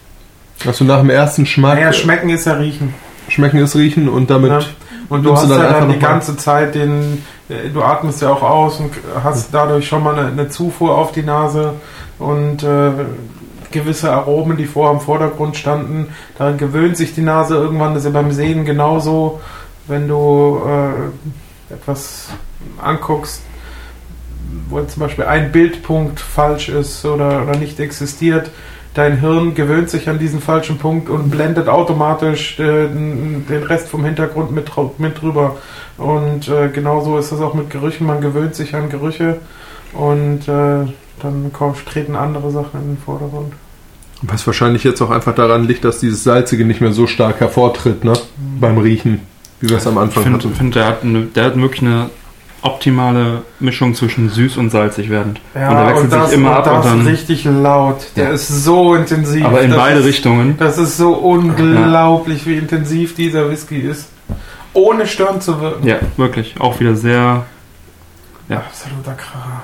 Dass 0.64 0.78
du 0.78 0.84
nach 0.84 0.98
dem 1.00 1.10
ersten 1.10 1.46
Schmack 1.46 1.74
Naja, 1.74 1.92
schmecken 1.92 2.30
ist 2.30 2.46
ja 2.46 2.54
riechen. 2.54 2.94
schmecken 3.28 3.58
ist 3.58 3.76
riechen 3.76 4.08
und 4.08 4.30
damit 4.30 4.50
Ja. 4.50 4.60
Und 5.10 5.22
du 5.22 5.32
hast 5.32 5.44
du 5.44 5.48
dann 5.48 5.60
ja 5.60 5.72
dann 5.80 5.88
die 5.90 5.98
ganze 5.98 6.36
Zeit 6.36 6.74
den, 6.74 7.24
äh, 7.48 7.70
du 7.72 7.82
atmest 7.82 8.20
ja 8.20 8.30
auch 8.30 8.42
aus 8.42 8.78
und 8.78 8.90
hast 9.22 9.48
dadurch 9.52 9.88
schon 9.88 10.02
mal 10.02 10.18
eine, 10.18 10.28
eine 10.28 10.48
Zufuhr 10.50 10.96
auf 10.98 11.12
die 11.12 11.22
Nase 11.22 11.74
und 12.18 12.62
äh, 12.62 12.90
gewisse 13.70 14.12
Aromen, 14.12 14.56
die 14.56 14.66
vorher 14.66 14.94
im 14.94 15.00
Vordergrund 15.00 15.56
standen. 15.56 16.08
Daran 16.36 16.58
gewöhnt 16.58 16.96
sich 16.96 17.14
die 17.14 17.22
Nase 17.22 17.54
irgendwann. 17.54 17.94
Das 17.94 18.04
ist 18.04 18.12
ja 18.12 18.20
beim 18.20 18.32
Sehen 18.32 18.64
genauso, 18.64 19.40
wenn 19.86 20.08
du 20.08 20.60
äh, 20.66 21.74
etwas 21.74 22.28
anguckst, 22.82 23.42
wo 24.68 24.80
zum 24.82 25.00
Beispiel 25.00 25.24
ein 25.24 25.52
Bildpunkt 25.52 26.20
falsch 26.20 26.68
ist 26.68 27.04
oder, 27.04 27.42
oder 27.42 27.56
nicht 27.56 27.80
existiert. 27.80 28.50
Dein 28.94 29.20
Hirn 29.20 29.54
gewöhnt 29.54 29.90
sich 29.90 30.08
an 30.08 30.18
diesen 30.18 30.40
falschen 30.40 30.78
Punkt 30.78 31.08
und 31.08 31.30
blendet 31.30 31.68
automatisch 31.68 32.58
äh, 32.58 32.88
den 32.88 33.62
Rest 33.68 33.88
vom 33.88 34.04
Hintergrund 34.04 34.50
mit, 34.50 34.70
mit 34.98 35.20
drüber. 35.20 35.56
Und 35.98 36.48
äh, 36.48 36.68
genauso 36.68 37.18
ist 37.18 37.30
das 37.30 37.40
auch 37.40 37.54
mit 37.54 37.70
Gerüchen. 37.70 38.06
Man 38.06 38.20
gewöhnt 38.20 38.54
sich 38.54 38.74
an 38.74 38.88
Gerüche 38.88 39.36
und 39.92 40.48
äh, 40.48 40.86
dann 41.22 41.52
kommen, 41.52 41.74
treten 41.90 42.16
andere 42.16 42.50
Sachen 42.50 42.80
in 42.80 42.86
den 42.94 42.98
Vordergrund. 42.98 43.52
was 44.22 44.46
wahrscheinlich 44.46 44.84
jetzt 44.84 45.00
auch 45.00 45.10
einfach 45.10 45.34
daran 45.34 45.64
liegt, 45.66 45.84
dass 45.84 45.98
dieses 46.00 46.24
Salzige 46.24 46.64
nicht 46.64 46.80
mehr 46.80 46.92
so 46.92 47.06
stark 47.06 47.40
hervortritt, 47.40 48.04
ne? 48.04 48.12
Beim 48.60 48.78
Riechen, 48.78 49.20
wie 49.60 49.68
wir 49.68 49.76
es 49.76 49.86
am 49.86 49.94
Ich 49.94 50.00
Anfang 50.00 50.22
finde, 50.24 50.38
hatten. 50.38 50.54
find, 50.54 50.74
der, 50.74 50.86
hat 50.86 51.02
eine, 51.04 51.22
der 51.26 51.44
hat 51.44 51.56
wirklich 51.60 51.82
eine 51.82 52.10
optimale 52.62 53.42
Mischung 53.60 53.94
zwischen 53.94 54.28
süß 54.30 54.56
und 54.56 54.70
salzig 54.70 55.08
werdend. 55.10 55.40
und 55.54 55.60
der 55.60 55.86
wechselt 55.86 56.12
das, 56.12 56.30
sich 56.30 56.38
immer 56.40 56.56
ab 56.56 56.64
das 56.64 56.86
und 56.86 56.98
dann. 56.98 57.06
richtig 57.06 57.44
laut. 57.44 58.06
Der 58.16 58.24
Ja. 58.28 58.30
ist 58.32 58.48
so 58.64 58.94
intensiv. 58.96 59.44
Aber 59.44 59.60
in 59.62 59.70
Das 59.70 59.78
beide 59.78 60.00
ist, 60.00 60.06
Richtungen. 60.06 60.56
Das 60.58 60.76
ist 60.78 60.96
so 60.96 61.12
unglaublich, 61.12 62.44
wie 62.46 62.56
intensiv 62.56 63.14
dieser 63.14 63.48
Whisky 63.48 63.78
ist. 63.78 64.08
Ohne 64.72 65.06
störend 65.06 65.42
zu 65.44 65.60
wirken. 65.60 65.86
Ja, 65.86 65.98
wirklich. 66.16 66.60
Auch 66.60 66.80
wieder 66.80 66.96
sehr. 66.96 67.44
Ja. 68.48 68.56
Absoluter 68.56 69.12
Kracher. 69.12 69.62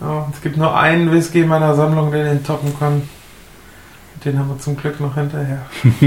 Ja, 0.00 0.28
es 0.32 0.40
gibt 0.40 0.56
nur 0.56 0.74
einen 0.78 1.12
Whisky 1.12 1.42
in 1.42 1.48
meiner 1.48 1.74
Sammlung, 1.74 2.10
der 2.10 2.24
den 2.24 2.42
toppen 2.42 2.78
kann. 2.78 3.02
Den 4.24 4.38
haben 4.38 4.48
wir 4.48 4.58
zum 4.58 4.76
Glück 4.76 4.98
noch 5.00 5.14
hinterher. 5.14 5.66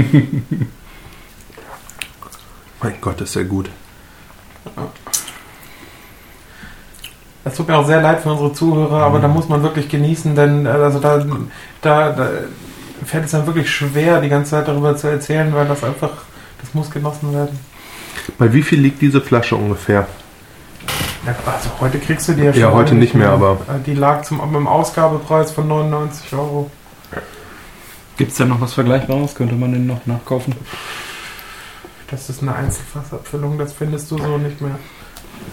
Mein 2.82 2.94
Gott, 3.00 3.20
ist 3.20 3.36
der 3.36 3.44
gut. 3.44 3.70
Es 7.44 7.54
tut 7.54 7.68
mir 7.68 7.76
auch 7.76 7.86
sehr 7.86 8.00
leid 8.00 8.22
für 8.22 8.32
unsere 8.32 8.52
Zuhörer, 8.52 9.02
aber 9.02 9.18
da 9.18 9.28
muss 9.28 9.48
man 9.48 9.62
wirklich 9.62 9.88
genießen, 9.88 10.34
denn 10.34 10.66
äh, 10.66 10.70
also 10.70 10.98
da, 10.98 11.24
da, 11.82 12.10
da 12.10 12.30
fällt 13.04 13.26
es 13.26 13.32
dann 13.32 13.46
wirklich 13.46 13.70
schwer, 13.70 14.20
die 14.20 14.28
ganze 14.28 14.52
Zeit 14.52 14.68
darüber 14.68 14.96
zu 14.96 15.08
erzählen, 15.08 15.52
weil 15.54 15.66
das 15.66 15.84
einfach, 15.84 16.10
das 16.60 16.72
muss 16.74 16.90
genossen 16.90 17.32
werden. 17.34 17.58
Bei 18.38 18.52
wie 18.52 18.62
viel 18.62 18.80
liegt 18.80 19.02
diese 19.02 19.20
Flasche 19.20 19.56
ungefähr? 19.56 20.06
Ja, 21.26 21.34
also 21.46 21.70
heute 21.80 21.98
kriegst 21.98 22.28
du 22.28 22.32
die 22.34 22.42
ja 22.42 22.50
Ja, 22.52 22.72
heute 22.72 22.94
nicht 22.94 23.14
mehr, 23.14 23.30
aber- 23.30 23.52
Äh, 23.68 23.80
Die 23.86 23.94
lag 23.94 24.22
zum, 24.22 24.40
im 24.40 24.66
Ausgabepreis 24.66 25.52
von 25.52 25.66
99 25.68 26.32
Euro. 26.34 26.70
Gibt 28.16 28.30
es 28.32 28.36
denn 28.38 28.48
noch 28.48 28.60
was 28.60 28.74
Vergleichbares? 28.74 29.34
Könnte 29.34 29.54
man 29.54 29.72
den 29.72 29.86
noch 29.86 30.04
nachkaufen? 30.06 30.54
Das 32.10 32.28
ist 32.30 32.42
eine 32.42 32.54
Einzelfassabfüllung, 32.54 33.58
das 33.58 33.72
findest 33.72 34.10
du 34.10 34.18
so 34.18 34.38
nicht 34.38 34.60
mehr. 34.60 34.78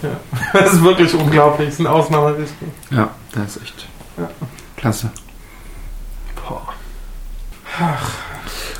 Ja. 0.02 0.10
Das 0.52 0.74
ist 0.74 0.82
wirklich 0.84 1.12
unglaublich, 1.14 1.68
das 1.70 1.74
ist 1.74 1.80
ein 1.80 1.86
Ausnahmewhisky. 1.88 2.66
Ja, 2.90 3.08
der 3.34 3.44
ist 3.44 3.60
echt 3.62 3.88
Ja. 4.18 4.28
klasse. 4.76 5.10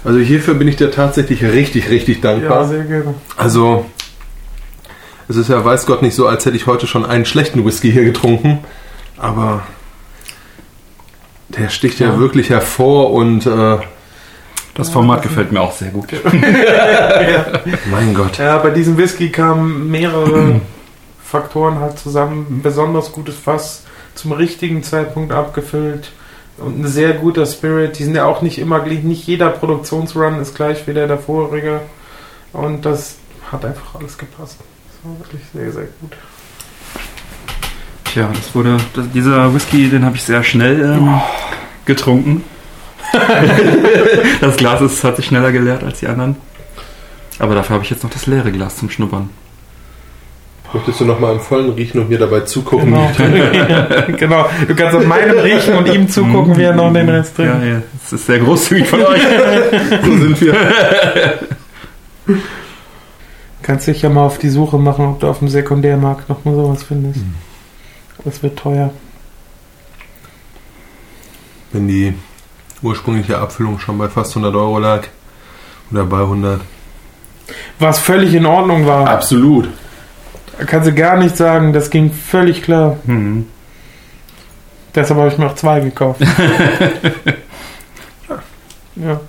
Also 0.05 0.19
hierfür 0.19 0.55
bin 0.55 0.69
ich 0.69 0.77
dir 0.77 0.91
tatsächlich 0.91 1.43
richtig, 1.43 1.89
richtig 1.89 2.23
Ja, 2.23 2.33
dankbar. 2.33 2.67
sehr 2.69 2.85
gerne. 2.85 3.15
Also, 3.37 3.87
es 5.33 5.37
ist 5.37 5.49
ja, 5.49 5.65
weiß 5.65 5.87
Gott, 5.87 6.03
nicht 6.03 6.15
so, 6.15 6.27
als 6.27 6.45
hätte 6.47 6.57
ich 6.57 6.67
heute 6.67 6.87
schon 6.87 7.05
einen 7.05 7.25
schlechten 7.25 7.65
Whisky 7.65 7.91
hier 7.93 8.05
getrunken. 8.05 8.59
Aber 9.19 9.63
der 11.49 11.69
sticht 11.69 11.99
ja, 12.01 12.09
Ja. 12.09 12.19
wirklich 12.19 12.51
hervor 12.51 13.13
und 13.13 13.47
äh, 13.47 13.79
Das 14.75 14.89
Format 14.91 15.23
gefällt 15.23 15.53
mir 15.53 15.61
auch 15.61 15.73
sehr 15.73 15.91
gut. 15.91 16.09
mein 17.91 18.15
Gott. 18.15 18.39
Ja, 18.39 18.59
bei 18.59 18.71
diesem 18.71 18.97
Whisky 18.97 19.31
kamen 19.31 19.91
mehrere 19.91 20.61
Faktoren 21.25 21.79
halt 21.81 21.99
zusammen. 21.99 22.47
Ein 22.51 22.63
besonders 22.63 23.13
gutes 23.13 23.37
Fass 23.37 23.85
zum 24.15 24.33
richtigen 24.33 24.83
Zeitpunkt 24.83 25.33
abgefüllt 25.33 26.13
und 26.59 26.81
ein 26.81 26.87
sehr 26.87 27.13
guter 27.15 27.47
Spirit. 27.47 27.99
Die 27.99 28.05
sind 28.05 28.15
ja 28.15 28.25
auch 28.27 28.43
nicht 28.43 28.59
immer 28.59 28.81
gleich, 28.81 29.03
nicht 29.03 29.27
jeder 29.27 29.49
Produktionsrun 29.51 30.41
ist 30.41 30.55
gleich 30.55 30.87
wie 30.87 30.95
der 30.95 31.07
der 31.07 31.19
vorige. 31.19 31.81
Und 32.53 32.85
das 32.85 33.17
hat 33.51 33.65
einfach 33.65 33.95
alles 33.99 34.17
gepasst. 34.19 34.57
War 35.03 35.19
wirklich 35.19 35.43
sehr, 35.53 35.73
sehr 35.73 35.89
gut. 36.01 36.13
Tja, 38.05 38.31
das 38.33 38.55
wurde. 38.55 38.77
Das, 38.95 39.11
dieser 39.11 39.53
Whisky, 39.55 39.89
den 39.89 40.05
habe 40.05 40.17
ich 40.17 40.23
sehr 40.23 40.45
schnell 40.45 40.81
ähm, 40.81 41.21
getrunken. 41.87 42.45
das 44.41 44.57
Glas 44.57 44.81
ist, 44.81 45.03
hat 45.05 45.17
sich 45.17 45.27
schneller 45.27 45.51
geleert 45.53 45.83
als 45.83 46.01
die 46.01 46.07
anderen. 46.07 46.37
Aber 47.39 47.55
dafür 47.55 47.75
habe 47.75 47.85
ich 47.85 47.91
jetzt 47.91 48.05
noch 48.05 48.11
das 48.11 48.27
leere 48.27 48.53
Glas 48.53 48.77
zum 48.77 48.91
Schnuppern. 48.91 49.31
Möchtest 50.73 51.01
du 51.01 51.05
noch 51.05 51.21
mal 51.21 51.33
im 51.33 51.41
Vollen 51.41 51.73
riechen 51.73 52.01
und 52.01 52.09
mir 52.09 52.19
dabei 52.19 52.41
zugucken? 52.41 52.87
Genau. 52.87 53.11
genau. 54.17 54.49
Du 54.67 54.75
kannst 54.75 54.97
an 54.97 55.07
meinem 55.07 55.39
riechen 55.39 55.75
und 55.75 55.87
ihm 55.89 56.09
zugucken, 56.09 56.57
wie 56.57 56.63
er 56.63 56.75
noch 56.75 56.93
den 56.93 57.09
Rest 57.09 57.39
Ja, 57.39 57.45
trinkt. 57.53 57.67
ja, 57.67 57.83
das 58.03 58.13
ist 58.13 58.27
sehr 58.27 58.39
großzügig 58.39 58.87
von 58.87 59.03
euch. 59.03 59.21
So 60.03 60.17
sind 60.17 60.41
wir. 60.41 60.55
Kannst 63.63 63.87
dich 63.87 64.03
ja 64.03 64.09
mal 64.09 64.25
auf 64.25 64.39
die 64.39 64.51
Suche 64.51 64.79
machen, 64.79 65.07
ob 65.07 65.21
du 65.21 65.29
auf 65.29 65.39
dem 65.39 65.49
Sekundärmarkt 65.49 66.29
noch 66.29 66.45
mal 66.45 66.55
sowas 66.55 66.83
findest. 66.83 67.21
Das 68.25 68.43
wird 68.43 68.59
teuer. 68.59 68.91
Wenn 71.73 71.89
die 71.89 72.15
ursprüngliche 72.83 73.39
Abfüllung 73.39 73.79
schon 73.79 73.97
bei 73.99 74.09
fast 74.09 74.33
100 74.33 74.55
Euro 74.55 74.79
lag. 74.79 75.05
Oder 75.91 76.05
bei 76.05 76.21
100. 76.21 76.61
Was 77.79 77.99
völlig 77.99 78.35
in 78.35 78.47
Ordnung 78.47 78.87
war. 78.87 79.09
Absolut. 79.09 79.69
Kannst 80.67 80.89
du 80.89 80.95
gar 80.95 81.17
nicht 81.17 81.37
sagen, 81.37 81.73
das 81.73 81.91
ging 81.91 82.13
völlig 82.13 82.63
klar. 82.63 82.99
Hm. 83.07 83.47
Deshalb 84.95 85.19
habe 85.19 85.31
ich 85.31 85.39
mir 85.39 85.47
auch 85.47 85.55
zwei 85.55 85.81
gekauft. 85.81 86.21
ja. 88.97 89.21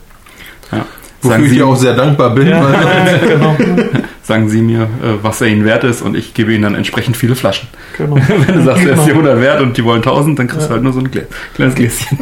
Wofür 1.23 1.31
Sagen 1.31 1.43
ich 1.45 1.49
Sie, 1.51 1.55
dir 1.55 1.67
auch 1.67 1.75
sehr 1.77 1.93
dankbar 1.93 2.31
bin. 2.31 2.47
Weil 2.47 2.51
ja, 2.51 3.17
genau. 3.27 3.55
sagen 4.23 4.49
Sie 4.49 4.61
mir, 4.61 4.83
äh, 4.83 5.21
was 5.21 5.41
er 5.41 5.47
Ihnen 5.47 5.65
wert 5.65 5.83
ist 5.83 6.01
und 6.01 6.15
ich 6.15 6.33
gebe 6.33 6.53
Ihnen 6.53 6.63
dann 6.63 6.75
entsprechend 6.75 7.17
viele 7.17 7.35
Flaschen. 7.35 7.67
genau. 7.97 8.15
Wenn 8.27 8.55
du 8.55 8.63
sagst, 8.63 8.83
er 8.85 8.93
ist 8.93 8.99
Genau. 8.99 9.05
die 9.05 9.11
100 9.11 9.41
wert 9.41 9.61
und 9.61 9.77
die 9.77 9.83
wollen 9.83 10.01
1000, 10.01 10.39
dann 10.39 10.47
kriegst 10.47 10.61
Ja. 10.63 10.67
du 10.69 10.73
halt 10.75 10.83
nur 10.83 10.93
so 10.93 10.99
ein 10.99 11.11
Glä 11.11 11.25
kleines 11.53 11.75
Gläschen. 11.75 12.17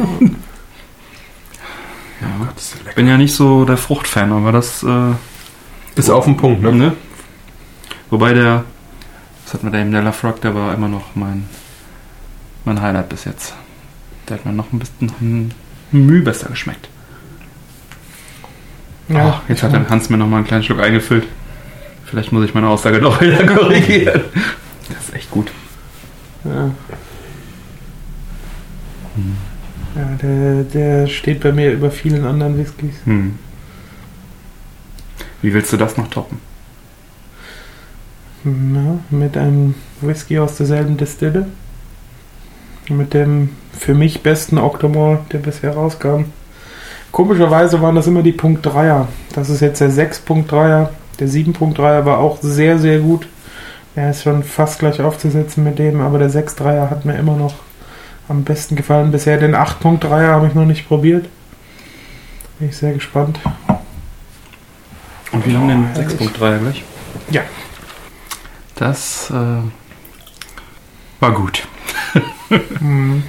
ja. 2.20 2.28
das 2.54 2.64
ist 2.64 2.74
Ich 2.74 2.84
lecker. 2.84 2.96
bin 2.96 3.08
ja 3.08 3.16
nicht 3.16 3.34
so 3.34 3.64
der 3.64 3.76
Fruchtfan, 3.76 4.32
aber 4.32 4.52
das, 4.52 4.82
äh, 4.82 5.12
Ist 5.94 6.10
auf 6.10 6.24
den 6.24 6.36
Punkt, 6.36 6.62
ne? 6.62 6.72
ne? 6.72 6.92
Wobei 8.10 8.32
der, 8.34 8.64
was 9.44 9.54
hat 9.54 9.62
mir 9.64 9.70
der 9.70 9.80
eben, 9.82 9.92
der 9.92 10.02
Lafrock, 10.02 10.40
der 10.40 10.54
war 10.54 10.74
immer 10.74 10.88
noch 10.88 11.14
mein, 11.14 11.46
mein 12.64 12.80
Highlight 12.82 13.08
bis 13.08 13.24
jetzt. 13.24 13.54
Der 14.28 14.36
hat 14.38 14.46
mir 14.46 14.52
noch 14.52 14.72
ein 14.72 14.78
bisschen 14.78 15.06
noch 15.06 15.20
ein 15.20 15.52
Mühe 15.92 16.22
besser 16.22 16.48
geschmeckt. 16.48 16.88
Ja, 19.08 19.40
Ach, 19.44 19.48
jetzt 19.48 19.62
hat 19.62 19.72
der 19.72 19.88
Hans 19.88 20.08
mir 20.10 20.16
noch 20.16 20.26
mal 20.28 20.38
einen 20.38 20.46
kleinen 20.46 20.62
Schluck 20.62 20.80
eingefüllt. 20.80 21.26
Vielleicht 22.12 22.30
muss 22.30 22.44
ich 22.44 22.52
meine 22.52 22.68
Aussage 22.68 23.00
doch 23.00 23.22
wieder 23.22 23.46
korrigieren. 23.46 24.20
Das 24.90 25.08
ist 25.08 25.14
echt 25.14 25.30
gut. 25.30 25.50
Ja. 26.44 26.70
Ja, 29.94 30.18
der, 30.22 30.64
der 30.64 31.06
steht 31.06 31.40
bei 31.40 31.52
mir 31.52 31.72
über 31.72 31.90
vielen 31.90 32.26
anderen 32.26 32.58
Whiskys. 32.58 32.96
Hm. 33.06 33.38
Wie 35.40 35.54
willst 35.54 35.72
du 35.72 35.78
das 35.78 35.96
noch 35.96 36.08
toppen? 36.08 36.38
Ja, 38.44 38.98
mit 39.08 39.38
einem 39.38 39.74
Whisky 40.02 40.38
aus 40.38 40.58
derselben 40.58 40.98
Distille. 40.98 41.46
Mit 42.90 43.14
dem 43.14 43.50
für 43.72 43.94
mich 43.94 44.22
besten 44.22 44.58
Octomore, 44.58 45.20
der 45.32 45.38
bisher 45.38 45.72
rauskam. 45.72 46.24
Komischerweise 47.10 47.80
waren 47.80 47.94
das 47.94 48.06
immer 48.06 48.22
die 48.22 48.32
Punkt 48.32 48.66
3er. 48.66 49.06
Das 49.34 49.48
ist 49.48 49.60
jetzt 49.60 49.80
der 49.80 49.90
6.3er. 49.90 50.90
Der 51.18 51.28
7.3er 51.28 52.04
war 52.04 52.18
auch 52.18 52.38
sehr, 52.40 52.78
sehr 52.78 52.98
gut. 52.98 53.28
Er 53.94 54.10
ist 54.10 54.22
schon 54.22 54.42
fast 54.42 54.78
gleich 54.78 55.00
aufzusetzen 55.00 55.64
mit 55.64 55.78
dem, 55.78 56.00
aber 56.00 56.18
der 56.18 56.30
6.3er 56.30 56.88
hat 56.88 57.04
mir 57.04 57.16
immer 57.16 57.36
noch 57.36 57.54
am 58.28 58.44
besten 58.44 58.76
gefallen. 58.76 59.12
Bisher 59.12 59.38
den 59.38 59.54
8.3er 59.54 60.28
habe 60.28 60.46
ich 60.46 60.54
noch 60.54 60.64
nicht 60.64 60.88
probiert. 60.88 61.28
Bin 62.58 62.68
ich 62.68 62.76
sehr 62.76 62.94
gespannt. 62.94 63.38
Und 65.32 65.46
wir 65.46 65.58
haben 65.58 65.68
den 65.68 65.86
herrlich. 65.88 66.18
6.3er 66.18 66.58
gleich. 66.58 66.84
Ja. 67.30 67.42
Das 68.76 69.30
äh, 69.30 69.62
war 71.20 71.32
gut. 71.32 71.66
Mhm. 72.80 73.22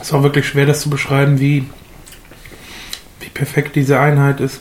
Es 0.00 0.12
war 0.12 0.22
wirklich 0.22 0.46
schwer, 0.46 0.66
das 0.66 0.80
zu 0.80 0.90
beschreiben, 0.90 1.40
wie, 1.40 1.66
wie 3.18 3.28
perfekt 3.28 3.74
diese 3.74 3.98
Einheit 3.98 4.38
ist. 4.38 4.60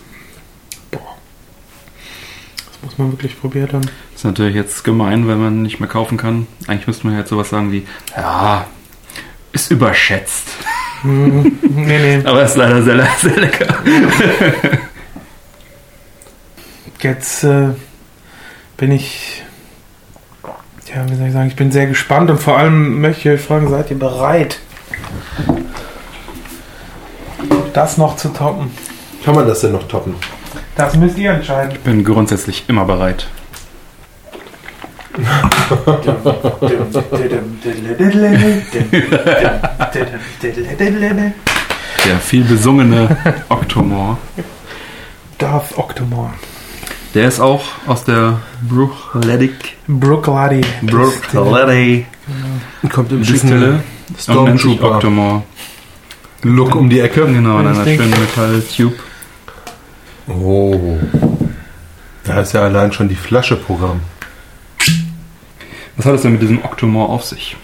Muss 2.84 2.98
man 2.98 3.12
wirklich 3.12 3.40
probiert 3.40 3.74
haben. 3.74 3.86
Ist 4.14 4.26
natürlich 4.26 4.56
jetzt 4.56 4.84
gemein, 4.84 5.28
wenn 5.28 5.40
man 5.40 5.62
nicht 5.62 5.80
mehr 5.80 5.90
kaufen 5.90 6.18
kann. 6.18 6.48
Eigentlich 6.68 6.88
müsste 6.88 7.08
man 7.08 7.18
jetzt 7.18 7.30
sowas 7.30 7.50
sagen 7.50 7.72
wie, 7.72 7.86
ja, 8.16 8.68
ist 9.54 9.72
überschätzt. 9.72 10.50
Mhm. 11.04 11.60
nee, 11.62 12.00
nee. 12.00 12.22
Aber 12.26 12.44
ist 12.44 12.58
leider 12.58 12.82
sehr, 12.82 13.08
sehr 13.20 13.38
lecker. 13.38 13.78
Jetzt 17.02 17.44
äh, 17.44 17.70
bin 18.78 18.92
ich, 18.92 19.44
ja, 20.94 21.10
wie 21.10 21.16
soll 21.16 21.28
ich 21.28 21.34
sagen, 21.34 21.48
ich 21.48 21.56
bin 21.58 21.70
sehr 21.70 21.88
gespannt 21.88 22.30
und 22.30 22.40
vor 22.40 22.58
allem 22.58 23.02
möchte 23.02 23.30
ich 23.30 23.40
euch 23.40 23.46
fragen, 23.46 23.70
seid 23.70 23.92
ihr 23.92 24.00
bereit, 24.00 24.60
das 27.74 27.98
noch 27.98 28.16
zu 28.16 28.30
toppen? 28.30 28.72
Kann 29.26 29.36
man 29.36 29.46
das 29.48 29.60
denn 29.60 29.74
noch 29.74 29.88
toppen? 29.88 30.16
Das 30.76 30.96
müsst 30.96 31.18
ihr 31.18 31.32
entscheiden. 31.32 31.74
Ich 31.74 31.80
bin 31.80 32.04
grundsätzlich 32.04 32.64
immer 32.68 32.86
bereit. 32.86 33.28
Der 42.06 42.18
viel 42.20 42.44
besungene 42.44 43.18
Octomore. 43.50 44.18
Darth 45.38 45.78
Octomore. 45.78 46.34
Der 47.14 47.28
ist 47.28 47.40
auch 47.40 47.64
aus 47.86 48.04
der 48.06 48.40
Bruchledik 48.68 49.78
Brooklady. 49.88 50.62
Bruchlady 50.82 52.08
Kommt 52.92 53.12
im 53.12 53.24
Distille. 53.24 53.84
Sich 54.08 54.24
Stormtrooper 54.24 54.96
Octomore. 54.96 55.44
Look 56.42 56.76
um 56.76 56.90
die 56.90 57.00
Ecke. 57.00 57.26
Genau, 57.26 57.60
in 57.60 57.68
einer 57.68 57.84
schönen 57.86 58.10
Metall-Tube. 58.10 59.00
Oh. 60.28 60.98
Da 62.24 62.40
ist 62.42 62.54
ja 62.54 62.62
allein 62.62 62.92
schon 62.94 63.10
die 63.10 63.16
Flasche 63.16 63.56
Programm. 63.56 64.02
Was 65.98 66.06
hat 66.06 66.16
es 66.16 66.22
denn 66.22 66.32
mit 66.34 66.42
diesem 66.42 66.64
Octomore 66.64 67.10
auf 67.10 67.24
sich? 67.26 67.56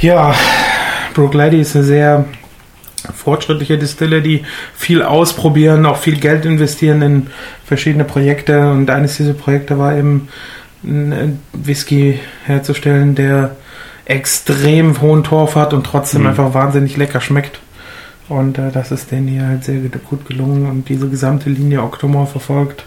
Ja, 0.00 0.34
Brooklady 1.14 1.60
ist 1.60 1.74
eine 1.76 1.84
sehr 1.84 2.24
fortschrittliche 3.14 3.78
Distiller, 3.78 4.20
die 4.20 4.44
viel 4.74 5.02
ausprobieren, 5.02 5.86
auch 5.86 5.96
viel 5.96 6.16
Geld 6.18 6.44
investieren 6.44 7.00
in 7.02 7.26
verschiedene 7.64 8.04
Projekte. 8.04 8.70
Und 8.70 8.90
eines 8.90 9.16
dieser 9.16 9.32
Projekte 9.32 9.78
war 9.78 9.96
eben 9.96 10.28
einen 10.84 11.40
Whisky 11.52 12.20
herzustellen, 12.44 13.14
der 13.14 13.56
extrem 14.04 15.00
hohen 15.00 15.24
Torf 15.24 15.54
hat 15.54 15.72
und 15.72 15.84
trotzdem 15.84 16.22
Mhm. 16.22 16.28
einfach 16.28 16.54
wahnsinnig 16.54 16.96
lecker 16.96 17.20
schmeckt. 17.20 17.60
Und 18.28 18.58
äh, 18.58 18.72
das 18.72 18.90
ist 18.90 19.12
denen 19.12 19.28
hier 19.28 19.46
halt 19.46 19.64
sehr 19.64 19.78
gut 19.78 20.26
gelungen 20.26 20.66
und 20.66 20.88
diese 20.88 21.08
gesamte 21.08 21.48
Linie 21.48 21.82
Octomore 21.82 22.26
verfolgt 22.26 22.84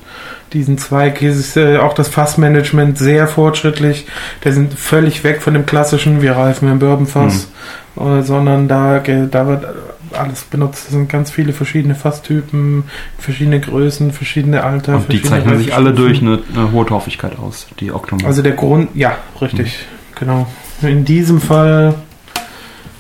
diesen 0.52 0.78
Zweig. 0.78 1.20
Hier 1.20 1.32
ist 1.32 1.56
äh, 1.56 1.78
auch 1.78 1.94
das 1.94 2.10
Fassmanagement 2.10 2.98
sehr 2.98 3.28
fortschrittlich. 3.28 4.06
Der 4.44 4.52
sind 4.52 4.74
völlig 4.74 5.24
weg 5.24 5.42
von 5.42 5.54
dem 5.54 5.66
klassischen, 5.66 6.22
wir 6.22 6.34
reifen 6.34 6.70
im 6.70 6.80
Bourbonfass, 6.80 7.50
äh, 7.98 8.22
sondern 8.22 8.68
da, 8.68 9.00
da 9.00 9.48
wird 9.48 9.66
alles 10.12 10.44
benutzt. 10.44 10.86
Es 10.88 10.92
sind 10.92 11.08
ganz 11.08 11.32
viele 11.32 11.54
verschiedene 11.54 11.96
Fasstypen, 11.96 12.84
verschiedene 13.18 13.60
Größen, 13.62 14.12
verschiedene 14.12 14.64
Alter. 14.64 14.96
Und 14.96 15.12
die 15.12 15.20
verschiedene 15.20 15.44
zeichnen 15.44 15.58
sich 15.60 15.74
alle 15.74 15.94
durch 15.94 16.22
eine, 16.22 16.40
eine 16.54 16.72
hohe 16.72 16.86
Torfigkeit 16.86 17.38
aus, 17.40 17.68
die 17.80 17.92
Octomore. 17.92 18.28
Also 18.28 18.42
der 18.42 18.54
Grund, 18.54 18.90
ja, 18.96 19.18
richtig, 19.42 19.86
genau. 20.16 20.48
In 20.82 21.06
diesem 21.06 21.40
Fall 21.40 21.96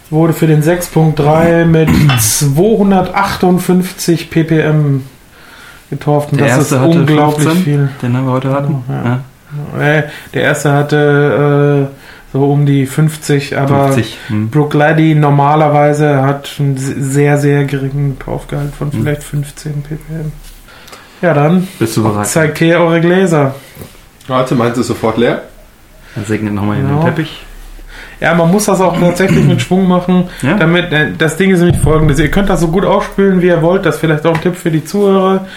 wurde 0.09 0.33
für 0.33 0.47
den 0.47 0.63
6.3 0.63 1.65
mit 1.65 1.89
258 2.19 4.29
ppm 4.29 5.03
getorft. 5.89 6.31
Und 6.31 6.39
Der 6.41 6.47
das 6.47 6.57
ist 6.57 6.63
erste 6.71 6.79
hatte 6.81 6.99
unglaublich 6.99 7.47
15. 7.47 7.63
viel. 7.63 7.89
den 8.01 8.11
wir 8.13 8.23
heute 8.31 8.51
hatten. 8.51 8.83
Ja. 8.89 9.19
Äh, 9.81 10.03
Der 10.33 10.41
erste 10.43 10.71
hatte 10.73 11.89
äh, 11.89 11.93
so 12.33 12.51
um 12.51 12.65
die 12.65 12.85
50, 12.85 13.57
aber 13.57 13.85
50. 13.93 14.17
Hm. 14.27 14.49
Brook 14.49 14.73
Laddie 14.75 15.15
normalerweise 15.15 16.21
hat 16.21 16.49
einen 16.59 16.77
sehr, 16.77 17.37
sehr 17.39 17.63
geringen 17.65 18.19
Torfgehalt 18.19 18.75
von 18.75 18.91
Hm. 18.91 19.01
vielleicht 19.01 19.23
15 19.23 19.81
ppm. 19.83 20.31
Ja, 21.21 21.33
dann 21.33 21.67
Bist 21.79 21.97
du 21.97 22.03
bereit? 22.03 22.27
zeigt 22.27 22.59
her 22.61 22.79
eure 22.81 23.01
Gläser. 23.01 23.55
Warte, 24.27 24.55
meinst 24.55 24.77
du 24.77 24.83
sofort 24.83 25.17
leer? 25.17 25.41
Dann 26.15 26.23
segnet 26.25 26.53
nochmal 26.53 26.77
in 26.77 26.87
Genau. 26.87 27.01
den 27.01 27.07
Teppich. 27.15 27.43
Ja, 28.19 28.33
man 28.33 28.51
muss 28.51 28.65
das 28.65 28.81
auch 28.81 28.99
tatsächlich 28.99 29.45
mit 29.45 29.61
Schwung 29.61 29.87
machen. 29.87 30.29
Ja? 30.41 30.55
Damit, 30.57 30.91
äh, 30.91 31.11
das 31.17 31.37
Ding 31.37 31.51
ist 31.51 31.59
nämlich 31.59 31.79
folgendes. 31.81 32.19
Ihr 32.19 32.29
könnt 32.29 32.49
das 32.49 32.59
so 32.59 32.67
gut 32.67 32.85
aufspülen, 32.85 33.41
wie 33.41 33.47
ihr 33.47 33.61
wollt. 33.61 33.85
Das 33.85 33.95
ist 33.95 34.01
vielleicht 34.01 34.25
auch 34.25 34.35
ein 34.35 34.41
Tipp 34.41 34.55
für 34.55 34.71
die 34.71 34.83
Zuhörer. 34.83 35.47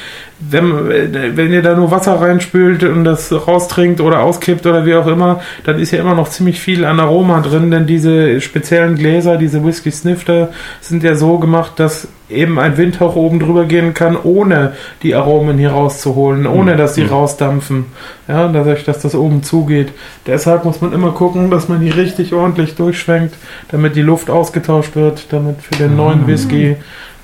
Wenn, 0.50 1.36
wenn 1.36 1.52
ihr 1.52 1.62
da 1.62 1.76
nur 1.76 1.90
Wasser 1.92 2.20
reinspült 2.20 2.82
und 2.82 3.04
das 3.04 3.30
raustrinkt 3.46 4.00
oder 4.00 4.20
auskippt 4.22 4.66
oder 4.66 4.84
wie 4.84 4.94
auch 4.96 5.06
immer, 5.06 5.40
dann 5.64 5.78
ist 5.78 5.92
ja 5.92 6.00
immer 6.00 6.14
noch 6.14 6.28
ziemlich 6.30 6.60
viel 6.60 6.84
an 6.84 6.98
Aroma 6.98 7.40
drin, 7.42 7.70
denn 7.70 7.86
diese 7.86 8.40
speziellen 8.40 8.96
Gläser, 8.96 9.36
diese 9.36 9.64
Whisky 9.64 9.92
Snifter, 9.92 10.48
sind 10.80 11.04
ja 11.04 11.14
so 11.14 11.38
gemacht, 11.38 11.74
dass 11.76 12.08
eben 12.28 12.58
ein 12.58 12.76
Windhauch 12.76 13.14
oben 13.14 13.38
drüber 13.38 13.66
gehen 13.66 13.94
kann, 13.94 14.16
ohne 14.20 14.72
die 15.02 15.14
Aromen 15.14 15.58
hier 15.58 15.70
rauszuholen, 15.70 16.46
ohne 16.46 16.72
Mhm. 16.74 16.78
dass 16.78 16.94
sie 16.96 17.04
Mhm. 17.04 17.10
rausdampfen. 17.10 17.84
Ja, 18.26 18.48
dadurch, 18.48 18.84
dass 18.84 19.00
das 19.00 19.14
oben 19.14 19.42
zugeht. 19.44 19.92
Deshalb 20.26 20.64
muss 20.64 20.80
man 20.80 20.92
immer 20.92 21.12
gucken, 21.12 21.50
dass 21.50 21.68
man 21.68 21.80
die 21.80 21.90
richtig 21.90 22.32
ordentlich 22.34 22.74
durchschwenkt, 22.74 23.34
damit 23.70 23.94
die 23.96 24.02
Luft 24.02 24.28
ausgetauscht 24.28 24.96
wird, 24.96 25.26
damit 25.32 25.62
für 25.62 25.76
den 25.76 25.94
neuen 25.94 26.22
Mhm. 26.22 26.26
Whisky 26.26 26.76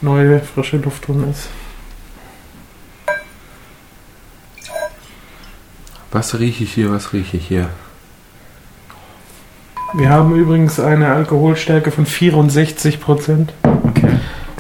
neue 0.02 0.38
frische 0.38 0.76
Luft 0.76 1.08
drin 1.08 1.24
ist. 1.30 1.48
Was 6.10 6.39
rieche 6.39 6.64
ich 6.64 6.72
hier, 6.72 6.90
was 6.90 7.12
rieche 7.12 7.36
ich 7.36 7.47
hier? 7.48 7.68
Wir 9.94 10.10
haben 10.10 10.35
übrigens 10.35 10.78
eine 10.80 11.09
Alkoholstärke 11.09 11.90
von 11.90 12.06
64 12.06 13.01
Prozent. 13.01 13.52
Okay. 13.62 14.18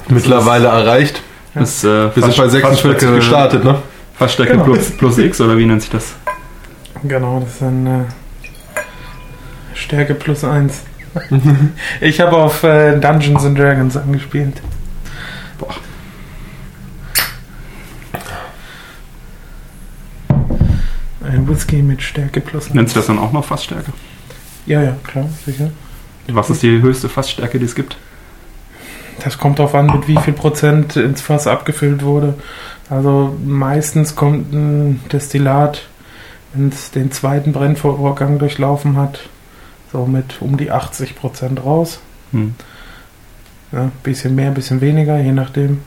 Mittlerweile 0.08 0.68
erreicht. 0.68 1.22
Ja. 1.54 1.60
Das, 1.60 1.84
äh, 1.84 2.14
Wir 2.14 2.22
sind 2.22 2.36
bei 2.36 2.48
46 2.48 3.14
gestartet, 3.14 3.64
ne? 3.64 3.78
Fassstärke 4.14 4.52
Genau. 4.52 4.64
plus, 4.64 4.90
plus 4.96 5.18
X 5.18 5.40
oder 5.40 5.56
wie 5.58 5.66
nennt 5.66 5.82
sich 5.82 5.90
das? 5.90 6.14
Genau, 7.04 7.40
das 7.40 7.56
ist 7.56 7.62
eine 7.62 8.06
Stärke 9.74 10.14
plus 10.14 10.44
1. 10.44 10.82
ich 12.00 12.20
habe 12.20 12.36
auf 12.36 12.62
äh, 12.62 12.98
Dungeons 12.98 13.44
and 13.44 13.58
Dragons 13.58 13.96
angespielt. 13.96 14.60
Boah. 15.58 15.74
Ein 21.28 21.48
Whisky 21.48 21.82
mit 21.82 22.02
Stärke 22.02 22.40
plus 22.40 22.66
1. 22.66 22.74
Nennt 22.74 22.88
sich 22.88 22.96
das 22.96 23.06
dann 23.06 23.18
auch 23.18 23.32
noch 23.32 23.44
Fassstärke? 23.44 23.92
Ja, 24.66 24.82
ja, 24.82 24.96
klar, 25.04 25.28
sicher. 25.44 25.70
Was 26.28 26.50
ist 26.50 26.62
die 26.62 26.80
höchste 26.80 27.08
Fassstärke, 27.08 27.58
die 27.58 27.64
es 27.64 27.74
gibt? 27.74 27.96
Das 29.22 29.38
kommt 29.38 29.58
darauf 29.58 29.74
an, 29.74 29.86
mit 29.86 30.08
wie 30.08 30.16
viel 30.18 30.32
Prozent 30.32 30.96
ins 30.96 31.20
Fass 31.20 31.46
abgefüllt 31.46 32.02
wurde. 32.02 32.34
Also 32.88 33.36
meistens 33.44 34.14
kommt 34.14 34.52
ein 34.52 35.00
Destillat, 35.12 35.86
wenn 36.54 36.68
es 36.68 36.90
den 36.92 37.10
zweiten 37.12 37.52
Brennvorgang 37.52 38.38
durchlaufen 38.38 38.96
hat, 38.96 39.20
so 39.92 40.06
mit 40.06 40.40
um 40.40 40.56
die 40.56 40.70
80 40.70 41.16
Prozent 41.16 41.64
raus. 41.64 42.00
Hm. 42.32 42.54
Ja, 43.72 43.90
bisschen 44.02 44.34
mehr, 44.34 44.50
bisschen 44.52 44.80
weniger, 44.80 45.18
je 45.18 45.32
nachdem. 45.32 45.82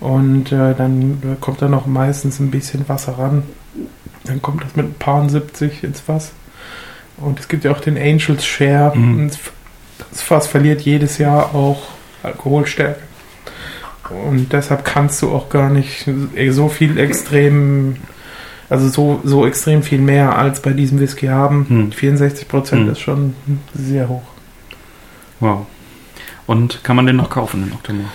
Und 0.00 0.52
äh, 0.52 0.74
dann 0.74 1.36
kommt 1.40 1.62
da 1.62 1.68
noch 1.68 1.86
meistens 1.86 2.38
ein 2.38 2.50
bisschen 2.50 2.88
Wasser 2.88 3.18
ran. 3.18 3.42
Dann 4.24 4.42
kommt 4.42 4.62
das 4.64 4.76
mit 4.76 4.86
ein 4.86 4.94
paar 4.94 5.28
70 5.28 5.84
ins 5.84 6.00
Fass. 6.00 6.32
Und 7.16 7.40
es 7.40 7.48
gibt 7.48 7.64
ja 7.64 7.70
auch 7.72 7.80
den 7.80 7.96
Angels 7.96 8.44
Share. 8.44 8.94
Mhm. 8.96 9.30
Das 10.10 10.22
Fass 10.22 10.46
verliert 10.46 10.82
jedes 10.82 11.18
Jahr 11.18 11.54
auch 11.54 11.82
Alkoholstärke. 12.22 13.00
Und 14.28 14.52
deshalb 14.52 14.84
kannst 14.84 15.22
du 15.22 15.30
auch 15.30 15.48
gar 15.48 15.68
nicht 15.70 16.08
so 16.50 16.68
viel 16.68 16.96
extrem, 16.98 17.96
also 18.68 18.88
so, 18.88 19.20
so 19.24 19.46
extrem 19.46 19.82
viel 19.82 20.00
mehr 20.00 20.38
als 20.38 20.60
bei 20.60 20.72
diesem 20.72 21.00
Whisky 21.00 21.26
haben. 21.26 21.66
Hm. 21.68 21.92
64 21.92 22.46
Prozent 22.46 22.82
Hm. 22.86 22.92
ist 22.92 23.00
schon 23.00 23.34
sehr 23.74 24.08
hoch. 24.08 24.22
Wow. 25.40 25.66
Und 26.46 26.84
kann 26.84 26.94
man 26.94 27.06
den 27.06 27.16
noch 27.16 27.30
kaufen, 27.30 27.64
den 27.64 27.72
Octomore? 27.72 28.08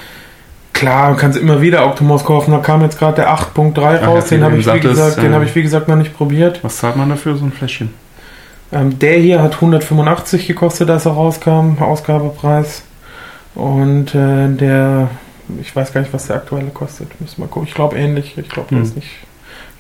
Klar, 0.81 1.11
du 1.11 1.17
kannst 1.17 1.37
immer 1.37 1.61
wieder 1.61 1.85
Octomos 1.85 2.25
kaufen. 2.25 2.49
Da 2.49 2.57
kam 2.57 2.81
jetzt 2.81 2.97
gerade 2.97 3.17
der 3.17 3.29
8.3 3.29 3.99
Ach, 4.01 4.07
raus. 4.07 4.29
Den 4.29 4.43
habe 4.43 4.57
ich, 4.57 4.65
wie 4.65 4.79
gesagt, 4.79 5.17
den 5.17 5.31
äh, 5.31 5.35
habe 5.35 5.45
ich 5.45 5.53
wie 5.53 5.61
gesagt 5.61 5.87
noch 5.87 5.95
nicht 5.95 6.17
probiert. 6.17 6.63
Was 6.63 6.77
zahlt 6.77 6.95
man 6.95 7.07
dafür, 7.07 7.35
so 7.35 7.45
ein 7.45 7.51
Fläschchen? 7.51 7.93
Ähm, 8.71 8.97
der 8.97 9.19
hier 9.19 9.43
hat 9.43 9.53
185 9.53 10.47
gekostet, 10.47 10.89
als 10.89 11.05
er 11.05 11.11
rauskam, 11.11 11.77
Ausgabepreis. 11.79 12.81
Und 13.53 14.15
äh, 14.15 14.49
der, 14.55 15.11
ich 15.61 15.75
weiß 15.75 15.93
gar 15.93 16.01
nicht, 16.01 16.13
was 16.15 16.25
der 16.25 16.37
aktuelle 16.37 16.71
kostet. 16.71 17.21
Müssen 17.21 17.43
wir 17.43 17.47
gucken. 17.47 17.67
Ich 17.67 17.75
glaube 17.75 17.95
ähnlich. 17.97 18.35
Ich 18.39 18.49
glaube, 18.49 18.69
der 18.69 18.79
Hm. 18.79 18.83
ist 18.85 18.95
nicht 18.95 19.11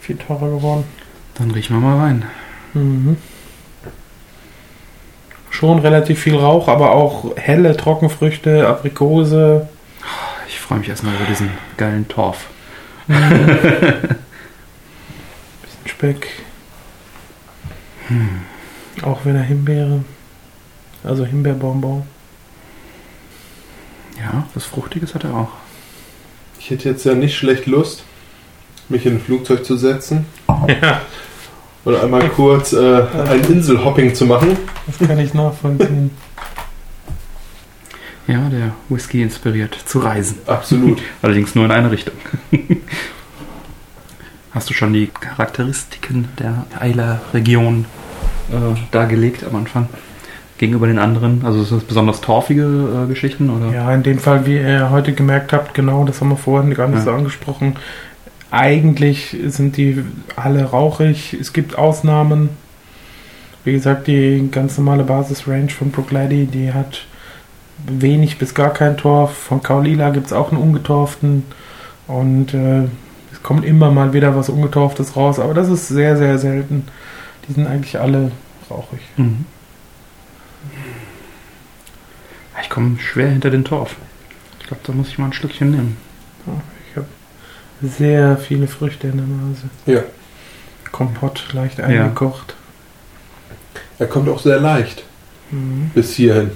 viel 0.01 0.17
teurer 0.17 0.51
geworden. 0.51 0.83
Dann 1.39 1.49
riechen 1.49 1.77
wir 1.77 1.81
mal 1.81 1.97
rein. 1.97 2.25
Mhm. 2.75 3.17
Schon 5.49 5.79
relativ 5.79 6.19
viel 6.19 6.35
Rauch, 6.35 6.67
aber 6.67 6.91
auch 6.91 7.35
helle 7.37 7.75
Trockenfrüchte, 7.75 8.67
Aprikose. 8.67 9.67
Ich 10.71 10.73
freue 10.73 10.79
mich 10.79 10.89
erstmal 10.89 11.15
über 11.15 11.25
diesen 11.25 11.49
geilen 11.75 12.07
Torf. 12.07 12.45
bisschen 13.07 13.19
Speck. 15.85 16.29
Auch 19.01 19.25
wieder 19.25 19.41
Himbeere. 19.41 20.05
Also 21.03 21.25
Himbeerbonbon. 21.25 22.03
Ja, 24.17 24.47
was 24.53 24.63
Fruchtiges 24.63 25.13
hat 25.13 25.25
er 25.25 25.35
auch. 25.35 25.49
Ich 26.57 26.69
hätte 26.69 26.87
jetzt 26.87 27.03
ja 27.03 27.15
nicht 27.15 27.35
schlecht 27.35 27.65
Lust, 27.65 28.05
mich 28.87 29.05
in 29.05 29.15
ein 29.15 29.21
Flugzeug 29.21 29.65
zu 29.65 29.75
setzen 29.75 30.25
Ja, 30.81 31.01
und 31.83 31.97
einmal 31.97 32.29
kurz 32.29 32.71
äh, 32.71 33.01
ein 33.27 33.43
Inselhopping 33.43 34.15
zu 34.15 34.25
machen. 34.25 34.57
das 34.87 35.05
kann 35.05 35.19
ich 35.19 35.33
nachvollziehen. 35.33 36.11
Ja, 38.31 38.49
der 38.49 38.71
Whisky 38.89 39.21
inspiriert 39.21 39.75
zu 39.85 39.99
reisen. 39.99 40.37
Absolut. 40.47 41.01
Allerdings 41.21 41.53
nur 41.55 41.65
in 41.65 41.71
eine 41.71 41.91
Richtung. 41.91 42.13
Hast 44.53 44.69
du 44.69 44.73
schon 44.73 44.93
die 44.93 45.07
Charakteristiken 45.07 46.27
der 46.39 46.65
Eiler-Region 46.79 47.85
äh, 48.51 48.79
dargelegt 48.91 49.43
am 49.43 49.55
Anfang? 49.55 49.87
Gegenüber 50.57 50.87
den 50.87 50.99
anderen? 50.99 51.43
Also 51.45 51.63
sind 51.63 51.81
das 51.81 51.87
besonders 51.87 52.21
torfige 52.21 53.03
äh, 53.05 53.07
Geschichten? 53.07 53.49
Oder? 53.49 53.73
Ja, 53.73 53.93
in 53.93 54.03
dem 54.03 54.19
Fall, 54.19 54.45
wie 54.45 54.57
ihr 54.57 54.89
heute 54.91 55.13
gemerkt 55.13 55.53
habt, 55.53 55.73
genau, 55.73 56.03
das 56.05 56.21
haben 56.21 56.29
wir 56.29 56.37
vorhin 56.37 56.73
gar 56.73 56.87
nicht 56.87 56.99
Ja. 56.99 57.05
so 57.05 57.11
angesprochen. 57.11 57.75
Eigentlich 58.51 59.37
sind 59.47 59.77
die 59.77 60.03
alle 60.35 60.65
rauchig. 60.65 61.33
Es 61.39 61.53
gibt 61.53 61.77
Ausnahmen. 61.77 62.49
Wie 63.63 63.71
gesagt, 63.71 64.07
die 64.07 64.49
ganz 64.51 64.77
normale 64.77 65.03
Basis-Range 65.03 65.69
von 65.69 65.91
Brooklady, 65.91 66.45
die 66.45 66.73
hat 66.73 67.05
wenig 67.87 68.37
bis 68.37 68.53
gar 68.53 68.71
kein 68.73 68.97
Torf. 68.97 69.33
Von 69.35 69.61
Kaolila 69.63 70.09
gibt 70.11 70.27
es 70.27 70.33
auch 70.33 70.51
einen 70.51 70.61
ungetorften. 70.61 71.43
Und 72.07 72.53
äh, 72.53 72.83
es 73.31 73.41
kommt 73.43 73.65
immer 73.65 73.91
mal 73.91 74.13
wieder 74.13 74.35
was 74.35 74.49
Ungetorftes 74.49 75.15
raus, 75.15 75.39
aber 75.39 75.53
das 75.53 75.69
ist 75.69 75.87
sehr, 75.87 76.17
sehr 76.17 76.37
selten. 76.37 76.87
Die 77.47 77.53
sind 77.53 77.67
eigentlich 77.67 77.99
alle 77.99 78.31
rauchig. 78.69 78.99
Mhm. 79.17 79.45
Ich 82.61 82.69
komme 82.69 82.99
schwer 82.99 83.29
hinter 83.29 83.49
den 83.49 83.63
Torf. 83.65 83.95
glaube, 84.67 84.81
da 84.85 84.93
muss 84.93 85.07
ich 85.09 85.17
mal 85.17 85.25
ein 85.25 85.33
Stückchen 85.33 85.71
nehmen. 85.71 85.97
Ich 86.89 86.97
habe 86.97 87.07
sehr 87.81 88.37
viele 88.37 88.67
Früchte 88.67 89.07
in 89.07 89.17
der 89.17 89.25
Nase. 89.25 89.63
Ja. 89.85 90.03
Kompott 90.91 91.47
leicht 91.53 91.79
eingekocht. 91.79 92.55
Er 93.99 94.07
kommt 94.07 94.27
auch 94.29 94.39
sehr 94.39 94.59
leicht 94.59 95.03
Mhm. 95.51 95.91
bis 95.93 96.13
hierhin. 96.15 96.51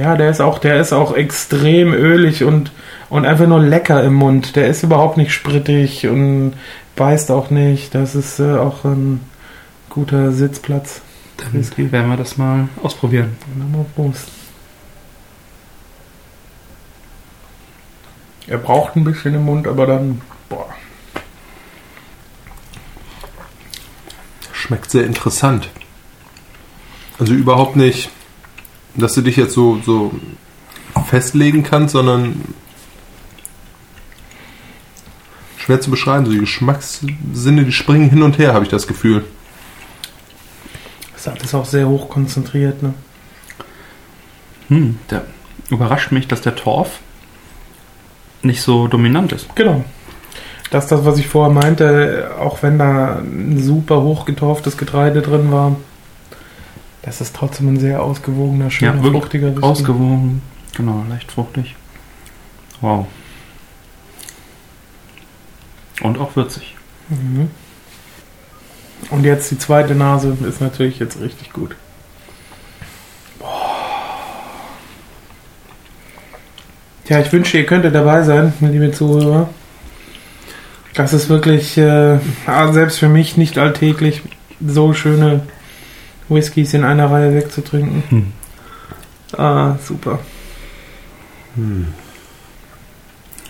Ja, 0.00 0.16
der 0.16 0.30
ist 0.30 0.40
auch, 0.40 0.58
der 0.58 0.80
ist 0.80 0.94
auch 0.94 1.14
extrem 1.14 1.92
ölig 1.92 2.42
und, 2.42 2.72
und 3.10 3.26
einfach 3.26 3.46
nur 3.46 3.60
lecker 3.60 4.02
im 4.02 4.14
Mund. 4.14 4.56
Der 4.56 4.66
ist 4.66 4.82
überhaupt 4.82 5.18
nicht 5.18 5.30
sprittig 5.30 6.06
und 6.06 6.54
beißt 6.96 7.30
auch 7.30 7.50
nicht. 7.50 7.94
Das 7.94 8.14
ist 8.14 8.40
äh, 8.40 8.56
auch 8.56 8.84
ein 8.84 9.20
guter 9.90 10.32
Sitzplatz. 10.32 11.02
Dann 11.36 11.52
Whisky. 11.52 11.92
werden 11.92 12.08
wir 12.08 12.16
das 12.16 12.38
mal 12.38 12.70
ausprobieren. 12.82 13.36
Na 13.58 13.66
mal 13.66 13.84
Prost. 13.94 14.28
Er 18.46 18.56
braucht 18.56 18.96
ein 18.96 19.04
bisschen 19.04 19.34
im 19.34 19.44
Mund, 19.44 19.68
aber 19.68 19.86
dann, 19.86 20.22
boah. 20.48 20.66
Schmeckt 24.50 24.90
sehr 24.90 25.04
interessant. 25.04 25.68
Also 27.18 27.34
überhaupt 27.34 27.76
nicht, 27.76 28.10
dass 29.00 29.14
du 29.14 29.22
dich 29.22 29.36
jetzt 29.36 29.54
so, 29.54 29.80
so 29.84 30.12
festlegen 31.06 31.62
kannst, 31.62 31.92
sondern 31.92 32.54
schwer 35.56 35.80
zu 35.80 35.90
beschreiben. 35.90 36.26
So 36.26 36.32
die 36.32 36.38
Geschmackssinne, 36.38 37.64
die 37.64 37.72
springen 37.72 38.10
hin 38.10 38.22
und 38.22 38.38
her, 38.38 38.54
habe 38.54 38.64
ich 38.64 38.70
das 38.70 38.86
Gefühl. 38.86 39.24
Das 41.12 41.22
ist 41.22 41.28
alles 41.28 41.54
auch 41.54 41.64
sehr 41.64 41.88
hoch 41.88 42.08
konzentriert, 42.08 42.82
ne? 42.82 42.94
Hm, 44.68 44.98
der 45.10 45.24
überrascht 45.68 46.12
mich, 46.12 46.28
dass 46.28 46.40
der 46.40 46.56
Torf 46.56 47.00
nicht 48.42 48.62
so 48.62 48.88
dominant 48.88 49.32
ist. 49.32 49.54
Genau. 49.54 49.84
Das 50.70 50.84
ist 50.84 50.92
das, 50.92 51.04
was 51.04 51.18
ich 51.18 51.26
vorher 51.26 51.52
meinte, 51.52 52.30
auch 52.38 52.62
wenn 52.62 52.78
da 52.78 53.16
ein 53.16 53.60
super 53.60 54.02
hochgetorftes 54.02 54.76
Getreide 54.76 55.20
drin 55.20 55.50
war, 55.50 55.76
das 57.02 57.20
ist 57.20 57.34
trotzdem 57.34 57.68
ein 57.74 57.80
sehr 57.80 58.02
ausgewogener, 58.02 58.70
schöner, 58.70 59.02
Ja, 59.02 59.10
fruchtiger 59.10 59.50
Whisky. 59.52 59.62
Ausgewogen, 59.62 60.42
genau, 60.76 61.04
leicht 61.08 61.32
fruchtig. 61.32 61.76
Wow. 62.80 63.06
Und 66.02 66.18
auch 66.18 66.36
würzig. 66.36 66.74
Mhm. 67.08 67.50
Und 69.10 69.24
jetzt 69.24 69.50
die 69.50 69.58
zweite 69.58 69.94
Nase 69.94 70.36
ist 70.46 70.60
natürlich 70.60 70.98
jetzt 70.98 71.20
richtig 71.20 71.52
gut. 71.52 71.74
Ja, 77.08 77.18
ich 77.18 77.32
wünsche, 77.32 77.58
ihr 77.58 77.66
könntet 77.66 77.94
dabei 77.94 78.22
sein, 78.22 78.52
liebe 78.60 78.92
Zuhörer. 78.92 79.48
Das 80.94 81.12
ist 81.12 81.28
wirklich, 81.28 81.76
äh, 81.76 82.18
ah, 82.46 82.72
selbst 82.72 82.98
für 82.98 83.08
mich 83.08 83.36
nicht 83.36 83.58
alltäglich, 83.58 84.22
so 84.64 84.92
schöne 84.92 85.40
Whiskys 86.30 86.74
in 86.74 86.84
einer 86.84 87.10
Reihe 87.10 87.34
wegzutrinken. 87.34 88.02
Hm. 88.08 88.32
Ah, 89.36 89.76
super. 89.82 90.18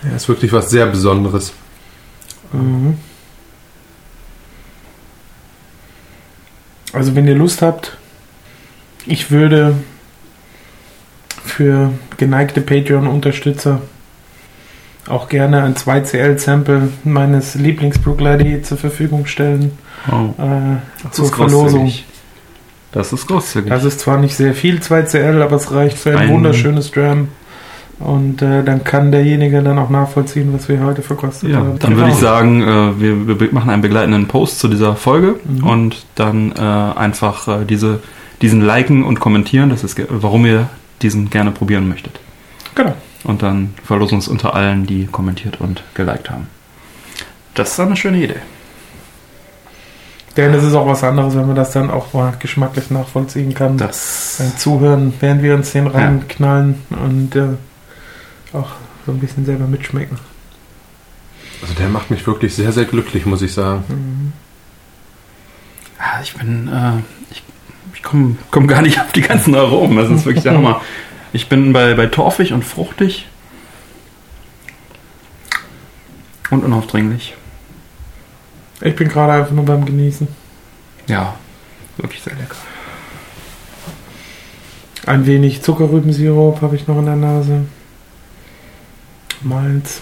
Ja, 0.03 0.15
ist 0.15 0.27
wirklich 0.27 0.51
was 0.51 0.69
sehr 0.69 0.87
Besonderes. 0.87 1.53
Mhm. 2.51 2.97
Also 6.93 7.15
wenn 7.15 7.27
ihr 7.27 7.35
Lust 7.35 7.61
habt, 7.61 7.97
ich 9.05 9.31
würde 9.31 9.75
für 11.43 11.93
geneigte 12.17 12.61
Patreon-Unterstützer 12.61 13.81
auch 15.07 15.29
gerne 15.29 15.63
ein 15.63 15.75
2CL-Sample 15.75 16.89
meines 17.03 17.55
Lieblings-Brook 17.55 18.19
zur 18.63 18.77
Verfügung 18.77 19.25
stellen 19.25 19.77
Oh, 20.11 20.33
äh, 20.41 21.11
zur 21.11 21.31
Verlosung. 21.31 21.91
Das 22.91 23.13
ist 23.13 23.27
großzügig. 23.27 23.69
Das 23.69 23.83
ist 23.85 23.99
zwar 24.01 24.17
nicht 24.17 24.35
sehr 24.35 24.53
viel 24.53 24.79
2CL, 24.79 25.41
aber 25.41 25.55
es 25.55 25.71
reicht 25.71 25.97
für 25.97 26.11
ein, 26.11 26.17
Ein- 26.17 26.29
wunderschönes 26.29 26.91
Dram. 26.91 27.29
Und 27.99 28.41
äh, 28.41 28.63
dann 28.63 28.83
kann 28.83 29.11
derjenige 29.11 29.61
dann 29.61 29.77
auch 29.77 29.91
nachvollziehen, 29.91 30.51
was 30.53 30.67
wir 30.67 30.83
heute 30.83 31.03
verkostet 31.03 31.51
ja, 31.51 31.57
haben. 31.57 31.77
dann 31.77 31.95
würde 31.95 32.09
ich 32.09 32.15
sagen, 32.15 32.61
äh, 32.63 32.99
wir, 32.99 33.39
wir 33.39 33.49
machen 33.53 33.69
einen 33.69 33.83
begleitenden 33.83 34.27
Post 34.27 34.59
zu 34.59 34.67
dieser 34.67 34.95
Folge 34.95 35.35
Mhm. 35.45 35.63
und 35.67 36.05
dann 36.15 36.51
äh, 36.53 36.59
einfach 36.59 37.47
äh, 37.47 37.65
diese, 37.65 37.99
diesen 38.41 38.61
liken 38.65 39.03
und 39.03 39.19
kommentieren, 39.19 39.69
das 39.69 39.83
ist, 39.83 40.01
warum 40.09 40.47
ihr 40.47 40.67
diesen 41.03 41.29
gerne 41.29 41.51
probieren 41.51 41.87
möchtet. 41.87 42.19
Genau. 42.73 42.93
Und 43.23 43.43
dann 43.43 43.75
verlosen 43.83 44.13
wir 44.17 44.19
es 44.19 44.27
unter 44.27 44.55
allen, 44.55 44.87
die 44.87 45.05
kommentiert 45.05 45.61
und 45.61 45.83
geliked 45.93 46.31
haben. 46.31 46.47
Das 47.53 47.73
ist 47.73 47.79
eine 47.79 47.95
schöne 47.95 48.17
Idee. 48.23 48.37
Denn 50.37 50.53
es 50.53 50.63
ist 50.63 50.73
auch 50.75 50.87
was 50.87 51.03
anderes, 51.03 51.35
wenn 51.35 51.45
man 51.45 51.55
das 51.55 51.71
dann 51.71 51.89
auch 51.89 52.13
mal 52.13 52.33
geschmacklich 52.39 52.89
nachvollziehen 52.89 53.53
kann. 53.53 53.77
Das 53.77 54.35
Beim 54.39 54.57
Zuhören, 54.57 55.13
während 55.19 55.43
wir 55.43 55.55
uns 55.55 55.71
den 55.71 55.87
reinknallen 55.87 56.75
und 56.89 57.35
äh, 57.35 57.57
auch 58.53 58.69
so 59.05 59.11
ein 59.11 59.19
bisschen 59.19 59.45
selber 59.45 59.67
mitschmecken. 59.67 60.17
Also 61.61 61.73
der 61.73 61.89
macht 61.89 62.09
mich 62.11 62.25
wirklich 62.25 62.55
sehr, 62.55 62.71
sehr 62.71 62.85
glücklich, 62.85 63.25
muss 63.25 63.41
ich 63.41 63.53
sagen. 63.53 63.83
Mhm. 63.89 64.33
Ah, 65.99 66.21
ich 66.23 66.33
bin, 66.33 66.67
äh, 66.67 66.99
ich, 67.29 67.43
ich 67.93 68.01
komme 68.01 68.37
komm 68.49 68.67
gar 68.67 68.81
nicht 68.81 68.99
auf 69.01 69.11
die 69.11 69.21
ganzen 69.21 69.53
Aromen. 69.53 69.97
Das 69.97 70.09
ist 70.09 70.25
wirklich 70.25 70.43
der 70.43 70.53
Hammer. 70.53 70.81
Ich 71.33 71.49
bin 71.49 71.73
bei, 71.73 71.93
bei 71.93 72.07
torfig 72.07 72.53
und 72.53 72.63
fruchtig. 72.63 73.27
Und 76.49 76.63
unaufdringlich. 76.63 77.35
Ich 78.81 78.95
bin 78.95 79.07
gerade 79.07 79.33
einfach 79.33 79.51
nur 79.51 79.65
beim 79.65 79.85
Genießen. 79.85 80.27
Ja, 81.07 81.35
wirklich 81.97 82.21
sehr 82.23 82.33
lecker. 82.35 82.55
Ein 85.05 85.25
wenig 85.25 85.61
Zuckerrübensirup 85.61 86.61
habe 86.61 86.75
ich 86.75 86.87
noch 86.87 86.97
in 86.99 87.05
der 87.05 87.15
Nase. 87.15 87.65
Malz. 89.41 90.01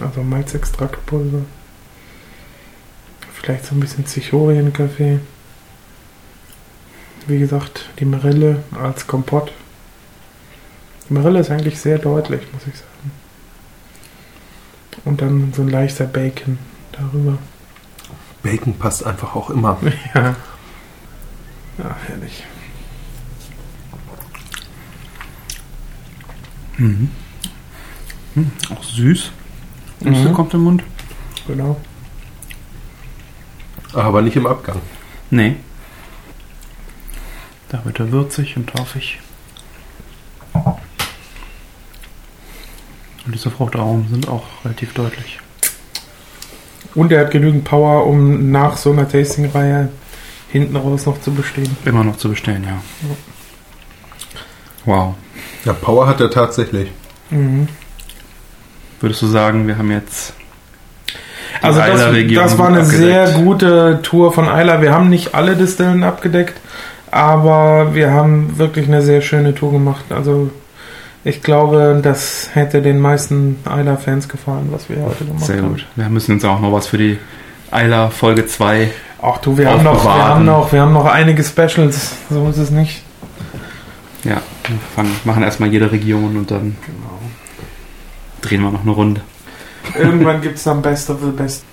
Also 0.00 0.22
Malzextraktpulver. 0.22 1.42
Vielleicht 3.32 3.66
so 3.66 3.74
ein 3.74 3.80
bisschen 3.80 4.06
Zichorienkaffee. 4.06 5.20
Wie 7.26 7.38
gesagt, 7.38 7.90
die 7.98 8.04
Marille 8.04 8.64
als 8.82 9.06
Kompott. 9.06 9.52
Die 11.08 11.14
Marille 11.14 11.40
ist 11.40 11.50
eigentlich 11.50 11.78
sehr 11.78 11.98
deutlich, 11.98 12.42
muss 12.52 12.66
ich 12.66 12.76
sagen. 12.76 13.12
Und 15.04 15.20
dann 15.20 15.52
so 15.54 15.62
ein 15.62 15.68
leichter 15.68 16.06
Bacon 16.06 16.58
darüber. 16.92 17.38
Bacon 18.44 18.78
passt 18.78 19.04
einfach 19.04 19.34
auch 19.34 19.50
immer. 19.50 19.76
Ja. 20.14 20.36
Ja, 21.76 21.96
herrlich. 22.06 22.44
Mhm. 26.76 27.10
Hm, 28.34 28.52
auch 28.70 28.82
süß. 28.84 29.32
Süße 30.00 30.28
Mhm. 30.28 30.32
kommt 30.34 30.54
im 30.54 30.60
Mund. 30.62 30.84
Genau. 31.48 31.80
Aber 33.92 34.22
nicht 34.22 34.36
im 34.36 34.46
Abgang. 34.46 34.80
Nee. 35.30 35.56
Da 37.70 37.84
wird 37.84 37.98
er 37.98 38.12
würzig 38.12 38.56
und 38.56 38.68
torfig. 38.68 39.18
Und 40.52 40.78
diese 43.34 43.50
Fruchtaromen 43.50 44.08
sind 44.10 44.28
auch 44.28 44.44
relativ 44.64 44.94
deutlich. 44.94 45.40
Und 46.94 47.10
er 47.12 47.22
hat 47.22 47.30
genügend 47.30 47.64
Power, 47.64 48.06
um 48.06 48.50
nach 48.50 48.76
so 48.76 48.92
einer 48.92 49.08
Tasting-Reihe 49.08 49.88
hinten 50.48 50.76
raus 50.76 51.06
noch 51.06 51.20
zu 51.20 51.32
bestehen. 51.32 51.76
Immer 51.84 52.04
noch 52.04 52.16
zu 52.16 52.28
bestellen, 52.28 52.64
ja. 52.64 52.80
Wow. 54.84 55.14
Ja, 55.64 55.72
Power 55.72 56.06
hat 56.06 56.20
er 56.20 56.30
tatsächlich. 56.30 56.90
Mhm. 57.30 57.68
Würdest 59.00 59.22
du 59.22 59.26
sagen, 59.26 59.66
wir 59.66 59.76
haben 59.76 59.90
jetzt 59.90 60.34
die 61.60 61.66
Also 61.66 61.80
das, 61.80 61.88
das 62.34 62.58
war 62.58 62.68
eine 62.68 62.80
abgedeckt? 62.80 62.90
sehr 62.90 63.28
gute 63.32 64.00
Tour 64.02 64.32
von 64.32 64.48
Eiler. 64.48 64.82
Wir 64.82 64.92
haben 64.92 65.08
nicht 65.08 65.34
alle 65.34 65.56
Distillen 65.56 66.02
abgedeckt, 66.02 66.60
aber 67.10 67.94
wir 67.94 68.12
haben 68.12 68.58
wirklich 68.58 68.86
eine 68.86 69.02
sehr 69.02 69.20
schöne 69.20 69.54
Tour 69.54 69.72
gemacht. 69.72 70.04
Also 70.10 70.50
ich 71.24 71.42
glaube, 71.42 72.00
das 72.02 72.50
hätte 72.52 72.82
den 72.82 72.98
meisten 72.98 73.56
Eiler-Fans 73.64 74.28
gefallen, 74.28 74.68
was 74.70 74.88
wir 74.88 75.02
heute 75.02 75.24
gemacht 75.24 75.44
Sehr 75.44 75.62
haben. 75.62 75.70
gut. 75.70 75.86
Wir 75.96 76.08
müssen 76.10 76.32
uns 76.32 76.44
auch 76.44 76.60
noch 76.60 76.72
was 76.72 76.86
für 76.86 76.98
die 76.98 77.18
Eiler 77.70 78.10
Folge 78.10 78.46
2. 78.46 78.90
Ach 79.22 79.38
du, 79.38 79.56
wir 79.56 79.70
haben, 79.70 79.82
noch, 79.82 80.04
wir, 80.04 80.12
haben 80.12 80.44
noch, 80.44 80.70
wir 80.72 80.82
haben 80.82 80.92
noch 80.92 81.06
einige 81.06 81.42
Specials, 81.42 82.12
so 82.28 82.46
ist 82.48 82.58
es 82.58 82.70
nicht. 82.70 83.02
Ja, 84.22 84.42
wir 84.68 84.78
fangen, 84.94 85.16
machen 85.24 85.42
erstmal 85.42 85.70
jede 85.70 85.90
Region 85.90 86.36
und 86.36 86.50
dann 86.50 86.76
drehen 88.42 88.62
wir 88.62 88.70
noch 88.70 88.82
eine 88.82 88.90
Runde. 88.90 89.22
Irgendwann 89.98 90.42
gibt 90.42 90.58
es 90.58 90.64
dann 90.64 90.82
Best 90.82 91.08
of 91.08 91.20
the 91.22 91.30
Best. 91.30 91.64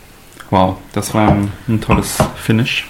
Wow, 0.49 0.77
das 0.93 1.13
war 1.13 1.29
ein, 1.29 1.51
ein 1.67 1.79
tolles 1.81 2.17
Finish. 2.35 2.87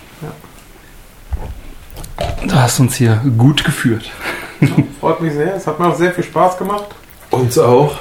Du 2.48 2.56
hast 2.56 2.80
uns 2.80 2.96
hier 2.96 3.22
gut 3.38 3.64
geführt. 3.64 4.12
Freut 5.00 5.22
mich 5.22 5.34
sehr, 5.34 5.56
es 5.56 5.68
hat 5.68 5.80
mir 5.80 5.88
auch 5.88 5.96
sehr 5.96 6.12
viel 6.14 6.24
Spaß 6.24 6.58
gemacht. 6.58 6.86
Uns 7.30 7.58
auch. 7.58 7.98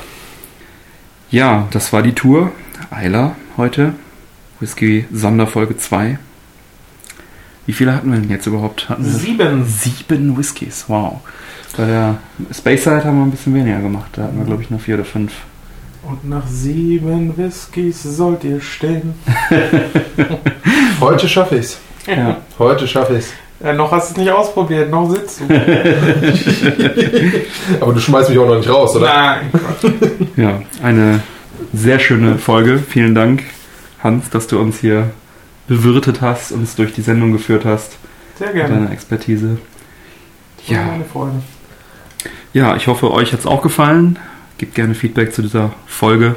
Ja, 1.30 1.68
das 1.70 1.92
war 1.92 2.02
die 2.02 2.14
Tour. 2.14 2.50
Eiler 2.90 3.36
heute. 3.56 3.94
Whisky 4.58 5.06
Sonderfolge 5.12 5.76
2. 5.76 6.18
Wie 7.66 7.72
viele 7.72 7.94
hatten 7.94 8.10
wir 8.12 8.18
denn 8.18 8.30
jetzt 8.30 8.46
überhaupt? 8.46 8.88
Hatten 8.88 9.04
wir 9.04 9.12
Sieben. 9.12 9.64
sieben 9.64 10.36
Whiskys, 10.36 10.86
wow. 10.88 11.20
Bei 11.76 11.86
der 11.86 12.18
Space 12.52 12.84
Side 12.84 13.04
haben 13.04 13.18
wir 13.18 13.24
ein 13.24 13.30
bisschen 13.30 13.54
weniger 13.54 13.80
gemacht. 13.80 14.10
Da 14.14 14.24
hatten 14.24 14.38
wir, 14.38 14.44
glaube 14.44 14.62
ich, 14.62 14.70
nur 14.70 14.80
vier 14.80 14.96
oder 14.96 15.04
fünf. 15.04 15.32
Und 16.02 16.28
nach 16.28 16.46
sieben 16.46 17.36
Whiskys 17.36 18.02
sollt 18.02 18.42
ihr 18.44 18.60
stehen. 18.60 19.14
Heute 21.00 21.28
schaffe 21.28 21.56
ich's. 21.56 21.78
Ja. 22.06 22.38
Heute 22.58 22.88
schaffe 22.88 23.18
ich's. 23.18 23.32
Ja, 23.62 23.74
noch 23.74 23.92
hast 23.92 24.08
du 24.08 24.12
es 24.12 24.16
nicht 24.18 24.30
ausprobiert, 24.30 24.90
noch 24.90 25.10
sitzt 25.10 25.40
du. 25.40 25.44
Aber 27.80 27.92
du 27.92 28.00
schmeißt 28.00 28.30
mich 28.30 28.38
auch 28.38 28.46
noch 28.46 28.56
nicht 28.56 28.70
raus, 28.70 28.96
oder? 28.96 29.06
Nein. 29.06 29.50
ja, 30.36 30.62
eine 30.82 31.22
sehr 31.74 31.98
schöne 31.98 32.38
Folge. 32.38 32.78
Vielen 32.78 33.14
Dank, 33.14 33.42
Hans, 34.02 34.30
dass 34.30 34.46
du 34.46 34.58
uns 34.58 34.80
hier 34.80 35.10
bewirtet 35.68 36.22
hast, 36.22 36.52
uns 36.52 36.74
durch 36.74 36.94
die 36.94 37.02
Sendung 37.02 37.32
geführt 37.32 37.66
hast 37.66 37.98
Sehr 38.38 38.46
mit 38.48 38.56
gerne. 38.56 38.76
deiner 38.76 38.92
Expertise. 38.92 39.58
Ja. 40.66 40.78
Ja. 40.78 40.84
Meine 40.86 41.04
Freunde. 41.04 41.42
Ja, 42.52 42.76
ich 42.76 42.86
hoffe, 42.86 43.10
euch 43.12 43.32
hat 43.32 43.40
es 43.40 43.46
auch 43.46 43.62
gefallen. 43.62 44.18
Gebt 44.58 44.74
gerne 44.74 44.94
Feedback 44.94 45.32
zu 45.34 45.40
dieser 45.42 45.72
Folge, 45.86 46.36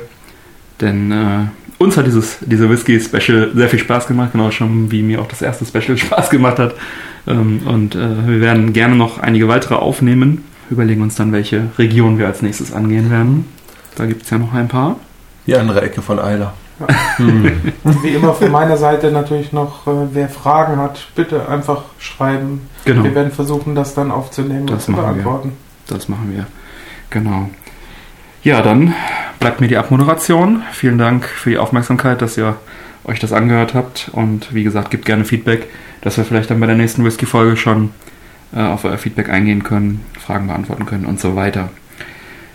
denn 0.82 1.12
äh, 1.12 1.46
uns 1.84 1.98
hat 1.98 2.06
dieses 2.08 2.38
diese 2.42 2.70
Whisky-Special 2.70 3.52
sehr 3.54 3.70
viel 3.70 3.80
Spaß 3.80 4.08
gemacht, 4.08 4.32
genau 4.32 4.52
schon 4.52 4.92
wie 4.92 5.04
mir 5.04 5.22
auch 5.22 5.28
das 5.28 5.42
erste 5.42 5.66
Special 5.66 5.98
Spaß 6.06 6.30
gemacht 6.30 6.60
hat. 6.60 6.74
Ähm, 7.28 7.62
und 7.66 7.96
äh, 7.96 8.28
wir 8.28 8.42
werden 8.42 8.74
gerne 8.74 8.96
noch 8.96 9.20
einige 9.20 9.48
weitere 9.48 9.76
aufnehmen. 9.76 10.44
Überlegen 10.70 11.02
uns 11.02 11.16
dann, 11.16 11.32
welche 11.32 11.68
Region 11.78 12.18
wir 12.18 12.28
als 12.28 12.42
nächstes 12.42 12.74
angehen 12.74 13.12
werden. 13.12 13.46
Da 13.96 14.06
gibt 14.06 14.24
es 14.24 14.30
ja 14.30 14.38
noch 14.40 14.54
ein 14.54 14.68
paar. 14.68 14.96
Die 15.46 15.56
andere 15.56 15.82
Ecke 15.82 16.02
von 16.02 16.20
Eiler. 16.20 16.54
Wie 18.02 18.10
immer 18.10 18.34
von 18.34 18.52
meiner 18.52 18.78
Seite 18.78 19.12
natürlich 19.12 19.52
noch, 19.54 19.86
äh, 19.88 19.92
wer 20.14 20.28
Fragen 20.30 20.78
hat, 20.78 21.08
bitte 21.16 21.48
einfach 21.48 21.84
schreiben. 22.00 22.62
Genau, 22.86 23.04
Wir 23.04 23.14
werden 23.16 23.32
versuchen, 23.32 23.76
das 23.76 23.94
dann 23.94 24.10
aufzunehmen 24.12 24.66
Das 24.68 24.76
und 24.76 24.82
zu 24.82 24.92
machen 24.92 25.04
wir. 25.18 25.24
beantworten. 25.24 25.52
das 25.88 26.10
machen 26.10 26.32
wir. 26.34 26.48
Genau. 27.10 27.50
Ja, 28.44 28.62
dann 28.62 28.94
bleibt 29.40 29.62
mir 29.62 29.70
die 29.70 29.78
Abmoderation. 29.78 30.64
Vielen 30.74 30.98
Dank 30.98 31.24
für 31.24 31.52
die 31.52 31.58
Aufmerksamkeit, 31.58 32.22
dass 32.22 32.38
ihr 32.38 32.58
euch 33.06 33.20
das 33.20 33.32
angehört 33.32 33.74
habt. 33.74 34.10
Und 34.12 34.54
wie 34.54 34.66
gesagt, 34.66 34.92
gebt 34.92 35.06
gerne 35.06 35.24
Feedback, 35.24 35.68
dass 36.02 36.18
wir 36.18 36.26
vielleicht 36.26 36.50
dann 36.50 36.60
bei 36.60 36.66
der 36.66 36.76
nächsten 36.76 37.06
Whisky-Folge 37.06 37.56
schon 37.56 37.92
äh, 38.54 38.60
auf 38.60 38.84
euer 38.84 38.98
Feedback 38.98 39.30
eingehen 39.30 39.64
können, 39.64 40.02
Fragen 40.20 40.48
beantworten 40.48 40.86
können 40.86 41.06
und 41.06 41.22
so 41.22 41.38
weiter. 41.38 41.70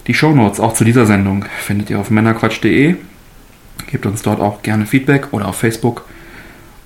Die 0.06 0.12
Shownotes 0.12 0.60
auch 0.60 0.74
zu 0.74 0.84
dieser 0.84 1.06
Sendung 1.06 1.46
findet 1.58 1.88
ihr 1.88 1.98
auf 1.98 2.10
männerquatsch.de. 2.10 2.96
Gebt 3.90 4.04
uns 4.04 4.20
dort 4.20 4.40
auch 4.42 4.60
gerne 4.60 4.84
Feedback 4.84 5.28
oder 5.30 5.48
auf 5.48 5.56
Facebook. 5.56 6.04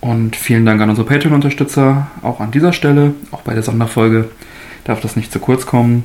Und 0.01 0.37
vielen 0.37 0.65
Dank 0.65 0.81
an 0.81 0.91
unsere 0.91 1.09
Patreon-Unterstützer, 1.09 2.07
auch 2.23 2.39
an 2.39 2.53
dieser 2.53 2.73
Stelle, 2.73 3.15
auch 3.33 3.43
bei 3.43 3.55
der 3.55 3.65
Sonderfolge. 3.65 4.29
Darf 4.85 5.01
das 5.01 5.17
nicht 5.17 5.33
zu 5.33 5.41
kurz 5.41 5.67
kommen. 5.67 6.05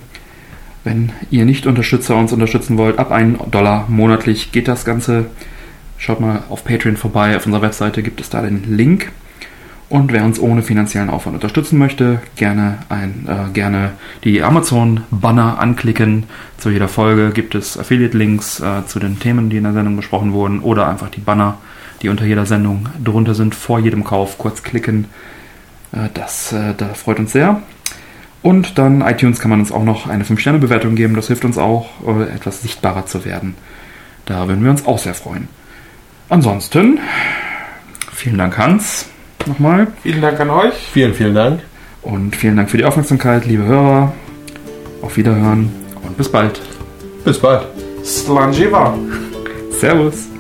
Wenn 0.88 1.12
ihr 1.32 1.44
nicht 1.44 1.68
Unterstützer 1.68 2.16
uns 2.16 2.32
unterstützen 2.32 2.78
wollt, 2.78 2.98
ab 2.98 3.12
1 3.12 3.40
Dollar 3.52 3.88
monatlich 3.90 4.54
geht 4.54 4.70
das 4.70 4.86
Ganze. 4.86 5.26
Schaut 5.98 6.22
mal 6.22 6.44
auf 6.48 6.64
Patreon 6.64 6.96
vorbei, 6.96 7.36
auf 7.36 7.46
unserer 7.46 7.62
Webseite 7.62 8.02
gibt 8.02 8.22
es 8.22 8.30
da 8.30 8.42
den 8.42 8.64
Link. 8.78 9.12
Und 9.90 10.14
wer 10.14 10.24
uns 10.24 10.40
ohne 10.40 10.64
finanziellen 10.64 11.10
Aufwand 11.10 11.36
unterstützen 11.36 11.78
möchte, 11.78 12.22
gerne, 12.38 12.78
ein, 12.88 13.28
äh, 13.28 13.52
gerne 13.52 13.92
die 14.24 14.42
Amazon-Banner 14.42 15.60
anklicken. 15.60 16.24
Zu 16.58 16.70
jeder 16.70 16.88
Folge 16.88 17.32
gibt 17.32 17.54
es 17.54 17.78
Affiliate-Links 17.78 18.62
äh, 18.62 18.86
zu 18.86 19.00
den 19.00 19.20
Themen, 19.20 19.50
die 19.50 19.58
in 19.58 19.64
der 19.64 19.74
Sendung 19.74 19.98
besprochen 19.98 20.32
wurden, 20.32 20.62
oder 20.62 20.88
einfach 20.88 21.10
die 21.10 21.20
Banner, 21.20 21.58
die 22.02 22.08
unter 22.08 22.24
jeder 22.24 22.46
Sendung 22.46 22.88
drunter 23.04 23.36
sind, 23.36 23.56
vor 23.56 23.80
jedem 23.80 24.06
Kauf 24.06 24.38
kurz 24.38 24.64
klicken. 24.64 25.08
Äh, 25.92 26.08
das, 26.14 26.54
äh, 26.54 26.74
das 26.78 26.98
freut 26.98 27.20
uns 27.20 27.34
sehr. 27.34 27.62
Und 28.42 28.78
dann 28.78 29.02
iTunes 29.02 29.40
kann 29.40 29.50
man 29.50 29.60
uns 29.60 29.72
auch 29.72 29.84
noch 29.84 30.08
eine 30.08 30.24
5-Sterne-Bewertung 30.24 30.96
geben. 30.96 31.16
Das 31.16 31.28
hilft 31.28 31.44
uns 31.44 31.58
auch, 31.58 31.90
äh, 32.06 32.34
etwas 32.34 32.62
sichtbarer 32.62 33.06
zu 33.06 33.26
werden. 33.26 33.56
Da 34.26 34.48
würden 34.48 34.64
wir 34.64 34.72
uns 34.72 34.86
auch 34.86 35.00
sehr 35.00 35.14
freuen. 35.14 35.48
Ansonsten, 36.30 37.00
vielen 38.14 38.38
Dank, 38.38 38.58
Hans, 38.58 39.08
nochmal. 39.46 39.88
Vielen 40.04 40.22
Dank 40.22 40.40
an 40.40 40.50
euch. 40.50 40.74
Vielen, 40.92 41.14
vielen 41.14 41.34
Dank. 41.34 41.62
Und 42.02 42.36
vielen 42.36 42.58
Dank 42.58 42.70
für 42.70 42.78
die 42.78 42.86
Aufmerksamkeit, 42.86 43.46
liebe 43.46 43.64
Hörer. 43.64 44.14
Auf 45.02 45.18
Wiederhören 45.18 45.72
und 46.04 46.18
bis 46.18 46.30
bald. 46.30 46.62
Bis 47.24 47.40
bald. 47.40 47.66
Slanjiva. 48.04 48.98
Servus. 49.72 50.37